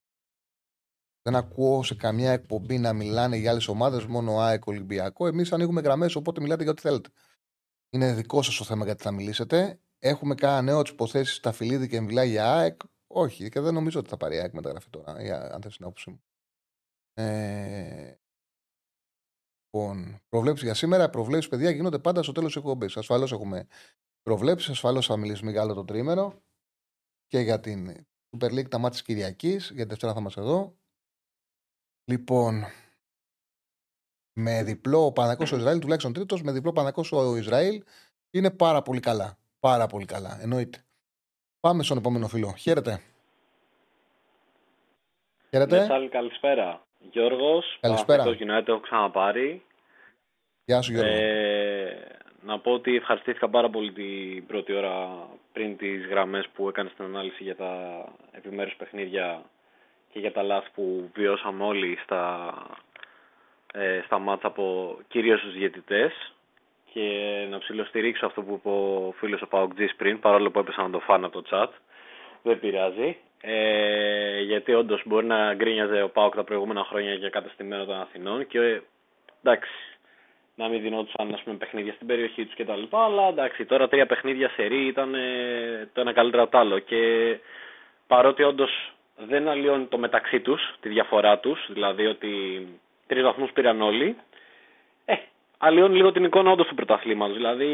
δεν 1.21 1.35
ακούω 1.35 1.83
σε 1.83 1.95
καμιά 1.95 2.31
εκπομπή 2.31 2.77
να 2.77 2.93
μιλάνε 2.93 3.37
για 3.37 3.51
άλλες 3.51 3.67
ομάδες, 3.67 4.05
μόνο 4.05 4.39
ΑΕΚ 4.39 4.65
Ολυμπιακό. 4.67 5.27
Εμείς 5.27 5.51
ανοίγουμε 5.51 5.81
γραμμές, 5.81 6.15
οπότε 6.15 6.41
μιλάτε 6.41 6.63
για 6.63 6.71
ό,τι 6.71 6.81
θέλετε. 6.81 7.09
Είναι 7.89 8.13
δικό 8.13 8.41
σας 8.41 8.55
το 8.55 8.63
θέμα 8.63 8.85
γιατί 8.85 9.03
θα 9.03 9.11
μιλήσετε. 9.11 9.79
Έχουμε 9.99 10.35
κανένα 10.35 10.61
νέο 10.61 10.81
τη 10.81 10.91
υποθέσεις 10.91 11.35
στα 11.35 11.51
φιλίδη 11.51 11.87
και 11.87 12.01
μιλάει 12.01 12.29
για 12.29 12.53
ΑΕΚ. 12.53 12.81
Όχι, 13.07 13.49
και 13.49 13.59
δεν 13.59 13.73
νομίζω 13.73 13.99
ότι 13.99 14.09
θα 14.09 14.17
πάρει 14.17 14.39
ΑΕΚ 14.39 14.53
μεταγραφή 14.53 14.89
τώρα, 14.89 15.21
για, 15.21 15.53
αν 15.53 15.61
θες 15.61 15.75
την 15.75 15.85
άποψή 15.85 16.09
μου. 16.09 16.23
Ε, 17.13 18.20
λοιπόν, 19.71 20.21
προβλέψεις 20.29 20.63
για 20.63 20.73
σήμερα. 20.73 21.09
Προβλέψεις, 21.09 21.49
παιδιά, 21.49 21.69
γίνονται 21.69 21.99
πάντα 21.99 22.23
στο 22.23 22.31
τέλος 22.31 22.53
τη 22.53 22.59
εκπομπής. 22.59 22.97
Ασφαλώς 22.97 23.31
έχουμε 23.31 23.67
προβλέψεις, 24.21 24.69
ασφαλώς 24.69 25.05
θα 25.05 25.17
μιλήσουμε 25.17 25.51
για 25.51 25.61
άλλο 25.61 25.73
το 25.73 25.85
τρίμερο 25.85 26.41
και 27.27 27.39
για 27.39 27.59
την 27.59 28.05
Super 28.29 28.49
League 28.51 28.69
τα 28.69 28.77
μάτια 28.77 28.89
της 28.89 29.01
Κυριακής. 29.01 29.71
Για 29.73 29.83
τη 29.83 29.89
Δευτέρα 29.89 30.13
θα 30.13 30.19
είμαστε 30.19 30.41
εδώ. 30.41 30.75
Λοιπόν, 32.03 32.63
με 34.33 34.63
διπλό 34.63 35.05
ο 35.05 35.11
Πανακός 35.11 35.51
ο 35.51 35.55
Ισραήλ, 35.55 35.79
τουλάχιστον 35.79 36.13
τρίτος, 36.13 36.41
με 36.41 36.51
διπλό 36.51 36.73
Πανακός 36.73 37.11
ο 37.11 37.35
Ισραήλ, 37.35 37.83
είναι 38.31 38.51
πάρα 38.51 38.81
πολύ 38.81 38.99
καλά. 38.99 39.37
Πάρα 39.59 39.87
πολύ 39.87 40.05
καλά. 40.05 40.41
Εννοείται. 40.41 40.85
Πάμε 41.59 41.83
στον 41.83 41.97
επόμενο 41.97 42.27
φίλο. 42.27 42.55
Χαίρετε. 42.55 43.01
Χαίρετε. 45.49 45.79
Μεσάλη, 45.79 46.09
καλησπέρα. 46.09 46.87
Γιώργος, 47.11 47.77
Καλησπέρα. 47.81 48.23
το 48.23 48.37
United 48.39 48.67
έχω 48.67 48.79
ξαναπάρει. 48.79 49.63
Γεια 50.65 50.81
σου 50.81 50.91
Γιώργο. 50.91 51.11
Ε, 51.11 52.07
να 52.41 52.59
πω 52.59 52.71
ότι 52.71 52.95
ευχαριστήθηκα 52.95 53.49
πάρα 53.49 53.69
πολύ 53.69 53.91
την 53.91 54.45
πρώτη 54.45 54.73
ώρα 54.73 55.27
πριν 55.53 55.77
τις 55.77 56.05
γραμμές 56.05 56.47
που 56.53 56.67
έκανες 56.67 56.93
την 56.93 57.05
ανάλυση 57.05 57.43
για 57.43 57.55
τα 57.55 58.03
επιμέρους 58.31 58.75
παιχνίδια 58.75 59.41
και 60.11 60.19
για 60.19 60.31
τα 60.31 60.43
λάθη 60.43 60.69
που 60.73 61.09
βιώσαμε 61.13 61.63
όλοι 61.63 61.97
στα, 62.03 62.53
ε, 63.73 64.01
στα 64.05 64.19
μάτσα 64.19 64.47
από 64.47 64.97
κυρίως 65.07 65.41
τους 65.41 65.53
διαιτητές 65.53 66.33
και 66.93 67.01
να 67.49 67.57
ψηλοστηρίξω 67.57 68.25
αυτό 68.25 68.41
που 68.41 68.53
είπε 68.53 68.69
ο 68.69 69.13
φίλος 69.17 69.41
ο 69.41 69.47
Παοκτζής 69.47 69.95
πριν 69.95 70.19
παρόλο 70.19 70.51
που 70.51 70.59
έπεσα 70.59 70.81
να 70.81 70.89
το 70.89 70.99
φάνω 70.99 71.25
από 71.25 71.41
το 71.41 71.49
chat 71.51 71.69
δεν 72.41 72.59
πειράζει 72.59 73.17
ε, 73.41 74.41
γιατί 74.41 74.73
όντως 74.73 75.01
μπορεί 75.05 75.25
να 75.25 75.53
γκρίνιαζε 75.53 76.01
ο 76.01 76.09
Πάοκ 76.09 76.35
τα 76.35 76.43
προηγούμενα 76.43 76.83
χρόνια 76.83 77.13
για 77.13 77.29
καταστημένο 77.29 77.85
των 77.85 77.95
Αθηνών 77.95 78.47
και 78.47 78.59
ε, 78.59 78.81
εντάξει 79.43 79.71
να 80.55 80.67
μην 80.67 80.81
δινόντουσαν 80.81 81.33
ας 81.33 81.41
πούμε, 81.41 81.55
παιχνίδια 81.55 81.93
στην 81.93 82.07
περιοχή 82.07 82.45
τους 82.45 82.55
κτλ. 82.55 82.95
Αλλά 82.95 83.27
εντάξει, 83.27 83.65
τώρα 83.65 83.87
τρία 83.87 84.05
παιχνίδια 84.05 84.49
σε 84.49 84.63
ρί 84.63 84.85
ήταν 84.85 85.15
ε, 85.15 85.89
το 85.93 86.01
ένα 86.01 86.13
καλύτερο 86.13 86.43
από 86.43 86.51
το 86.51 86.57
άλλο. 86.57 86.79
Και 86.79 86.99
παρότι 88.07 88.43
όντως 88.43 88.93
δεν 89.17 89.47
αλλοιώνει 89.47 89.85
το 89.85 89.97
μεταξύ 89.97 90.39
τους, 90.39 90.73
τη 90.79 90.89
διαφορά 90.89 91.39
τους, 91.39 91.65
δηλαδή 91.69 92.05
ότι 92.05 92.29
τρεις 93.07 93.23
βαθμούς 93.23 93.51
πήραν 93.51 93.81
όλοι, 93.81 94.15
ε, 95.05 95.15
αλλοιώνει 95.57 95.95
λίγο 95.95 96.11
την 96.11 96.23
εικόνα 96.23 96.51
όντως 96.51 96.67
του 96.67 96.75
πρωταθλήματος. 96.75 97.35
Δηλαδή 97.35 97.69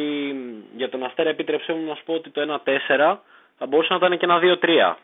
για 0.75 0.89
τον 0.89 1.03
Αστέρα 1.03 1.29
επίτρεψέ 1.29 1.73
μου 1.73 1.87
να 1.87 1.95
σου 1.95 2.03
πω 2.03 2.13
ότι 2.13 2.29
το 2.29 2.41
1-4 2.41 3.17
θα 3.57 3.65
μπορούσε 3.65 3.93
να 3.93 4.05
ήταν 4.05 4.17
και 4.17 4.25
ένα 4.25 4.39
2-3 4.61 4.95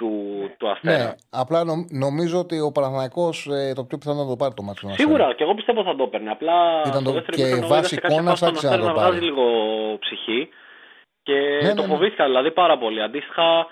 του, 0.00 0.12
του 0.58 0.70
Αστέρα. 0.70 0.96
Ναι, 1.04 1.14
απλά 1.42 1.64
νομ- 1.64 1.86
νομίζω 1.90 2.38
ότι 2.38 2.56
ο 2.60 2.70
Παναθηναϊκός 2.72 3.36
ε, 3.50 3.72
το 3.76 3.82
πιο 3.84 3.98
πιθανό 3.98 4.22
να 4.22 4.28
το 4.28 4.36
πάρει 4.36 4.54
το 4.54 4.62
μάτι. 4.62 4.78
στον 4.78 4.92
Σίγουρα, 4.92 5.34
και 5.36 5.42
εγώ 5.42 5.54
πιστεύω 5.54 5.82
θα 5.82 5.94
το 5.96 6.02
έπαιρνε. 6.02 6.30
Απλά 6.30 6.56
Ήταν 6.86 7.00
στο 7.00 7.02
το- 7.08 7.12
δεύτερο 7.12 7.36
και 7.36 7.42
ημίχρονο 7.42 7.68
βάσει 7.74 7.80
είδα 7.80 7.88
σε 7.88 8.00
κάποια 8.00 8.16
εικόνας 8.16 8.38
φάση 8.38 8.44
τον 8.44 8.50
άξιζε 8.54 8.68
να 8.68 8.74
Αστέρα 8.74 8.92
το 8.92 8.92
να 8.92 8.94
βγάζει 8.98 9.18
πάρει. 9.18 9.24
λίγο 9.28 9.44
ψυχή 10.04 10.40
και 11.22 11.38
ναι, 11.62 11.74
το 11.74 11.82
ναι. 11.82 11.88
φοβήθηκα 11.92 12.24
δηλαδή 12.24 12.50
πάρα 12.50 12.78
πολύ. 12.78 13.02
Αντίστοιχα 13.02 13.66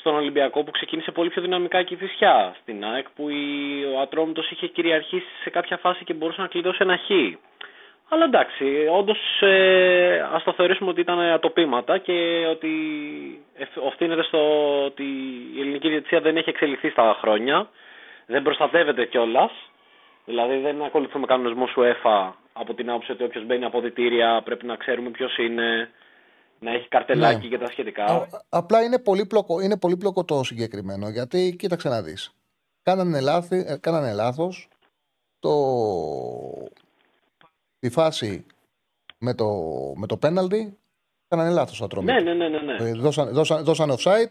στον 0.00 0.14
Ολυμπιακό 0.14 0.62
που 0.64 0.70
ξεκίνησε 0.70 1.10
πολύ 1.10 1.28
πιο 1.28 1.42
δυναμικά 1.42 1.82
και 1.82 1.94
η 1.94 1.96
Φυσιά. 1.96 2.56
Στην 2.62 2.84
ΑΕΚ 2.84 3.06
που 3.16 3.28
η, 3.28 3.44
ο 3.96 4.00
Ατρόμητος 4.00 4.50
είχε 4.50 4.66
κυριαρχήσει 4.66 5.32
σε 5.42 5.50
κάποια 5.50 5.76
φάση 5.76 6.04
και 6.04 6.14
μπορούσε 6.14 6.40
να 6.40 6.46
κλειδώσει 6.46 6.78
ένα 6.80 6.96
χ. 6.96 7.08
Αλλά 8.08 8.24
εντάξει, 8.24 8.64
όντως 8.98 9.18
ε, 9.40 10.20
ας 10.32 10.42
το 10.42 10.52
θεωρήσουμε 10.52 10.90
ότι 10.90 11.00
ήταν 11.00 11.20
ατοπήματα 11.20 11.98
και 11.98 12.46
ότι 12.50 12.70
εφ- 13.54 13.76
οφείλεται 13.76 14.22
στο 14.22 14.38
ότι 14.84 15.02
η 15.56 15.60
ελληνική 15.60 15.88
διετησία 15.88 16.20
δεν 16.20 16.36
έχει 16.36 16.48
εξελιχθεί 16.48 16.90
στα 16.90 17.16
χρόνια. 17.20 17.68
Δεν 18.26 18.42
προστατεύεται 18.42 19.04
κιόλας. 19.06 19.50
Δηλαδή 20.24 20.56
δεν 20.58 20.82
ακολουθούμε 20.84 21.26
κανονισμό 21.26 21.68
UEFA 21.76 22.32
από 22.52 22.74
την 22.74 22.90
άποψη 22.90 23.12
ότι 23.12 23.24
όποιος 23.24 23.44
μπαίνει 23.46 23.64
από 23.64 23.80
διτήρια 23.80 24.42
πρέπει 24.44 24.66
να 24.66 24.76
ξέρουμε 24.76 25.10
ποιος 25.10 25.36
είναι, 25.38 25.90
να 26.58 26.70
έχει 26.72 26.88
καρτελάκι 26.88 27.42
Ναι. 27.48 27.56
και 27.56 27.58
τα 27.58 27.66
σχετικά. 27.70 28.04
Α- 28.04 28.26
απλά 28.48 28.82
είναι 28.82 28.98
πολύπλοκο, 28.98 29.60
είναι 29.60 29.78
πολύπλοκο 29.78 30.24
το 30.24 30.42
συγκεκριμένο 30.44 31.08
γιατί 31.08 31.56
κοίταξε 31.58 31.88
να 31.88 32.02
δεις. 32.02 32.32
κάνανε, 32.82 33.20
λάθη, 33.20 33.64
ε, 33.68 33.76
κάνανε 33.80 34.12
λάθος 34.12 34.68
το... 35.40 35.50
τη 37.84 37.90
φάση 37.90 38.46
με 39.18 39.34
το, 39.34 39.46
με 39.96 40.06
το 40.06 40.16
πέναλτι 40.16 40.78
κάνανε 41.28 41.50
λάθος 41.50 41.78
το 41.78 41.84
ατρόμητος. 41.84 42.22
Ναι, 42.22 42.34
ναι, 42.34 42.48
ναι, 42.48 42.58
ναι. 42.58 42.72
ναι. 42.72 42.88
Ε, 42.88 42.92
Δώσαν, 42.92 43.28
δώσαν, 43.32 43.64
δώσαν 43.64 43.94
offside, 43.98 44.30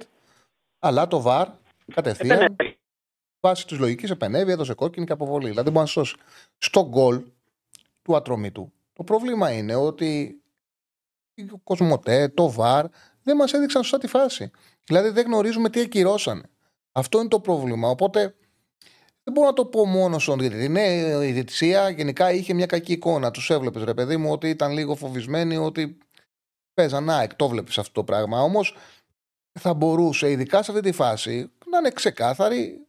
αλλά 0.80 1.08
το 1.08 1.24
VAR 1.26 1.46
κατευθείαν 1.94 2.42
Επενέβη. 2.42 2.80
βάσει 3.40 3.68
της 3.68 3.80
λογικής 3.80 4.10
επενέβη, 4.10 4.52
έδωσε 4.52 4.74
κόκκινη 4.74 5.06
και 5.06 5.12
αποβολή. 5.12 5.50
Δηλαδή 5.50 5.70
μπορεί 5.70 5.80
να 5.80 5.86
σώσει. 5.86 6.16
Στο 6.58 6.88
γκολ 6.88 7.24
του 8.02 8.16
ατρομήτου. 8.16 8.72
Το 8.94 9.04
πρόβλημα 9.04 9.52
είναι 9.52 9.76
ότι 9.76 10.42
ο 11.52 11.58
Κοσμοτέ, 11.64 12.28
το 12.28 12.50
ΒΑΡ 12.50 12.86
δεν 13.24 13.36
μας 13.36 13.54
έδειξαν 13.54 13.82
σωστά 13.84 13.98
τη 13.98 14.08
φάση. 14.08 14.52
Δηλαδή 14.84 15.10
δεν 15.10 15.26
γνωρίζουμε 15.26 15.70
τι 15.70 15.80
ακυρώσανε. 15.80 16.44
Αυτό 16.92 17.20
είναι 17.20 17.28
το 17.28 17.40
πρόβλημα. 17.40 17.90
Οπότε 17.90 18.36
δεν 19.24 19.34
μπορώ 19.34 19.48
να 19.48 19.54
το 19.54 19.66
πω 19.66 19.86
μόνο 19.86 20.20
στον 20.20 20.40
διαιτητή. 20.40 20.70
Ναι, 20.70 20.88
η 21.26 21.32
διαιτησία 21.32 21.90
γενικά 21.90 22.32
είχε 22.32 22.54
μια 22.54 22.66
κακή 22.66 22.92
εικόνα. 22.92 23.32
Τους 23.32 23.50
έβλεπες, 23.50 23.84
ρε 23.84 23.94
παιδί 23.94 24.18
μου, 24.18 24.32
ότι 24.32 24.50
ήταν 24.50 24.72
λίγο 24.72 24.96
φοβισμένοι, 24.96 25.58
ότι 25.58 25.98
παίζαν 26.74 27.10
ΑΕΚ. 27.10 27.36
Το 27.36 27.48
βλέπεις 27.48 27.78
αυτό 27.78 27.92
το 27.94 28.04
πράγμα. 28.04 28.42
Όμως 28.42 28.76
θα 29.60 29.74
μπορούσε, 29.74 30.32
ειδικά 30.32 30.64
σε 30.64 30.72
αυτή 30.72 30.84
τη 30.84 30.92
φάση, 30.92 31.52
να 31.72 31.78
είναι 31.78 31.90
ξεκάθαρη, 31.90 32.88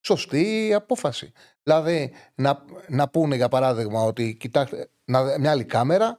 σωστή 0.00 0.66
η 0.66 0.74
απόφαση. 0.74 1.32
Δηλαδή, 1.62 2.12
να, 2.34 2.64
να 2.88 3.08
πούνε 3.08 3.36
για 3.36 3.48
παράδειγμα 3.48 4.02
ότι 4.02 4.34
κοιτάξτε, 4.34 4.90
να, 5.04 5.38
μια 5.38 5.50
άλλη 5.50 5.64
κάμερα, 5.64 6.18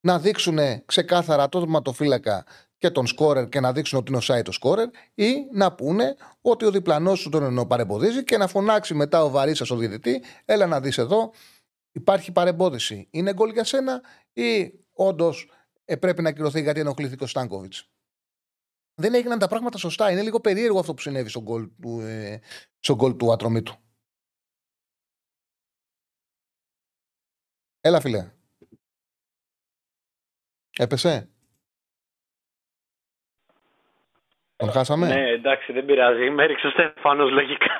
να 0.00 0.18
δείξουν 0.18 0.58
ξεκάθαρα 0.84 1.48
το 1.48 1.66
ματοφύλακα 1.66 2.44
και 2.86 2.92
τον 2.92 3.06
σκόρερ 3.06 3.48
και 3.48 3.60
να 3.60 3.72
δείξουν 3.72 3.98
ότι 3.98 4.12
είναι 4.12 4.20
ο 4.20 4.24
site 4.24 4.42
το 4.44 4.52
σκόρερ 4.52 4.88
ή 5.14 5.48
να 5.52 5.74
πούνε 5.74 6.16
ότι 6.40 6.64
ο 6.64 6.70
διπλανός 6.70 7.18
σου 7.18 7.28
τον 7.28 7.68
παρεμποδίζει 7.68 8.24
και 8.24 8.36
να 8.36 8.46
φωνάξει 8.46 8.94
μετά 8.94 9.24
ο 9.24 9.30
βαρύσας 9.30 9.70
ο 9.70 9.76
διαιτητή, 9.76 10.22
έλα 10.44 10.66
να 10.66 10.80
δεις 10.80 10.98
εδώ, 10.98 11.32
υπάρχει 11.92 12.32
παρεμπόδιση. 12.32 13.08
Είναι 13.10 13.32
γκολ 13.32 13.50
για 13.50 13.64
σένα 13.64 14.02
ή 14.32 14.72
όντως 14.92 15.50
πρέπει 16.00 16.22
να 16.22 16.28
ακυρωθεί 16.28 16.60
γιατί 16.60 16.80
ενοχλήθηκε 16.80 17.24
ο 17.24 17.26
Στάνκοβιτς; 17.26 17.90
Δεν 18.94 19.14
έγιναν 19.14 19.38
τα 19.38 19.48
πράγματα 19.48 19.78
σωστά. 19.78 20.10
Είναι 20.10 20.22
λίγο 20.22 20.40
περίεργο 20.40 20.78
αυτό 20.78 20.94
που 20.94 21.00
συνέβη 21.00 21.28
στον 21.28 21.42
γκολ 21.42 21.70
του, 21.82 22.00
ε, 22.00 22.40
στον 22.78 22.96
γκολ 22.96 23.16
του 23.16 23.32
ατρωμίτου. 23.32 23.74
Έλα, 27.80 28.00
φίλε. 28.00 28.32
Έπεσε. 30.78 31.35
Τον 34.56 34.70
χάσαμε; 34.70 35.06
Ναι, 35.06 35.30
εντάξει, 35.30 35.72
δεν 35.72 35.84
πειράζει. 35.84 36.30
Με 36.30 36.42
έριξε 36.42 36.66
ο 36.66 36.70
Στέφανος 36.70 37.30
λογικά. 37.30 37.70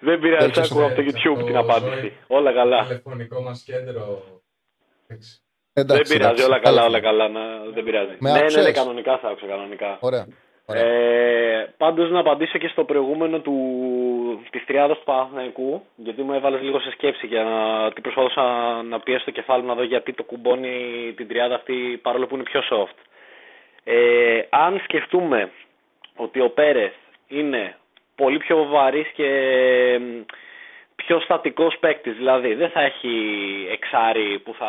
δεν 0.00 0.20
πειράζει, 0.20 0.42
Έριξες, 0.42 0.70
άκουγα 0.70 0.86
από 0.86 0.94
το 0.94 1.02
YouTube 1.02 1.44
την 1.46 1.56
απάντηση. 1.56 2.12
Όλα 2.26 2.52
καλά. 2.52 2.82
Τηλεφωνικό 2.82 3.42
μας 3.42 3.62
κέντρο. 3.66 4.22
Εντάξει. 5.06 5.38
Εντάξει, 5.72 6.02
δεν 6.02 6.18
πειράζει, 6.18 6.42
εντάξει. 6.42 6.44
όλα 6.44 6.58
καλά, 6.58 6.80
Καλά. 6.80 6.86
όλα 6.86 7.00
καλά. 7.00 7.28
Να... 7.28 7.70
Δεν 7.74 7.84
πειράζει. 7.84 8.16
Με 8.18 8.30
ναι, 8.30 8.36
ναι, 8.36 8.40
άκουσες; 8.40 8.64
ναι, 8.64 8.70
κανονικά 8.72 9.18
θα 9.18 9.28
άκουσα, 9.28 9.46
κανονικά. 9.46 9.98
Ωραία. 10.00 10.26
Ωραία. 10.66 10.82
Ε, 10.84 11.74
πάντως 11.76 12.10
να 12.10 12.18
απαντήσω 12.18 12.58
και 12.58 12.68
στο 12.68 12.84
προηγούμενο 12.84 13.38
του, 13.40 13.54
της 14.50 14.64
τριάδας 14.64 14.98
του 14.98 15.04
Παναθηναϊκού 15.04 15.82
γιατί 15.96 16.22
μου 16.22 16.32
έβαλες 16.32 16.60
λίγο 16.62 16.80
σε 16.80 16.90
σκέψη 16.90 17.26
για 17.26 17.42
να 17.42 17.92
τι 17.92 18.00
προσπαθούσα 18.00 18.42
να 18.82 19.00
πιέσω 19.00 19.24
το 19.24 19.30
κεφάλι 19.30 19.62
μου 19.62 19.68
να 19.68 19.74
δω 19.74 19.82
γιατί 19.82 20.12
το 20.12 20.22
κουμπώνει 20.22 20.74
την 21.16 21.28
τριάδα 21.28 21.54
αυτή 21.54 21.98
παρόλο 22.02 22.26
που 22.26 22.34
είναι 22.34 22.44
πιο 22.44 22.60
soft. 22.70 22.96
Ε, 23.84 24.40
αν 24.50 24.80
σκεφτούμε 24.84 25.50
ότι 26.16 26.40
ο 26.40 26.50
Πέρεθ 26.50 26.94
είναι 27.28 27.76
πολύ 28.16 28.38
πιο 28.38 28.64
βαρύς 28.64 29.08
και 29.08 29.28
μ, 30.00 30.20
πιο 30.96 31.20
στατικός 31.20 31.76
παίκτης, 31.80 32.16
δηλαδή 32.16 32.54
δεν 32.54 32.70
θα 32.70 32.80
έχει 32.80 33.16
εξάρι 33.70 34.38
που 34.44 34.54
θα 34.54 34.68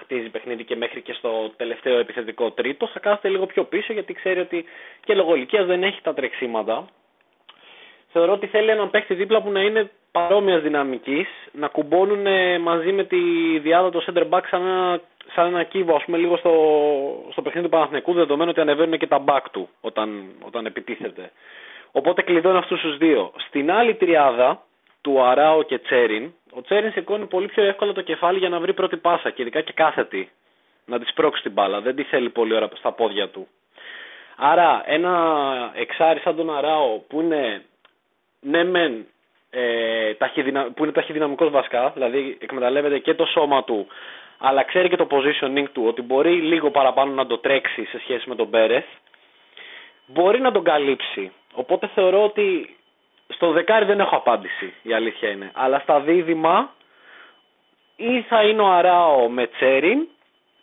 χτίζει 0.00 0.28
παιχνίδι 0.28 0.64
και 0.64 0.76
μέχρι 0.76 1.00
και 1.02 1.12
στο 1.12 1.52
τελευταίο 1.56 1.98
επιθετικό 1.98 2.50
τρίτο, 2.50 2.86
θα 2.86 2.98
κάθεται 3.00 3.28
λίγο 3.28 3.46
πιο 3.46 3.64
πίσω 3.64 3.92
γιατί 3.92 4.12
ξέρει 4.12 4.40
ότι 4.40 4.64
και 5.04 5.14
λόγω 5.14 5.34
ηλικίας 5.34 5.66
δεν 5.66 5.82
έχει 5.82 6.02
τα 6.02 6.14
τρεξίματα. 6.14 6.88
Θεωρώ 8.12 8.32
ότι 8.32 8.46
θέλει 8.46 8.70
έναν 8.70 8.90
παίκτη 8.90 9.14
δίπλα 9.14 9.42
που 9.42 9.50
να 9.50 9.60
είναι 9.60 9.90
παρόμοιας 10.10 10.62
δυναμικής, 10.62 11.28
να 11.52 11.68
κουμπώνουν 11.68 12.26
ε, 12.26 12.58
μαζί 12.58 12.92
με 12.92 13.04
τη 13.04 13.18
διάδα 13.58 13.90
το 13.90 14.04
center 14.06 14.28
back 14.30 14.42
σαν 14.50 14.60
ένα, 14.60 15.00
σαν 15.34 15.46
ένα 15.46 15.62
κύβο, 15.62 15.94
ας 15.94 16.04
πούμε 16.04 16.16
λίγο 16.16 16.36
στο, 16.36 16.52
στο 17.30 17.42
παιχνίδι 17.42 17.66
του 17.66 17.72
Παναθηναϊκού, 17.72 18.12
δεδομένου 18.12 18.50
ότι 18.50 18.60
ανεβαίνουν 18.60 18.98
και 18.98 19.06
τα 19.06 19.24
back 19.26 19.44
του 19.50 19.68
όταν, 19.80 20.24
όταν 20.42 20.66
επιτίθεται. 20.66 21.30
Οπότε 21.92 22.22
κλειδώνει 22.22 22.58
αυτούς 22.58 22.80
τους 22.80 22.96
δύο. 22.96 23.32
Στην 23.48 23.70
άλλη 23.70 23.94
τριάδα, 23.94 24.62
του 25.00 25.22
Αράο 25.22 25.62
και 25.62 25.78
Τσέριν, 25.78 26.32
ο 26.52 26.62
Τσέριν 26.62 26.92
σηκώνει 26.92 27.26
πολύ 27.26 27.46
πιο 27.46 27.64
εύκολα 27.64 27.92
το 27.92 28.02
κεφάλι 28.02 28.38
για 28.38 28.48
να 28.48 28.60
βρει 28.60 28.72
πρώτη 28.74 28.96
πάσα 28.96 29.30
και 29.30 29.42
ειδικά 29.42 29.60
και 29.60 29.72
κάθετη. 29.72 30.30
Να 30.84 30.98
της 30.98 31.08
σπρώξει 31.08 31.42
την 31.42 31.52
μπάλα. 31.52 31.80
Δεν 31.80 31.94
τη 31.94 32.02
θέλει 32.02 32.30
πολύ 32.30 32.54
ώρα 32.54 32.68
στα 32.74 32.92
πόδια 32.92 33.28
του. 33.28 33.48
Άρα 34.36 34.82
ένα 34.86 35.12
εξάρι 35.74 36.20
σαν 36.20 36.36
τον 36.36 36.56
Αράο 36.56 36.98
που 36.98 37.20
είναι 37.20 37.64
ναι 38.40 38.64
μεν 38.64 39.06
ε, 39.50 40.14
ταχυδυνα... 40.14 40.70
που 40.74 40.82
είναι 40.82 40.92
ταχυδυναμικός 40.92 41.50
βασικά, 41.50 41.90
δηλαδή 41.94 42.36
εκμεταλλεύεται 42.40 42.98
και 42.98 43.14
το 43.14 43.26
σώμα 43.26 43.64
του 43.64 43.86
αλλά 44.38 44.62
ξέρει 44.62 44.88
και 44.88 44.96
το 44.96 45.06
positioning 45.10 45.66
του 45.72 45.84
ότι 45.86 46.02
μπορεί 46.02 46.30
λίγο 46.30 46.70
παραπάνω 46.70 47.12
να 47.12 47.26
το 47.26 47.38
τρέξει 47.38 47.84
σε 47.84 47.98
σχέση 47.98 48.28
με 48.28 48.34
τον 48.34 48.50
Πέρεθ 48.50 48.84
μπορεί 50.06 50.40
να 50.40 50.52
τον 50.52 50.64
καλύψει. 50.64 51.32
Οπότε 51.54 51.86
θεωρώ 51.94 52.24
ότι 52.24 52.76
στο 53.28 53.52
δεκάρι 53.52 53.84
δεν 53.84 54.00
έχω 54.00 54.16
απάντηση, 54.16 54.74
η 54.82 54.92
αλήθεια 54.92 55.30
είναι. 55.30 55.50
Αλλά 55.54 55.78
στα 55.78 56.00
δίδυμα 56.00 56.74
ή 57.96 58.22
θα 58.22 58.42
είναι 58.42 58.62
ο 58.62 58.66
Αράο 58.66 59.28
με 59.28 59.46
Τσέριν 59.46 60.08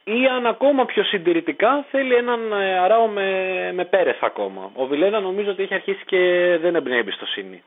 ή 0.03 0.27
αν 0.27 0.47
ακόμα 0.47 0.85
πιο 0.85 1.03
συντηρητικά 1.03 1.85
θέλει 1.91 2.13
έναν 2.13 2.51
ε, 2.51 2.79
Αράο 2.79 3.07
με, 3.07 3.71
με 3.73 3.85
Πέρεθ 3.85 4.23
ακόμα. 4.23 4.71
Ο 4.75 4.85
Βιλένα 4.85 5.19
νομίζω 5.19 5.51
ότι 5.51 5.63
έχει 5.63 5.73
αρχίσει 5.73 6.03
και 6.05 6.17
δεν 6.61 6.75
εμπνέει 6.75 6.97
εμπιστοσύνη. 6.97 7.63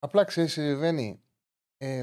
Απλά 0.00 0.24
ξέρεις, 0.24 0.52
συμβαίνει. 0.52 1.22
Ε, 1.78 2.02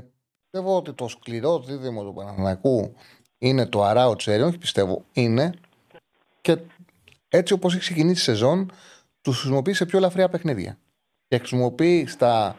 πιστεύω 0.52 0.78
ότι 0.78 0.94
το 0.94 1.08
σκληρό 1.08 1.60
δίδυμο 1.60 2.04
του 2.04 2.14
Παναθηναϊκού 2.14 2.94
είναι 3.38 3.66
το 3.66 3.84
Αράο 3.84 4.16
Τσέρι. 4.16 4.42
Όχι 4.42 4.58
πιστεύω, 4.58 5.06
είναι. 5.14 5.54
Και 6.42 6.58
έτσι 7.30 7.54
όπως 7.54 7.74
έχει 7.74 7.82
ξεκινήσει 7.82 8.20
η 8.20 8.24
σεζόν, 8.24 8.72
τους 9.22 9.40
χρησιμοποιεί 9.40 9.74
σε 9.74 9.86
πιο 9.86 9.98
ελαφριά 9.98 10.30
παιχνίδια. 10.30 10.78
Και 11.28 11.38
χρησιμοποιεί 11.38 12.06
στα, 12.06 12.56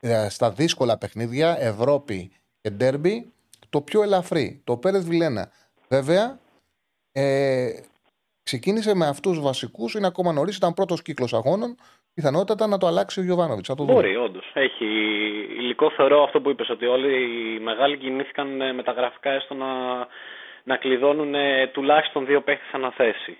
ε, 0.00 0.28
στα 0.28 0.50
δύσκολα 0.50 0.98
παιχνίδια, 0.98 1.56
Ευρώπη 1.60 2.30
και 2.60 2.70
Ντέρμπι, 2.70 3.32
το 3.70 3.80
πιο 3.80 4.02
ελαφρύ. 4.02 4.60
Το 4.64 4.76
Πέρεθ 4.76 5.04
Βιλένα. 5.04 5.50
Βέβαια, 5.88 6.40
ε, 7.12 7.80
ξεκίνησε 8.42 8.94
με 8.94 9.06
αυτούς 9.06 9.36
του 9.36 9.42
βασικούς, 9.42 9.94
είναι 9.94 10.06
ακόμα 10.06 10.32
νωρίς, 10.32 10.56
ήταν 10.56 10.74
πρώτος 10.74 11.02
κύκλος 11.02 11.34
αγώνων. 11.34 11.76
Πιθανότατα 12.14 12.66
να 12.66 12.78
το 12.78 12.86
αλλάξει 12.86 13.20
ο 13.20 13.22
Γιωβάνοβιτς. 13.22 13.68
Θα 13.68 13.74
το 13.74 13.84
δούμε. 13.84 13.94
Μπορεί, 13.94 14.16
όντως. 14.16 14.50
Έχει 14.54 14.84
υλικό 15.58 15.90
θεωρώ 15.90 16.22
αυτό 16.22 16.40
που 16.40 16.50
είπες, 16.50 16.70
ότι 16.70 16.86
όλοι 16.86 17.12
οι 17.56 17.60
μεγάλοι 17.60 17.98
κινήθηκαν 17.98 18.60
ε, 18.60 18.72
με 18.72 18.82
τα 18.82 18.92
γραφικά 18.92 19.30
έστω 19.30 19.54
να, 19.54 19.66
να 20.64 20.76
κλειδώνουν 20.76 21.34
ε, 21.34 21.66
τουλάχιστον 21.66 22.26
δύο 22.26 22.40
παίχτες 22.40 22.68
αναθέσει. 22.72 23.38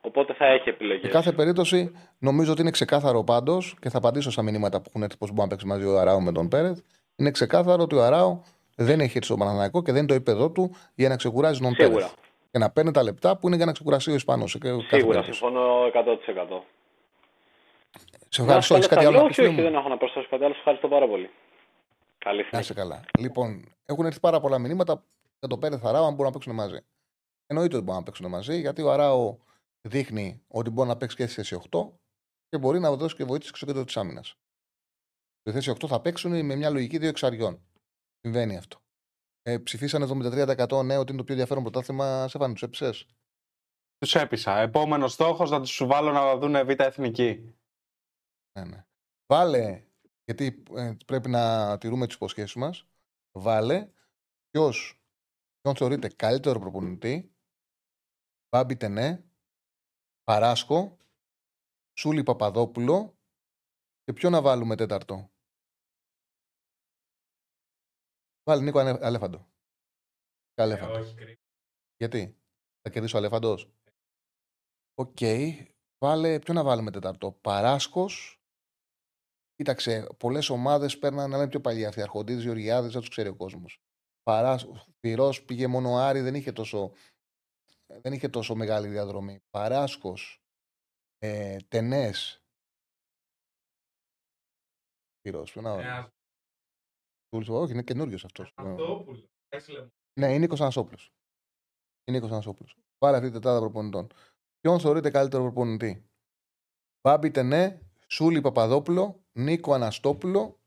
Οπότε 0.00 0.32
θα 0.32 0.46
έχει 0.46 0.68
επιλογές. 0.68 1.04
Σε 1.04 1.08
κάθε 1.08 1.32
περίπτωση, 1.32 1.92
νομίζω 2.18 2.52
ότι 2.52 2.60
είναι 2.60 2.70
ξεκάθαρο 2.70 3.24
πάντως 3.24 3.76
και 3.80 3.88
θα 3.88 3.98
απαντήσω 3.98 4.30
στα 4.30 4.42
μηνύματα 4.42 4.78
που 4.78 4.84
έχουν 4.88 5.02
έρθει 5.02 5.16
πώς 5.16 5.28
μπορεί 5.28 5.42
να 5.42 5.48
παίξει 5.48 5.66
μαζί 5.66 5.84
ο 5.84 5.98
Αράου 5.98 6.22
με 6.22 6.32
τον 6.32 6.48
Πέρεθ. 6.48 6.78
Είναι 7.16 7.30
ξεκάθαρο 7.30 7.82
ότι 7.82 7.94
ο 7.94 8.02
Αράου 8.02 8.42
δεν 8.76 9.00
έχει 9.00 9.12
έρθει 9.16 9.24
στο 9.24 9.36
Παναναναϊκό 9.36 9.82
και 9.82 9.92
δεν 9.92 9.98
είναι 9.98 10.08
το 10.08 10.14
επίπεδο 10.14 10.50
του 10.50 10.74
για 10.94 11.08
να 11.08 11.16
ξεκουράζει 11.16 11.60
τον 11.60 11.74
Σίγουρα. 11.74 11.94
Πέρεθ. 11.94 12.12
Και 12.50 12.58
να 12.58 12.70
παίρνει 12.70 12.90
τα 12.90 13.02
λεπτά 13.02 13.38
που 13.38 13.46
είναι 13.46 13.56
για 13.56 13.66
να 13.66 13.72
ξεκουράσει 13.72 14.10
ο 14.10 14.14
Ισπανός. 14.14 14.56
Σίγουρα, 14.88 15.22
συμφωνώ 15.22 15.86
100%. 15.92 16.77
Σε 18.28 18.42
ευχαριστώ. 18.42 18.74
Να 18.74 18.78
Έχεις 18.78 18.86
είστε 18.90 18.94
κάτι 18.94 19.04
καλά. 19.04 19.08
άλλο 19.08 19.16
να 19.18 19.24
Όχι, 19.24 19.34
πεις, 19.34 19.38
όχι, 19.38 19.54
φίλε 19.54 19.62
μου; 19.62 19.70
δεν 19.70 19.78
έχω 19.80 19.88
να 19.88 19.96
προσθέσω 19.96 20.28
κάτι 20.28 20.42
άλλο. 20.44 20.52
Σας 20.52 20.58
Ευχαριστώ 20.58 20.88
πάρα 20.88 21.08
πολύ. 21.08 21.30
Καλή 22.18 22.36
Να 22.38 22.44
συνέχεια. 22.44 22.58
είσαι 22.60 22.74
καλά. 22.74 23.04
Λοιπόν, 23.18 23.64
έχουν 23.86 24.06
έρθει 24.06 24.20
πάρα 24.20 24.40
πολλά 24.40 24.58
μηνύματα 24.58 25.04
για 25.38 25.48
τον 25.48 25.58
Πέρεθ 25.60 25.84
Αράου 25.86 26.04
αν 26.04 26.10
μπορούν 26.10 26.24
να 26.26 26.30
παίξουν 26.32 26.54
μαζί. 26.54 26.78
Εννοείται 27.46 27.74
ότι 27.74 27.84
μπορούν 27.84 28.00
να 28.00 28.06
παίξουν 28.06 28.28
μαζί 28.28 28.60
γιατί 28.60 28.82
ο 28.82 28.90
Αράου 28.92 29.38
δείχνει 29.80 30.42
ότι 30.48 30.70
μπορεί 30.70 30.88
να 30.88 30.96
παίξει 30.96 31.16
και 31.16 31.26
στη 31.26 31.34
θέση 31.34 31.60
8 31.70 31.88
και 32.48 32.58
μπορεί 32.58 32.78
να 32.80 32.96
δώσει 32.96 33.14
και 33.16 33.24
βοήθεια 33.24 33.50
στο 33.54 33.66
κέντρο 33.66 33.84
της 33.84 33.96
άμυνας. 33.96 34.34
Στη 35.40 35.52
θέση 35.52 35.70
8 35.70 35.88
θα 35.88 36.00
παίξουν 36.00 36.44
με 36.44 36.54
μια 36.54 36.70
λογική 36.70 36.98
δύο 36.98 37.08
εξαριών. 37.08 37.60
Συμβαίνει 38.20 38.56
αυτό. 38.56 38.78
Ε, 39.42 39.58
ψηφίσανε 39.58 40.04
73% 40.04 40.84
ναι 40.84 40.96
ότι 40.96 41.08
είναι 41.12 41.18
το 41.18 41.24
πιο 41.24 41.34
ενδιαφέρον 41.34 41.62
πρωτάθλημα. 41.62 42.28
Σεφάνι, 42.28 42.52
τους 42.52 42.62
έπεισε. 42.62 42.90
Τους 43.98 44.14
έπεισα. 44.14 44.58
Επόμενος 44.58 45.12
στόχος 45.12 45.50
να 45.50 45.60
τους 45.60 45.82
βάλω 45.86 46.12
να 46.12 46.36
δουν 46.36 46.64
β' 46.66 46.80
εθνική. 46.80 47.54
Ναι, 48.58 48.64
ναι. 48.64 48.86
Βάλε, 49.26 49.86
γιατί 50.24 50.62
ε, 50.70 50.96
πρέπει 51.06 51.28
να 51.28 51.78
τηρούμε 51.78 52.06
τις 52.06 52.14
υποσχέσεις 52.14 52.54
μας. 52.54 52.86
Βάλε 53.32 53.92
ποιος 54.50 55.02
ποιον 55.60 55.76
θεωρείται 55.76 56.08
καλύτερο 56.08 56.58
προπονητή. 56.58 57.32
Μπάμπι 58.48 58.76
Τενέ, 58.76 59.30
Παράσκο, 60.22 60.96
Σούλη 61.98 62.22
Παπαδόπουλο, 62.22 63.18
Και 64.04 64.12
ποιο 64.12 64.30
να 64.30 64.42
βάλουμε 64.42 64.76
τέταρτο. 64.76 65.30
Βάλει 68.42 68.62
Νίκο 68.62 68.78
Ανε- 68.78 69.02
Αλέφαντο. 69.02 69.48
Αλέφαντο. 70.54 70.98
Γιατί, 71.96 72.38
θα 72.80 72.90
κερδίσει 72.90 73.14
ο 73.14 73.18
Αλέφαντος. 73.18 73.72
Οκ. 74.94 75.18
Βάλε, 75.98 76.38
ποιο 76.38 76.54
να 76.54 76.64
βάλουμε 76.64 76.90
τέταρτο; 76.90 77.32
Παράσκος. 77.32 78.37
Κοίταξε, 79.58 80.06
πολλές 80.18 80.48
ομάδες 80.48 80.98
παίρναν 80.98 81.30
να 81.30 81.36
είναι 81.36 81.48
πιο 81.48 81.60
παλιά 81.60 81.88
αυτοί. 81.88 82.02
Αρχοντίδη, 82.02 82.42
Γεωργιάδης, 82.42 82.92
δεν 82.92 83.00
τους 83.00 83.10
ξέρει 83.10 83.28
ο 83.28 83.36
κόσμος. 83.36 83.80
Παράσκο. 84.22 84.84
Πυρό 85.00 85.34
πήγε 85.46 85.66
μόνο 85.66 85.90
ο 85.90 85.96
Άρη, 85.96 86.20
δεν 86.20 86.34
είχε 86.34 86.52
τόσο, 86.52 86.92
δεν 87.86 88.12
είχε 88.12 88.28
τόσο 88.28 88.54
μεγάλη 88.54 88.88
διαδρομή. 88.88 89.40
Παράσκος. 89.50 90.42
Ε, 91.18 91.56
Τενές. 91.68 92.42
Πυρό, 95.20 95.42
ποιο 95.42 95.60
να 95.62 95.70
βάλουμε. 95.74 96.12
Τούλης, 97.28 97.48
Όχι, 97.48 97.72
είναι 97.72 97.82
καινούριο 97.82 98.18
αυτός. 98.24 98.54
Ναι, 100.20 100.26
είναι 100.26 100.38
Νίκος 100.38 100.60
Ανασόπουλο. 100.60 100.98
Είναι 102.04 102.16
Νίκος 102.16 102.30
Ανασόπουλο. 102.30 102.68
Πάρε 102.98 103.16
αυτή 103.16 103.30
την 103.30 103.40
τετράδα 103.40 103.60
προπονητών. 103.60 104.06
Ποιον 104.60 104.80
θεωρείτε 104.80 105.10
καλύτερο 105.10 105.42
προπονητή; 105.42 106.10
Μπάμπι 107.00 107.30
Τενέ, 107.30 107.82
Σούλη 108.06 108.40
Παπαδόπουλο, 108.40 109.24
Νίκο 109.38 109.74
Αναστόπουλο 109.74 110.60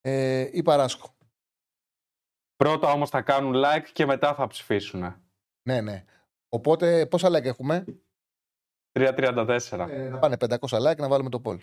ε, 0.00 0.48
ή 0.52 0.62
Παράσκο. 0.62 1.16
Πρώτα 2.56 2.92
όμως 2.92 3.10
θα 3.10 3.22
κάνουν 3.22 3.52
like 3.56 3.88
και 3.92 4.06
μετά 4.06 4.34
θα 4.34 4.46
ψηφίσουν. 4.46 5.00
Ναι, 5.68 5.80
ναι. 5.80 6.04
Οπότε 6.48 7.06
πόσα 7.06 7.28
like 7.28 7.44
έχουμε; 7.44 7.84
3.34. 8.92 9.86
Ε, 9.90 10.08
να 10.08 10.18
πάνε 10.18 10.36
500 10.40 10.56
like 10.58 10.96
να 10.96 11.08
βάλουμε 11.08 11.30
το 11.30 11.42
poll. 11.44 11.58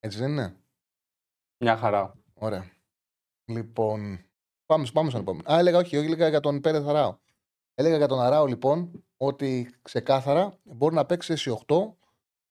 Έτσι 0.00 0.18
δεν 0.18 0.30
είναι; 0.30 0.60
Μια 1.64 1.76
χαρά. 1.76 2.14
Ωραία. 2.34 2.70
Λοιπόν, 3.44 4.24
πάμε, 4.66 4.86
πάμε 4.92 5.10
στον 5.10 5.20
επόμενο. 5.20 5.52
Α, 5.52 5.58
έλεγα 5.58 5.78
όχι, 5.78 5.96
όχι, 5.96 6.06
έλεγα 6.06 6.28
για 6.28 6.40
τον 6.40 6.60
Πέρεθ 6.60 6.88
Αράο. 6.88 7.18
Έλεγα 7.74 7.96
για 7.96 8.08
τον 8.08 8.20
Αράο 8.20 8.46
λοιπόν 8.46 9.04
ότι 9.16 9.74
ξεκάθαρα 9.82 10.58
μπορεί 10.62 10.94
να 10.94 11.06
παίξει 11.06 11.36
σε 11.36 11.58
8 11.66 11.94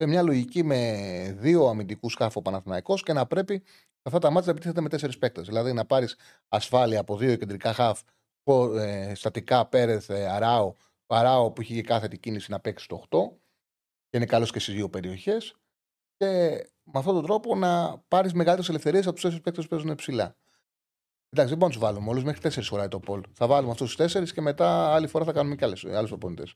σε 0.01 0.07
μια 0.07 0.21
λογική 0.21 0.63
με 0.63 1.35
δύο 1.39 1.67
αμυντικούς 1.67 2.11
σκάφο 2.13 2.41
Παναθηναϊκός 2.41 3.03
και 3.03 3.13
να 3.13 3.25
πρέπει 3.25 3.63
αυτά 4.01 4.19
τα 4.19 4.29
μάτια 4.29 4.45
να 4.45 4.51
επιτίθεται 4.51 4.81
με 4.81 4.89
τέσσερις 4.89 5.17
παίκτες. 5.17 5.45
Δηλαδή 5.47 5.73
να 5.73 5.85
πάρεις 5.85 6.17
ασφάλεια 6.47 6.99
από 6.99 7.17
δύο 7.17 7.35
κεντρικά 7.35 7.73
χαφ, 7.73 8.01
πο- 8.43 8.75
ε, 8.77 9.15
στατικά 9.15 9.67
Πέρεθ, 9.67 10.09
ε, 10.09 10.27
Αράο, 10.29 10.73
Αράο 11.07 11.51
που 11.51 11.61
είχε 11.61 11.73
και 11.73 11.81
κάθετη 11.81 12.17
κίνηση 12.17 12.51
να 12.51 12.59
παίξει 12.59 12.87
το 12.87 12.95
8 12.95 13.39
και 14.09 14.17
είναι 14.17 14.25
καλός 14.25 14.51
και 14.51 14.59
στις 14.59 14.73
δύο 14.73 14.89
περιοχές. 14.89 15.55
Και 16.17 16.25
με 16.83 16.99
αυτόν 16.99 17.13
τον 17.13 17.23
τρόπο 17.23 17.55
να 17.55 17.97
πάρεις 18.07 18.33
μεγαλύτερες 18.33 18.69
ελευθερίες 18.69 19.03
από 19.05 19.13
τους 19.13 19.21
τέσσερις 19.21 19.43
παίκτες 19.43 19.63
που 19.67 19.69
παίζουν 19.69 19.95
ψηλά. 19.95 20.35
Εντάξει, 21.29 21.49
δεν 21.49 21.57
μπορούμε 21.57 21.65
να 21.65 21.69
τους 21.69 21.77
βάλουμε 21.79 22.09
όλους. 22.09 22.23
Μέχρι 22.23 22.41
τέσσερις 22.41 22.67
χωράει 22.69 22.87
το 22.87 22.99
πόλ. 22.99 23.23
Θα 23.33 23.47
βάλουμε 23.47 23.71
αυτούς 23.71 23.87
τους 23.87 23.95
τέσσερις 23.95 24.33
και 24.33 24.41
μετά 24.41 24.93
άλλη 24.93 25.07
φορά 25.07 25.25
θα 25.25 25.31
κάνουμε 25.31 25.55
και 25.55 25.65
άλλους 25.65 26.09
προπονητές. 26.09 26.53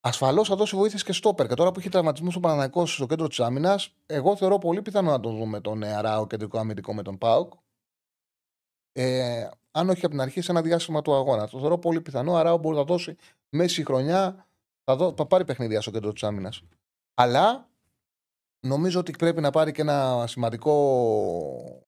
Ασφαλώς 0.00 0.48
θα 0.48 0.56
δώσει 0.56 0.76
βοήθειες 0.76 1.04
και 1.04 1.12
στόπερ. 1.12 1.46
Και 1.46 1.54
τώρα 1.54 1.72
που 1.72 1.78
έχει 1.78 1.88
τραυματισμό 1.88 2.30
στο 2.30 2.40
Παναναναϊκό 2.40 2.86
στο 2.86 3.06
κέντρο 3.06 3.26
της 3.26 3.40
άμυνας, 3.40 3.94
εγώ 4.06 4.36
θεωρώ 4.36 4.58
πολύ 4.58 4.82
πιθανό 4.82 5.10
να 5.10 5.20
τον 5.20 5.36
δούμε 5.36 5.60
τον 5.60 5.82
ε, 5.82 5.94
Αράο 5.94 6.26
κεντρικό 6.26 6.58
αμυντικό 6.58 6.94
με 6.94 7.02
τον 7.02 7.18
Πάουκ. 7.18 7.52
Ε, 8.92 9.48
αν 9.70 9.88
όχι 9.88 10.00
από 10.00 10.08
την 10.08 10.20
αρχή, 10.20 10.40
σε 10.40 10.50
ένα 10.50 10.62
διάστημα 10.62 11.02
του 11.02 11.14
αγώνα. 11.14 11.48
Το 11.48 11.58
θεωρώ 11.58 11.78
πολύ 11.78 12.00
πιθανό. 12.00 12.34
Αράο 12.34 12.58
μπορεί 12.58 12.76
να 12.76 12.84
δώσει 12.84 13.16
μέση 13.48 13.84
χρονιά, 13.84 14.46
θα, 14.84 14.96
δω, 14.96 15.14
θα 15.16 15.26
πάρει 15.26 15.44
παιχνίδια 15.44 15.80
στο 15.80 15.90
κέντρο 15.90 16.12
της 16.12 16.22
άμυνας. 16.22 16.62
Αλλά 17.14 17.68
νομίζω 18.60 19.00
ότι 19.00 19.12
πρέπει 19.12 19.40
να 19.40 19.50
πάρει 19.50 19.72
και 19.72 19.80
ένα 19.80 20.24
σημαντικό, 20.26 21.86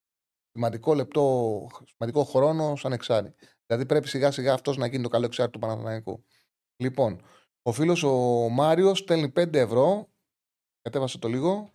σημαντικό 0.52 0.94
λεπτό, 0.94 1.66
σημαντικό 1.84 2.24
χρόνο 2.24 2.76
σαν 2.76 2.92
εξάρι. 2.92 3.34
Δηλαδή 3.66 3.86
πρέπει 3.86 4.08
σιγά 4.08 4.30
σιγά 4.30 4.52
αυτός 4.52 4.76
να 4.76 4.86
γίνει 4.86 5.02
το 5.02 5.08
καλό 5.08 5.24
εξάρι 5.24 5.50
του 5.50 5.58
Παναθηναϊκού. 5.58 6.24
Λοιπόν, 6.76 7.22
ο 7.62 7.72
φίλος 7.72 8.02
ο 8.02 8.48
Μάριος 8.48 8.98
στέλνει 8.98 9.32
5 9.36 9.54
ευρώ. 9.54 10.08
Κατέβασε 10.80 11.18
το 11.18 11.28
λίγο. 11.28 11.72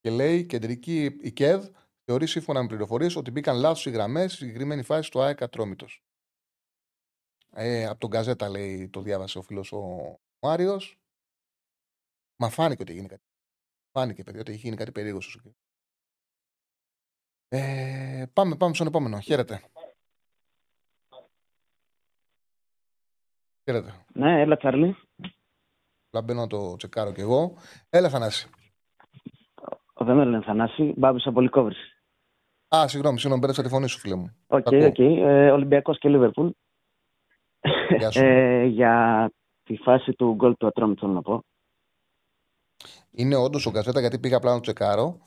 Και 0.00 0.10
λέει: 0.10 0.46
Κεντρική 0.46 1.04
η 1.04 1.32
ΚΕΔ 1.32 1.68
θεωρεί 2.04 2.26
σύμφωνα 2.26 2.62
με 2.62 2.68
πληροφορίες 2.68 3.16
ότι 3.16 3.30
μπήκαν 3.30 3.56
λάθος 3.56 3.86
οι 3.86 3.90
γραμμές 3.90 4.32
στη 4.32 4.44
συγκεκριμένη 4.44 4.82
φάση 4.82 5.10
του 5.10 5.20
ΑΕΚ 5.20 5.42
Ατρόμητος. 5.42 6.02
Ε, 7.54 7.86
από 7.86 8.00
τον 8.00 8.10
Καζέτα 8.10 8.48
λέει 8.48 8.88
το 8.88 9.00
διάβασε 9.00 9.38
ο 9.38 9.42
φίλος 9.42 9.72
ο 9.72 10.14
Μάριος. 10.42 10.98
Μα 12.36 12.48
φάνηκε 12.48 12.82
ότι 12.82 12.92
έγινε 12.92 13.06
κάτι. 13.06 13.22
Φάνηκε, 13.90 14.22
παιδί, 14.22 14.38
ότι 14.38 14.52
έχει 14.52 14.60
γίνει 14.60 14.76
κάτι 14.76 14.92
περίεργο 14.92 15.20
στο 15.20 15.30
Σουκέ. 15.30 15.54
Ε, 17.48 18.24
πάμε, 18.32 18.56
πάμε 18.56 18.74
στον 18.74 18.86
επόμενο. 18.86 19.20
Χαίρετε. 19.20 19.62
Χαίρετε. 23.64 23.92
Ναι, 24.12 24.40
έλα 24.40 24.56
Τσάρλι. 24.56 24.96
Λαμπαίνω 26.10 26.40
να 26.40 26.46
το 26.46 26.76
τσεκάρω 26.76 27.12
κι 27.12 27.20
εγώ. 27.20 27.54
Έλα, 27.90 28.08
Θανάση. 28.08 28.48
Δεν 29.94 30.16
με 30.16 30.24
λένε 30.24 30.42
Θανάση, 30.44 30.94
Μπάμπης 30.96 31.26
από 31.26 31.40
Λικόβρηση. 31.40 31.96
Α, 32.76 32.88
συγγνώμη, 32.88 33.16
συγγνώμη, 33.18 33.40
πέρασα 33.40 33.62
τη 33.62 33.68
φωνή 33.68 33.88
σου, 33.88 33.98
φίλε 33.98 34.14
μου. 34.14 34.36
Οκ, 34.46 34.66
Ακούω. 34.66 34.86
οκ. 34.86 34.98
Ε, 34.98 35.50
Ολυμπιακός 35.50 35.98
και 35.98 36.08
Λίβερπουλ. 36.08 36.48
Γεια 37.98 38.10
σου. 38.10 38.24
Ε, 38.24 38.64
για 38.64 39.30
τη 39.62 39.76
φάση 39.76 40.12
του 40.12 40.34
γκολ 40.34 40.56
του 40.56 40.66
Ατρομήτου 40.66 40.98
θέλω 41.00 41.12
να 41.12 41.22
πω. 41.22 41.44
Είναι 43.10 43.36
όντως 43.36 43.66
ο 43.66 43.70
Gazzetta 43.70 44.00
γιατί 44.00 44.18
πήγα 44.18 44.36
απλά 44.36 44.48
να 44.50 44.56
το 44.56 44.62
τσεκάρω. 44.62 45.18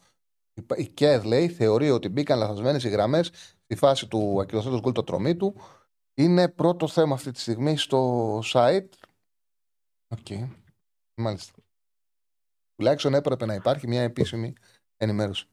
Η- 0.54 0.66
Η 0.76 0.88
ΚΕΔ 0.88 1.24
λέει 1.24 1.50
θεωρεί 1.50 1.90
ότι 1.92 2.10
μπήκαν 2.10 2.38
λαθασμένες 2.38 2.84
οι 2.84 2.90
γραμμές 2.90 3.32
στη 3.64 3.76
φάση 3.76 4.08
του 4.08 4.38
ακυρωθέντος 4.42 4.80
γκολ 4.80 4.92
του 4.92 5.00
Ατρομήτου. 5.02 5.56
Είναι 6.16 6.50
πρώτο 6.50 6.88
θέμα 6.88 7.14
αυτή 7.14 7.32
τη 7.32 7.40
στιγμή 7.40 7.78
στο 7.78 8.40
site. 8.40 8.90
Ok. 10.08 10.50
Μάλιστα. 11.16 11.54
Τουλάχιστον 12.76 13.14
έπρεπε 13.14 13.46
να 13.46 13.54
υπάρχει 13.54 13.88
μια 13.88 14.02
επίσημη 14.02 14.54
ενημέρωση. 14.98 15.48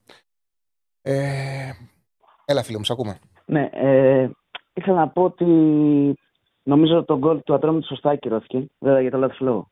Ε, 1.02 1.70
έλα, 2.44 2.62
φίλε 2.62 2.78
μου, 2.78 2.84
σ' 2.84 2.90
ακούμε. 2.90 3.18
Ναι, 3.46 3.68
ε, 3.72 4.30
ήθελα 4.72 4.96
να 4.96 5.08
πω 5.08 5.22
ότι 5.22 5.44
νομίζω 6.62 7.04
το 7.04 7.18
γκολ 7.18 7.42
του 7.42 7.54
Ατρόμητ 7.54 7.84
σωστά 7.84 8.10
ακυρώθηκε. 8.10 8.66
Βέβαια 8.78 9.00
για 9.00 9.10
το 9.10 9.18
λάθος 9.18 9.40
λόγο. 9.40 9.70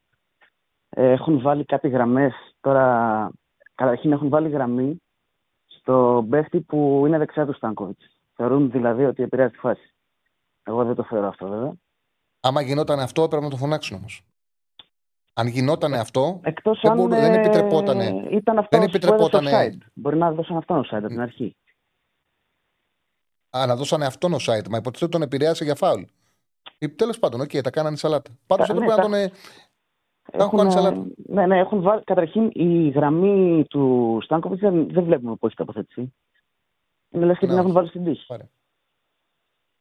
Ε, 0.89 1.11
έχουν 1.11 1.41
βάλει 1.41 1.65
κάτι 1.65 1.89
γραμμές 1.89 2.33
τώρα. 2.61 3.31
Καταρχήν 3.75 4.13
έχουν 4.13 4.29
βάλει 4.29 4.49
γραμμή 4.49 5.03
στο 5.67 6.27
παίχτη 6.31 6.61
που 6.61 7.05
είναι 7.07 7.19
δεξιά 7.19 7.47
του 7.47 7.53
Στάνκοβιτς. 7.53 8.17
Θεωρούν 8.35 8.71
δηλαδή 8.71 9.05
ότι 9.05 9.23
επηρεάζει 9.23 9.53
τη 9.53 9.59
φάση. 9.59 9.95
Εγώ 10.71 10.85
δεν 10.85 10.95
το 10.95 11.05
θεωρώ 11.05 11.29
αυτό 11.29 11.49
βέβαια. 11.49 11.73
Άμα 12.41 12.61
γινόταν 12.61 13.01
αυτό, 13.01 13.23
έπρεπε 13.23 13.45
να 13.45 13.51
το 13.51 13.57
φωνάξουν 13.57 13.97
όμως. 13.97 14.23
Αν 15.35 15.47
γινόταν 15.47 15.95
αυτό, 15.95 16.41
Εκτός 16.43 16.81
δεν, 16.83 16.91
αν 16.91 16.97
μπορού- 16.97 17.11
δεν 17.15 17.33
ε, 17.35 17.39
επιτρεπότανε. 17.41 18.05
ήταν 18.31 18.59
αυτό 18.59 18.79
δεν 18.79 18.91
που 18.91 18.97
έδωσε 18.97 18.97
επιτρεπότανε. 18.97 19.51
offside. 19.53 19.87
Μπορεί 19.95 20.17
να 20.17 20.33
δώσαν 20.33 20.57
αυτόν 20.57 20.81
offside 20.85 20.97
από 20.99 21.07
την 21.07 21.21
αρχή. 21.21 21.57
Α, 23.51 23.67
να 23.67 23.77
δώσανε 23.77 24.07
αυτόν 24.07 24.33
ο 24.33 24.37
site. 24.37 24.69
Μα 24.71 24.77
υποτίθεται 24.77 25.05
ότι 25.05 25.09
τον 25.09 25.23
επηρέασε 25.23 25.65
για 25.65 25.75
φάουλ. 25.75 26.03
Τέλος 26.97 27.19
πάντων, 27.19 27.41
οκ, 27.41 27.51
τα 27.63 27.71
κάνανε 27.71 27.97
σαλάτα. 27.97 28.31
Πάντως 28.47 28.67
Τα- 28.67 28.73
έπρεπε 28.73 28.91
ναι, 28.91 28.97
να 28.97 29.03
τα- 29.03 29.09
τον. 29.11 29.15
ε, 29.15 29.31
Τα 30.33 30.45
έχουν 30.45 30.59
κάνει 30.59 30.73
σαλάτα. 30.73 31.05
ναι, 31.17 31.47
ναι, 31.47 31.59
έχουν 31.59 31.83
βάλει. 31.83 32.05
Καταρχήν 32.05 32.51
η 32.53 32.89
γραμμή 32.89 33.65
του 33.69 34.19
Στάνκοβιτ 34.23 34.59
δεν, 34.61 34.89
δεν 34.93 35.05
βλέπουμε 35.05 35.35
πώς 35.37 35.49
έχει 35.49 35.57
τοποθετηθεί. 35.57 36.13
Είναι 37.11 37.25
λες 37.25 37.39
και 37.39 37.47
την 37.47 37.55
Ναι, 37.55 37.61
έχουν 37.61 37.73
βάλει 37.73 37.89
στην 37.89 38.05
τύχη. 38.05 38.27
Πάρε. 38.27 38.49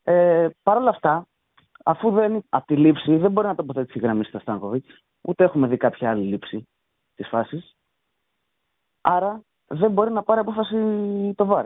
Ε, 0.03 0.47
Παρ' 0.63 0.77
όλα 0.77 0.89
αυτά, 0.89 1.27
αφού 1.83 2.11
δεν, 2.11 2.43
από 2.49 2.65
τη 2.65 2.75
λήψη 2.75 3.17
δεν 3.17 3.31
μπορεί 3.31 3.47
να 3.47 3.55
τοποθετηθεί 3.55 3.97
η 3.97 4.01
γραμμή 4.01 4.23
στα 4.23 4.39
Στάνκοβιτς, 4.39 5.03
ούτε 5.21 5.43
έχουμε 5.43 5.67
δει 5.67 5.77
κάποια 5.77 6.09
άλλη 6.09 6.23
λήψη 6.23 6.67
της 7.15 7.27
φάσης. 7.27 7.75
Άρα 9.01 9.41
δεν 9.67 9.91
μπορεί 9.91 10.11
να 10.11 10.23
πάρει 10.23 10.39
απόφαση 10.39 10.75
το 11.35 11.45
ΒΑΡ. 11.45 11.65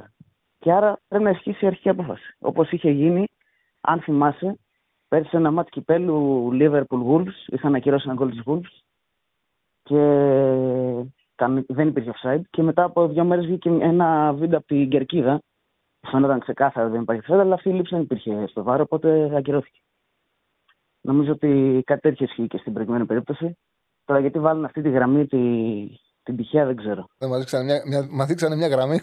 Και 0.60 0.72
άρα 0.72 1.00
πρέπει 1.08 1.24
να 1.24 1.30
ισχύσει 1.30 1.66
η 1.66 1.68
αρχική 1.68 1.90
απόφαση. 1.90 2.36
Όπως 2.40 2.72
είχε 2.72 2.90
γίνει, 2.90 3.28
αν 3.82 4.02
θυμάσαι, 4.02 4.58
πέρσι 5.08 5.30
σε 5.30 5.38
ένα 5.38 5.52
μάτι 5.52 5.70
κυπέλου 5.70 6.50
Liverpool 6.54 7.04
Wolves, 7.08 7.34
είχαν 7.46 7.76
ακυρώσει 7.76 8.04
ένα 8.08 8.16
γκολ 8.16 8.30
της 8.30 8.42
Wolves 8.46 8.82
και 9.84 10.00
καμ- 11.36 11.66
δεν 11.68 11.88
υπήρχε 11.88 12.12
offside. 12.16 12.42
Και 12.50 12.62
μετά 12.62 12.84
από 12.84 13.08
δύο 13.08 13.24
μέρες 13.24 13.46
βγήκε 13.46 13.70
ένα 13.70 14.34
βίντεο 14.34 14.58
από 14.58 14.68
την 14.68 14.90
Κερκίδα. 14.90 15.42
Που 16.04 16.10
Φαίνονταν 16.10 16.40
ξεκάθαρα 16.40 16.86
ότι 16.86 16.94
δεν 16.94 17.02
υπάρχει 17.02 17.22
offside, 17.28 17.40
αλλά 17.40 17.54
αυτή 17.54 17.70
η 17.70 17.74
λήψη 17.74 17.94
δεν 17.96 18.04
υπήρχε 18.04 18.48
στο 18.48 18.64
βάρο, 18.64 18.84
οπότε 18.84 19.36
ακυρώθηκε. 19.36 19.80
Νομίζω 21.02 21.32
ότι 21.32 21.82
κάτι 21.86 22.02
τέτοιο 22.02 22.26
ισχύει 22.26 22.48
και 22.48 22.58
στην 22.58 22.74
προηγούμενη 22.74 23.06
περίπτωση. 23.06 23.58
Τώρα 24.06 24.20
γιατί 24.20 24.40
βάλουν 24.40 24.66
αυτή 24.66 24.82
τη 24.82 24.90
γραμμή 24.90 25.28
τη, 25.28 25.38
την 26.24 26.36
τυχαία 26.36 26.66
δεν 26.66 26.76
ξέρω. 26.76 27.08
Δεν 27.18 27.30
μας 27.30 27.40
δείξανε 27.40 27.64
μια, 27.64 27.82
μια, 27.88 28.08
μας 28.12 28.28
δείξανε 28.28 28.56
μια 28.56 28.68
γραμμή. 28.68 29.00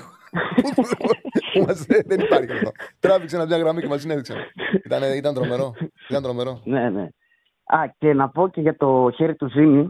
που 1.55 1.62
μας- 1.66 1.86
δεν 1.86 2.20
υπάρχει 2.20 2.52
αυτό. 2.52 2.70
Τράβηξαν 3.01 3.47
μια 3.47 3.59
γραμμή 3.59 3.81
και 3.81 3.89
μας 3.89 4.01
την 4.01 4.10
έδειξαν. 4.10 4.36
Ήταν, 4.85 5.02
ήταν 5.16 5.35
τρομερό. 5.35 5.74
Ήταν 6.09 6.22
τρομερό. 6.22 6.60
Ναι, 6.64 6.90
ναι. 6.90 7.09
Α, 7.64 7.78
και 7.98 8.12
να 8.14 8.28
πω 8.28 8.48
και 8.48 8.60
για 8.60 8.77
το 8.77 9.10
χέρι 9.14 9.35
του 9.36 9.48
Ζήνη 9.51 9.89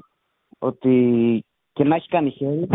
ότι 0.58 1.44
και 1.72 1.84
να 1.84 1.94
έχει 1.94 2.08
κάνει 2.08 2.30
χέρι, 2.30 2.68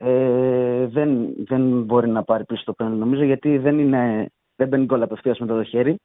ε, 0.00 0.86
δεν, 0.86 1.34
δεν 1.44 1.82
μπορεί 1.82 2.08
να 2.08 2.22
πάρει 2.24 2.44
πίσω 2.44 2.64
το 2.64 2.72
πέναλτι 2.72 2.98
νομίζω 2.98 3.22
γιατί 3.24 3.58
δεν, 3.58 3.78
είναι, 3.78 4.30
δεν 4.56 4.68
μπαίνει 4.68 4.84
γκολ 4.84 5.02
απευθείας 5.02 5.38
με 5.38 5.46
το 5.46 5.62
χέρι 5.64 5.96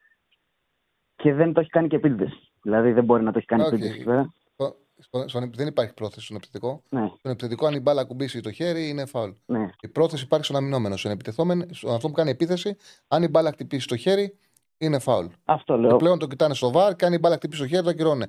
και 1.16 1.34
δεν 1.34 1.54
το 1.54 1.60
έχει 1.60 1.70
κάνει 1.70 1.88
και 1.88 1.96
επίτηδες. 1.96 2.52
Δηλαδή 2.62 2.92
δεν 2.92 3.04
μπορεί 3.04 3.24
να 3.24 3.32
το 3.32 3.38
έχει 3.38 3.48
κάνει 3.48 3.62
Όχι. 3.64 3.74
επίτηδες. 3.74 4.04
βέβαια. 4.04 4.30
Στο- 4.54 4.76
στο- 4.98 5.28
στον- 5.28 5.52
δεν 5.56 5.68
υπάρχει 5.68 5.94
πρόθεση 5.94 6.26
στον 6.26 6.38
επιθετικό. 6.38 6.82
Ναι, 6.90 7.08
Στον 7.18 7.32
επιθετικό, 7.32 7.66
αν 7.66 7.74
η 7.74 7.80
μπάλα 7.80 8.04
κουμπίσει 8.06 8.42
το 8.42 8.52
χέρι, 8.52 8.90
είναι 8.90 9.06
φάουλ. 9.06 9.30
ναι. 9.46 9.70
Η 9.82 9.88
πρόθεση 9.88 10.24
υπάρχει 10.24 10.46
στον 10.46 10.58
αμυνόμενο. 10.58 10.96
Στον 10.98 11.12
επιτεθόμενο, 11.12 11.66
στον 11.72 11.94
αυτό 11.94 12.08
που 12.08 12.14
κάνει 12.14 12.30
επίθεση, 12.30 12.76
αν 13.08 13.24
η 13.24 13.28
μπάλα 13.28 13.52
χτυπήσει 13.52 13.88
το 13.88 13.96
χέρι, 13.96 14.38
είναι 14.78 15.00
φάουλ. 15.00 15.26
Αυτό 15.46 15.76
Και 15.76 15.82
λέω. 15.82 15.96
πλέον 15.98 16.20
το 16.20 16.28
κοιτάνε 16.28 16.54
στο 16.54 16.72
βαρ 16.72 16.96
και 16.96 17.06
αν 17.06 17.14
η 17.14 17.18
μπάλα 17.20 17.36
χτυπήσει 17.36 17.62
το 17.62 17.68
χέρι, 17.68 17.84
το 17.84 17.90
ακυρώνει. 17.90 18.26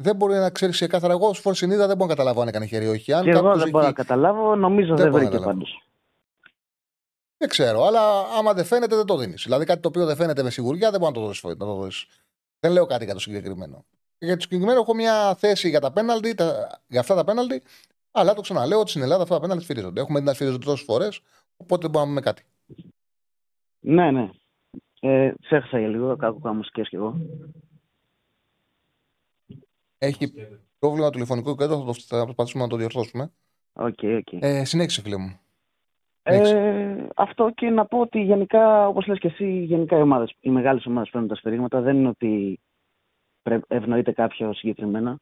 Δεν 0.00 0.16
μπορεί 0.16 0.34
να 0.34 0.50
ξέρεις 0.50 0.74
ξεκάθαρα. 0.74 1.12
Εγώ, 1.12 1.28
ως 1.28 1.38
φορσινίδα, 1.38 1.86
δεν 1.86 1.96
μπορώ 1.96 2.08
να 2.10 2.14
καταλάβω 2.14 2.40
αν 2.40 2.48
έκανε 2.48 2.66
χέρι 2.66 2.84
ή 2.84 2.88
όχι. 2.88 3.12
Αν 3.12 3.22
Και 3.24 3.30
εγώ 3.30 3.40
κάποιος 3.42 3.58
δεν 3.62 3.70
μπορώ 3.70 3.82
να 3.84 3.88
έχει- 3.88 3.96
καταλάβω. 3.98 4.54
Νομίζω 4.56 4.86
Δεν 4.88 4.96
δεν, 4.96 5.10
μπορώ 5.10 5.22
να 5.22 5.28
βρήκε 5.28 5.36
καταλάβω. 5.36 5.58
πάντως. 5.58 5.82
Δεν 7.36 7.48
ξέρω, 7.48 7.84
αλλά 7.84 8.20
άμα 8.38 8.52
δεν 8.54 8.64
φαίνεται, 8.64 8.96
δεν 8.96 9.04
το 9.06 9.16
δίνεις. 9.16 9.42
Δηλαδή 9.42 9.64
κάτι 9.64 9.80
το 9.80 9.88
οποίο 9.88 10.06
δεν 10.06 10.16
φαίνεται 10.16 10.42
με 10.42 10.50
σιγουριά, 10.50 10.90
δεν 10.90 11.00
μπορεί 11.00 11.12
να 11.14 11.20
το 11.20 11.26
δώσεις. 11.26 11.42
Να 11.42 11.56
το 11.56 11.74
δώσεις. 11.74 12.06
Δεν 12.60 12.72
λέω 12.72 12.86
κάτι 12.86 13.04
για 13.04 13.14
το 13.14 13.20
συγκεκριμένο. 13.20 13.84
Για 14.18 14.34
το 14.36 14.40
συγκεκριμένο 14.42 14.80
έχω 14.80 14.94
μια 14.94 15.34
θέση 15.34 15.68
για 15.68 15.80
τα 15.80 15.92
πέναλτι, 15.92 16.34
τα, 16.34 16.78
για 16.88 17.00
αυτά 17.00 17.14
τα 17.14 17.24
πέναλτι, 17.24 17.62
αλλά 18.10 18.34
το 18.34 18.40
ξαναλέω 18.40 18.80
ότι 18.80 18.90
στην 18.90 19.02
Ελλάδα 19.02 19.22
αυτά 19.22 19.34
τα 19.34 19.40
πέναλτι 19.40 19.62
σφυρίζονται. 19.62 20.00
Έχουμε 20.00 20.18
δει 20.18 20.24
να 20.24 20.32
σφυρίζονται 20.32 20.64
τόσες 20.64 20.84
φορές, 20.84 21.20
οπότε 21.56 21.80
δεν 21.82 21.90
μπορούμε 21.90 22.12
να 22.14 22.20
πούμε 22.20 22.32
κάτι. 22.32 22.42
Ναι, 23.80 24.10
ναι. 24.10 24.30
Ε, 25.00 25.32
ξέχασα 25.42 25.78
για 25.78 25.88
λίγο. 25.88 26.16
Άκουγα 26.20 26.52
μουσικέ 26.52 26.82
κι 26.82 26.94
εγώ. 26.96 27.16
Έχει 29.98 30.32
πρόβλημα 30.78 31.10
τηλεφωνικού 31.10 31.54
κέντρου, 31.54 31.78
θα, 31.78 31.84
το, 31.84 31.92
θα 32.06 32.24
προσπαθήσουμε 32.24 32.62
να 32.62 32.68
το 32.68 32.76
διορθώσουμε. 32.76 33.32
Ok, 33.72 33.98
ok. 34.02 34.32
Ε, 34.32 34.64
συνέχισε, 34.64 35.00
φίλε 35.02 35.16
μου. 35.16 35.40
συνέχισε. 36.22 36.56
Ε, 36.56 37.06
αυτό 37.16 37.50
και 37.54 37.70
να 37.70 37.86
πω 37.86 38.00
ότι 38.00 38.20
γενικά, 38.20 38.88
όπως 38.88 39.06
λες 39.06 39.18
και 39.18 39.26
εσύ, 39.26 39.62
γενικά 39.64 39.98
οι, 39.98 40.02
ομάδες, 40.02 40.34
οι 40.40 40.50
μεγάλες 40.50 40.86
ομάδες 40.86 41.10
παίρνουν 41.10 41.28
τα 41.28 41.34
σφυρίγματα. 41.34 41.80
Δεν 41.80 41.96
είναι 41.96 42.08
ότι 42.08 42.60
πρέ- 43.42 43.64
ευνοείται 43.68 44.12
κάποιο 44.12 44.52
συγκεκριμένα. 44.52 45.18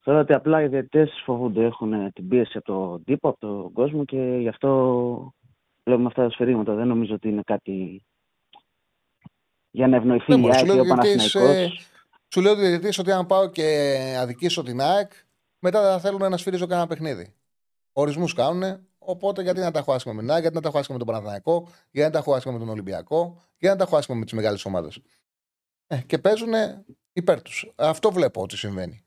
Θεωρώ 0.00 0.20
ότι 0.20 0.32
απλά 0.32 0.62
οι 0.62 0.68
διαιτητές 0.68 1.22
φοβούνται, 1.24 1.64
έχουν 1.64 2.12
την 2.12 2.28
πίεση 2.28 2.58
από 2.58 2.66
τον 2.66 3.04
τύπο, 3.04 3.28
από 3.28 3.38
τον 3.38 3.72
κόσμο 3.72 4.04
και 4.04 4.36
γι' 4.40 4.48
αυτό 4.48 5.34
βλέπουμε 5.84 6.06
αυτά 6.08 6.22
τα 6.22 6.30
σφυρίγματα. 6.30 6.74
Δεν 6.74 6.86
νομίζω 6.86 7.14
ότι 7.14 7.28
είναι 7.28 7.42
κάτι 7.44 8.04
για 9.70 9.88
να 9.88 9.96
ευνοηθεί 9.96 10.24
Δεν 10.28 10.38
η 10.38 10.40
μπορεί, 10.40 10.54
σου 10.54 10.58
ΑΕΚ 10.58 10.70
ή 10.70 10.74
λέω 10.74 10.76
ο 10.76 10.80
ο 10.80 10.84
διαιτητής, 10.84 11.32
Παναθηναϊκός. 11.32 11.93
Ε, 12.34 12.40
Σου 12.40 12.40
λέω 12.40 12.54
διαιτητής 12.54 12.98
ότι 12.98 13.12
αν 13.12 13.26
πάω 13.26 13.48
και 13.48 14.16
αδικήσω 14.18 14.62
την 14.62 14.80
ΑΕΚ, 14.80 15.12
μετά 15.58 15.80
θα 15.82 15.98
θέλουν 16.00 16.30
να 16.30 16.36
σφυρίζω 16.36 16.66
κανένα 16.66 16.86
παιχνίδι. 16.86 17.34
Ορισμούς 17.92 18.34
κάνουν, 18.34 18.86
οπότε 18.98 19.42
γιατί 19.42 19.60
να 19.60 19.70
τα 19.70 19.78
έχω 19.78 19.92
άσχημα 19.92 20.14
με 20.14 20.20
την 20.20 20.30
ΑΕΚ, 20.30 20.40
γιατί 20.40 20.56
να 20.56 20.62
τα 20.62 20.68
έχω 20.68 20.78
άσχημα 20.78 20.98
με 20.98 21.04
τον 21.04 21.14
Παναθηναϊκό, 21.14 21.68
γιατί 21.90 22.06
να 22.06 22.10
τα 22.10 22.18
έχω 22.18 22.34
άσχημα 22.34 22.52
με 22.54 22.60
τον 22.60 22.68
Ολυμπιακό, 22.68 23.42
γιατί 23.58 23.76
να 23.76 23.76
τα 23.76 23.84
έχω 23.84 23.96
άσχημα 23.96 24.18
με 24.18 24.24
τις 24.24 24.32
μεγάλες 24.32 24.64
ομάδες. 24.64 25.00
Ε, 25.86 25.96
και 25.96 26.18
παίζουν 26.18 26.52
υπέρ 27.12 27.42
τους. 27.42 27.72
Αυτό 27.76 28.12
βλέπω 28.12 28.42
ότι 28.42 28.56
συμβαίνει. 28.56 29.02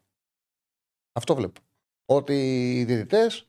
Αυτό 1.11 1.35
βλέπω. 1.35 1.61
Ότι 2.05 2.33
οι 2.79 2.83
διαιτητές, 2.83 3.47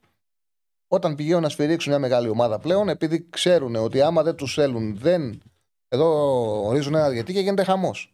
όταν 0.88 1.14
πηγαίνουν 1.14 1.42
να 1.42 1.48
σφυρίξουν 1.48 1.90
μια 1.90 2.00
μεγάλη 2.00 2.28
ομάδα 2.28 2.58
πλέον, 2.58 2.88
επειδή 2.88 3.28
ξέρουν 3.30 3.76
ότι 3.76 4.00
άμα 4.00 4.22
δεν 4.22 4.34
τους 4.34 4.54
θέλουν, 4.54 4.96
δεν. 4.96 5.42
Εδώ 5.88 6.06
ορίζουν 6.66 6.94
ένα 6.94 7.10
διαιτητή 7.10 7.32
και 7.32 7.40
γίνεται 7.40 7.64
χαμός. 7.64 8.12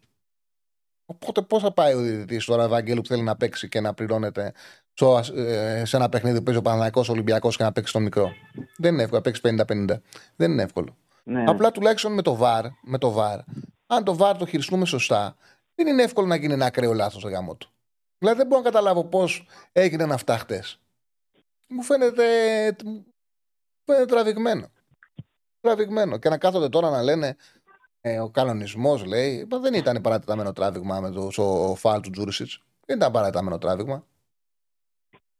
Οπότε 1.06 1.42
πώς 1.42 1.62
θα 1.62 1.72
πάει 1.72 1.94
ο 1.94 2.00
διαιτητής 2.00 2.44
τώρα, 2.44 2.64
Ευαγγέλου, 2.64 3.00
που 3.00 3.08
θέλει 3.08 3.22
να 3.22 3.36
παίξει 3.36 3.68
και 3.68 3.80
να 3.80 3.94
πληρώνεται 3.94 4.52
στο, 4.92 5.20
ε, 5.34 5.84
σε 5.84 5.96
ένα 5.96 6.08
παιχνίδι 6.08 6.38
που 6.38 6.42
παίζει 6.42 6.58
ο 6.60 6.62
Παναναναϊκό 6.62 7.04
Ολυμπιακός 7.08 7.56
και 7.56 7.62
να 7.62 7.72
παίξει 7.72 7.92
τον 7.92 8.02
μικρό; 8.02 8.32
Δεν 8.76 8.92
είναι 8.92 9.02
εύκολο 9.02 9.22
να 9.24 9.30
παίξει 9.30 9.40
50-50. 9.40 10.00
Δεν 10.36 10.50
είναι 10.50 10.62
εύκολο. 10.62 10.96
Ναι. 11.22 11.44
Απλά 11.46 11.70
τουλάχιστον 11.70 12.12
με 12.12 12.22
το 12.22 12.38
VAR, 12.40 12.64
με 12.82 12.98
το 12.98 13.14
VAR, 13.18 13.38
αν 13.86 14.04
το 14.04 14.16
VAR 14.20 14.34
το 14.38 14.46
χειριστούμε 14.46 14.86
σωστά, 14.86 15.36
δεν 15.74 15.86
είναι 15.86 16.02
εύκολο 16.02 16.26
να 16.26 16.36
γίνει 16.36 16.52
ένα 16.52 16.66
ακραίο 16.66 16.92
λάθος 16.92 17.20
στο 17.20 17.30
γάμο 17.30 17.56
του. 17.56 17.68
Δηλαδή 18.18 18.38
δεν 18.38 18.46
μπορώ 18.46 18.62
να 18.62 18.70
καταλάβω 18.70 19.04
πώς 19.04 19.46
έγιναν 19.72 20.12
αυτά 20.12 20.38
χτες. 20.38 20.80
Μου 21.68 21.82
φαίνεται, 21.82 22.24
μου 22.84 23.06
φαίνεται 23.84 24.04
τραβηγμένο. 24.04 24.66
Τραβηγμένο. 25.60 26.16
Και 26.16 26.28
να 26.28 26.38
κάθονται 26.38 26.68
τώρα 26.68 26.90
να 26.90 27.02
λένε 27.02 27.26
ε, 27.26 27.36
ο 28.04 28.30
κανονισμός 28.30 29.04
λέει. 29.04 29.46
Μα 29.50 29.58
δεν 29.58 29.74
ήταν 29.74 30.00
παρατεταμένο 30.00 30.52
τράβηγμα 30.52 31.00
με 31.00 31.10
το 31.10 31.30
στο 31.30 31.74
φάουλ 31.78 32.00
του 32.00 32.10
Τζούρισιτς. 32.10 32.62
Δεν 32.86 32.96
ήταν 32.96 33.12
παρατεταμένο 33.12 33.58
τράβηγμα. 33.58 34.06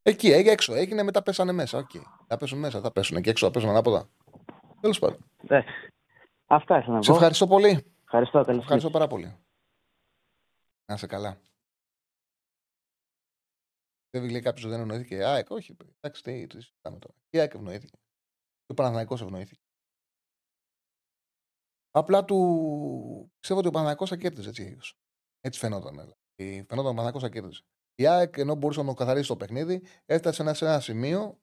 Εκεί 0.03 0.31
έγινε 0.33 0.51
έξω. 0.51 0.75
Έγινε 0.75 1.03
μετά 1.03 1.23
πέσανε 1.23 1.53
μέσα. 1.53 1.79
Οκ. 1.79 1.91
Θα 2.27 2.37
πέσουν 2.37 2.59
μέσα, 2.59 2.81
θα 2.81 2.93
πέσουν 2.93 3.23
και 3.23 3.31
έξω, 3.31 3.47
θα 3.47 3.53
πέσουν 3.53 3.69
ανάποδα. 3.69 4.09
Τέλος 4.81 4.99
πάντων. 4.99 5.19
Εντάξει. 5.43 5.93
Αυτά 6.47 6.79
ήθελα 6.79 6.95
να 6.97 7.03
Σε 7.03 7.11
πω. 7.11 7.17
ευχαριστώ 7.17 7.47
πολύ. 7.47 7.93
Ευχαριστώ, 8.05 8.45
καλή 8.45 8.59
Ευχαριστώ 8.59 8.91
πάρα 8.91 9.07
πολύ. 9.07 9.37
Να 10.87 10.95
είσαι 10.95 11.07
καλά. 11.07 11.41
Δεν 14.11 14.31
λέει 14.31 14.41
κάποιος 14.41 14.71
δεν 14.71 14.81
ευνοήθηκε. 14.81 15.25
Α, 15.25 15.45
όχι. 15.49 15.77
Εντάξει, 16.01 16.23
τι, 16.23 16.47
τι 16.47 16.61
συζητάμε 16.61 16.99
τώρα. 16.99 17.15
Η 17.31 17.39
ΑΕΚ 17.39 17.55
ευνοήθηκε. 17.55 17.99
Και 18.57 18.73
ο 18.73 18.75
Παναθηναϊκός 18.75 19.23
ευνοήθηκε. 19.23 19.61
Απλά 21.97 22.25
του 22.25 22.37
πιστεύω 23.39 23.59
ότι 23.61 23.69
ο 23.69 23.71
Παναθηναϊκός 23.71 24.09
θα 24.09 24.17
κέρδιζε 24.17 24.49
έτσι. 24.49 24.63
ίδιος. 24.63 24.99
Έτσι 25.41 25.59
φαινόταν. 25.59 25.91
δηλαδή. 25.91 26.13
Φαινόταν 26.37 26.79
ότι 26.79 26.79
ο 26.79 26.83
Παναθηναϊκός 26.83 27.23
θα 27.23 27.29
κέρδιζε. 27.29 27.63
Η 27.95 28.07
ΑΕΚ 28.07 28.37
ενώ 28.37 28.55
μπορούσε 28.55 28.81
να 28.81 28.87
το 28.87 28.95
καθαρίσει 28.95 29.29
το 29.29 29.37
παιχνίδι, 29.37 29.83
έφτασε 30.07 30.43
ένα- 30.43 30.55
σε 30.55 30.65
ένα 30.65 30.81
σημείο 30.81 31.39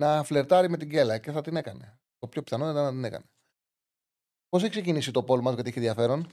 να 0.00 0.22
φλερτάρει 0.22 0.68
με 0.68 0.76
την 0.76 0.90
Κέλα 0.90 1.18
και 1.18 1.30
θα 1.32 1.40
την 1.40 1.56
έκανε. 1.56 2.00
Το 2.18 2.28
πιο 2.28 2.42
πιθανό 2.42 2.70
ήταν 2.70 2.82
να 2.84 2.90
την 2.90 3.04
έκανε. 3.04 3.24
Πώς 4.48 4.62
έχει 4.62 4.70
ξεκινήσει 4.70 5.10
το 5.10 5.22
πόλ 5.22 5.40
μας, 5.40 5.54
γιατί 5.54 5.68
έχει 5.68 5.78
ενδιαφέρον; 5.78 6.26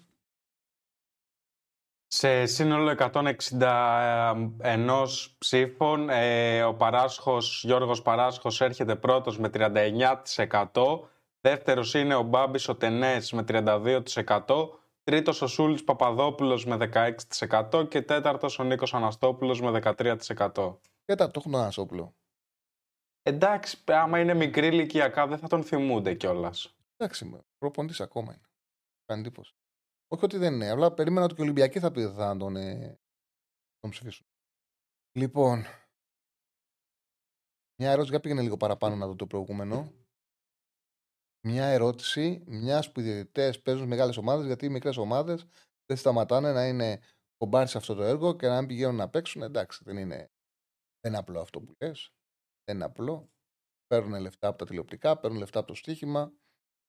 Σε 2.07 2.45
σύνολο 2.45 2.89
161 2.89 5.35
ψήφων, 5.37 6.09
ε, 6.09 6.63
ο 6.63 6.75
Παράσχος, 6.75 7.63
Γιώργος 7.63 8.01
Παράσχος 8.01 8.61
έρχεται 8.61 8.95
πρώτος 8.95 9.39
με 9.39 9.49
39%, 9.49 11.09
δεύτερος 11.41 11.93
είναι 11.93 12.15
ο 12.15 12.21
Μπάμπης 12.23 12.67
ο 12.67 12.75
Τενές 12.75 13.31
με 13.31 13.43
32%, 13.47 14.69
τρίτος 15.03 15.41
ο 15.41 15.47
Σούλης 15.47 15.83
Παπαδόπουλος 15.83 16.65
με 16.65 16.75
16% 16.75 17.87
και 17.89 18.01
τέταρτος 18.01 18.59
ο 18.59 18.63
Νίκος 18.63 18.93
Αναστόπουλος 18.93 19.61
με 19.61 19.69
13%. 19.71 20.79
Και 21.05 21.15
τα 21.15 21.31
το 21.31 21.39
έχουν 21.39 21.51
τον 21.51 21.61
Ανασόπουλο. 21.61 22.15
Εντάξει, 23.21 23.77
άμα 23.85 24.19
είναι 24.19 24.33
μικρή 24.33 24.67
ηλικιακά 24.67 25.27
δεν 25.27 25.37
θα 25.37 25.47
τον 25.47 25.63
θυμούνται 25.63 26.13
κιόλας. 26.13 26.75
Εντάξει, 26.97 27.43
προπονητής 27.57 28.01
ακόμα 28.01 28.33
είναι. 28.33 28.47
Κάνει 29.05 29.21
εντύπωση. 29.21 29.53
Όχι 30.07 30.25
ότι 30.25 30.37
δεν 30.37 30.53
είναι, 30.53 30.69
απλά 30.69 30.93
περίμενα 30.93 31.25
ότι 31.25 31.35
και 31.35 31.41
οι 31.41 31.43
Ολυμπιακοί 31.43 31.79
θα, 31.79 31.91
πει- 31.91 32.13
θα 32.15 32.37
τον, 32.37 32.55
ε, 32.55 32.99
τον 33.79 33.89
ψηφίσουν. 33.89 34.25
Λοιπόν, 35.17 35.63
μια 37.81 37.89
ερώτηση, 37.89 38.09
για 38.09 38.19
πήγαινε 38.19 38.41
λίγο 38.41 38.57
παραπάνω 38.57 38.95
να 38.95 39.07
δω 39.07 39.15
το 39.15 39.27
προηγούμενο. 39.27 39.93
Μια 41.47 41.65
ερώτηση, 41.65 42.43
μιας 42.47 42.91
που 42.91 42.99
οι 42.99 43.03
διαιτητές 43.03 43.61
παίζουν 43.61 43.87
μεγάλες 43.87 44.17
ομάδες, 44.17 44.45
γιατί 44.45 44.65
οι 44.65 44.69
μικρές 44.69 44.97
ομάδες 44.97 45.45
δεν 45.85 45.97
σταματάνε 45.97 46.51
να 46.51 46.67
είναι 46.67 46.99
κομπάρι 47.37 47.67
σε 47.67 47.77
αυτό 47.77 47.95
το 47.95 48.03
έργο 48.03 48.35
και 48.35 48.47
να 48.47 48.57
μην 48.57 48.67
πηγαίνουν 48.67 48.95
να 48.95 49.09
παίξουν. 49.09 49.41
Εντάξει, 49.41 49.83
δεν 49.83 49.97
είναι, 49.97 50.17
δεν 50.99 51.11
είναι 51.11 51.17
απλό 51.17 51.39
αυτό 51.39 51.59
που 51.59 51.75
λες. 51.81 52.11
Δεν 52.63 52.75
είναι 52.75 52.85
απλό. 52.85 53.29
Παίρνουν 53.87 54.21
λεφτά 54.21 54.47
από 54.47 54.57
τα 54.57 54.65
τηλεοπτικά, 54.65 55.19
παίρνουν 55.19 55.39
λεφτά 55.39 55.59
από 55.59 55.67
το 55.67 55.73
στοίχημα. 55.73 56.31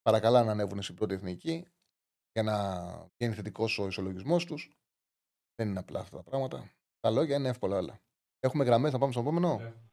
Παρακαλά 0.02 0.44
να 0.44 0.50
ανέβουν 0.50 0.82
στην 0.82 0.94
πρώτη 0.94 1.14
εθνική 1.14 1.66
για 2.32 2.42
να 2.42 2.56
γίνει 3.16 3.34
θετικός 3.34 3.78
ο 3.78 3.86
ισολογισμός 3.86 4.44
τους. 4.44 4.70
Δεν 5.54 5.68
είναι 5.68 5.78
απλά 5.78 6.00
αυτά 6.00 6.16
τα 6.16 6.22
πράγματα. 6.22 6.70
Τα 7.00 7.10
λόγια 7.10 7.36
είναι 7.36 7.48
εύκολα 7.48 7.76
όλα. 7.76 8.00
Έχουμε 8.40 8.64
γραμμές 8.64 8.92
να 8.92 8.98
πάμε 8.98 9.12
στον 9.12 9.24
επόμενο; 9.24 9.48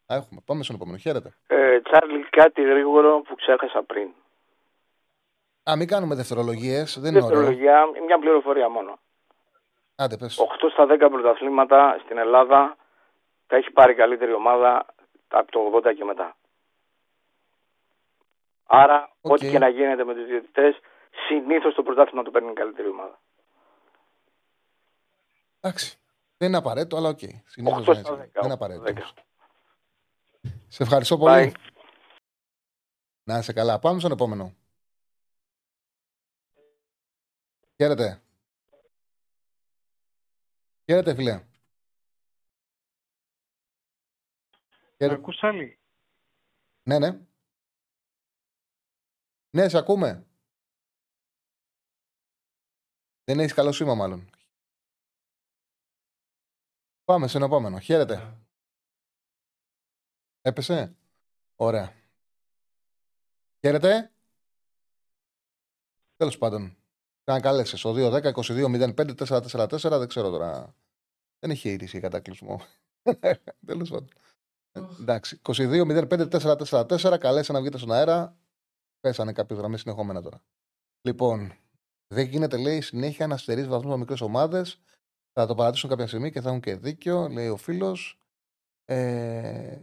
Α, 0.06 0.16
έχουμε. 0.16 0.42
Πάμε 0.46 0.64
στον 0.64 0.76
επόμενο. 0.76 0.98
Χαίρετε. 0.98 1.36
Ε, 1.48 1.82
Τσάρλι, 1.82 2.30
κάτι 2.30 2.62
γρήγορο 2.62 3.22
που 3.22 3.36
ξέχασα 3.36 3.84
πριν. 3.84 4.14
Α, 5.70 5.76
μην 5.78 5.88
κάνουμε 5.88 6.16
δευτερολογίες. 6.16 7.00
Δεν 7.00 7.16
είναι 7.16 7.24
ωραίο. 7.26 7.38
Δευτερολογία, 7.40 7.86
μια 8.06 8.20
πληροφορία 8.20 8.70
μόνο. 8.70 9.00
Άντε, 9.96 10.18
πες. 10.18 10.38
8 10.40 10.70
στα 10.72 10.86
10 10.86 11.10
πρωταθλήματα 11.12 12.00
στην 12.04 12.18
Ελλάδα 12.18 12.76
τα 13.48 13.56
έχει 13.56 13.72
πάρει 13.72 13.96
καλύτερη 13.96 14.34
ομάδα 14.34 14.86
από 15.28 15.52
το 15.52 15.60
80 15.90 15.94
και 15.96 16.04
μετά. 16.04 16.36
Άρα, 18.66 19.10
Οκ. 19.22 19.32
ό,τι 19.32 19.50
και 19.50 19.60
να 19.60 19.68
γίνεται 19.70 20.04
με 20.04 20.14
τους 20.14 20.26
διαιτητές, 20.26 20.80
συνήθως 21.28 21.74
το 21.74 21.84
πρωτάθλημα 21.84 22.24
το 22.24 22.32
παίρνει 22.32 22.50
η 22.52 22.54
καλύτερη 22.54 22.88
ομάδα. 22.90 23.20
Εντάξει. 25.60 25.98
Δεν 26.38 26.48
είναι 26.48 26.58
απαραίτητο, 26.58 26.98
αλλά 26.98 27.10
οκ. 27.10 27.20
Συνήθως 27.46 27.80
Οκτώ 27.80 27.94
δεν 27.94 28.04
στα 28.04 28.14
είναι. 28.14 28.22
δέκα, 28.22 28.42
Δεν 28.42 28.44
είναι 28.44 28.54
οκτώ 28.54 28.66
απαραίτητο. 28.66 29.08
στα 29.08 29.24
Σε 30.68 30.84
ευχαριστώ 30.84 31.18
πολύ. 31.18 31.52
Bye. 31.56 31.60
Να 33.24 33.38
είσαι 33.38 33.54
καλά. 33.54 33.80
Πάμε 33.80 34.00
στον 34.00 34.12
επόμενο. 34.12 34.54
Χαίρετε. 37.78 38.22
Χαίρετε, 40.86 41.16
φίλε. 41.16 41.46
Χαίρετε. 44.98 45.20
Ακούς, 45.20 45.44
Τσάρλι. 45.44 45.80
Ναι, 46.84 47.00
ναι. 47.00 47.20
Ναι, 49.50 49.70
σε 49.70 49.78
ακούμε. 49.78 50.28
Δεν 53.24 53.40
έχεις 53.40 53.54
καλό 53.54 53.72
σήμα, 53.72 53.96
μάλλον. 53.96 54.30
Πάμε 57.04 57.28
σε 57.28 57.38
ένα 57.38 57.46
επόμενο. 57.46 57.80
Χαίρετε. 57.80 58.38
Έπεσε; 60.42 60.96
Ωραία. 61.56 61.94
Χαίρετε. 63.60 64.12
Τέλος 66.18 66.38
πάντων. 66.38 66.78
Να 67.32 67.40
καλέσει 67.40 67.78
στο 67.78 67.94
2-10-22-05-444. 67.98 69.80
Δεν 69.82 70.08
ξέρω 70.08 70.30
τώρα. 70.30 70.76
Δεν 71.40 71.52
έχει 71.52 71.70
είδηση 71.70 72.00
κατακλυσμό. 72.00 72.62
Τέλος 73.68 73.90
πάντων. 73.90 74.10
Εντάξει. 75.00 75.42
22-05-444. 75.44 77.18
Καλέσε 77.20 77.52
να 77.52 77.62
βγείτε 77.62 77.78
στον 77.78 77.92
αέρα. 77.92 78.38
Πέσανε 79.00 79.32
κάποιε 79.32 79.56
γραμμές 79.58 79.80
συνεχόμενα 79.80 80.22
τώρα. 80.22 80.42
Λοιπόν, 81.02 81.54
δεν 82.08 82.28
γίνεται, 82.28 82.58
λέει, 82.58 82.82
συνέχεια 82.82 83.28
να 83.28 83.38
στερείς 83.38 83.68
βαθμούς 83.68 83.92
με 83.92 83.98
μικρές 83.98 84.22
ομάδες. 84.22 84.82
Θα 85.34 85.46
το 85.48 85.56
παρατήσουν 85.56 85.90
κάποια 85.90 86.08
στιγμή 86.08 86.32
και 86.32 86.42
θα 86.42 86.50
έχουν 86.50 86.62
και 86.62 86.76
δίκιο, 86.76 87.28
λέει 87.28 87.48
ο 87.48 87.58
φίλος. 87.58 88.20
Ε, 88.86 89.82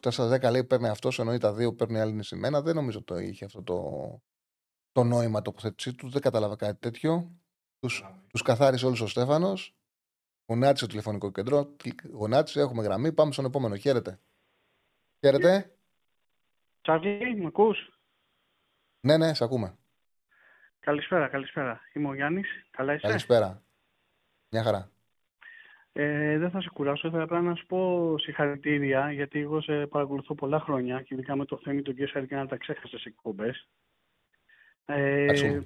8-10 0.00 0.50
λέει 0.50 0.64
παίρνει 0.64 0.88
αυτός, 0.88 1.18
εννοεί 1.18 1.38
τα 1.38 1.52
δύο 1.52 1.74
παίρνει 1.74 2.00
άλλη 2.00 2.12
νησιμένα. 2.12 2.62
Δεν 2.62 2.74
νομίζω 2.74 2.98
ότι 2.98 3.06
το 3.06 3.18
είχε 3.18 3.44
αυτό 3.44 3.62
το, 3.62 4.20
το 4.94 5.04
νόημα 5.04 5.42
τοποθέτησή 5.42 5.94
τους. 5.94 6.12
Δεν 6.12 6.22
κατάλαβα 6.22 6.56
κάτι 6.56 6.78
τέτοιο. 6.80 7.30
Τους 7.80 8.04
τους 8.28 8.42
καθάρισε 8.42 8.86
όλου 8.86 8.96
ο 9.02 9.06
Στέφανος. 9.06 9.76
Γονάτισε 10.46 10.84
το 10.84 10.90
τηλεφωνικό 10.90 11.30
κέντρο. 11.30 11.76
Γονάτισε, 12.12 12.60
έχουμε 12.60 12.82
γραμμή. 12.82 13.12
Πάμε 13.12 13.32
στον 13.32 13.44
επόμενο. 13.44 13.76
Χαίρετε. 13.76 14.18
Χαίρετε. 15.20 15.74
Τσάρλι, 16.82 17.36
με 17.36 17.46
ακούς; 17.46 17.98
Ναι, 19.00 19.16
ναι, 19.16 19.34
σε 19.34 19.44
ακούμε. 19.44 19.76
Καλησπέρα, 20.80 21.28
καλησπέρα. 21.28 21.80
Είμαι 21.92 22.08
ο 22.08 22.14
Γιάννης. 22.14 22.48
Καλά 22.70 22.94
είσαι; 22.94 23.06
Καλησπέρα. 23.06 23.62
Μια 24.50 24.62
χαρά. 24.62 24.90
Ε, 25.92 26.38
δεν 26.38 26.50
θα 26.50 26.60
σε 26.60 26.70
κουράσω, 26.72 27.10
θα 27.10 27.22
απλά 27.22 27.40
να 27.40 27.54
σου 27.54 27.66
πω 27.66 28.14
συγχαρητήρια, 28.18 29.12
γιατί 29.12 29.40
εγώ 29.40 29.60
σε 29.60 29.86
παρακολουθώ 29.86 30.34
πολλά 30.34 30.60
χρόνια 30.60 31.02
και 31.02 31.14
ειδικά 31.14 31.36
με 31.36 31.44
το 31.44 31.60
θέμα 31.62 31.82
του 31.82 31.92
Γκέσσαρ 31.92 32.26
και 32.26 32.34
να 32.34 32.46
τα 32.46 32.56
ξέχασες 32.56 33.04
εκπομπές. 33.04 33.68
Ε, 34.86 35.60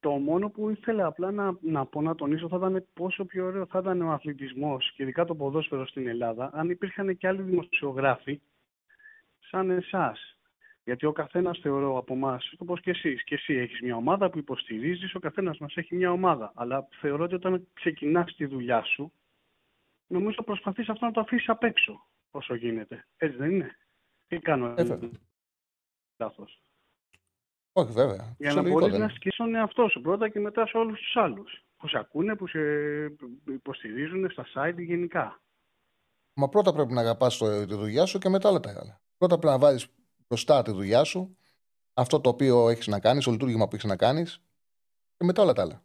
το 0.00 0.10
μόνο 0.10 0.50
που 0.50 0.70
ήθελα 0.70 1.06
απλά 1.06 1.30
να, 1.30 1.58
να 1.60 1.86
πω, 1.86 2.02
να 2.02 2.14
τονίσω, 2.14 2.48
θα 2.48 2.56
ήταν 2.56 2.86
πόσο 2.92 3.24
πιο 3.24 3.46
ωραίο 3.46 3.66
θα 3.66 3.78
ήταν 3.78 4.02
ο 4.02 4.10
αθλητισμός 4.10 4.92
και 4.96 5.02
ειδικά 5.02 5.24
το 5.24 5.34
ποδόσφαιρο 5.34 5.86
στην 5.86 6.06
Ελλάδα, 6.06 6.50
αν 6.54 6.70
υπήρχαν 6.70 7.16
και 7.16 7.28
άλλοι 7.28 7.42
δημοσιογράφοι 7.42 8.40
σαν 9.38 9.70
εσάς. 9.70 10.38
Γιατί 10.84 11.06
ο 11.06 11.12
καθένας 11.12 11.58
θεωρώ 11.58 11.98
από 11.98 12.14
εμάς, 12.14 12.54
όπως 12.58 12.80
και 12.80 12.90
εσείς, 12.90 13.24
και 13.24 13.34
εσύ 13.34 13.54
έχεις 13.54 13.80
μια 13.80 13.96
ομάδα 13.96 14.30
που 14.30 14.38
υποστηρίζεις, 14.38 15.14
ο 15.14 15.18
καθένας 15.18 15.58
μας 15.58 15.76
έχει 15.76 15.94
μια 15.94 16.12
ομάδα. 16.12 16.52
Αλλά 16.54 16.88
θεωρώ 17.00 17.24
ότι 17.24 17.34
όταν 17.34 17.66
ξεκινάς 17.72 18.34
τη 18.34 18.46
δουλειά 18.46 18.82
σου, 18.82 19.12
νομίζω 20.06 20.42
προσπαθείς 20.42 20.88
αυτό 20.88 21.04
να 21.04 21.12
το 21.12 21.20
αφήσεις 21.20 21.48
απ' 21.48 21.64
έξω 21.64 22.06
όσο 22.30 22.54
γίνεται. 22.54 23.06
Έτσι 23.16 23.36
δεν 23.36 23.50
είναι; 23.50 23.76
Τι 24.28 24.38
κάνω, 24.38 24.74
ε, 24.76 24.98
λάθος. 26.16 26.62
Όχι, 27.76 27.92
βέβαια. 27.92 28.34
Για 28.38 28.54
να 28.54 28.62
μπορεί 28.62 28.98
να 28.98 29.04
ασκήσει 29.04 29.36
τον 29.36 29.54
εαυτό 29.54 29.88
σου 29.88 30.00
πρώτα 30.00 30.28
και 30.28 30.40
μετά 30.40 30.66
σε 30.66 30.76
όλους 30.76 30.98
τους 30.98 31.16
άλλους. 31.16 31.64
Που 31.76 31.88
σε 31.88 31.98
ακούνε, 31.98 32.36
που 32.36 32.46
σε 32.46 32.58
υποστηρίζουν 33.46 34.30
στα 34.30 34.46
site 34.54 34.76
γενικά. 34.78 35.42
Μα 36.34 36.48
πρώτα 36.48 36.72
πρέπει 36.72 36.92
να 36.92 37.00
αγαπάς 37.00 37.38
τη 37.38 37.74
δουλειά 37.74 38.06
σου 38.06 38.18
και 38.18 38.28
μετά 38.28 38.48
όλα 38.48 38.60
τα 38.60 38.70
άλλα. 38.70 39.00
Πρώτα 39.18 39.38
πρέπει 39.38 39.52
να 39.52 39.58
βάλεις 39.58 39.86
μπροστά 40.28 40.62
τη 40.62 40.70
δουλειά 40.70 41.04
σου, 41.04 41.36
αυτό 41.94 42.20
το 42.20 42.28
οποίο 42.28 42.68
έχεις 42.68 42.86
να 42.86 43.00
κάνεις, 43.00 43.24
το 43.24 43.30
λειτουργήμα 43.30 43.68
που 43.68 43.74
έχεις 43.74 43.88
να 43.88 43.96
κάνεις 43.96 44.42
και 45.16 45.24
μετά 45.24 45.42
όλα 45.42 45.52
τα 45.52 45.62
άλλα. 45.62 45.84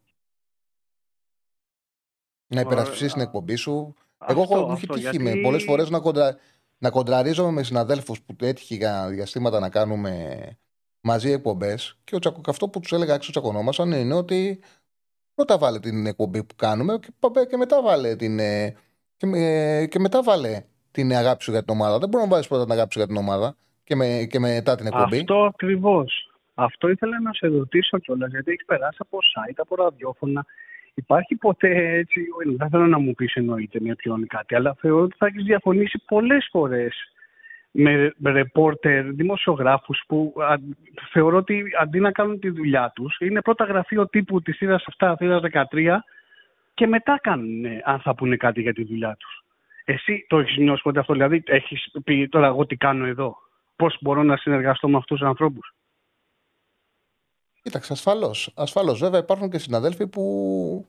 Να 2.48 2.62
υπερασπιστείς 2.62 3.14
την 3.14 3.22
εκπομπή 3.22 3.56
σου. 3.56 3.94
Εγώ 4.28 4.42
έχω 4.42 4.66
μου 4.66 4.72
έχει 4.72 4.88
τύχει 4.88 5.18
γιατί... 5.18 5.42
πολλές 5.42 5.64
φορές 5.64 5.90
να, 5.90 6.00
κοντρα... 6.00 6.38
να 6.78 6.90
κοντραρίζομαι 6.90 7.52
με 7.52 7.64
συναδέλφους 7.64 8.22
που 8.22 8.36
έτυχε 8.40 8.76
για 8.76 9.08
διαστήματα 9.10 9.60
να 9.60 9.70
κάνουμε 9.70 10.38
μαζί 11.02 11.32
εκπομπές. 11.32 11.98
Και 12.04 12.16
ο 12.16 12.20
τσακο... 12.20 12.42
αυτό 12.48 12.68
που 12.68 12.80
τους 12.80 12.92
έλεγα 12.92 13.14
έξω 13.14 13.32
τσακωνόμασταν 13.32 13.92
είναι 13.92 14.14
ότι 14.14 14.60
πρώτα 15.36 15.58
βάλε 15.58 15.80
την 15.80 16.06
εκπομπή 16.06 16.44
που 16.44 16.56
κάνουμε 16.56 17.00
και, 17.00 17.12
και 17.50 17.58
μετά 17.58 17.82
βάλε 17.82 18.16
την. 18.16 18.40
Ε, 18.40 18.76
και, 19.18 19.28
ε, 19.34 19.86
και 19.86 20.00
μετά 20.00 20.24
βάλε 20.24 20.64
την 20.92 21.12
αγάπη 21.12 21.44
σου 21.44 21.52
για 21.52 21.64
την 21.64 21.74
ομάδα. 21.74 21.98
Δεν 21.98 22.10
μπορεί 22.10 22.24
να 22.24 22.30
βάλεις 22.30 22.48
πρώτα 22.48 22.64
την 22.64 22.72
αγάπη 22.72 22.94
σου 22.94 23.00
για 23.00 23.08
την 23.08 23.18
ομάδα 23.18 23.56
και, 23.84 23.96
με, 23.96 24.28
και 24.30 24.40
μετά 24.40 24.76
την 24.76 24.86
εκπομπή. 24.88 25.18
Αυτό 25.18 25.44
ακριβώς. 25.44 26.24
Αυτό 26.54 26.90
ήθελα 26.90 27.22
να 27.22 27.34
σε 27.34 27.48
ρωτήσω 27.48 27.98
κιόλας, 27.98 28.30
γιατί 28.30 28.52
έχεις 28.52 28.66
περάσει 28.66 28.98
από 29.02 29.18
site, 29.18 29.58
από 29.58 29.76
ραδιόφωνα. 29.76 30.46
Υπάρχει 30.94 31.36
ποτέ 31.36 31.98
έτσι, 31.98 32.22
δεν 32.58 32.70
θέλω 32.70 32.88
να 32.88 33.00
μου 33.00 33.14
πεις 33.14 33.34
εννοείται 33.34 33.80
μια 33.82 33.96
ποιον 33.96 34.28
κάτι, 34.28 34.56
αλλά 34.56 34.76
θεωρώ 34.80 35.04
ότι 35.04 35.16
θα 35.18 35.26
έχεις 35.26 35.44
διαφωνήσει 35.44 36.04
πολλές 36.06 36.48
φορές 36.52 36.96
με 37.72 38.32
ρεπόρτερ, 38.32 39.12
δημοσιογράφους 39.12 40.04
που 40.08 40.34
α, 40.38 40.56
θεωρώ 41.12 41.38
ότι 41.38 41.64
αντί 41.80 42.00
να 42.00 42.12
κάνουν 42.12 42.40
τη 42.40 42.50
δουλειά 42.50 42.92
τους, 42.96 43.18
είναι 43.20 43.42
πρώτα 43.42 43.64
γραφείο 43.64 44.08
τύπου 44.08 44.42
της 44.42 44.58
θύρα 44.58 44.82
7, 44.98 45.14
θύρα 45.18 45.40
13 45.72 46.04
και 46.74 46.88
μετά 46.88 47.20
κάνουν 47.24 47.66
αν 47.84 48.00
θα 48.00 48.16
πούνε 48.16 48.36
κάτι 48.36 48.62
για 48.62 48.74
τη 48.74 48.84
δουλειά 48.84 49.16
τους. 49.20 49.44
Εσύ 49.86 50.26
το 50.30 50.40
έχεις 50.40 50.58
νιώσει 50.58 50.82
ποτέ 50.82 51.00
αυτό, 51.00 51.14
δηλαδή 51.14 51.44
έχεις 51.46 51.92
πει 52.04 52.28
τώρα 52.28 52.48
εγώ 52.48 52.66
τι 52.66 52.76
κάνω 52.76 53.06
εδώ. 53.06 53.36
Πώς 53.76 53.98
μπορώ 54.02 54.24
να 54.24 54.38
συνεργαστώ 54.38 54.90
με 54.90 54.98
αυτούς 54.98 55.20
τους 55.20 55.28
ανθρώπους. 55.28 55.74
Κοίταξε, 57.62 57.94
ασφαλώς. 57.94 58.54
Ασφαλώς. 58.56 59.00
Βέβαια, 59.00 59.20
υπάρχουν 59.20 59.50
και 59.50 59.58
συναδέλφοι 59.58 60.08
που 60.08 60.88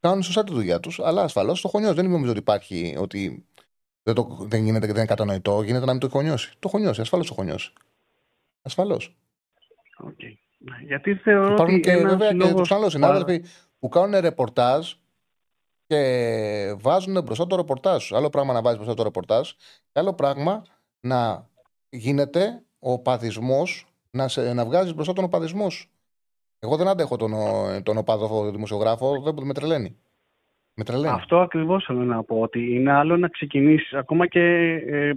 κάνουν 0.00 0.22
σωστά 0.22 0.44
τη 0.44 0.52
δουλειά 0.52 0.80
τους, 0.80 1.00
αλλά 1.00 1.22
ασφαλώς 1.22 1.60
το 1.60 1.68
χωνιό. 1.68 1.94
Δεν 1.94 2.10
νομίζω 2.10 2.30
ότι 2.30 2.40
υπάρχει 2.40 2.96
ότι 2.98 3.46
δεν, 4.02 4.14
το, 4.14 4.36
δεν 4.40 4.64
γίνεται 4.64 4.86
και 4.86 4.92
δεν 4.92 5.02
είναι 5.02 5.14
κατανοητό. 5.14 5.62
Γίνεται 5.62 5.84
να 5.84 5.92
μην 5.92 6.00
το 6.00 6.06
έχει 6.06 6.16
χωνιώσει. 6.16 6.52
Το 6.58 6.68
χωνιώσει, 6.68 7.00
ασφαλώς 7.00 7.26
το 7.26 7.34
χωνιώσει. 7.34 7.72
Ασφαλώς. 8.62 9.16
Okay. 10.04 10.34
Γιατί 10.86 11.14
θεωρώ 11.14 11.52
Υπάρχουν 11.52 11.74
ότι 11.74 11.80
και 11.80 11.96
βέβαια 11.96 12.32
και 12.32 12.54
τους 12.54 12.72
άλλους 12.72 12.92
συνάδελφοι 12.92 13.44
που 13.78 13.88
κάνουν 13.88 14.20
ρεπορτάζ 14.20 14.92
και 15.86 16.74
βάζουν 16.78 17.22
μπροστά 17.22 17.46
το 17.46 17.56
ρεπορτάζ. 17.56 18.12
Άλλο 18.12 18.28
πράγμα 18.28 18.52
να 18.52 18.62
βάζεις 18.62 18.78
μπροστά 18.78 18.94
το 18.94 19.02
ρεπορτάζ, 19.02 19.50
και 19.92 19.98
άλλο 19.98 20.14
πράγμα 20.14 20.62
να 21.00 21.48
γίνεται 21.88 22.62
ο 22.78 22.98
παδισμό, 22.98 23.62
να, 24.10 24.28
σε, 24.28 24.52
να 24.52 24.64
βγάζεις 24.64 24.94
μπροστά 24.94 25.12
τον 25.12 25.24
οπαδισμό 25.24 25.70
σου. 25.70 25.90
Εγώ 26.58 26.76
δεν 26.76 26.88
αντέχω 26.88 27.16
τον, 27.16 27.32
τον 27.82 27.96
οπαδό 27.96 28.50
δημοσιογράφο, 28.50 29.20
δεν 29.20 29.34
με 29.42 29.54
τρελαίνει. 29.54 29.96
Με 30.80 30.84
τρελαίνει. 30.84 31.14
Αυτό 31.14 31.40
ακριβώς 31.40 31.84
θέλω 31.84 32.02
να 32.02 32.22
πω. 32.22 32.40
Ότι 32.40 32.74
είναι 32.74 32.92
άλλο 32.92 33.16
να 33.16 33.28
ξεκινήσεις, 33.28 33.92
ακόμα 33.92 34.26
και 34.26 34.40
ε, 34.86 35.12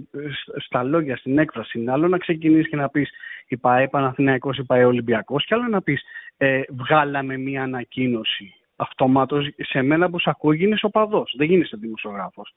στα 0.56 0.82
λόγια, 0.82 1.16
στην 1.16 1.38
έκφραση, 1.38 1.78
είναι 1.78 1.92
άλλο 1.92 2.08
να 2.08 2.18
ξεκινήσεις 2.18 2.68
και 2.68 2.76
να 2.76 2.88
πεις 2.88 3.10
η 3.48 3.56
ΠαΕ 3.56 3.88
Παναθηναϊκός, 3.88 4.58
η 4.58 4.64
ΠαΕ 4.64 4.84
Ολυμπιακός, 4.84 5.44
και 5.44 5.54
άλλο 5.54 5.68
να 5.68 5.82
πεις 5.82 6.02
ε, 6.36 6.60
βγάλαμε 6.68 7.36
μία 7.36 7.62
ανακοίνωση. 7.62 8.54
Αυτομάτως 8.76 9.48
σε 9.56 9.82
μένα 9.82 10.10
που 10.10 10.18
σε 10.18 10.30
ακούω 10.30 10.52
γίνεσαι 10.52 10.86
οπαδό. 10.86 11.24
Δεν 11.36 11.46
γίνεσαι 11.46 11.76
δημοσιογράφος. 11.76 12.54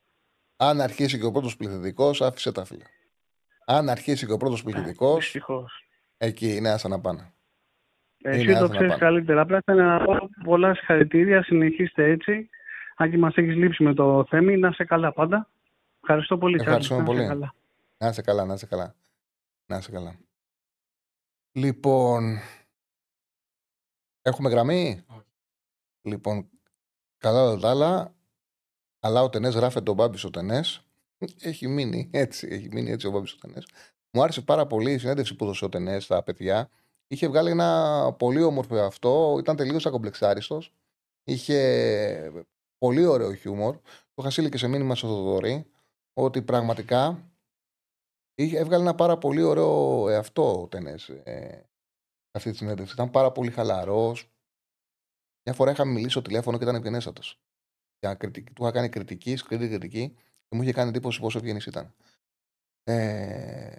Αν 0.57 0.81
αρχίσει 0.81 1.19
και 1.19 1.25
ο 1.25 1.31
πρώτος 1.31 1.55
πληθυντικός, 1.57 2.21
άφησε 2.21 2.51
τα 2.51 2.65
φίλα. 2.65 2.85
Αν 3.65 3.89
αρχίσει 3.89 4.25
και 4.25 4.31
ο 4.31 4.37
πρώτος 4.37 4.63
πληθυντικός. 4.63 5.35
εκεί 6.17 6.55
είναι 6.55 6.69
άσα 6.69 6.87
να 6.87 6.99
πάνε. 6.99 7.33
Εσύ 8.23 8.57
το 8.59 8.69
ξέρεις 8.69 8.95
καλύτερα. 8.95 9.41
Απλά 9.41 9.61
θέλω 9.65 9.83
να 9.83 10.03
πω 10.03 10.29
πολλά 10.43 10.75
συγχαρητήρια. 10.75 11.43
Συνεχίστε 11.43 12.03
έτσι. 12.09 12.49
Αν 12.95 13.11
και 13.11 13.17
μας 13.17 13.35
έχεις 13.35 13.55
λείψει 13.55 13.83
με 13.83 13.93
το 13.93 14.25
θέμα, 14.29 14.57
να 14.57 14.67
είσαι 14.67 14.83
καλά 14.83 15.13
πάντα. 15.13 15.49
Ευχαριστώ 16.01 16.37
πολύ. 16.37 16.57
Ευχαριστούμε 16.59 17.03
πολύ. 17.03 17.27
Καλά. 17.27 17.53
Να 17.97 18.07
είσαι 18.07 18.21
καλά, 18.21 18.45
να 18.45 18.53
είσαι 18.53 18.65
καλά. 18.65 18.95
Να 19.65 19.77
είσαι 19.77 19.91
καλά. 19.91 20.15
Λοιπόν, 21.51 22.37
έχουμε 24.21 24.49
γραμμή; 24.49 25.05
Λοιπόν, 26.01 26.49
καλά 27.17 27.43
όλα 27.43 27.69
άλλα. 27.69 28.13
Αλλά 28.99 29.21
ο 29.21 29.29
Τενές 29.29 29.55
γράφει 29.55 29.83
τον 29.83 29.95
Μπάμπης 29.95 30.23
ο 30.23 30.29
Τενές. 30.29 30.85
Έχει 31.41 31.67
μείνει 31.67 32.09
έτσι, 32.13 32.47
έχει 32.51 32.69
μείνει 32.71 32.91
έτσι 32.91 33.07
ο 33.07 33.11
Μπάμπης 33.11 33.33
ο 33.33 33.37
Τενές. 33.37 33.67
Μου 34.11 34.23
άρεσε 34.23 34.41
πάρα 34.41 34.65
πολύ 34.67 34.91
η 34.91 34.97
συνέντευξη 34.97 35.35
που 35.35 35.43
έδωσε 35.43 35.65
ο 35.65 35.69
Τενές 35.69 36.03
στα 36.03 36.23
παιδιά. 36.23 36.69
Είχε 37.07 37.27
βγάλει 37.27 37.49
ένα 37.49 38.13
πολύ 38.19 38.43
όμορφο 38.43 38.75
αυτό. 38.75 39.35
Ήταν 39.39 39.55
τελείως 39.55 39.85
ακομπλεξάριστος. 39.85 40.73
Είχε 41.23 42.45
πολύ 42.77 43.05
ωραίο 43.05 43.33
χιούμορ. 43.33 43.77
Το 43.83 44.21
είχα 44.21 44.29
στείλει 44.29 44.49
και 44.49 44.57
σε 44.57 44.67
μήνυμα 44.67 44.95
στο 44.95 45.07
Θοδωρή. 45.07 45.65
Ότι 46.13 46.41
πραγματικά 46.41 47.31
είχε, 48.35 48.57
έβγαλε 48.57 48.83
ένα 48.83 48.95
πάρα 48.95 49.17
πολύ 49.17 49.41
ωραίο 49.41 50.07
εαυτό 50.09 50.61
ο 50.61 50.67
Τενές. 50.67 51.09
Ε, 51.09 51.69
αυτή 52.31 52.51
τη 52.51 52.57
συνέντευξη. 52.57 52.93
Ήταν 52.93 53.11
πάρα 53.11 53.31
πολύ 53.31 53.51
χαλαρός. 53.51 54.29
Μια 55.45 55.55
φορά 55.55 55.71
είχαμε 55.71 55.91
μιλήσει 55.91 56.11
στο 56.11 56.21
τηλέφωνο 56.21 56.57
και 56.57 56.63
ήταν 56.63 56.75
ευγενέστατος. 56.75 57.39
Του 58.19 58.61
είχα 58.61 58.71
κάνει 58.71 58.89
κριτική, 58.89 59.35
σκληρή 59.35 59.67
κριτική 59.67 60.09
και 60.47 60.55
μου 60.55 60.61
είχε 60.61 60.71
κάνει 60.71 60.89
εντύπωση 60.89 61.19
πόσο 61.19 61.37
ευγενής 61.37 61.65
ήταν. 61.65 61.95
Ε, 62.83 63.75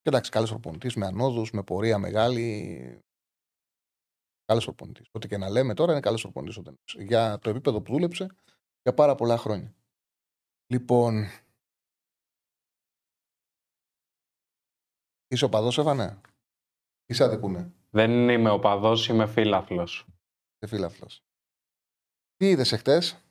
Και 0.00 0.08
εντάξει, 0.08 0.30
καλός 0.30 0.50
προπονητής 0.50 0.94
με 0.94 1.06
ανόδου, 1.06 1.46
με 1.52 1.62
πορεία 1.62 1.98
μεγάλη. 1.98 3.00
Καλός 4.44 4.64
προπονητής. 4.64 5.06
Ό,τι 5.12 5.28
και 5.28 5.36
να 5.36 5.50
λέμε 5.50 5.74
τώρα 5.74 5.92
είναι 5.92 6.00
καλός 6.00 6.22
προπονητής. 6.22 6.60
Για 6.98 7.38
το 7.38 7.50
επίπεδο 7.50 7.82
που 7.82 7.92
δούλεψε 7.92 8.26
για 8.82 8.94
πάρα 8.94 9.14
πολλά 9.14 9.36
χρόνια. 9.36 9.74
Λοιπόν. 10.66 11.24
Είσαι 15.28 15.44
οπαδό, 15.44 15.80
Εύανε; 15.80 16.20
Είσαι 17.06 17.38
που 17.38 17.48
είναι. 17.48 17.72
Δεν 17.90 18.28
είμαι 18.28 18.50
οπαδό, 18.50 18.92
είμαι 19.10 19.26
φίλαθλο. 19.26 19.82
Είσαι 19.82 20.66
φίλαθλο. 20.66 21.06
Τι 22.36 22.48
είδες 22.48 22.72
εχθές; 22.72 23.22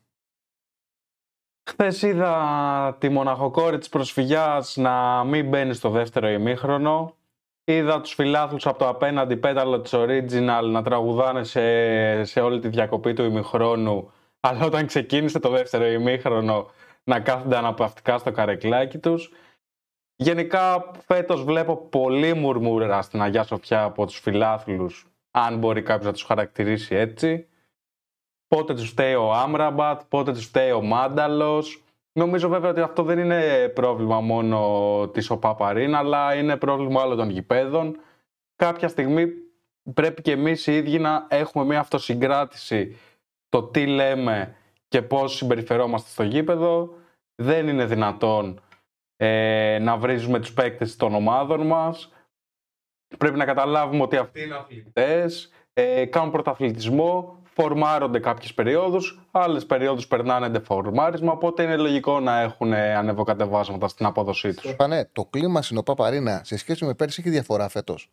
Χθες 1.69 2.01
είδα 2.01 2.97
τη 2.99 3.09
μοναχοκόρη 3.09 3.77
της 3.77 3.89
προσφυγιάς 3.89 4.75
να 4.77 5.23
μην 5.23 5.49
μπαίνει 5.49 5.73
στο 5.73 5.89
δεύτερο 5.89 6.27
ημίχρονο. 6.27 7.15
Είδα 7.63 8.01
τους 8.01 8.13
φιλάθλους 8.13 8.67
από 8.67 8.79
το 8.79 8.88
απέναντι 8.88 9.38
πέταλο 9.38 9.81
της 9.81 9.91
Original 9.95 10.63
να 10.71 10.83
τραγουδάνε 10.83 11.43
σε, 11.43 12.23
σε 12.23 12.41
όλη 12.41 12.59
τη 12.59 12.67
διακοπή 12.67 13.13
του 13.13 13.23
ημιχρόνου. 13.23 14.11
Αλλά 14.39 14.65
όταν 14.65 14.85
ξεκίνησε 14.85 15.39
το 15.39 15.49
δεύτερο 15.49 15.85
ημίχρονο 15.85 16.71
να 17.03 17.19
κάθονται 17.19 17.57
αναπαυτικά 17.57 18.17
στο 18.17 18.31
καρεκλάκι 18.31 18.97
τους. 18.97 19.31
Γενικά 20.15 20.91
φέτος 21.05 21.43
βλέπω 21.43 21.75
πολύ 21.75 22.33
μουρμούρα 22.33 23.01
στην 23.01 23.21
Αγιά 23.21 23.43
Σοφιά 23.43 23.83
από 23.83 24.05
τους 24.05 24.19
φιλάθλους, 24.19 25.07
αν 25.31 25.57
μπορεί 25.57 25.81
κάποιος 25.81 26.05
να 26.05 26.13
τους 26.13 26.23
χαρακτηρίσει 26.23 26.95
έτσι. 26.95 27.47
Πότε 28.47 28.73
τους 28.73 28.89
φταίει 28.89 29.13
ο 29.13 29.33
Άμραμπατ, 29.33 30.01
πότε 30.09 30.31
τους 30.31 30.45
φταίει 30.45 30.71
ο 30.71 30.81
Μάνταλος. 30.81 31.83
Νομίζω 32.13 32.49
βέβαια 32.49 32.69
ότι 32.69 32.81
αυτό 32.81 33.03
δεν 33.03 33.19
είναι 33.19 33.71
πρόβλημα 33.75 34.21
μόνο 34.21 35.09
της 35.13 35.29
ΟΠΑΠΑΡΗΝ, 35.29 35.95
αλλά 35.95 36.35
είναι 36.35 36.57
πρόβλημα 36.57 37.01
άλλων 37.01 37.17
των 37.17 37.29
γηπέδων. 37.29 37.99
Κάποια 38.55 38.88
στιγμή 38.88 39.27
πρέπει 39.93 40.21
και 40.21 40.31
εμείς 40.31 40.67
οι 40.67 40.75
ίδιοι 40.75 40.99
να 40.99 41.27
έχουμε 41.29 41.65
μια 41.65 41.79
αυτοσυγκράτηση 41.79 42.97
το 43.49 43.63
τι 43.63 43.85
λέμε 43.85 44.55
και 44.88 45.01
πώς 45.01 45.35
συμπεριφερόμαστε 45.35 46.09
στο 46.09 46.23
γήπεδο. 46.23 46.93
Δεν 47.35 47.67
είναι 47.67 47.85
δυνατόν 47.85 48.61
ε, 49.15 49.79
να 49.81 49.97
βρίζουμε 49.97 50.39
τους 50.39 50.53
παίκτες 50.53 50.95
των 50.95 51.13
ομάδων 51.15 51.67
μας. 51.67 52.11
Πρέπει 53.17 53.38
να 53.38 53.45
καταλάβουμε 53.45 54.01
ότι 54.03 54.17
αυτοί 54.17 54.41
είναι 54.41 54.55
αθλητές, 54.55 55.51
ε, 55.73 56.05
κάνουν 56.05 56.31
πρωταθλητισμό, 56.31 57.40
φορμάρονται 57.53 58.19
κάποιες 58.19 58.53
περιόδους, 58.53 59.19
άλλες 59.32 59.65
περιόδους 59.65 60.07
περνάνε 60.07 60.60
φορμάρισμα, 60.60 61.32
οπότε 61.32 61.64
είναι 61.64 61.78
λογικό 61.78 62.19
να 62.19 62.40
έχουν 62.40 62.73
ανεβοκατεβάσματα 62.73 63.88
στην 63.88 64.06
απόδοσή 64.06 64.53
τους. 64.53 64.76
Πανέ, 64.76 65.10
το 65.14 65.26
κλίμα 65.26 65.61
στην 65.61 65.78
ΟΠΑ 65.78 66.41
σε 66.41 66.57
σχέση 66.57 66.86
με 66.86 66.94
πέρσι 66.94 67.22
έχει 67.22 67.30
διαφορά 67.30 67.69
φέτος; 67.69 68.10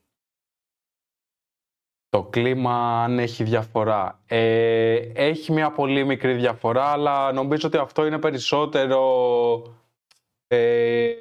Το 2.08 2.22
κλίμα 2.22 3.02
αν 3.02 3.18
έχει 3.18 3.44
διαφορά. 3.44 4.20
Ε, 4.26 4.94
έχει 5.14 5.52
μια 5.52 5.70
πολύ 5.70 6.04
μικρή 6.04 6.34
διαφορά, 6.34 6.84
αλλά 6.84 7.32
νομίζω 7.32 7.68
ότι 7.68 7.76
αυτό 7.76 8.06
είναι 8.06 8.18
περισσότερο... 8.18 9.02
Ε, 10.46 11.12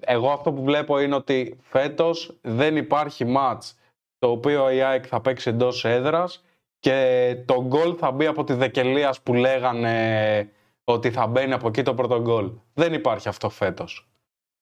εγώ 0.00 0.30
αυτό 0.30 0.52
που 0.52 0.62
βλέπω 0.62 1.00
είναι 1.00 1.14
ότι 1.14 1.58
φέτος 1.62 2.38
δεν 2.42 2.76
υπάρχει 2.76 3.24
μάτς 3.24 3.74
το 4.18 4.30
οποίο 4.30 4.70
η 4.70 4.82
ΑΕΚ 4.82 5.04
θα 5.08 5.20
παίξει 5.20 5.48
εντός 5.50 5.84
έδρας 5.84 6.44
και 6.80 7.36
το 7.46 7.64
γκολ 7.66 7.96
θα 7.98 8.10
μπει 8.10 8.26
από 8.26 8.44
τη 8.44 8.52
δεκελία 8.52 9.14
που 9.22 9.34
λέγανε 9.34 10.50
ότι 10.84 11.10
θα 11.10 11.26
μπαίνει 11.26 11.52
από 11.52 11.68
εκεί 11.68 11.82
το 11.82 11.94
πρώτο 11.94 12.20
γκολ. 12.20 12.52
Δεν 12.74 12.92
υπάρχει 12.92 13.28
αυτό 13.28 13.48
φέτος. 13.48 14.08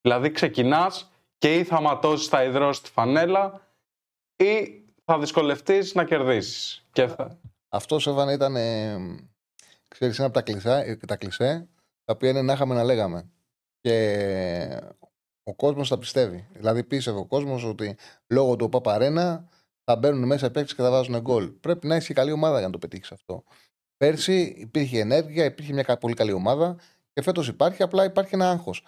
Δηλαδή 0.00 0.30
ξεκινάς 0.30 1.10
και 1.38 1.54
ή 1.54 1.64
θα 1.64 1.80
ματώσεις, 1.80 2.26
θα 2.28 2.44
υδρώσει 2.44 2.82
τη 2.82 2.90
φανέλα 2.90 3.60
ή 4.36 4.82
θα 5.04 5.18
δυσκολευτείς 5.18 5.94
να 5.94 6.04
κερδίσεις. 6.04 6.86
Θα... 6.92 7.38
Αυτό 7.68 7.98
Σεβάν 7.98 8.28
ήταν. 8.28 8.56
Ε, 8.56 8.96
ξέρεις, 9.88 10.18
ένα 10.18 10.26
από 10.26 10.34
τα, 10.34 10.42
κλεισέ, 10.42 10.98
τα 11.06 11.16
κλισέ 11.16 11.68
τα 12.04 12.12
οποία 12.12 12.30
είναι 12.30 12.42
να 12.42 12.52
είχαμε 12.52 12.74
να 12.74 12.84
λέγαμε. 12.84 13.30
Και 13.80 14.80
ο 15.42 15.54
κόσμος 15.54 15.88
τα 15.88 15.98
πιστεύει. 15.98 16.48
Δηλαδή 16.52 16.84
πίστευε 16.84 17.18
ο 17.18 17.26
κόσμος 17.26 17.64
ότι 17.64 17.96
λόγω 18.26 18.56
του 18.56 18.68
Παπαρένα 18.68 19.48
θα 19.90 19.96
μπαίνουν 19.96 20.26
μέσα 20.26 20.46
οι 20.46 20.50
παίκτες 20.50 20.74
και 20.74 20.82
θα 20.82 20.90
βάζουν 20.90 21.20
γκολ. 21.20 21.48
Πρέπει 21.48 21.86
να 21.86 21.94
έχεις 21.94 22.14
καλή 22.14 22.32
ομάδα 22.32 22.58
για 22.58 22.66
να 22.66 22.72
το 22.72 22.78
πετύχεις 22.78 23.12
αυτό. 23.12 23.44
Πέρσι 23.96 24.54
υπήρχε 24.58 24.98
ενέργεια, 24.98 25.44
υπήρχε 25.44 25.72
μια 25.72 25.98
πολύ 26.00 26.14
καλή 26.14 26.32
ομάδα 26.32 26.76
και 27.12 27.22
φέτος 27.22 27.48
υπάρχει, 27.48 27.82
απλά 27.82 28.04
υπάρχει 28.04 28.34
ένα 28.34 28.50
άγχος. 28.50 28.84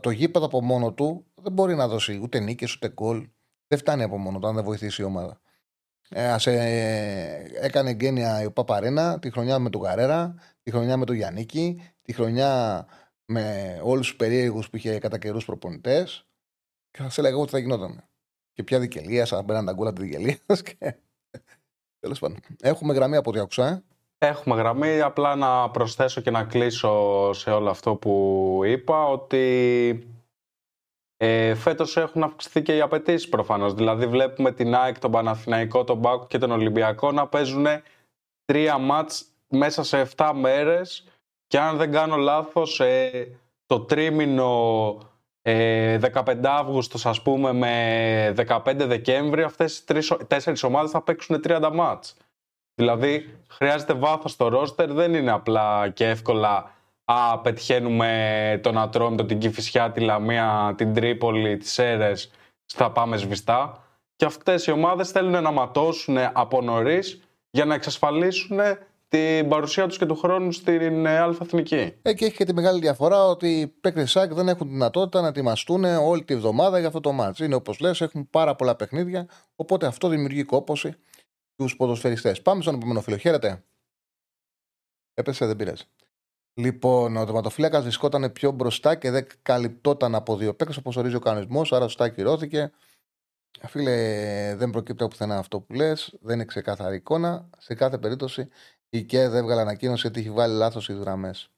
Το 0.00 0.10
γήπεδο 0.10 0.46
από 0.46 0.62
μόνο 0.62 0.92
του 0.92 1.26
δεν 1.34 1.52
μπορεί 1.52 1.74
να 1.74 1.88
δώσει 1.88 2.20
ούτε 2.22 2.40
νίκες 2.40 2.74
ούτε 2.74 2.88
γκολ. 2.88 3.28
Δεν 3.66 3.78
φτάνει 3.78 4.02
από 4.02 4.18
μόνο 4.18 4.38
του 4.38 4.46
αν 4.46 4.54
δεν 4.54 4.64
βοηθήσει 4.64 5.02
η 5.02 5.04
ομάδα. 5.04 5.40
Ε, 6.08 6.30
ας, 6.30 6.46
ε, 6.46 7.50
έκανε 7.60 7.90
γένεια 7.90 8.42
η 8.42 8.50
Παπαρένα 8.50 9.18
τη 9.18 9.30
χρονιά 9.30 9.58
με 9.58 9.70
τον 9.70 9.80
Καρέρα, 9.80 10.34
τη 10.62 10.70
χρονιά 10.70 10.96
με 10.96 11.04
τον 11.04 11.16
Γιάννικη, 11.16 11.82
τη 12.02 12.12
χρονιά 12.12 12.86
με 13.24 13.78
όλους 13.82 14.06
τους 14.06 14.16
περίεργους 14.16 14.70
που 14.70 14.76
είχε 14.76 14.98
κατά 14.98 15.18
καιρούς 15.18 15.44
προπονητές. 15.44 16.26
Και 16.90 17.02
θα 17.02 17.10
σε 17.10 17.20
έλεγα 17.20 17.36
ότι 17.36 17.50
θα 17.50 17.58
γινόταν 17.58 18.09
και 18.60 18.66
ποια 18.66 18.78
δικαιολία, 18.78 19.26
αν 19.30 19.44
μπαίναν 19.44 19.64
τα 19.64 19.72
γκολα 19.72 19.92
της 19.92 20.04
δικαιολία. 20.04 20.38
Και... 20.46 20.94
Τέλος 22.00 22.18
πάντων. 22.18 22.38
Έχουμε 22.60 22.94
γραμμή 22.94 23.16
από 23.16 23.30
ό,τι 23.30 23.38
άκουσα. 23.38 23.66
Ε; 23.66 23.82
Έχουμε 24.26 24.56
γραμμή. 24.56 25.00
Απλά 25.00 25.36
να 25.36 25.70
προσθέσω 25.70 26.20
και 26.20 26.30
να 26.30 26.44
κλείσω 26.44 27.32
σε 27.32 27.50
όλο 27.50 27.70
αυτό 27.70 27.94
που 27.94 28.60
είπα 28.64 29.06
ότι 29.06 30.08
ε, 31.16 31.54
φέτος 31.54 31.96
έχουν 31.96 32.22
αυξηθεί 32.22 32.62
και 32.62 32.76
οι 32.76 32.80
απαιτήσεις 32.80 33.28
προφανώς. 33.28 33.74
Δηλαδή, 33.74 34.06
βλέπουμε 34.06 34.52
την 34.52 34.74
ΑΕΚ, 34.74 34.98
τον 34.98 35.10
Παναθηναϊκό, 35.10 35.84
τον 35.84 35.98
Μπάκο 35.98 36.26
και 36.26 36.38
τον 36.38 36.50
Ολυμπιακό 36.50 37.12
να 37.12 37.28
παίζουν 37.28 37.66
τρία 38.44 38.78
μάτς 38.78 39.24
μέσα 39.48 39.82
σε 39.82 40.08
7 40.16 40.32
μέρες. 40.34 41.04
Και 41.46 41.58
αν 41.58 41.76
δεν 41.76 41.92
κάνω 41.92 42.16
λάθος, 42.16 42.80
ε, 42.80 43.38
το 43.66 43.80
τρίμηνο 43.80 44.98
15 45.42 46.44
ε, 46.44 46.48
Αύγουστος, 46.48 47.06
ας 47.06 47.22
πούμε, 47.22 47.52
με 47.52 48.34
15 48.36 48.86
Δεκέμβρη, 48.86 49.42
αυτές 49.42 49.78
οι 49.78 49.84
τρεις, 49.86 50.12
τέσσερις 50.26 50.62
ομάδες 50.62 50.90
θα 50.90 51.02
παίξουν 51.02 51.40
30 51.40 51.70
μάτς. 51.72 52.16
Δηλαδή, 52.74 53.38
χρειάζεται 53.48 53.92
βάθος 53.92 54.32
στο 54.32 54.48
ρόστερ, 54.48 54.92
δεν 54.92 55.14
είναι 55.14 55.30
απλά 55.30 55.88
και 55.88 56.08
εύκολα 56.08 56.74
«Α, 57.04 57.38
πετυχαίνουμε 57.38 58.60
τον 58.62 58.78
Ατρόμητο, 58.78 59.24
την 59.24 59.38
Κηφισιά, 59.38 59.90
τη 59.90 60.00
Λαμία, 60.00 60.74
την 60.76 60.94
Τρίπολη, 60.94 61.56
τις 61.56 61.72
Σέρες, 61.72 62.30
θα 62.66 62.90
πάμε 62.90 63.16
σβηστά». 63.16 63.84
Και 64.16 64.24
αυτές 64.24 64.66
οι 64.66 64.70
ομάδες 64.70 65.10
θέλουν 65.10 65.42
να 65.42 65.50
ματώσουν 65.50 66.18
από 66.32 66.62
νωρίς 66.62 67.20
για 67.50 67.64
να 67.64 67.74
εξασφαλίσουν 67.74 68.58
την 69.10 69.48
παρουσία 69.48 69.86
τους 69.86 69.98
και 69.98 70.06
του 70.06 70.16
χρόνου 70.16 70.52
στην 70.52 71.06
ε, 71.06 71.18
Εθνική. 71.40 71.94
Ε, 72.02 72.12
και 72.14 72.24
έχει 72.24 72.36
και 72.36 72.44
τη 72.44 72.54
μεγάλη 72.54 72.80
διαφορά 72.80 73.24
ότι 73.24 73.60
οι 73.60 73.66
παίκτες 73.66 74.10
ΣΑΚ 74.10 74.34
δεν 74.34 74.48
έχουν 74.48 74.68
δυνατότητα 74.68 75.20
να 75.20 75.28
ετοιμαστούν 75.28 75.84
όλη 75.84 76.24
τη 76.24 76.36
βδομάδα 76.36 76.78
για 76.78 76.86
αυτό 76.86 77.00
το 77.00 77.12
μάτς. 77.12 77.38
Είναι 77.38 77.54
όπως 77.54 77.80
λες, 77.80 78.00
έχουν 78.00 78.30
πάρα 78.30 78.56
πολλά 78.56 78.76
παιχνίδια, 78.76 79.28
οπότε 79.56 79.86
αυτό 79.86 80.08
δημιουργεί 80.08 80.44
κόπωση 80.44 80.94
στους 81.52 81.76
ποδοσφαιριστές. 81.76 82.42
Πάμε 82.42 82.62
στον 82.62 82.74
επόμενο 82.74 83.00
φίλο. 83.00 83.16
Χαίρετε. 83.16 83.64
Έπεσε, 85.14 85.46
δεν 85.46 85.56
πειράζει. 85.56 85.84
Λοιπόν, 86.54 87.16
ο 87.16 87.24
τερματοφύλακας 87.24 87.82
βρισκόταν 87.82 88.32
πιο 88.32 88.50
μπροστά 88.50 88.94
και 88.94 89.10
δεν 89.10 89.26
καλυπτόταν 89.42 90.14
από 90.14 90.36
δύο 90.36 90.54
παίκτες 90.54 90.76
όπως 90.76 90.96
ορίζει 90.96 91.14
ο 91.14 91.18
κανονισμός, 91.18 91.72
άρα 91.72 91.84
σωστά 91.84 92.04
ακυρώθηκε. 92.04 92.72
Φίλε, 93.66 94.54
δεν 94.56 94.70
προκύπτει 94.70 95.02
από 95.02 95.10
πουθενά 95.10 95.38
αυτό 95.38 95.60
που 95.60 95.72
λες, 95.72 96.16
δεν 96.20 96.34
είναι 96.34 96.44
ξεκάθαρη 96.44 96.96
εικόνα. 96.96 97.48
Σε 97.58 97.74
κάθε 97.74 97.98
περίπτωση 97.98 98.48
η 98.90 99.04
ΚΕΔ 99.04 99.34
έβγαλε 99.34 99.60
ανακοίνωση 99.60 100.06
ότι 100.06 100.20
έχει 100.20 100.30
βάλει 100.30 100.54
λάθος 100.54 100.88
οι 100.88 100.92
γραμμές. 100.92 101.50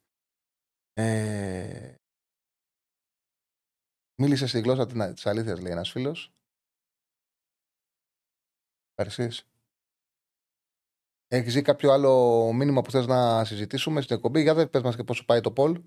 Ε... 0.93 1.95
Μίλησε 4.23 4.47
στη 4.47 4.61
γλώσσα 4.61 5.13
της 5.13 5.27
αλήθειας, 5.27 5.61
λέει 5.61 5.73
ένας 5.73 5.91
φίλος. 5.91 6.33
Ευχαριστείς. 8.95 9.47
Έχεις 11.29 11.55
δει 11.55 11.63
κάποιο 11.63 11.93
άλλο 11.93 12.53
μήνυμα 12.53 12.83
που 12.83 12.91
θες 12.91 13.07
να 13.07 13.45
συζητήσουμε 13.45 14.01
στην 14.01 14.17
εκπομπή; 14.17 14.43
Για 14.43 14.55
δεν 14.55 14.71
πες 14.71 14.83
μας 14.83 14.97
και 14.97 15.05
πόσο 15.05 15.25
πάει 15.25 15.41
το 15.41 15.53
poll. 15.57 15.83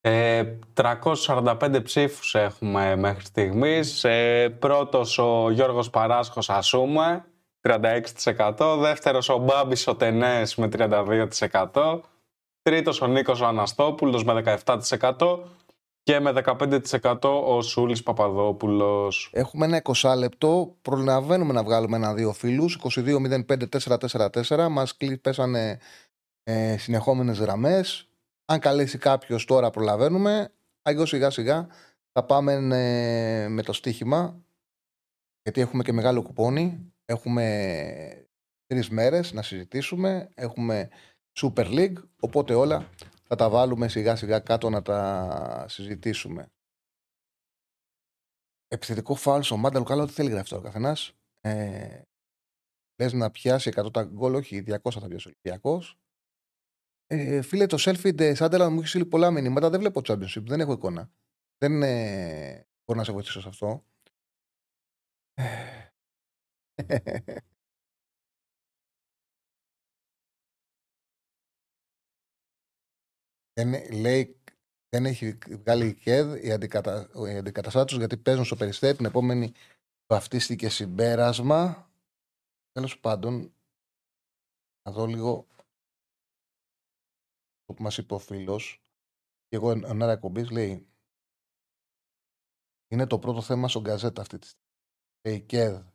Ε, 0.00 0.58
345 0.74 1.80
ψήφους 1.82 2.34
έχουμε 2.34 2.96
μέχρι 2.96 3.24
στιγμής. 3.24 4.04
Ε, 4.04 4.48
πρώτος 4.50 5.18
ο 5.18 5.50
Γιώργος 5.50 5.90
Παράσχος 5.90 6.50
Ασούμε 6.50 7.29
36%. 7.60 8.76
Δεύτερος 8.80 9.28
ο 9.28 9.38
Μπάμπης 9.38 9.86
ο 9.86 9.96
Τενές 9.96 10.54
με 10.54 10.68
32%. 10.68 12.00
Τρίτος 12.62 13.00
ο 13.00 13.06
Νίκος 13.06 13.40
ο 13.40 13.46
Αναστόπουλος 13.46 14.24
με 14.24 14.32
17%. 14.64 15.38
Και 16.02 16.20
με 16.20 16.32
15% 16.32 17.18
ο 17.22 17.62
Σούλης 17.62 18.02
Παπαδόπουλος. 18.02 19.30
Έχουμε 19.32 19.64
ένα 19.64 19.82
20 19.82 20.14
λεπτό. 20.16 20.76
Προλαβαίνουμε 20.82 21.52
να 21.52 21.62
βγάλουμε 21.62 21.96
ένα-δύο 21.96 22.32
φίλους. 22.32 22.78
22-05-444. 22.78 24.68
Μας 24.70 24.96
πέσανε 25.20 25.78
ε, 26.42 26.76
συνεχόμενες 26.76 27.38
γραμμές. 27.38 28.08
Αν 28.44 28.58
καλέσει 28.58 28.98
κάποιος 28.98 29.44
τώρα 29.44 29.70
προλαβαίνουμε. 29.70 30.52
Αγιώ 30.82 31.06
σιγά 31.06 31.30
σιγά 31.30 31.66
Θα 32.12 32.24
πάμε 32.24 32.52
ε, 32.52 33.48
με 33.48 33.62
το 33.62 33.72
στοίχημα, 33.72 34.40
γιατί 35.42 35.60
έχουμε 35.60 35.82
και 35.82 35.92
μεγάλο 35.92 36.22
κουπόνι. 36.22 36.92
Έχουμε 37.10 38.26
τρεις 38.66 38.90
μέρες 38.90 39.32
να 39.32 39.42
συζητήσουμε. 39.42 40.30
Έχουμε 40.34 40.88
Super 41.40 41.64
League, 41.64 42.08
οπότε 42.20 42.54
όλα 42.54 42.90
θα 43.24 43.36
τα 43.36 43.50
βάλουμε 43.50 43.88
σιγά 43.88 44.16
σιγά 44.16 44.40
κάτω 44.40 44.70
να 44.70 44.82
τα 44.82 45.66
συζητήσουμε. 45.68 46.52
Επιθετικό 48.68 49.14
φάουλ 49.14 49.40
στο 49.40 49.56
Μάνταλο, 49.56 49.84
καλά, 49.84 50.02
ό,τι 50.02 50.12
θέλει 50.12 50.30
γράφει 50.30 50.48
τώρα 50.48 50.62
ο 50.62 50.64
καθένας. 50.64 51.12
Ε, 51.40 52.02
Λες 53.00 53.12
να 53.12 53.30
πιάσει 53.30 53.70
100 53.74 53.92
τα 53.92 54.02
γκολ, 54.02 54.34
όχι 54.34 54.64
200 54.66 54.78
θα 54.90 55.08
πιάσει 55.08 55.28
ο 55.28 55.30
Ολυμπιακός. 55.30 55.98
Ε, 57.06 57.42
φίλε, 57.42 57.66
το 57.66 57.76
selfie 57.80 58.34
Σάντελα 58.34 58.70
μου 58.70 58.78
έχεις 58.78 58.88
στείλει 58.88 59.06
πολλά 59.06 59.30
μηνύματα. 59.30 59.70
Δεν 59.70 59.80
βλέπω 59.80 60.00
championship, 60.04 60.42
δεν 60.42 60.60
έχω 60.60 60.72
εικόνα. 60.72 61.10
Δεν 61.58 61.82
ε, 61.82 62.66
μπορώ 62.84 62.98
να 62.98 63.04
σε 63.04 63.12
βοηθήσω 63.12 63.40
σε 63.40 63.48
αυτό. 63.48 63.84
Δεν, 73.52 73.92
λέει, 73.92 74.40
δεν 74.88 75.06
έχει 75.06 75.38
βγάλει 75.50 75.86
η 75.86 75.94
ΚΕΔ 75.94 76.44
οι, 76.44 76.52
αντικατα, 76.52 77.10
αντικαταστάτε 77.38 77.96
γιατί 77.96 78.16
παίζουν 78.16 78.44
στο 78.44 78.56
περιστέρι. 78.56 78.96
Την 78.96 79.06
επόμενη 79.06 79.52
βαφτίστηκε 80.12 80.68
συμπέρασμα. 80.68 81.90
Τέλος 82.72 83.00
πάντων, 83.00 83.54
να 84.82 84.92
δω 84.92 85.06
λίγο 85.06 85.46
το 87.64 87.74
που 87.74 87.82
μας 87.82 87.98
είπε 87.98 88.14
ο 88.14 88.18
φίλος. 88.18 88.82
Και 89.46 89.56
εγώ 89.56 89.70
εν 89.70 90.02
ώρα 90.02 90.12
εκπομπής 90.12 90.50
λέει 90.50 90.88
είναι 92.88 93.06
το 93.06 93.18
πρώτο 93.18 93.42
θέμα 93.42 93.68
στον 93.68 93.82
Γκαζέτα 93.82 94.20
αυτή 94.20 94.38
τη 94.38 94.46
στιγμή. 94.46 95.36
Η 95.36 95.40
ΚΕΔ 95.40 95.89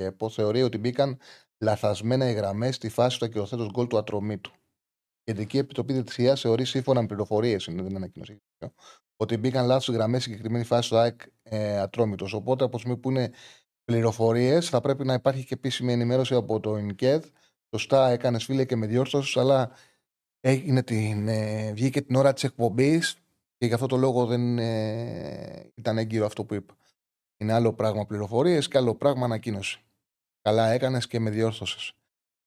και 0.00 0.06
ΕΠΟ 0.06 0.28
θεωρεί 0.28 0.62
ότι 0.62 0.78
μπήκαν 0.78 1.18
λαθασμένα 1.58 2.30
οι 2.30 2.32
γραμμές 2.32 2.74
στη 2.74 2.88
φάση 2.88 3.18
του 3.18 3.24
ακυρωθέντος 3.24 3.70
γκολ 3.70 3.86
του 3.86 3.98
ατρωμίτου. 3.98 4.50
Η 4.50 5.22
Κεντρική 5.24 5.58
Επιτροπή 5.58 5.92
Διευθυνσία 5.92 6.36
θεωρεί 6.36 6.64
σύμφωνα 6.64 7.00
με 7.00 7.06
πληροφορίες, 7.06 7.66
είναι 7.66 7.82
δεν 7.82 7.96
ανακοίνωση, 7.96 8.42
ότι 9.16 9.36
μπήκαν 9.36 9.66
λάθος 9.66 9.94
γραμμές 9.94 10.22
στη 10.22 10.30
συγκεκριμένη 10.30 10.64
φάση 10.64 10.88
του 10.88 10.96
ΑΕΚ 10.96 11.20
ε, 11.42 11.78
ατρόμητος. 11.78 12.32
Οπότε, 12.32 12.64
από 12.64 12.72
τη 12.72 12.78
στιγμή 12.78 12.98
που 12.98 13.10
είναι 13.10 13.30
πληροφορίες, 13.84 14.68
θα 14.68 14.80
πρέπει 14.80 15.04
να 15.04 15.14
υπάρχει 15.14 15.44
και 15.44 15.54
επίσημη 15.54 15.92
ενημέρωση 15.92 16.34
από 16.34 16.60
το 16.60 16.76
ΙΝΚΕΔ. 16.76 17.24
Σωστά 17.76 18.08
έκανες 18.08 18.44
φίλε 18.44 18.64
και 18.64 18.76
με 18.76 18.86
διόρθωση, 18.86 19.38
αλλά 19.38 19.70
έγινε 20.40 20.82
την, 20.82 21.28
ε, 21.28 21.72
βγήκε 21.72 22.02
την 22.02 22.16
ώρα 22.16 22.32
της 22.32 22.44
εκπομπής 22.44 23.14
και 23.56 23.66
γι' 23.66 23.74
αυτό 23.74 23.86
το 23.86 23.96
λόγο 23.96 24.26
δεν 24.26 24.58
ε, 24.58 25.70
ήταν 25.74 25.98
έγκυρο 25.98 26.26
αυτό 26.26 26.44
που 26.44 26.54
είπα. 26.54 26.74
Είναι 27.36 27.52
άλλο 27.52 27.72
πράγμα 27.72 28.06
πληροφορίες 28.06 28.68
και 28.68 28.78
άλλο 28.78 28.94
πράγμα 28.94 29.24
ανακοίνωση. 29.24 29.84
Καλά 30.42 30.68
έκανες 30.68 31.06
και 31.06 31.20
με 31.20 31.30
διόρθωσες. 31.30 31.92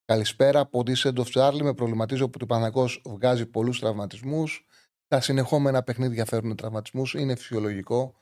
Καλησπέρα 0.05 0.59
από 0.59 0.79
Decent 0.85 1.15
of 1.15 1.25
Charlie. 1.25 1.61
Με 1.61 1.73
προβληματίζει 1.73 2.27
που 2.27 2.39
ο 2.41 2.45
Παναγός 2.45 3.01
βγάζει 3.05 3.45
πολλούς 3.45 3.79
τραυματισμούς. 3.79 4.65
Τα 5.07 5.21
συνεχόμενα 5.21 5.83
παιχνίδια 5.83 6.25
φέρνουν 6.25 6.55
τραυματισμούς. 6.55 7.13
Είναι 7.13 7.35
φυσιολογικό. 7.35 8.17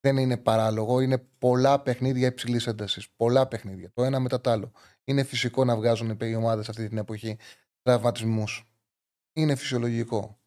Δεν 0.00 0.16
είναι 0.16 0.36
παράλογο. 0.36 1.00
Είναι 1.00 1.18
πολλά 1.18 1.82
παιχνίδια 1.82 2.26
υψηλής 2.26 2.66
έντασης. 2.66 3.10
Πολλά 3.16 3.46
παιχνίδια. 3.48 3.90
Το 3.92 4.04
ένα 4.04 4.20
μετά 4.20 4.40
το 4.40 4.50
άλλο. 4.50 4.72
Είναι 5.04 5.22
φυσικό 5.22 5.64
να 5.64 5.76
βγάζουν 5.76 6.18
οι 6.20 6.34
ομάδες 6.34 6.68
αυτή 6.68 6.88
την 6.88 6.98
εποχή 6.98 7.36
τραυματισμούς. 7.82 8.64
Είναι 9.32 9.54
φυσιολογικό. 9.54 10.40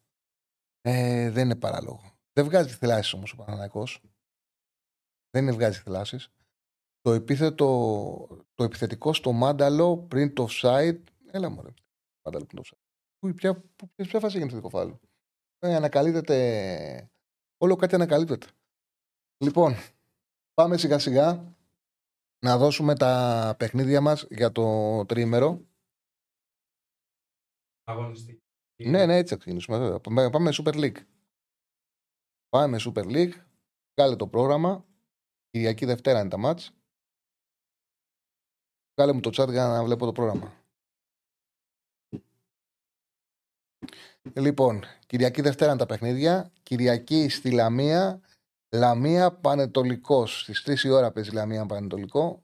Ε, 0.80 1.30
δεν 1.30 1.44
είναι 1.44 1.56
παράλογο. 1.56 2.18
Δεν 2.32 2.44
βγάζει 2.44 2.74
θελάσει 2.74 3.16
όμως 3.16 3.32
ο 3.32 3.36
Παναγός. 3.36 4.02
Δεν 5.30 5.52
βγάζει 5.52 5.78
θελάσει 5.78 6.18
το 7.00 7.12
επίθετο, 7.12 7.66
το 8.54 8.64
επιθετικό 8.64 9.12
στο 9.12 9.32
Μάνταλο 9.32 9.98
πριν 9.98 10.34
το 10.34 10.46
offside. 10.50 11.02
Έλα 11.26 11.48
μου, 11.48 11.62
ρε. 11.62 11.70
Μάνταλο 12.24 12.44
πριν 12.44 12.62
το 12.62 12.62
offside. 12.64 12.78
Πού, 13.18 13.34
ποια, 13.34 13.64
ποια 13.96 14.20
φάση 14.20 14.38
έγινε 14.38 14.60
το 14.60 14.68
φάλο. 14.68 15.00
Ε, 15.58 15.74
ανακαλύπτεται. 15.74 17.10
Όλο 17.56 17.76
κάτι 17.76 17.94
ανακαλύπτεται. 17.94 18.46
Λοιπόν, 19.44 19.74
πάμε 20.54 20.76
σιγά 20.76 20.98
σιγά 20.98 21.54
να 22.38 22.58
δώσουμε 22.58 22.94
τα 22.94 23.54
παιχνίδια 23.58 24.00
μας 24.00 24.26
για 24.30 24.52
το 24.52 25.04
τρίμερο. 25.06 25.66
Αγωνιστική. 27.84 28.42
Ναι, 28.88 29.06
ναι, 29.06 29.16
έτσι 29.16 29.32
θα 29.34 29.40
ξεκινήσουμε. 29.40 30.00
Πάμε 30.00 30.50
Super 30.52 30.74
League. 30.74 31.04
Πάμε 32.48 32.78
Super 32.80 33.04
League. 33.04 33.32
Κάλε 33.94 34.16
το 34.16 34.28
πρόγραμμα. 34.28 34.86
Κυριακή 35.50 35.84
Δευτέρα 35.84 36.20
είναι 36.20 36.28
τα 36.28 36.36
μάτς. 36.36 36.79
Κάλε 39.00 39.12
μου 39.12 39.20
το 39.20 39.30
chat 39.42 39.50
για 39.50 39.66
να 39.66 39.84
βλέπω 39.84 40.04
το 40.04 40.12
πρόγραμμα. 40.12 40.52
Λοιπόν, 44.32 44.84
Κυριακή 45.06 45.42
Δευτέρα 45.42 45.76
τα 45.76 45.86
παιχνίδια. 45.86 46.52
Κυριακή 46.62 47.28
στη 47.28 47.50
Λαμία. 47.50 48.20
Λαμία 48.68 49.32
Πανετολικός. 49.32 50.40
Στις 50.40 50.62
3 50.62 50.84
η 50.84 50.88
ώρα 50.88 51.10
παίζει 51.10 51.30
Λαμία 51.30 51.66
Πανετολικό. 51.66 52.42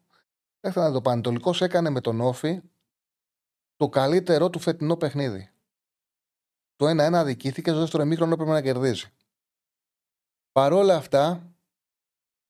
Έφτανε 0.61 0.93
το 0.93 1.01
Πανετολικός, 1.01 1.61
έκανε 1.61 1.91
με 1.91 2.01
τον 2.01 2.21
Όφη 2.21 2.61
το 3.77 3.89
καλύτερό 3.89 4.51
του 4.51 4.59
φετινό 4.59 4.97
παιχνίδι. 4.97 5.51
Το 6.77 6.87
1-1 6.87 7.13
αδικήθηκε, 7.15 7.71
στο 7.71 7.79
δεύτερο 7.79 8.03
εμίχρονο 8.03 8.33
έπρεπε 8.33 8.51
να 8.51 8.63
κερδίζει. 8.63 9.07
Παρόλα 10.53 10.97
αυτά, 10.97 11.55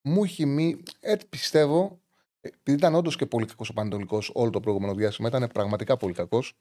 μου 0.03 0.25
έχει 0.25 0.47
μη. 0.47 0.83
Έτσι 1.01 1.27
πιστεύω 1.27 2.01
επειδή 2.47 2.77
ήταν 2.77 2.95
όντως 2.95 3.17
και 3.17 3.27
πολύ 3.27 3.47
κακός 3.47 3.69
ο 3.69 3.73
Πανετολικός 3.73 4.31
όλο 4.35 4.51
το 4.51 4.61
προηγούμενο 4.61 4.95
διάστημα, 4.95 5.29
ήταν 5.29 5.49
πραγματικά 5.53 5.97
πολύ 5.97 6.15
κακός. 6.15 6.55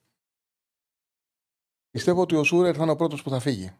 Πιστεύω 1.90 2.22
ότι 2.22 2.36
ο 2.36 2.44
Σούρερ 2.44 2.74
θα 2.78 2.84
είναι 2.84 2.91
ο 2.91 2.95
πρώτος 2.95 3.24
που 3.24 3.30
θα 3.30 3.40
φύγει. 3.40 3.72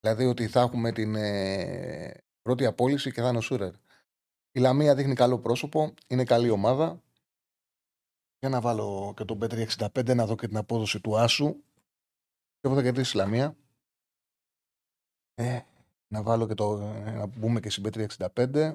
Δηλαδή 0.00 0.24
ότι 0.24 0.48
θα 0.48 0.60
έχουμε 0.60 0.92
την 0.92 1.14
ε, 1.14 2.24
πρώτη 2.42 2.66
απόλυση 2.66 3.12
και 3.12 3.20
θα 3.20 3.28
είναι 3.28 3.38
ο 3.38 3.40
Σούρερ. 3.40 3.74
Η 4.52 4.60
Λαμία 4.60 4.94
δείχνει 4.94 5.14
καλό 5.14 5.38
πρόσωπο, 5.38 5.94
είναι 6.06 6.24
καλή 6.24 6.50
ομάδα. 6.50 7.02
Για 8.38 8.48
να 8.48 8.60
βάλω 8.60 9.14
και 9.16 9.24
τον 9.24 9.38
Πέτρι 9.38 9.68
65 9.78 10.14
να 10.14 10.26
δω 10.26 10.36
και 10.36 10.46
την 10.46 10.56
απόδοση 10.56 11.00
του 11.00 11.18
Άσου. 11.18 11.62
Και 12.60 12.68
θα 12.68 12.82
κερδίσει 12.82 13.16
η 13.16 13.20
Λαμία. 13.20 13.56
Ε, 15.34 15.60
να 16.08 16.22
βάλω 16.22 16.46
και 16.46 16.54
το. 16.54 16.80
Ε, 16.80 17.10
να 17.10 17.26
μπούμε 17.26 17.60
και 17.60 17.70
στην 17.70 17.82
Πέτρι 17.82 18.06
65. 18.18 18.74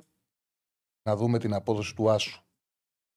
Να 1.03 1.15
δούμε 1.15 1.39
την 1.39 1.53
απόδοση 1.53 1.95
του 1.95 2.09
Άσου. 2.09 2.44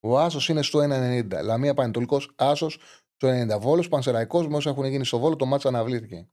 Ο 0.00 0.18
Άσος 0.18 0.48
είναι 0.48 0.62
στο 0.62 0.78
1,90. 0.78 1.42
Λαμία 1.42 1.74
Πανετολικός 1.74 2.32
Άσος 2.36 2.78
στο 3.14 3.28
90. 3.28 3.60
Βόλος 3.60 3.88
Πανσεραϊκός 3.88 4.48
με 4.48 4.56
όσα 4.56 4.70
έχουν 4.70 4.84
γίνει 4.84 5.04
στο 5.04 5.18
Βόλο, 5.18 5.36
το 5.36 5.46
μάτσα 5.46 5.68
αναβλήθηκε. 5.68 6.28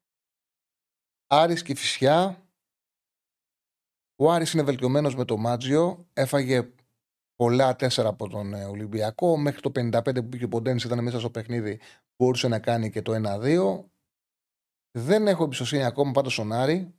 Άρης 1.27 1.61
και 1.61 1.75
Φυσιά. 1.75 2.49
Ο 4.15 4.31
Άρης 4.31 4.53
είναι 4.53 4.63
βελτιωμένος 4.63 5.15
με 5.15 5.25
το 5.25 5.37
Μάτζιο. 5.37 6.07
Έφαγε 6.13 6.73
πολλά 7.35 7.75
τέσσερα 7.75 8.09
από 8.09 8.29
τον 8.29 8.53
ε, 8.53 8.65
Ολυμπιακό. 8.65 9.37
Μέχρι 9.37 9.61
το 9.61 9.71
55 9.75 10.01
που 10.15 10.29
πήγε 10.29 10.43
ο 10.43 10.47
Ποντέννη 10.47 10.81
ήταν 10.85 11.03
μέσα 11.03 11.19
στο 11.19 11.29
παιχνίδι, 11.29 11.79
μπορούσε 12.17 12.47
να 12.47 12.59
κάνει 12.59 12.89
και 12.89 13.01
το 13.01 13.13
1-2. 13.41 13.85
Δεν 14.97 15.27
έχω 15.27 15.43
εμπιστοσύνη 15.43 15.83
ακόμα 15.83 16.11
πάντως 16.11 16.33
στον 16.33 16.51
Άρη 16.51 16.93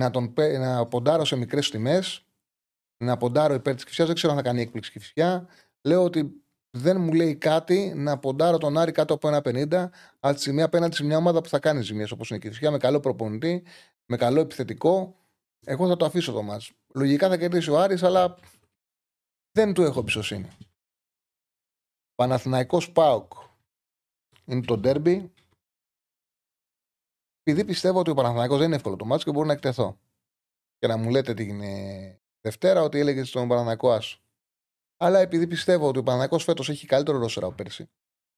να, 0.00 0.10
τον, 0.10 0.34
να 0.36 0.86
ποντάρω 0.86 1.24
σε 1.24 1.36
μικρές 1.36 1.70
τιμές. 1.70 2.20
Να 3.04 3.16
ποντάρω 3.16 3.54
υπέρ 3.54 3.74
της 3.74 3.84
Κυφσιά. 3.84 4.06
Δεν 4.06 4.14
ξέρω 4.14 4.32
αν 4.32 4.38
θα 4.38 4.44
κάνει 4.44 4.60
έκπληξη 4.60 4.90
Κυφσιά 4.90 5.48
λέω 5.86 6.04
ότι 6.04 6.46
δεν 6.70 7.00
μου 7.00 7.12
λέει 7.12 7.36
κάτι 7.36 7.92
να 7.96 8.18
ποντάρω 8.18 8.58
τον 8.58 8.78
Άρη 8.78 8.92
κάτω 8.92 9.14
από 9.14 9.28
ένα 9.28 9.40
50, 9.44 9.90
αλλά 10.20 10.34
τη 10.34 10.40
στιγμή 10.40 10.62
απέναντι 10.62 10.94
σε 10.94 11.04
μια 11.04 11.16
ομάδα 11.16 11.40
που 11.40 11.48
θα 11.48 11.58
κάνει 11.58 11.82
ζημιέ 11.82 12.06
όπως 12.12 12.30
είναι 12.30 12.38
η 12.38 12.40
Κυφσιά, 12.42 12.70
με 12.70 12.78
καλό 12.78 13.00
προπονητή, 13.00 13.64
με 14.06 14.16
καλό 14.16 14.40
επιθετικό. 14.40 15.16
Εγώ 15.64 15.88
θα 15.88 15.96
το 15.96 16.04
αφήσω 16.04 16.32
το 16.32 16.42
μάτς. 16.42 16.72
Λογικά 16.94 17.28
θα 17.28 17.38
κερδίσει 17.38 17.70
ο 17.70 17.78
Άρης, 17.78 18.02
αλλά 18.02 18.38
δεν 19.50 19.72
του 19.72 19.82
έχω 19.82 20.00
εμπιστοσύνη. 20.00 20.48
Παναθηναϊκός 22.14 22.92
ΠΑΟΚ 22.92 23.32
είναι 24.44 24.60
το 24.60 24.76
ντέρμπι. 24.76 25.32
Επειδή 27.42 27.64
πιστεύω 27.64 27.98
ότι 27.98 28.10
ο 28.10 28.14
Παναθηναϊκός 28.14 28.58
δεν 28.58 28.66
είναι 28.66 28.76
εύκολο 28.76 28.96
το 28.96 29.04
μάτς 29.04 29.24
και 29.24 29.30
μπορώ 29.30 29.46
να 29.46 29.52
εκτεθώ. 29.52 29.98
Και 30.78 30.86
να 30.86 30.96
μου 30.96 31.10
λέτε 31.10 31.34
την 31.34 31.60
Δευτέρα 32.40 32.82
ότι 32.82 32.98
έλεγε 32.98 33.24
στον 33.24 33.48
Παναθηναϊκό 33.48 33.90
Άσο. 33.92 34.20
Αλλά 34.96 35.18
επειδή 35.18 35.46
πιστεύω 35.46 35.88
ότι 35.88 35.98
ο 35.98 36.02
Παναγιώ 36.02 36.38
φέτος 36.38 36.68
έχει 36.68 36.86
καλύτερο 36.86 37.18
ρόσερα 37.18 37.46
από 37.46 37.54
πέρσι, 37.54 37.90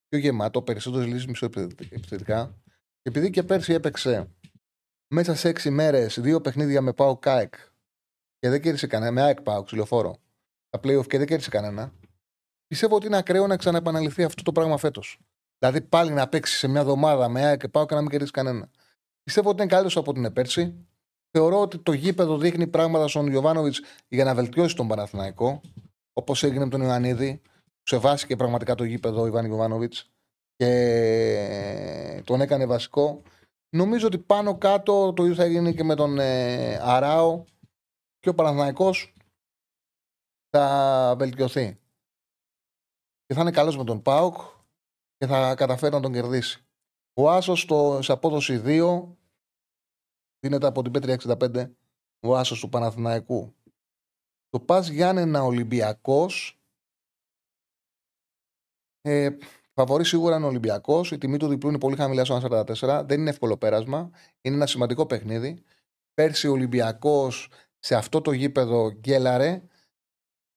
πιο 0.08 0.18
γεμάτο, 0.18 0.62
περισσότερες 0.62 1.06
λύσεις 1.06 1.26
μισοεπιθετικά, 1.26 2.54
και 3.02 3.08
επειδή 3.08 3.30
και 3.30 3.42
πέρσι 3.42 3.72
έπαιξε 3.72 4.30
μέσα 5.14 5.34
σε 5.34 5.48
έξι 5.48 5.70
μέρες 5.70 6.20
δύο 6.20 6.40
παιχνίδια 6.40 6.80
με 6.80 6.92
Πάο 6.92 7.16
Κάεκ 7.16 7.54
και 8.38 8.48
δεν 8.48 8.60
κέρδισε 8.60 8.86
κανένα, 8.86 9.12
με 9.12 9.22
ΑΕΚ 9.22 9.42
Πάο 9.42 9.62
ξυλοφόρο, 9.62 10.16
τα 10.68 10.78
playoff 10.82 11.06
και 11.06 11.18
δεν 11.18 11.26
κέρδισε 11.26 11.50
κανένα, 11.50 11.92
πιστεύω 12.66 12.96
ότι 12.96 13.06
είναι 13.06 13.16
ακραίο 13.16 13.46
να 13.46 13.56
ξαναεπαναληφθεί 13.56 14.22
αυτό 14.22 14.42
το 14.42 14.52
πράγμα 14.52 14.76
φέτος. 14.76 15.18
Δηλαδή 15.58 15.80
πάλι 15.80 16.10
να 16.10 16.28
παίξει 16.28 16.56
σε 16.56 16.68
μια 16.68 16.80
εβδομάδα 16.80 17.28
με 17.28 17.44
ΑΕΚ 17.44 17.60
και 17.60 17.68
Πάο 17.68 17.86
και 17.86 17.94
να 17.94 18.00
μην 18.00 18.10
κερδίσει 18.10 18.30
κανένα. 18.30 18.70
Πιστεύω 19.22 19.48
ότι 19.48 19.62
είναι 19.62 19.70
καλύτερος 19.70 19.96
από 19.96 20.12
την 20.12 20.32
πέρσι. 20.32 20.86
Θεωρώ 21.30 21.60
ότι 21.60 21.78
το 21.78 21.92
γήπεδο 21.92 22.38
δείχνει 22.38 22.66
πράγματα 22.66 23.08
στον 23.08 23.26
Ιωβάνοβιτ 23.26 23.74
για 24.08 24.24
να 24.24 24.34
βελτιώσει 24.34 24.76
τον 24.76 24.88
Παναθηναϊκό. 24.88 25.60
Όπως 26.18 26.42
έγινε 26.42 26.64
με 26.64 26.70
τον 26.70 26.82
Ιωαννίδη. 26.82 27.42
Σεβάστηκε 27.82 28.36
πραγματικά 28.36 28.74
το 28.74 28.84
γήπεδο 28.84 29.22
ο 29.22 29.26
Ιβάν 29.26 29.44
Ιωβάνοβιτ 29.44 29.94
και 30.56 32.22
τον 32.24 32.40
έκανε 32.40 32.66
βασικό. 32.66 33.22
Νομίζω 33.76 34.06
ότι 34.06 34.18
πάνω 34.18 34.58
κάτω 34.58 35.12
το 35.12 35.22
ίδιο 35.22 35.34
θα 35.34 35.46
γίνει 35.46 35.74
και 35.74 35.84
με 35.84 35.94
τον 35.94 36.18
ε, 36.18 36.78
Αράο 36.82 37.44
και 38.18 38.28
ο 38.28 38.34
Παναθηναϊκός 38.34 39.14
θα 40.50 41.14
βελτιωθεί. 41.18 41.78
Και 43.24 43.34
θα 43.34 43.40
είναι 43.40 43.50
καλός 43.50 43.76
με 43.76 43.84
τον 43.84 44.02
Πάουκ 44.02 44.36
και 45.16 45.26
θα 45.26 45.54
καταφέρει 45.54 45.94
να 45.94 46.00
τον 46.00 46.12
κερδίσει. 46.12 46.66
Ο 47.14 47.30
Άσος 47.30 47.60
στο, 47.60 47.98
σε 48.02 48.12
απόδοση 48.12 48.62
2 48.64 49.06
δίνεται 50.40 50.66
από 50.66 50.82
την 50.82 50.92
Πέτρια 50.92 51.18
65 51.22 51.70
ο 52.20 52.36
Άσος 52.36 52.60
του 52.60 52.68
Παναθηναϊκού. 52.68 53.54
Το 54.48 54.60
Πας 54.60 54.88
Γιάννενα 54.88 55.42
Ολυμπιακός 55.42 56.58
ε, 59.00 59.36
Φαβορή 59.72 60.04
σίγουρα 60.04 60.36
είναι 60.36 60.44
ο 60.44 60.48
Ολυμπιακός. 60.48 61.10
Η 61.10 61.18
τιμή 61.18 61.36
του 61.36 61.48
διπλού 61.48 61.68
είναι 61.68 61.78
πολύ 61.78 61.96
χαμηλά 61.96 62.24
στο 62.24 62.40
1,44. 62.42 63.02
Δεν 63.06 63.20
είναι 63.20 63.30
εύκολο 63.30 63.56
πέρασμα. 63.56 64.10
Είναι 64.40 64.54
ένα 64.54 64.66
σημαντικό 64.66 65.06
παιχνίδι. 65.06 65.62
Πέρσι 66.14 66.48
ο 66.48 66.52
Ολυμπιακός 66.52 67.50
σε 67.78 67.94
αυτό 67.94 68.20
το 68.20 68.32
γήπεδο 68.32 68.90
γκέλαρε. 68.90 69.62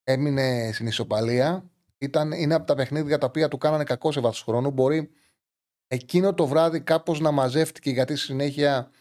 Έμεινε 0.04 0.70
στην 0.74 0.88
ισοπαλία. 0.88 1.70
Ήταν, 1.98 2.32
είναι 2.32 2.54
από 2.54 2.66
τα 2.66 2.76
παιχνίδια 2.76 3.18
τα 3.18 3.26
οποία 3.26 3.48
του 3.48 3.58
κάνανε 3.58 3.84
κακό 3.84 4.12
σε 4.12 4.20
βάθος 4.20 4.44
χρόνου. 4.44 4.72
Μπορεί 4.72 5.12
εκείνο 5.88 6.34
το 6.34 6.48
βράδυ 6.48 6.82
κάπως 6.82 7.20
να 7.20 7.32
μαζεύτηκε 7.32 7.90
γιατί 7.90 8.16
στη 8.16 8.26
συνέχεια 8.26 8.92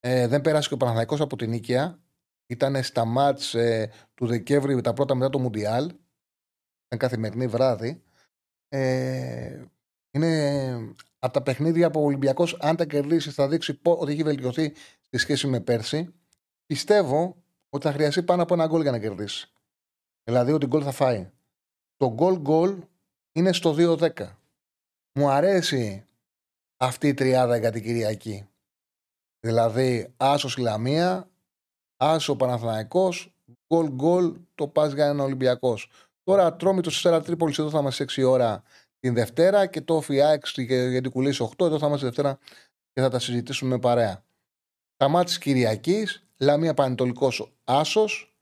ε, 0.00 0.26
δεν 0.26 0.40
πέρασε 0.40 0.68
και 0.68 0.74
ο 0.74 0.76
Παναθαϊκός 0.76 1.20
από 1.20 1.36
την 1.36 1.50
Νίκαια. 1.50 1.98
Ήταν 2.46 2.82
στα 2.82 3.04
μάτς 3.04 3.54
ε, 3.54 3.90
του 4.14 4.26
Δεκέμβρη 4.26 4.80
τα 4.80 4.92
πρώτα 4.92 5.14
μετά 5.14 5.30
το 5.30 5.38
Μουντιάλ. 5.38 5.84
Ήταν 5.84 6.98
καθημερινή 6.98 7.46
βράδυ. 7.46 8.02
Ε, 8.68 9.64
είναι 10.10 10.96
από 11.18 11.32
τα 11.32 11.42
παιχνίδια 11.42 11.90
που 11.90 12.00
ο 12.00 12.04
Ολυμπιακός, 12.04 12.56
αν 12.60 12.76
τα 12.76 12.84
κερδίσει, 12.84 13.30
θα 13.30 13.48
δείξει 13.48 13.80
ότι 13.82 14.12
έχει 14.12 14.22
βελτιωθεί 14.22 14.72
στη 15.00 15.18
σχέση 15.18 15.46
με 15.46 15.60
πέρσι. 15.60 16.14
Πιστεύω 16.66 17.36
ότι 17.68 17.86
θα 17.86 17.92
χρειαστεί 17.92 18.22
πάνω 18.22 18.42
από 18.42 18.54
ένα 18.54 18.66
γκολ 18.66 18.82
για 18.82 18.90
να 18.90 18.98
κερδίσει. 18.98 19.50
Δηλαδή 20.24 20.52
ότι 20.52 20.66
γκολ 20.66 20.82
θα 20.84 20.92
φάει. 20.92 21.30
Το 21.96 22.12
γκολ 22.12 22.38
γκολ 22.38 22.82
είναι 23.32 23.52
στο 23.52 23.74
2-10. 23.78 24.10
Μου 25.18 25.28
αρέσει 25.28 26.06
αυτή 26.76 27.08
η 27.08 27.14
τριάδα 27.14 27.56
για 27.56 27.70
την 27.70 27.82
Κυριακή. 27.82 28.48
Δηλαδή, 29.40 30.14
άσος 30.16 30.56
Λαμία, 30.56 31.30
άσο 31.96 32.36
Παναθηναϊκός, 32.36 33.34
γκολ 33.66 33.88
γκολ 33.88 34.36
το 34.54 34.68
πας 34.68 34.92
για 34.92 35.06
ένα 35.06 35.22
Ολυμπιακός. 35.22 35.90
Τώρα 36.22 36.56
τρώμε 36.56 36.80
το 36.82 36.90
Σέρα 36.90 37.20
Τρίπολης 37.20 37.58
εδώ 37.58 37.70
θα 37.70 37.78
είμαστε 37.78 38.04
6 38.04 38.24
ώρα 38.24 38.62
την 38.98 39.14
Δευτέρα 39.14 39.66
και 39.66 39.80
το 39.80 40.00
ΦΙΑΕΚ 40.00 40.44
για 40.56 41.00
την 41.00 41.10
κουλή 41.10 41.34
8 41.38 41.66
εδώ 41.66 41.78
θα 41.78 41.86
είμαστε 41.86 42.06
Δευτέρα 42.06 42.38
και 42.92 43.00
θα 43.00 43.08
τα 43.08 43.18
συζητήσουμε 43.18 43.78
παρέα. 43.78 44.24
Τα 44.96 45.08
μάτια 45.08 45.26
της 45.26 45.38
Κυριακής, 45.38 46.26
Λαμία 46.40 46.74
Πανετολικός 46.74 47.52
Άσος, 47.64 48.36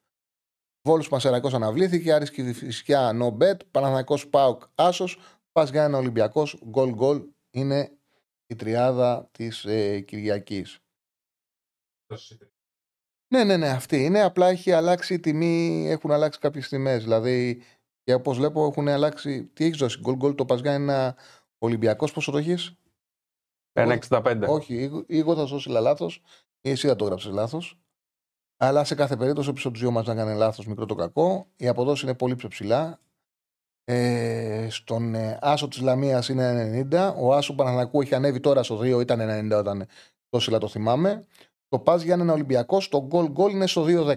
Βόλου 0.89 1.05
Πασερακό 1.05 1.57
αναβλήθηκε, 1.57 2.13
Άρης 2.13 2.31
και 2.31 2.53
Φυσιά 2.53 3.11
No 3.21 3.37
Bet, 3.37 3.57
Παναθανικό 3.71 4.19
Πάουκ 4.31 4.63
Άσος, 4.75 5.19
Πας 5.53 5.71
για 5.71 5.85
ένα 5.85 5.99
Ολυμπιακός, 5.99 6.63
γκολ 6.65 6.95
γκολ 6.95 7.29
είναι 7.51 7.99
η 8.47 8.55
τριάδα 8.57 9.29
της 9.33 9.65
ε, 9.65 10.01
Κυριακής. 10.01 10.79
Ναι, 13.29 13.45
ναι, 13.45 13.57
ναι, 13.57 13.69
αυτή 13.69 14.05
είναι. 14.05 14.23
Απλά 14.23 14.49
έχει 14.49 14.73
αλλάξει 14.73 15.15
η 15.15 15.21
τιμή, 15.21 15.87
έχουν 15.89 16.13
αλλάξει 16.13 16.39
κάποιες 16.39 16.69
τιμές. 16.69 17.03
Δηλαδή, 17.03 17.63
και 18.03 18.15
όπως 18.15 18.37
βλέπω, 18.37 18.67
έχουν 18.67 18.89
αλλάξει. 18.89 19.45
Τι 19.45 19.65
έχεις 19.65 19.79
δώσει, 19.79 20.01
γκολ 20.01 20.17
γκολ 20.17 20.35
το 20.35 20.45
Πασγά 20.45 20.73
ένα 20.73 21.17
Ολυμπιακός, 21.59 22.13
πόσο 22.13 22.31
το 22.31 22.39
έχει. 22.39 22.77
1,65. 23.73 24.49
Όχι, 24.49 25.05
εγώ 25.07 25.35
θα 25.35 25.47
σώσει 25.47 25.69
λάθος. 25.69 26.23
Εσύ 26.61 26.87
θα 26.89 26.97
το 26.97 27.05
γράψεις 27.05 27.31
λάθος. 27.31 27.79
Αλλά 28.57 28.85
σε 28.85 28.95
κάθε 28.95 29.17
περίπτωση, 29.17 29.53
πίσω 29.53 29.71
τους 29.71 29.81
δύο 29.81 29.91
μας 29.91 30.07
να 30.07 30.15
κάνει 30.15 30.37
λάθος, 30.37 30.67
μικρό 30.67 30.87
το 30.87 30.95
κακό. 30.95 31.47
Η 31.57 31.69
αποδόση 31.69 32.05
είναι 32.05 32.15
πολύ 32.15 32.37
πιο 32.37 32.49
ψηλά. 32.49 33.01
Ε, 33.85 34.67
στον 34.71 35.15
ε, 35.15 35.39
Άσο 35.43 35.69
της 35.69 35.81
Λαμίας 35.81 36.29
είναι 36.29 36.87
90. 36.91 37.15
Ο 37.17 37.35
Άσο 37.35 37.55
Πανανακού 37.55 38.01
έχει 38.01 38.15
ανέβει 38.15 38.41
τώρα 38.41 38.63
στο 38.63 38.79
2, 38.79 39.01
ήταν 39.01 39.51
90 39.53 39.59
όταν 39.59 39.87
τόσο 40.29 40.59
το 40.59 40.69
θυμάμαι. 40.69 41.27
Το 41.75 41.81
Πα 41.81 41.97
Γιάννενα 41.97 42.33
Ολυμπιακός, 42.33 42.89
το 42.89 43.09
goal 43.11 43.33
goal 43.35 43.51
είναι 43.51 43.67
στο 43.67 43.85
2-10. 43.87 44.17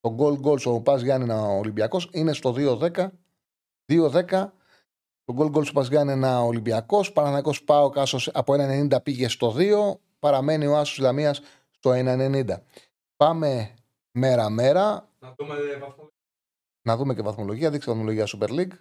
Το 0.00 0.16
goal 0.18 0.40
goal 0.42 0.60
στο 0.60 0.80
Πα 0.80 0.96
Γιάννενα 0.96 1.42
Ολυμπιακός 1.42 2.10
είναι 2.12 2.32
στο 2.32 2.52
2-10. 2.56 3.10
2-10. 3.86 4.52
Το 5.24 5.34
goal 5.38 5.54
goal 5.54 5.64
στο 5.64 5.72
Πα 5.72 5.82
Γιάννενα 5.82 6.40
Ολυμπιακός. 6.40 7.12
Παναναναϊκό 7.12 7.52
Πάο 7.64 7.90
Κάσο 7.90 8.30
από 8.32 8.52
1-90 8.52 9.02
πήγε 9.02 9.28
στο 9.28 9.54
2. 9.56 9.98
Παραμένει 10.18 10.66
ο 10.66 10.76
Άσος 10.76 10.98
Λαμίας 10.98 11.40
στο 11.70 11.90
1-90. 11.90 12.62
Πάμε 13.16 13.74
μέρα-μέρα. 14.10 15.08
Να 15.18 15.34
δούμε 15.38 15.54
βαθμολογία. 15.78 16.12
Να 16.82 16.96
δούμε 16.96 17.14
και 17.14 17.22
βαθμολογία. 17.22 17.70
Δείξτε 17.70 17.90
βαθμολογία 17.90 18.26
Super 18.26 18.48
League. 18.48 18.76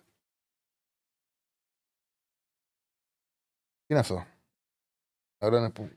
Τι 3.85 3.93
είναι 3.93 3.99
αυτό; 3.99 4.25
Ωραία 5.37 5.59
είναι 5.59 5.71
που. 5.71 5.89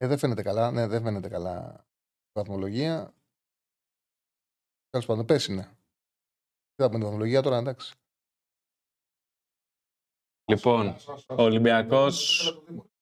Ε, 0.00 0.06
δεν 0.06 0.18
φαίνεται 0.18 0.42
καλά. 0.42 0.70
Ναι, 0.70 0.86
δεν 0.86 1.02
φαίνεται 1.02 1.28
καλά 1.28 1.86
η 2.26 2.30
βαθμολογία. 2.32 3.14
Τέλος 4.90 5.06
πάντων, 5.06 5.24
πες 5.24 5.46
είναι. 5.46 5.62
Τι 6.74 6.82
θα 6.82 6.86
πούμε 6.86 6.98
τη 6.98 7.04
βαθμολογία 7.04 7.42
τώρα, 7.42 7.56
εντάξει. 7.56 7.94
Λοιπόν, 10.50 10.96
ο 11.28 11.42
Ολυμπιακός, 11.42 12.48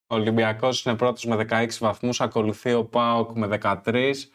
ο 0.07 0.15
Ολυμπιακός 0.15 0.85
είναι 0.85 0.97
πρώτος 0.97 1.25
με 1.25 1.37
16 1.37 1.79
βαθμούς, 1.79 2.21
ακολουθεί 2.21 2.73
ο 2.73 2.85
ΠΑΟΚ 2.85 3.31
με 3.37 3.47
13, 3.47 4.31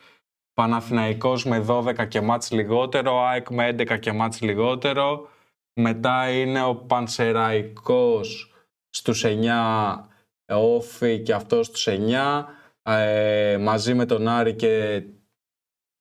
Παναθηναϊκός 0.53 1.45
με 1.45 1.59
12 1.59 2.07
και 2.07 2.21
μάτς 2.21 2.51
λιγότερο, 2.51 3.19
ΑΕΚ 3.19 3.49
με 3.49 3.67
11 3.67 3.99
και 3.99 4.11
μάτς 4.11 4.41
λιγότερο, 4.41 5.29
μετά 5.73 6.31
είναι 6.31 6.63
ο 6.63 6.75
Πανσεραϊκός 6.75 8.53
στους 8.89 9.23
9 9.25 10.10
Όφη 10.57 11.21
και 11.21 11.33
αυτός 11.33 11.65
στους 11.65 11.87
9 11.89 12.45
ε, 12.83 13.57
μαζί 13.57 13.93
με 13.93 14.05
τον 14.05 14.27
Άρη 14.27 14.55
και 14.55 15.03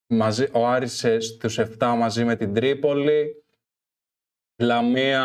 μαζί, 0.06 0.48
ο 0.52 0.66
Άρης 0.66 1.06
στους 1.18 1.59
7 1.59 1.94
μαζί 1.98 2.24
με 2.24 2.36
την 2.36 2.55
Τρίπολη. 2.55 3.44
Λαμία 4.62 5.24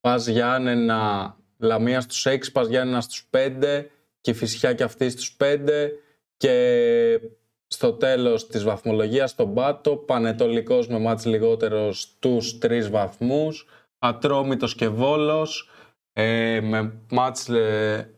Πας 0.00 0.26
Γιάννενα. 0.26 1.36
Λαμία 1.58 2.00
στους 2.00 2.26
6, 2.26 2.52
Πας 2.52 2.68
Γιάννενα 2.68 3.00
στους 3.00 3.28
5 3.30 3.86
και 4.20 4.32
Φυσιά 4.32 4.74
και 4.74 4.82
αυτή 4.82 5.10
στους 5.10 5.36
5 5.40 5.90
και 6.36 7.20
στο 7.66 7.92
τέλος 7.92 8.46
της 8.46 8.64
βαθμολογίας 8.64 9.34
τον 9.34 9.54
Πάτο 9.54 9.96
Πανετολικός 9.96 10.88
με 10.88 10.98
μάτς 10.98 11.24
λιγότερο 11.24 11.92
στους 11.92 12.58
3 12.58 12.90
βαθμούς. 12.90 13.66
Ατρόμητος 13.98 14.74
και 14.74 14.88
Βόλος 14.88 15.68
ε, 16.16 16.60
με 16.60 17.00
μάτς 17.10 17.48
ε, 17.48 18.14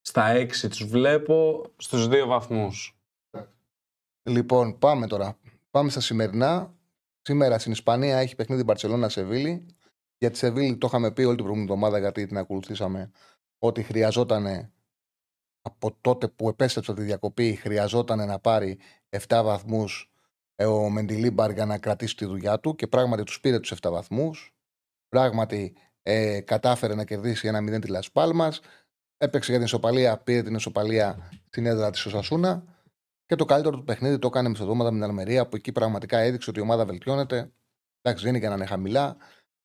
στα 0.00 0.34
6 0.36 0.48
τους 0.68 0.84
βλέπω, 0.86 1.64
στους 1.76 2.08
2 2.10 2.24
βαθμούς. 2.26 2.96
Λοιπόν, 4.22 4.78
πάμε 4.78 5.06
τώρα. 5.06 5.38
Πάμε 5.70 5.90
στα 5.90 6.00
σημερινά. 6.00 6.74
Σήμερα 7.22 7.58
στην 7.58 7.72
Ισπανία 7.72 8.18
έχει 8.18 8.34
παιχνίδι 8.34 8.62
Μπαρσελόνα 8.62 9.08
Σεβίλη. 9.08 9.66
Για 10.18 10.30
τη 10.30 10.38
Σεβίλη 10.38 10.76
το 10.76 10.86
είχαμε 10.86 11.12
πει 11.12 11.22
όλη 11.22 11.36
την 11.36 11.44
προηγούμενη 11.44 11.72
εβδομάδα 11.72 11.98
γιατί 11.98 12.26
την 12.26 12.36
ακολουθήσαμε 12.36 13.10
ότι 13.58 13.82
χρειαζόταν 13.82 14.72
από 15.62 15.96
τότε 16.00 16.28
που 16.28 16.48
επέστρεψε 16.48 16.94
τη 16.94 17.02
διακοπή 17.02 17.54
χρειαζόταν 17.54 18.26
να 18.26 18.38
πάρει 18.38 18.78
7 19.10 19.40
βαθμούς 19.44 20.12
ε, 20.54 20.64
ο 20.64 20.90
Μεντιλίμπαρ 20.90 21.50
για 21.50 21.66
να 21.66 21.78
κρατήσει 21.78 22.16
τη 22.16 22.24
δουλειά 22.24 22.60
του 22.60 22.74
και 22.74 22.86
πράγματι 22.86 23.22
τους 23.22 23.40
πήρε 23.40 23.60
τους 23.60 23.74
7 23.80 23.90
βαθμούς. 23.90 24.54
Πράγματι 25.08 25.76
ε, 26.02 26.40
κατάφερε 26.40 26.94
να 26.94 27.04
κερδίσει 27.04 27.48
ένα 27.48 27.76
0 27.76 27.80
τη 27.80 27.88
Λασπάλμα. 27.88 28.52
Έπαιξε 29.16 29.50
για 29.50 29.58
την 29.58 29.66
ισοπαλία, 29.66 30.18
πήρε 30.18 30.42
την 30.42 30.54
ισοπαλία 30.54 31.30
στην 31.46 31.66
έδρα 31.66 31.90
της 31.90 32.06
Οσασούνα. 32.06 32.64
Και 33.26 33.34
το 33.34 33.44
καλύτερο 33.44 33.76
του 33.76 33.84
παιχνίδι 33.84 34.18
το 34.18 34.26
έκανε 34.26 34.48
μεσοδόματα 34.48 34.90
με 34.90 34.98
την 34.98 35.08
Αλμερία, 35.08 35.48
που 35.48 35.56
εκεί 35.56 35.72
πραγματικά 35.72 36.18
έδειξε 36.18 36.50
ότι 36.50 36.58
η 36.58 36.62
ομάδα 36.62 36.84
βελτιώνεται. 36.84 37.52
Εντάξει, 38.02 38.24
δεν 38.24 38.34
είναι 38.34 38.38
για 38.38 38.48
να 38.48 38.54
είναι 38.54 38.66
χαμηλά. 38.66 39.16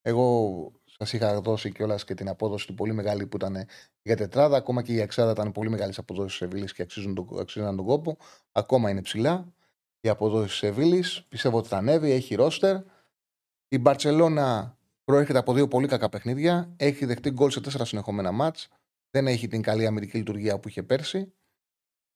Εγώ 0.02 0.72
σας 0.86 1.14
είχα 1.14 1.42
δώσει 1.42 1.72
κιόλας 1.72 2.04
και 2.04 2.14
την 2.14 2.30
απόδοση 2.30 2.66
την 2.66 2.76
πολύ 2.76 2.94
μεγάλη 2.94 3.28
που 3.28 3.38
ήταν 3.38 3.66
για 4.02 4.16
τετράδα. 4.16 4.58
Ακόμα 4.58 4.82
και 4.82 4.94
η 4.94 5.02
Αξάδα 5.02 5.32
ήταν 5.32 5.52
πολύ 5.52 5.70
μεγάλη 5.70 5.94
αποδόσει 5.98 6.28
της 6.28 6.36
Σεβίλης 6.36 6.74
και 6.74 6.82
αξίζουν 6.82 7.16
τον, 7.16 7.40
αξίζουν 7.40 7.76
τον 7.76 7.86
κόπο. 7.86 8.18
Ακόμα 8.52 8.90
είναι 8.90 9.02
ψηλά. 9.02 9.54
Οι 10.00 10.10
αποδόσει 10.10 10.48
της 10.48 10.58
Σεβίλης 10.58 11.26
πιστεύω 11.30 11.58
ότι 11.58 11.68
θα 11.68 11.78
ανέβει, 11.78 12.12
έχει 12.12 12.36
ρόστερ. 12.36 12.76
Η 13.68 13.78
Μπαρσελόνα 13.78 14.77
προέρχεται 15.08 15.38
από 15.38 15.54
δύο 15.54 15.68
πολύ 15.68 15.88
κακά 15.88 16.10
παιχνίδια. 16.10 16.74
Έχει 16.78 17.06
δεχτεί 17.06 17.30
γκολ 17.30 17.50
σε 17.50 17.62
τέσσερα 17.62 17.86
συνεχόμενα 17.86 18.32
μάτς. 18.32 18.68
Δεν 19.12 19.28
έχει 19.28 19.48
την 19.48 19.62
καλή 19.62 19.86
αμυντική 19.86 20.18
λειτουργία 20.18 20.60
που 20.60 20.68
είχε 20.68 20.84
πέρσι. 20.84 21.34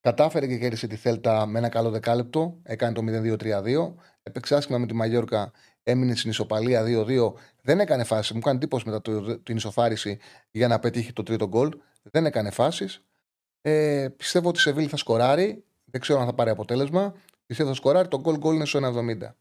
Κατάφερε 0.01 0.47
και 0.47 0.57
κέρδισε 0.57 0.87
τη 0.87 0.95
Θέλτα 0.95 1.45
με 1.45 1.57
ένα 1.57 1.69
καλό 1.69 1.89
δεκάλεπτο. 1.89 2.59
Έκανε 2.63 2.93
το 2.93 3.01
0-2-3-2. 3.07 3.93
Έπαιξε 4.23 4.55
άσχημα 4.55 4.77
με 4.77 4.85
τη 4.85 4.93
Μαγιόρκα. 4.93 5.51
Έμεινε 5.83 6.15
στην 6.15 6.29
ισοπαλία 6.29 6.83
2-2. 6.85 7.33
Δεν 7.61 7.79
έκανε 7.79 8.03
φάση. 8.03 8.33
Μου 8.33 8.39
κάνει 8.39 8.55
εντύπωση 8.57 8.85
μετά 8.85 9.01
το, 9.01 9.39
την 9.39 9.55
ισοφάριση 9.55 10.19
για 10.51 10.67
να 10.67 10.79
πετύχει 10.79 11.13
το 11.13 11.23
τρίτο 11.23 11.47
γκολ. 11.47 11.71
Δεν 12.01 12.25
έκανε 12.25 12.51
φάσεις. 12.51 13.03
Ε, 13.61 14.07
πιστεύω 14.17 14.49
ότι 14.49 14.57
η 14.57 14.61
Σεβίλη 14.61 14.87
θα 14.87 14.97
σκοράρει. 14.97 15.63
Δεν 15.85 16.01
ξέρω 16.01 16.19
αν 16.19 16.25
θα 16.25 16.33
πάρει 16.33 16.49
αποτέλεσμα. 16.49 17.13
Πιστεύω 17.45 17.69
ότι 17.69 17.77
θα 17.77 17.83
σκοράρει. 17.83 18.07
Το 18.07 18.19
γκολ 18.19 18.37
γκολ 18.37 18.55
είναι 18.55 18.65
στο 18.65 18.79
1,70. 18.79 19.33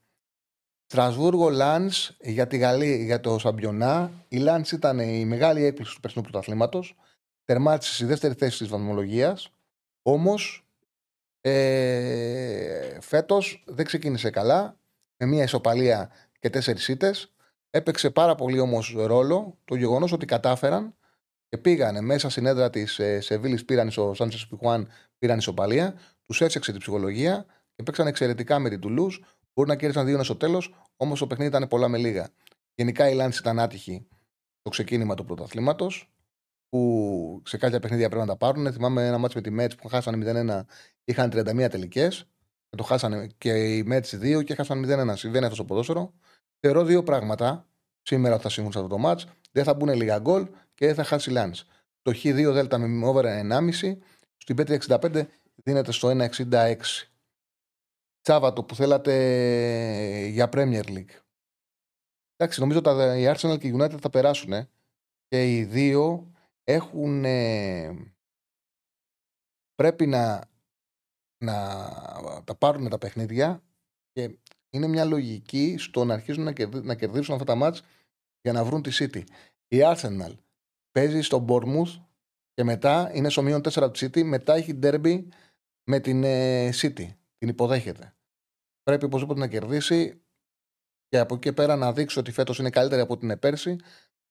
Στρασβούργο, 0.92 1.50
Λάντ 1.50 1.92
για 2.20 2.46
τη 2.46 2.56
Γαλλία, 2.56 2.96
για 2.96 3.20
το 3.20 3.38
Σαμπιονά. 3.38 4.10
Η 4.28 4.36
Λάντ 4.36 4.66
ήταν 4.72 4.98
η 4.98 5.24
μεγάλη 5.24 5.64
έκπληξη 5.64 5.94
του 5.94 6.00
περσινού 6.00 6.22
πρωταθλήματος. 6.22 6.96
Τερμάτισε 7.44 7.94
στη 7.94 8.04
δεύτερη 8.04 8.34
θέση 8.34 8.58
της 8.58 8.68
βαθμολογίας. 8.68 9.52
Όμως 10.02 10.66
ε, 11.40 13.00
φέτος 13.00 13.64
δεν 13.66 13.84
ξεκίνησε 13.84 14.30
καλά. 14.30 14.78
Με 15.16 15.26
μια 15.26 15.42
ισοπαλία 15.42 16.10
και 16.38 16.50
τέσσερις 16.50 16.88
ήττες. 16.88 17.32
Έπαιξε 17.70 18.10
πάρα 18.10 18.34
πολύ 18.34 18.58
όμως 18.58 18.94
ρόλο 18.96 19.58
το 19.64 19.74
γεγονός 19.74 20.12
ότι 20.12 20.26
κατάφεραν 20.26 20.94
και 21.48 21.58
πήγανε 21.58 22.00
μέσα 22.00 22.30
στην 22.30 22.46
έδρα 22.46 22.70
της 22.70 22.98
ε, 22.98 23.20
Σεβίλης, 23.20 23.64
πήραν 23.64 23.92
ο 23.96 24.14
Σάντσες 24.14 24.46
Πιχουάν, 24.46 24.88
πήραν 25.18 25.38
ισοπαλία, 25.38 25.94
τους 26.26 26.40
έφτιαξε 26.40 26.70
την 26.70 26.80
ψυχολογία 26.80 27.46
και 27.74 27.82
παίξαν 27.82 28.06
εξαιρετικά 28.06 28.58
με 28.58 28.68
την 28.68 28.80
Τουλούς. 28.80 29.22
Μπορεί 29.54 29.68
να 29.68 29.76
κέρδισαν 29.76 30.06
δύο 30.06 30.22
στο 30.22 30.36
τέλος, 30.36 30.74
όμως 30.96 31.18
το 31.18 31.26
παιχνίδι 31.26 31.50
ήταν 31.50 31.68
πολλά 31.68 31.88
με 31.88 31.98
λίγα. 31.98 32.28
Γενικά 32.74 33.08
η 33.08 33.14
Λάντς 33.14 33.38
ήταν 33.38 33.58
άτυχη 33.58 34.06
το 34.62 34.70
ξεκίνημα 34.70 35.14
του 35.14 35.24
πρωταθλήματος, 35.24 36.10
που 36.68 37.42
σε 37.44 37.56
κάποια 37.56 37.80
παιχνίδια 37.80 38.08
πρέπει 38.08 38.26
να 38.26 38.30
τα 38.30 38.36
πάρουν. 38.36 38.72
Θυμάμαι 38.72 39.06
ένα 39.06 39.18
μάτσο 39.18 39.36
με 39.36 39.42
τη 39.42 39.50
Μέτ 39.50 39.72
που 39.74 39.88
χάσανε 39.88 40.16
0-1, 40.16 40.64
είχαν 41.04 41.30
31 41.30 41.68
τελικές. 41.70 42.28
Και 42.68 42.76
το 42.76 42.82
χάσανε 42.82 43.26
και 43.38 43.76
οι 43.76 43.82
Μέτ 43.82 44.06
2 44.06 44.44
και 44.44 44.52
έχασαν 44.52 44.84
0-1. 44.84 45.16
Συμβαίνει 45.16 45.44
αυτό 45.44 45.54
στο 45.54 45.64
ποδόσφαιρο. 45.64 46.12
Θεωρώ 46.60 46.84
δύο 46.84 47.02
πράγματα 47.02 47.68
σήμερα 48.02 48.34
ότι 48.34 48.42
θα 48.42 48.48
συμβούν 48.48 48.72
σε 48.72 48.78
αυτό 48.78 48.90
το 48.90 48.98
μάτς. 48.98 49.26
Δεν 49.52 49.64
θα 49.64 49.74
μπουν 49.74 49.94
λίγα 49.94 50.18
γκολ 50.18 50.48
και 50.74 50.86
δεν 50.86 50.94
θα 50.94 51.04
χάσει 51.04 51.30
Λάντς. 51.30 51.66
Το 52.02 52.12
Χ2 52.14 52.52
Δέλτα 52.52 52.78
με 52.78 53.06
over 53.06 53.24
1,5 53.24 53.98
στην 54.36 54.56
Πέτρια 54.56 54.80
65 54.88 55.26
δίνεται 55.54 55.92
στο 55.92 56.08
1,66. 56.08 56.76
Σάββατο 58.20 58.64
που 58.64 58.74
θέλατε 58.74 59.14
για 60.26 60.48
Premier 60.52 60.84
League. 60.84 61.18
Εντάξει, 62.36 62.60
νομίζω 62.60 62.78
ότι 62.78 63.20
οι 63.20 63.32
Arsenal 63.34 63.58
και 63.60 63.68
οι 63.68 63.74
United 63.78 63.98
θα 64.00 64.10
περάσουν 64.10 64.68
και 65.28 65.56
οι 65.56 65.64
δύο 65.64 66.32
έχουν 66.64 67.24
πρέπει 69.74 70.06
να, 70.06 70.50
να 71.44 71.54
τα 72.44 72.54
πάρουν 72.54 72.88
τα 72.88 72.98
παιχνίδια 72.98 73.62
και 74.12 74.38
είναι 74.70 74.86
μια 74.86 75.04
λογική 75.04 75.76
στο 75.78 76.04
να 76.04 76.14
αρχίσουν 76.14 76.42
να, 76.42 76.52
να 76.82 76.94
κερδίσουν 76.94 77.34
αυτά 77.34 77.46
τα 77.46 77.54
μάτς 77.54 77.82
για 78.42 78.52
να 78.52 78.64
βρουν 78.64 78.82
τη 78.82 78.90
City. 78.94 79.22
Η 79.68 79.78
Arsenal 79.82 80.34
παίζει 80.90 81.20
στο 81.20 81.44
Bournemouth 81.48 82.00
και 82.54 82.64
μετά 82.64 83.10
είναι 83.14 83.28
στο 83.28 83.42
μείον 83.42 83.60
4 83.60 83.72
του 83.72 83.98
City, 83.98 84.22
μετά 84.22 84.54
έχει 84.54 84.78
derby 84.82 85.24
με 85.84 86.00
την 86.00 86.24
ε, 86.24 86.70
City. 86.72 87.08
Την 87.40 87.48
υποδέχεται. 87.48 88.14
Πρέπει 88.82 89.04
οπωσδήποτε 89.04 89.40
να 89.40 89.48
κερδίσει 89.48 90.22
και 91.08 91.18
από 91.18 91.34
εκεί 91.34 91.42
και 91.42 91.52
πέρα 91.52 91.76
να 91.76 91.92
δείξει 91.92 92.18
ότι 92.18 92.32
φέτος 92.32 92.58
είναι 92.58 92.70
καλύτερη 92.70 93.00
από 93.00 93.16
την 93.16 93.38
πέρσι 93.38 93.76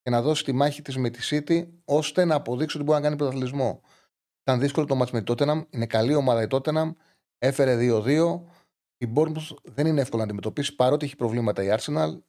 και 0.02 0.10
να 0.10 0.22
δώσει 0.22 0.44
τη 0.44 0.52
μάχη 0.52 0.82
της 0.82 0.98
με 0.98 1.10
τη 1.10 1.20
City 1.30 1.68
ώστε 1.86 2.26
να 2.26 2.36
αποδείξει 2.36 2.76
ότι 2.76 2.86
μπορεί 2.86 2.98
να 2.98 3.04
κάνει 3.04 3.16
πρωταθλητισμό. 3.16 3.82
Ήταν 4.42 4.60
δύσκολο 4.60 4.86
το 4.86 4.96
μάτς 4.96 5.12
με 5.12 5.22
τη 5.22 5.34
Tottenham. 5.36 5.66
Είναι 5.70 5.86
καλή 5.86 6.14
ομάδα 6.14 6.42
η 6.42 6.48
Tottenham. 6.50 6.96
Έφερε 7.38 7.78
2-2. 7.80 8.42
Η 8.98 9.12
Bournemouth 9.16 9.56
δεν 9.64 9.88
είναι 9.88 10.02
εύκολο 10.02 10.18
να 10.18 10.28
αντιμετωπίσει 10.28 10.76
παρότι 10.76 11.06
έχει 11.06 11.16
προβλήματα 11.16 11.64
η 11.64 11.68
Arsenal. 11.78 12.22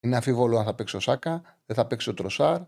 Είναι 0.00 0.16
αμφίβολο 0.16 0.58
αν 0.58 0.64
θα 0.64 0.74
παίξει 0.74 0.96
ο 0.96 1.00
Σάκα, 1.00 1.42
δεν 1.66 1.76
θα 1.76 1.86
παίξει 1.86 2.10
ο 2.10 2.14
Τροσάρ 2.14 2.60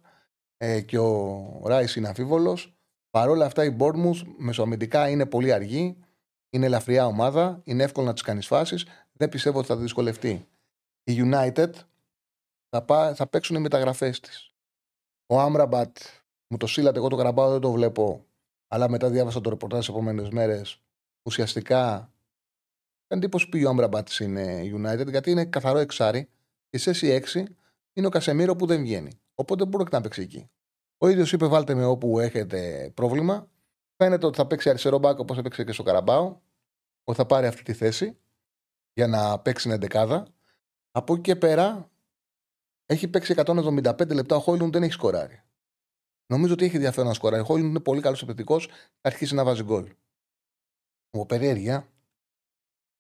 ε, 0.57 0.81
και 0.81 0.99
ο 0.99 1.63
Ράι 1.65 1.87
είναι 1.97 2.09
αμφίβολος. 2.09 2.77
Παρ' 3.11 3.29
όλα 3.29 3.45
αυτά 3.45 3.65
η 3.65 3.77
Bournemouth 3.79 4.23
μεσοαμυντικά 4.39 5.09
είναι 5.09 5.27
πολύ 5.27 5.53
αργή. 5.53 6.04
Είναι 6.55 6.67
ελαφριά 6.67 7.07
ομάδα. 7.07 7.61
Είναι 7.65 7.83
εύκολο 7.83 8.07
να 8.07 8.13
τη 8.13 8.23
κάνεις 8.23 8.47
φάσεις. 8.47 8.87
Δεν 9.13 9.29
πιστεύω 9.29 9.59
ότι 9.59 9.67
θα 9.67 9.77
δυσκολευτεί. 9.77 10.49
Η 11.05 11.17
United 11.17 11.71
θα, 12.69 12.83
πά, 12.83 13.15
θα 13.15 13.27
παίξουν 13.27 13.57
οι 13.57 13.61
μεταγραφές 13.61 14.21
της. 14.21 14.55
Ο 15.27 15.41
Άμραμπατ 15.41 15.97
μου 16.49 16.57
το 16.57 16.67
σύλλατε, 16.67 16.99
εγώ 16.99 17.09
το 17.09 17.17
καραμπάω 17.17 17.51
δεν 17.51 17.61
το 17.61 17.71
βλέπω. 17.73 18.27
Αλλά 18.69 18.89
μετά 18.89 19.11
διάβασα 19.11 19.41
το 19.41 19.51
ρεπορτάζ 19.51 19.87
τι 19.87 19.93
επόμενες 19.93 20.29
μέρες. 20.29 20.81
Ουσιαστικά 21.23 22.13
εντύπωση 23.07 23.49
πήγε 23.49 23.67
ο 23.67 23.69
Άμραμπατ 23.69 24.19
είναι 24.19 24.61
United 24.75 25.07
γιατί 25.09 25.31
είναι 25.31 25.45
καθαρό 25.45 25.79
εξάρι. 25.79 26.29
Και 26.69 26.79
σε 26.79 27.23
6 27.35 27.45
είναι 27.93 28.07
ο 28.07 28.11
Κασεμίρο 28.11 28.57
που 28.57 28.67
δεν 28.67 28.81
βγαίνει. 28.81 29.21
Οπότε 29.35 29.65
μπορεί 29.65 29.85
να 29.91 30.01
παίξει 30.01 30.21
εκεί. 30.21 30.51
Ο 30.99 31.09
ίδιος 31.09 31.33
είπε: 31.33 31.47
Βάλτε 31.47 31.75
με 31.75 31.85
όπου 31.85 32.19
έχετε 32.19 32.91
πρόβλημα. 32.95 33.49
Φαίνεται 33.97 34.27
ότι 34.27 34.37
θα 34.37 34.47
παίξει 34.47 34.69
αριστερό 34.69 34.99
μπάκο 34.99 35.23
όπως 35.23 35.39
έπαιξε 35.39 35.65
και 35.65 35.73
στο 35.73 35.83
Καραμπάο. 35.83 36.43
Ότι 37.05 37.19
θα 37.19 37.27
πάρει 37.27 37.47
αυτή 37.47 37.63
τη 37.63 37.73
θέση 37.73 38.19
για 38.93 39.07
να 39.07 39.39
παίξει 39.39 39.63
την 39.63 39.73
εντεκάδα. 39.73 40.35
Από 40.91 41.13
εκεί 41.13 41.23
και 41.23 41.37
πέρα 41.37 41.91
έχει 42.87 43.09
παίξει 43.09 43.35
175 43.37 44.15
λεπτά. 44.15 44.37
Ο 44.37 44.41
Χόιλουν 44.41 44.73
δεν 44.73 44.83
έχει 44.83 44.93
σκοράρει. 44.93 45.43
Νομίζω 46.27 46.53
ότι 46.53 46.65
έχει 46.65 46.75
ενδιαφέρον 46.75 47.09
να 47.09 47.15
σκοράρει. 47.15 47.43
Ο 47.43 47.45
Χόιλουν 47.45 47.69
είναι 47.69 47.81
πολύ 47.81 48.01
καλός 48.01 48.23
επιθετικός. 48.23 48.67
Θα 48.67 49.09
αρχίσει 49.09 49.35
να 49.35 49.45
βάζει 49.45 49.63
γκολ. 49.63 49.95
Από 51.11 51.27
περιέργεια 51.27 51.93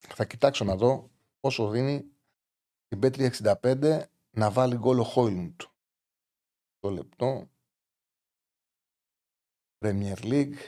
θα 0.08 0.24
κοιτάξω 0.24 0.64
να 0.64 0.76
δω 0.76 1.10
πόσο 1.40 1.68
δίνει 1.68 2.10
την 2.88 2.98
Πέτρια 2.98 3.32
65 3.62 4.02
να 4.30 4.50
βάλει 4.50 4.76
γκολ 4.76 4.98
ο 4.98 5.04
Χόιλουντ. 5.04 5.60
Το 6.78 6.90
λεπτό. 6.90 7.50
Premier 9.78 10.16
League. 10.16 10.58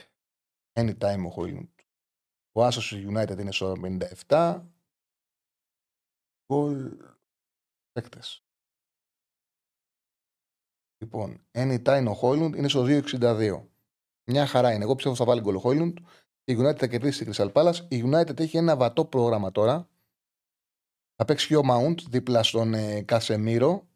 Anytime 0.73 1.23
ο 1.25 1.29
Χόιλουντ. 1.29 1.76
Ο 2.57 2.63
Άσος 2.63 2.93
United 2.93 3.37
είναι 3.39 3.51
στο 3.51 3.75
57. 4.27 4.61
Γκολ 6.53 6.97
παίκτες. 7.91 8.43
Λοιπόν, 10.97 11.45
anytime 11.51 12.05
ο 12.07 12.13
Χόιλουντ 12.13 12.55
είναι 12.55 12.67
στο 12.67 12.83
2,62. 12.87 13.67
Μια 14.29 14.45
χαρά 14.45 14.73
είναι. 14.73 14.83
Εγώ 14.83 14.95
πιστεύω 14.95 15.15
θα 15.15 15.25
βάλει 15.25 15.41
γκολ 15.41 15.55
ο 15.55 15.59
Χόιλουντ. 15.59 15.97
Η 16.43 16.57
United 16.59 16.77
θα 16.77 16.87
κερδίσει 16.87 17.23
την 17.23 17.33
Crystal 17.35 17.51
Palace. 17.51 17.87
Η 17.87 18.03
United 18.05 18.39
έχει 18.39 18.57
ένα 18.57 18.75
βατό 18.75 19.05
πρόγραμμα 19.05 19.51
τώρα. 19.51 19.89
Θα 21.15 21.25
παίξει 21.25 21.47
και 21.47 21.55
ο 21.55 21.63
Mount 21.71 22.01
δίπλα 22.09 22.43
στον 22.43 22.73
ε, 22.73 23.01
Κασεμίρο. 23.01 23.87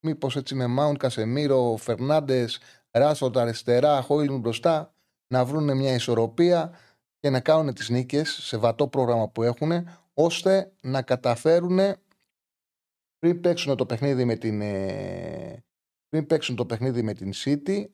Μήπως 0.00 0.36
έτσι 0.36 0.54
με 0.54 0.64
Mount, 0.78 0.96
Κασεμίρο, 0.98 1.76
Φερνάντες, 1.76 2.60
Ράσφορντ 2.90 3.38
αριστερά, 3.38 4.02
Χόιλουν 4.02 4.40
μπροστά, 4.40 4.94
να 5.26 5.44
βρουν 5.44 5.76
μια 5.76 5.94
ισορροπία 5.94 6.78
και 7.20 7.30
να 7.30 7.40
κάνουν 7.40 7.74
τις 7.74 7.88
νίκες 7.88 8.30
σε 8.30 8.56
βατό 8.56 8.88
πρόγραμμα 8.88 9.28
που 9.28 9.42
έχουν, 9.42 9.88
ώστε 10.14 10.72
να 10.80 11.02
καταφέρουν 11.02 11.78
πριν 13.18 13.40
παίξουν 13.40 13.76
το 13.76 13.86
παιχνίδι 13.86 14.24
με 14.24 14.36
την, 14.36 14.60
ε, 14.60 15.64
πριν 16.08 16.26
παίξουν 16.26 16.56
το 16.56 16.66
παιχνίδι 16.66 17.02
με 17.02 17.12
την 17.12 17.32
City 17.34 17.86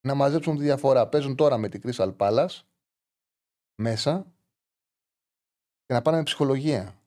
να 0.00 0.14
μαζέψουν 0.14 0.56
τη 0.56 0.62
διαφορά. 0.62 1.08
Παίζουν 1.08 1.36
τώρα 1.36 1.58
με 1.58 1.68
την 1.68 1.80
Crystal 1.84 2.16
Palace 2.16 2.60
μέσα 3.82 4.32
και 5.86 5.94
να 5.94 6.02
πάνε 6.02 6.16
με 6.16 6.22
ψυχολογία. 6.22 6.98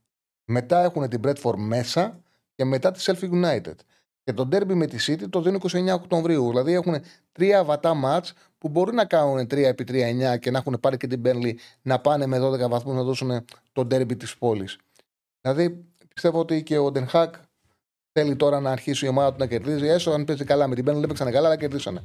Μετά 0.45 0.84
έχουν 0.84 1.10
την 1.10 1.22
Bradford 1.23 1.57
μέσα 1.57 2.23
και 2.56 2.65
μετά 2.65 2.91
τη 2.91 3.03
Selfie 3.06 3.31
United. 3.31 3.76
Και 4.28 4.34
το 4.34 4.48
derby 4.52 4.74
με 4.74 4.86
τη 4.86 4.98
City 4.99 5.30
το 5.30 5.41
δίνουν 5.41 5.62
29 5.72 5.94
Οκτωβρίου. 5.94 6.49
Δηλαδή 6.49 6.74
έχουν 6.74 6.95
τρία 7.32 7.64
βατά 7.64 7.94
μάτς 7.94 8.34
που 8.58 8.70
μπορεί 8.70 8.94
να 8.94 9.06
κάνουν 9.06 9.40
3 9.40 9.52
επί 9.52 9.84
3 9.88 10.34
9 10.36 10.40
και 10.40 10.52
να 10.52 10.58
έχουν 10.58 10.78
πάρει 10.82 10.98
και 10.98 11.08
την 11.08 11.22
Burnley 11.26 11.54
να 11.82 11.99
πάνε 11.99 12.26
με 12.26 12.40
12 12.40 12.70
βαθμούς 12.70 12.95
να 12.95 13.04
δώσουν 13.04 13.45
το 13.72 13.82
derby 13.82 14.18
της 14.18 14.38
πόλης. 14.38 14.78
Δηλαδή 15.41 15.86
πιστεύω 16.14 16.40
ότι 16.40 16.64
και 16.64 16.78
ο 16.78 16.91
Ντενχάκ 16.91 17.36
θέλει 18.12 18.36
τώρα 18.36 18.60
να 18.60 18.72
αρχίσει 18.72 19.06
η 19.06 19.08
ομάδα 19.08 19.32
του 19.32 19.38
να 19.40 19.45
κερδίζει. 19.45 19.88
Έσω 19.88 20.12
αν 20.12 20.26
παίζει 20.26 20.44
καλά 20.44 20.68
με 20.68 20.76
την 20.76 20.84
Burnley, 20.84 20.99
δεν 20.99 21.08
παίξανε 21.08 21.32
καλά, 21.32 21.48
αλλά 21.48 21.58
κερδίσανε. 21.58 22.04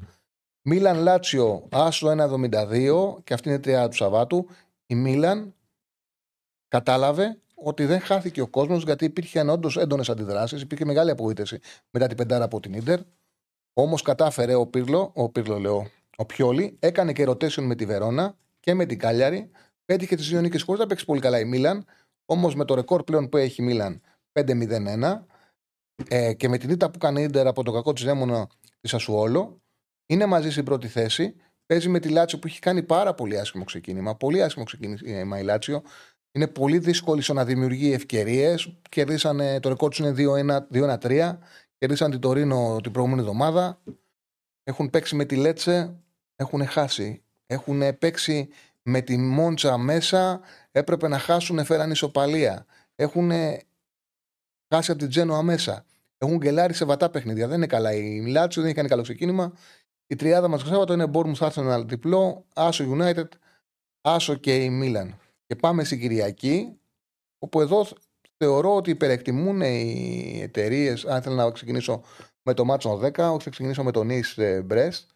Μίλαν 0.63 0.99
Λάτσιο, 0.99 1.69
άσο 1.71 2.09
1,72 2.09 3.17
και 3.25 3.35
αυτή 3.35 3.49
είναι 3.49 3.57
η 3.57 3.61
τρία 3.61 3.89
του 3.89 3.97
Σαββάτου. 3.97 4.49
Η 4.87 4.95
Μίλαν 4.95 5.55
κατάλαβε 6.69 7.39
ότι 7.63 7.85
δεν 7.85 8.01
χάθηκε 8.01 8.41
ο 8.41 8.47
κόσμος 8.47 8.85
γιατί 8.85 9.05
υπήρχαν 9.05 9.49
όντως 9.49 9.77
έντονες 9.77 10.09
αντιδράσεις, 10.09 10.63
υπήρχε 10.63 10.85
μεγάλη 10.85 11.11
απογοήτευση 11.11 11.59
μετά 11.91 12.07
την 12.07 12.17
πεντάρα 12.17 12.45
από 12.45 12.61
την 12.61 12.85
ντερ. 12.85 13.01
Όμως 13.73 14.03
κατάφερε 14.03 14.55
ο 14.55 14.67
Πύρλο, 14.67 15.11
ο 15.15 15.29
Πύρλο 15.29 15.59
λέω, 15.59 15.91
ο 16.17 16.27
Πιόλη, 16.27 16.77
έκανε 16.79 17.13
και 17.13 17.25
rotation 17.29 17.63
με 17.63 17.75
τη 17.75 17.87
Βερόνα 17.87 18.37
και 18.61 18.75
με 18.75 18.87
την 18.87 18.99
Κάλιαρη. 18.99 19.51
Πέτυχε 19.85 20.17
τις 20.17 20.29
δύο 20.29 20.41
νίκες 20.41 20.63
χωρίς 20.63 20.81
να 20.81 20.87
παίξει 20.87 21.05
πολύ 21.05 21.21
καλά 21.21 21.39
η 21.39 21.45
Μίλαν. 21.45 21.85
Όμως 22.25 22.55
με 22.55 22.65
το 22.65 22.75
ρεκόρ 22.75 23.03
πλέον 23.03 23.29
που 23.29 23.37
έχει 23.37 23.63
η 23.63 23.65
Μίλαν 23.65 24.01
5-0-1 24.33 25.25
ε, 26.09 26.35
και 26.35 26.49
με 26.49 26.59
την 26.59 26.71
ήττα 26.71 26.91
που 26.91 26.99
κάνει 26.99 27.23
η 27.23 27.27
ντερ 27.27 27.47
από 27.47 27.63
το 27.63 27.73
κακό 27.73 27.93
της 27.93 28.05
δαίμονα 28.05 28.49
της 28.81 28.95
Ασουόλο, 28.95 29.61
είναι 30.07 30.27
μαζί 30.27 30.51
στην 30.51 30.65
πρώτη 30.65 30.89
θέση 30.89 31.37
Παίζει 31.73 31.89
με 31.89 31.99
τη 31.99 32.09
Λάτσιο 32.09 32.39
που 32.39 32.47
έχει 32.47 32.59
κάνει 32.59 32.83
πάρα 32.83 33.15
πολύ 33.15 33.39
άσχημο 33.39 33.65
ξεκίνημα. 33.65 34.17
Πολύ 34.17 34.43
άσχημο 34.43 34.65
ξεκίνημα 34.65 35.39
η 35.39 35.43
Λάτσιο. 35.43 35.83
Είναι 36.33 36.47
πολύ 36.47 36.79
δύσκολη 36.79 37.23
στο 37.23 37.33
να 37.33 37.45
δημιουργεί 37.45 37.93
ευκαιρίες. 37.93 38.73
Κερδίσανε, 38.89 39.61
το 39.61 39.69
ρεκόρ 39.69 39.91
τους 39.91 39.99
είναι 39.99 40.13
2-1-3. 40.13 41.39
Κερδίσαν 41.79 42.11
την 42.11 42.21
Τωρίνο 42.21 42.79
την 42.83 42.93
προηγούμενη 42.93 43.23
εβδομάδα. 43.23 43.83
Έχουν 44.65 44.91
παίξει 44.91 45.17
με 45.17 45.25
τη 45.25 45.37
Λέτσε. 45.37 45.97
Έχουν 46.37 46.67
χάσει. 46.67 47.23
Έχουν 47.47 47.99
παίξει 47.99 48.49
με 48.83 49.01
τη 49.01 49.17
Μόντσα 49.17 49.79
μέσα. 49.79 50.41
Έπρεπε 50.71 51.09
να 51.09 51.19
χάσουν, 51.19 51.65
φέραν 51.65 51.91
ισοπαλία. 51.91 52.67
Έχουν 52.95 53.31
χάσει 54.75 54.91
από 54.91 55.01
την 55.01 55.09
Τζένοα 55.09 55.43
μέσα. 55.43 55.85
Έχουν 56.19 56.37
γκελάρει 56.37 56.75
σε 56.75 56.85
βατά 56.85 57.11
παιχνίδια. 57.11 57.49
Δεν 57.49 57.57
είναι 57.57 57.67
καλά. 57.67 57.93
Η 57.93 58.27
Λάτσιο 58.27 58.63
δεν 58.63 58.71
έχει 58.71 58.77
κάνει 58.77 58.89
καλό 58.89 59.03
ξεκίνημα. 59.03 59.53
Η 60.07 60.17
τριάδα 60.17 60.49
μας 60.49 60.63
το 60.63 60.93
είναι 60.93 61.11
Bournemouth 61.13 61.49
Arsenal 61.49 61.83
διπλό, 61.87 62.45
Άσο 62.55 62.85
United, 62.99 63.29
Άσο 64.01 64.35
και 64.35 64.57
η 64.57 64.71
Μίλαν. 64.71 65.22
Και 65.53 65.59
πάμε 65.59 65.85
στην 65.85 66.01
Κυριακή, 66.01 66.81
όπου 67.39 67.61
εδώ 67.61 67.87
θεωρώ 68.37 68.75
ότι 68.75 68.91
υπερεκτιμούν 68.91 69.61
οι 69.61 70.41
εταιρείες. 70.43 71.05
Αν 71.05 71.23
θέλω 71.23 71.35
να 71.35 71.51
ξεκινήσω 71.51 72.03
με 72.43 72.55
το 72.55 72.65
Μάτσο 72.65 73.01
10, 73.03 73.19
όχι 73.19 73.43
θα 73.43 73.51
ξεκινήσω 73.51 73.83
με 73.83 73.91
τον 73.91 74.07
Νις 74.07 74.39
Μπρέστ. 74.65 75.11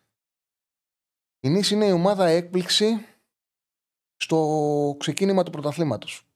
Η 1.41 1.49
Νις 1.49 1.71
είναι 1.71 1.87
η 1.87 1.91
ομάδα 1.91 2.27
έκπληξη 2.27 2.87
στο 4.17 4.97
ξεκίνημα 4.99 5.43
του 5.43 5.51
πρωταθλήματος. 5.51 6.29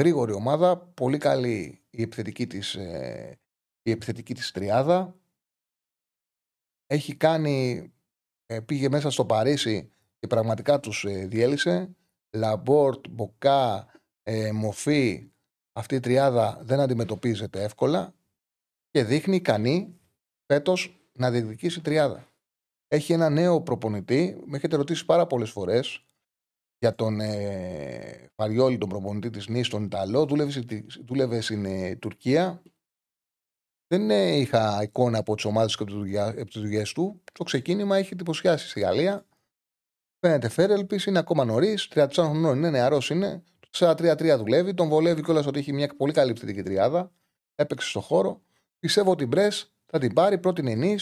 Γρήγορη 0.00 0.32
ομάδα, 0.32 0.78
πολύ 0.78 1.18
καλή 1.18 1.84
η 1.90 2.02
επιθετική 2.02 2.46
της, 2.46 2.74
ε, 2.74 3.40
η 3.82 3.90
επιθετική 3.90 4.34
της 4.34 4.50
τριάδα. 4.50 5.20
Έχει 6.86 7.16
κάνει, 7.16 7.92
ε, 8.46 8.60
πήγε 8.60 8.88
μέσα 8.88 9.10
στο 9.10 9.26
Παρίσι 9.26 9.92
και 10.18 10.26
πραγματικά 10.26 10.80
τους 10.80 11.04
ε, 11.04 11.26
διέλυσε. 11.26 11.96
Λαμπόρντ, 12.36 13.08
Μπόγκα, 13.08 13.86
Μοφί, 14.52 15.32
αυτή 15.72 15.94
η 15.94 16.00
τριάδα 16.00 16.58
δεν 16.62 16.80
αντιμετωπίζεται 16.80 17.62
εύκολα 17.62 18.14
και 18.90 19.04
δείχνει 19.04 19.36
ικανή 19.36 20.00
φέτος 20.46 21.02
να 21.12 21.30
διεκδικήσει 21.30 21.80
τριάδα. 21.80 22.26
Έχει 22.88 23.12
ένα 23.12 23.30
νέο 23.30 23.60
προπονητή. 23.60 24.42
Με 24.46 24.56
έχετε 24.56 24.76
ρωτήσει 24.76 25.04
πάρα 25.04 25.26
πολλές 25.26 25.50
φορές 25.50 26.04
για 26.78 26.94
τον 26.94 27.20
ε, 27.20 28.30
Φαριόλι, 28.34 28.78
τον 28.78 28.88
προπονητή 28.88 29.30
της 29.30 29.48
Νις, 29.48 29.68
τον 29.68 29.84
Ιταλό. 29.84 30.26
Δούλευε, 30.26 30.64
δούλευε 31.06 31.40
στην 31.40 31.64
ε, 31.64 31.96
Τουρκία. 31.96 32.62
Δεν 33.86 34.10
ε, 34.10 34.36
είχα 34.36 34.82
εικόνα 34.82 35.18
από 35.18 35.34
τις 35.34 35.44
ομάδες 35.44 35.76
και 35.76 35.82
από 36.18 36.50
τις 36.50 36.60
δουλειές 36.60 36.92
του. 36.92 37.22
Το 37.32 37.44
ξεκίνημα 37.44 37.96
έχει 37.96 38.12
εντυπωσιάσει 38.12 38.68
στη 38.68 38.80
Γαλλία. 38.80 39.26
Φαίνεται 40.24 40.48
φέρελπης, 40.48 41.04
είναι 41.04 41.18
ακόμα 41.18 41.44
νωρίς. 41.44 41.88
34 41.94 42.08
χρονών 42.12 42.56
είναι, 42.56 42.70
νεαρός 42.70 43.10
είναι. 43.10 43.42
4-3-3 43.70 44.36
δουλεύει. 44.36 44.74
Τον 44.74 44.88
βολεύει 44.88 45.22
κιόλας 45.22 45.46
ότι 45.46 45.58
έχει 45.58 45.72
μια 45.72 45.88
πολύ 45.96 46.12
καλή 46.12 46.32
πτυτική 46.32 46.62
τριάδα. 46.62 47.12
Έπαιξε 47.54 47.88
στο 47.88 48.00
χώρο. 48.00 48.42
Πιστεύω 48.78 49.10
ότι 49.10 49.24
η 49.24 49.26
Μπρες 49.30 49.72
θα 49.86 49.98
την 49.98 50.12
πάρει 50.12 50.38
πρώτη 50.38 50.70
ενή 50.70 50.98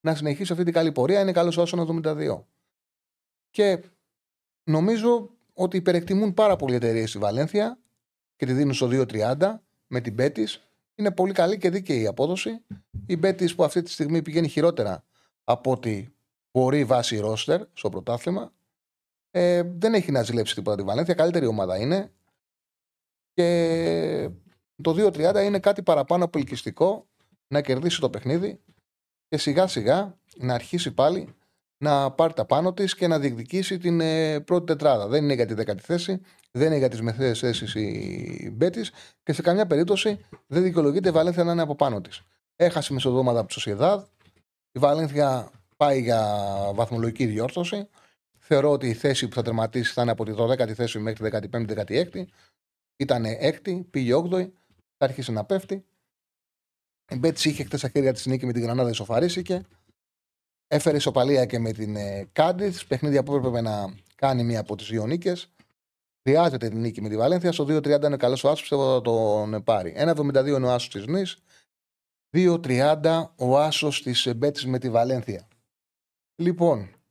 να 0.00 0.14
συνεχίσει 0.14 0.52
αυτή 0.52 0.64
την 0.64 0.72
καλή 0.72 0.92
πορεία. 0.92 1.20
Είναι 1.20 1.32
καλός 1.32 1.56
όσο 1.56 1.76
72. 2.04 2.44
Και 3.50 3.82
νομίζω 4.64 5.30
ότι 5.52 5.76
υπερεκτιμούν 5.76 6.34
πάρα 6.34 6.56
πολλοί 6.56 6.74
εταιρείες 6.74 7.08
στη 7.08 7.18
Βαλένθια 7.18 7.78
και 8.36 8.46
τη 8.46 8.52
δίνουν 8.52 8.74
στο 8.74 8.88
2-30 8.90 9.54
με 9.86 10.00
την 10.00 10.12
Μπέτη. 10.12 10.48
Είναι 10.94 11.10
πολύ 11.10 11.32
καλή 11.32 11.58
και 11.58 11.70
δίκαιη 11.70 12.00
η 12.00 12.06
απόδοση. 12.06 12.64
Η 13.06 13.16
Μπέτη 13.16 13.54
που 13.54 13.64
αυτή 13.64 13.82
τη 13.82 13.90
στιγμή 13.90 14.22
πηγαίνει 14.22 14.48
χειρότερα 14.48 15.04
από 15.44 15.70
ότι 15.70 16.14
μπορεί 16.52 16.84
βάσει 16.84 17.18
ρόστερ 17.18 17.60
στο 17.72 17.88
πρωτάθλημα. 17.88 18.52
Ε, 19.34 19.62
δεν 19.62 19.94
έχει 19.94 20.10
να 20.10 20.22
ζηλέψει 20.22 20.54
τίποτα 20.54 20.76
τη 20.76 20.82
Βαλένθια. 20.82 21.14
Καλύτερη 21.14 21.46
ομάδα 21.46 21.78
είναι. 21.78 22.12
Και 23.32 24.30
το 24.82 25.10
2-30 25.14 25.44
είναι 25.44 25.58
κάτι 25.58 25.82
παραπάνω 25.82 26.24
από 26.24 26.38
ελκυστικό 26.38 27.06
να 27.48 27.60
κερδίσει 27.60 28.00
το 28.00 28.10
παιχνίδι 28.10 28.60
και 29.28 29.36
σιγά 29.36 29.66
σιγά 29.66 30.18
να 30.36 30.54
αρχίσει 30.54 30.92
πάλι 30.94 31.34
να 31.82 32.10
πάρει 32.10 32.32
τα 32.32 32.44
πάνω 32.44 32.72
της 32.72 32.94
και 32.94 33.06
να 33.06 33.18
διεκδικήσει 33.18 33.78
την 33.78 34.00
ε, 34.00 34.40
πρώτη 34.40 34.66
τετράδα. 34.66 35.06
Δεν 35.08 35.24
είναι 35.24 35.34
για 35.34 35.46
τη 35.46 35.54
δέκατη 35.54 35.82
θέση, 35.82 36.20
δεν 36.50 36.66
είναι 36.66 36.76
για 36.76 36.88
τις 36.88 37.00
μεθαίες 37.00 37.38
θέσεις 37.38 37.74
η 37.74 38.50
Μπέτης 38.52 38.92
και 39.22 39.32
σε 39.32 39.42
καμιά 39.42 39.66
περίπτωση 39.66 40.18
δεν 40.46 40.62
δικαιολογείται 40.62 41.08
η 41.08 41.12
Βαλένθια 41.12 41.44
να 41.44 41.52
είναι 41.52 41.62
από 41.62 41.74
πάνω 41.74 42.00
της. 42.00 42.22
Έχασε 42.56 42.92
μεσοδόματα 42.92 43.38
από 43.38 43.48
τη 43.48 43.52
Σοσιαδάδ. 43.52 44.04
Η 44.72 44.78
Βαλένθια 44.78 45.50
πάει 45.76 46.00
για 46.00 46.26
βαθμολογική 46.74 47.26
διόρθωση. 47.26 47.88
Θεωρώ 48.52 48.70
ότι 48.70 48.88
η 48.88 48.94
θέση 48.94 49.28
που 49.28 49.34
θα 49.34 49.42
τερματίσει 49.42 49.92
θα 49.92 50.02
είναι 50.02 50.10
από 50.10 50.24
τη 50.24 50.32
12η 50.36 50.72
θέση 50.72 50.98
μέχρι 50.98 51.30
τη 51.30 51.48
15η-16η. 51.52 52.24
Ήταν 52.96 53.24
6η, 53.40 53.84
πήγε 53.90 54.14
8η, 54.14 54.50
θα 54.96 55.04
αρχίσει 55.04 55.32
να 55.32 55.44
πέφτει. 55.44 55.84
Η 57.08 57.16
Μπέτση 57.16 57.48
είχε 57.48 57.64
χτε 57.64 57.76
στα 57.76 57.88
χέρια 57.88 58.12
της 58.12 58.26
νίκη 58.26 58.46
με 58.46 58.52
την 58.52 58.62
Γρανάδα, 58.62 58.90
ισοφαρίστηκε. 58.90 59.62
Έφερε 60.66 60.96
ισοπαλία 60.96 61.46
και 61.46 61.58
με 61.58 61.72
την 61.72 61.96
ε, 61.96 62.28
Κάντιθ, 62.32 62.86
παιχνίδια 62.86 63.22
που 63.22 63.34
έπρεπε 63.34 63.60
να 63.60 63.94
κάνει 64.14 64.44
μία 64.44 64.60
από 64.60 64.76
τις 64.76 64.88
δύο 64.88 65.06
νίκες. 65.06 65.52
Χρειάζεται 66.22 66.68
την 66.68 66.80
νίκη 66.80 67.02
με 67.02 67.08
τη 67.08 67.16
Βαλένθια. 67.16 67.52
Στο 67.52 67.64
2-30 67.64 68.02
είναι 68.02 68.16
καλός 68.16 68.44
ο 68.44 68.50
Άσο, 68.50 68.60
πιστεύω 68.60 68.94
θα 68.94 69.00
τον 69.00 69.62
πάρει. 69.64 69.94
1-72 69.98 70.46
είναι 70.46 70.66
ο 70.66 70.72
Άσο 70.72 70.88
της 70.88 71.06
Νης. 71.06 71.38
2-30 72.36 73.24
ο 73.36 73.58
Άσο 73.58 73.88
της 73.88 74.34
Μπέτση 74.36 74.68
με 74.68 74.78
τη 74.78 74.90
Βαλένθια. 74.90 75.48
Λοιπόν, 76.36 77.01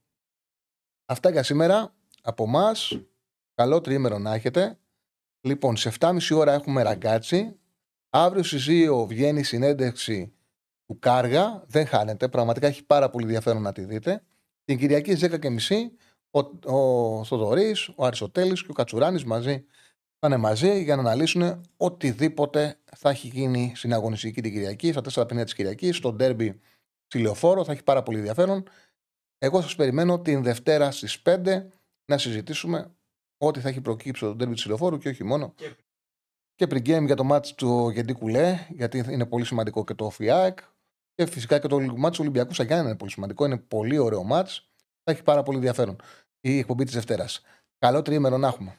Αυτά 1.12 1.30
για 1.30 1.42
σήμερα 1.42 1.94
από 2.22 2.44
εμά. 2.44 2.72
Καλό 3.54 3.80
τρίμερο 3.80 4.18
να 4.18 4.34
έχετε. 4.34 4.78
Λοιπόν, 5.40 5.76
σε 5.76 5.92
7.30 6.00 6.18
ώρα 6.34 6.52
έχουμε 6.52 6.82
ραγκάτσι. 6.82 7.56
Αύριο 8.10 8.42
στις 8.42 8.66
2 8.68 9.06
βγαίνει 9.08 9.40
η 9.40 9.42
συνέντευξη 9.42 10.32
του 10.86 10.98
Κάργα. 10.98 11.64
Δεν 11.66 11.86
χάνετε. 11.86 12.28
Πραγματικά 12.28 12.66
έχει 12.66 12.84
πάρα 12.84 13.10
πολύ 13.10 13.24
ενδιαφέρον 13.24 13.62
να 13.62 13.72
τη 13.72 13.84
δείτε. 13.84 14.22
Την 14.64 14.78
Κυριακή 14.78 15.14
στις 15.14 15.28
10.30 15.32 16.40
ο, 16.64 16.76
ο 16.76 17.24
Θοδωρής, 17.24 17.88
ο 17.96 18.04
Αριστοτέλης 18.04 18.62
και 18.62 18.70
ο 18.70 18.74
Κατσουράνης 18.74 19.24
μαζί 19.24 19.64
θα 20.18 20.26
είναι 20.26 20.36
μαζί 20.36 20.82
για 20.82 20.96
να 20.96 21.02
αναλύσουν 21.02 21.60
οτιδήποτε 21.76 22.78
θα 22.96 23.10
έχει 23.10 23.26
γίνει 23.26 23.72
στην 23.74 23.92
αγωνιστική 23.92 24.40
την 24.40 24.52
Κυριακή, 24.52 24.92
στα 24.92 25.00
4 25.00 25.04
παιχνίδια 25.14 25.44
της 25.44 25.54
Κυριακής, 25.54 25.96
στο 25.96 26.12
ντέρμπι 26.12 26.60
στη 27.06 27.18
Λεωφόρο. 27.18 27.64
Θα 27.64 27.72
έχει 27.72 27.82
πάρα 27.82 28.02
πολύ 28.02 28.18
ενδιαφέρον. 28.18 28.64
Εγώ 29.44 29.60
σας 29.60 29.74
περιμένω 29.74 30.20
την 30.20 30.42
Δευτέρα 30.42 30.90
στις 30.90 31.22
5 31.24 31.66
να 32.04 32.18
συζητήσουμε 32.18 32.94
ό,τι 33.38 33.60
θα 33.60 33.68
έχει 33.68 33.80
προκύψει 33.80 34.22
το 34.22 34.36
τέρμι 34.36 34.54
του 34.54 34.60
Συλλοφόρου 34.60 34.98
και 34.98 35.08
όχι 35.08 35.24
μόνο. 35.24 35.52
Και, 35.56 35.76
και 36.54 36.64
pre-game 36.64 37.06
για 37.06 37.16
το 37.16 37.24
μάτς 37.24 37.54
του 37.54 37.90
Γεντή 37.90 38.12
Κουλέ, 38.12 38.66
γιατί 38.70 39.04
είναι 39.08 39.26
πολύ 39.26 39.44
σημαντικό 39.44 39.84
και 39.84 39.94
το 39.94 40.10
ΦΙΑΕΚ. 40.10 40.58
Και 41.14 41.26
φυσικά 41.26 41.58
και 41.58 41.68
το 41.68 41.80
μάτς 41.80 42.16
του 42.16 42.22
Ολυμπιακού 42.22 42.54
Σαγιάννη 42.54 42.88
είναι 42.88 42.96
πολύ 42.96 43.10
σημαντικό. 43.10 43.44
Είναι 43.44 43.56
πολύ 43.58 43.98
ωραίο 43.98 44.22
μάτς. 44.22 44.72
Θα 45.02 45.12
έχει 45.12 45.22
πάρα 45.22 45.42
πολύ 45.42 45.56
ενδιαφέρον 45.56 45.96
η 46.40 46.58
εκπομπή 46.58 46.84
της 46.84 46.94
Δευτέρας. 46.94 47.42
Καλό 47.78 48.02
τριήμερο 48.02 48.38
να 48.38 48.48
έχουμε. 48.48 48.78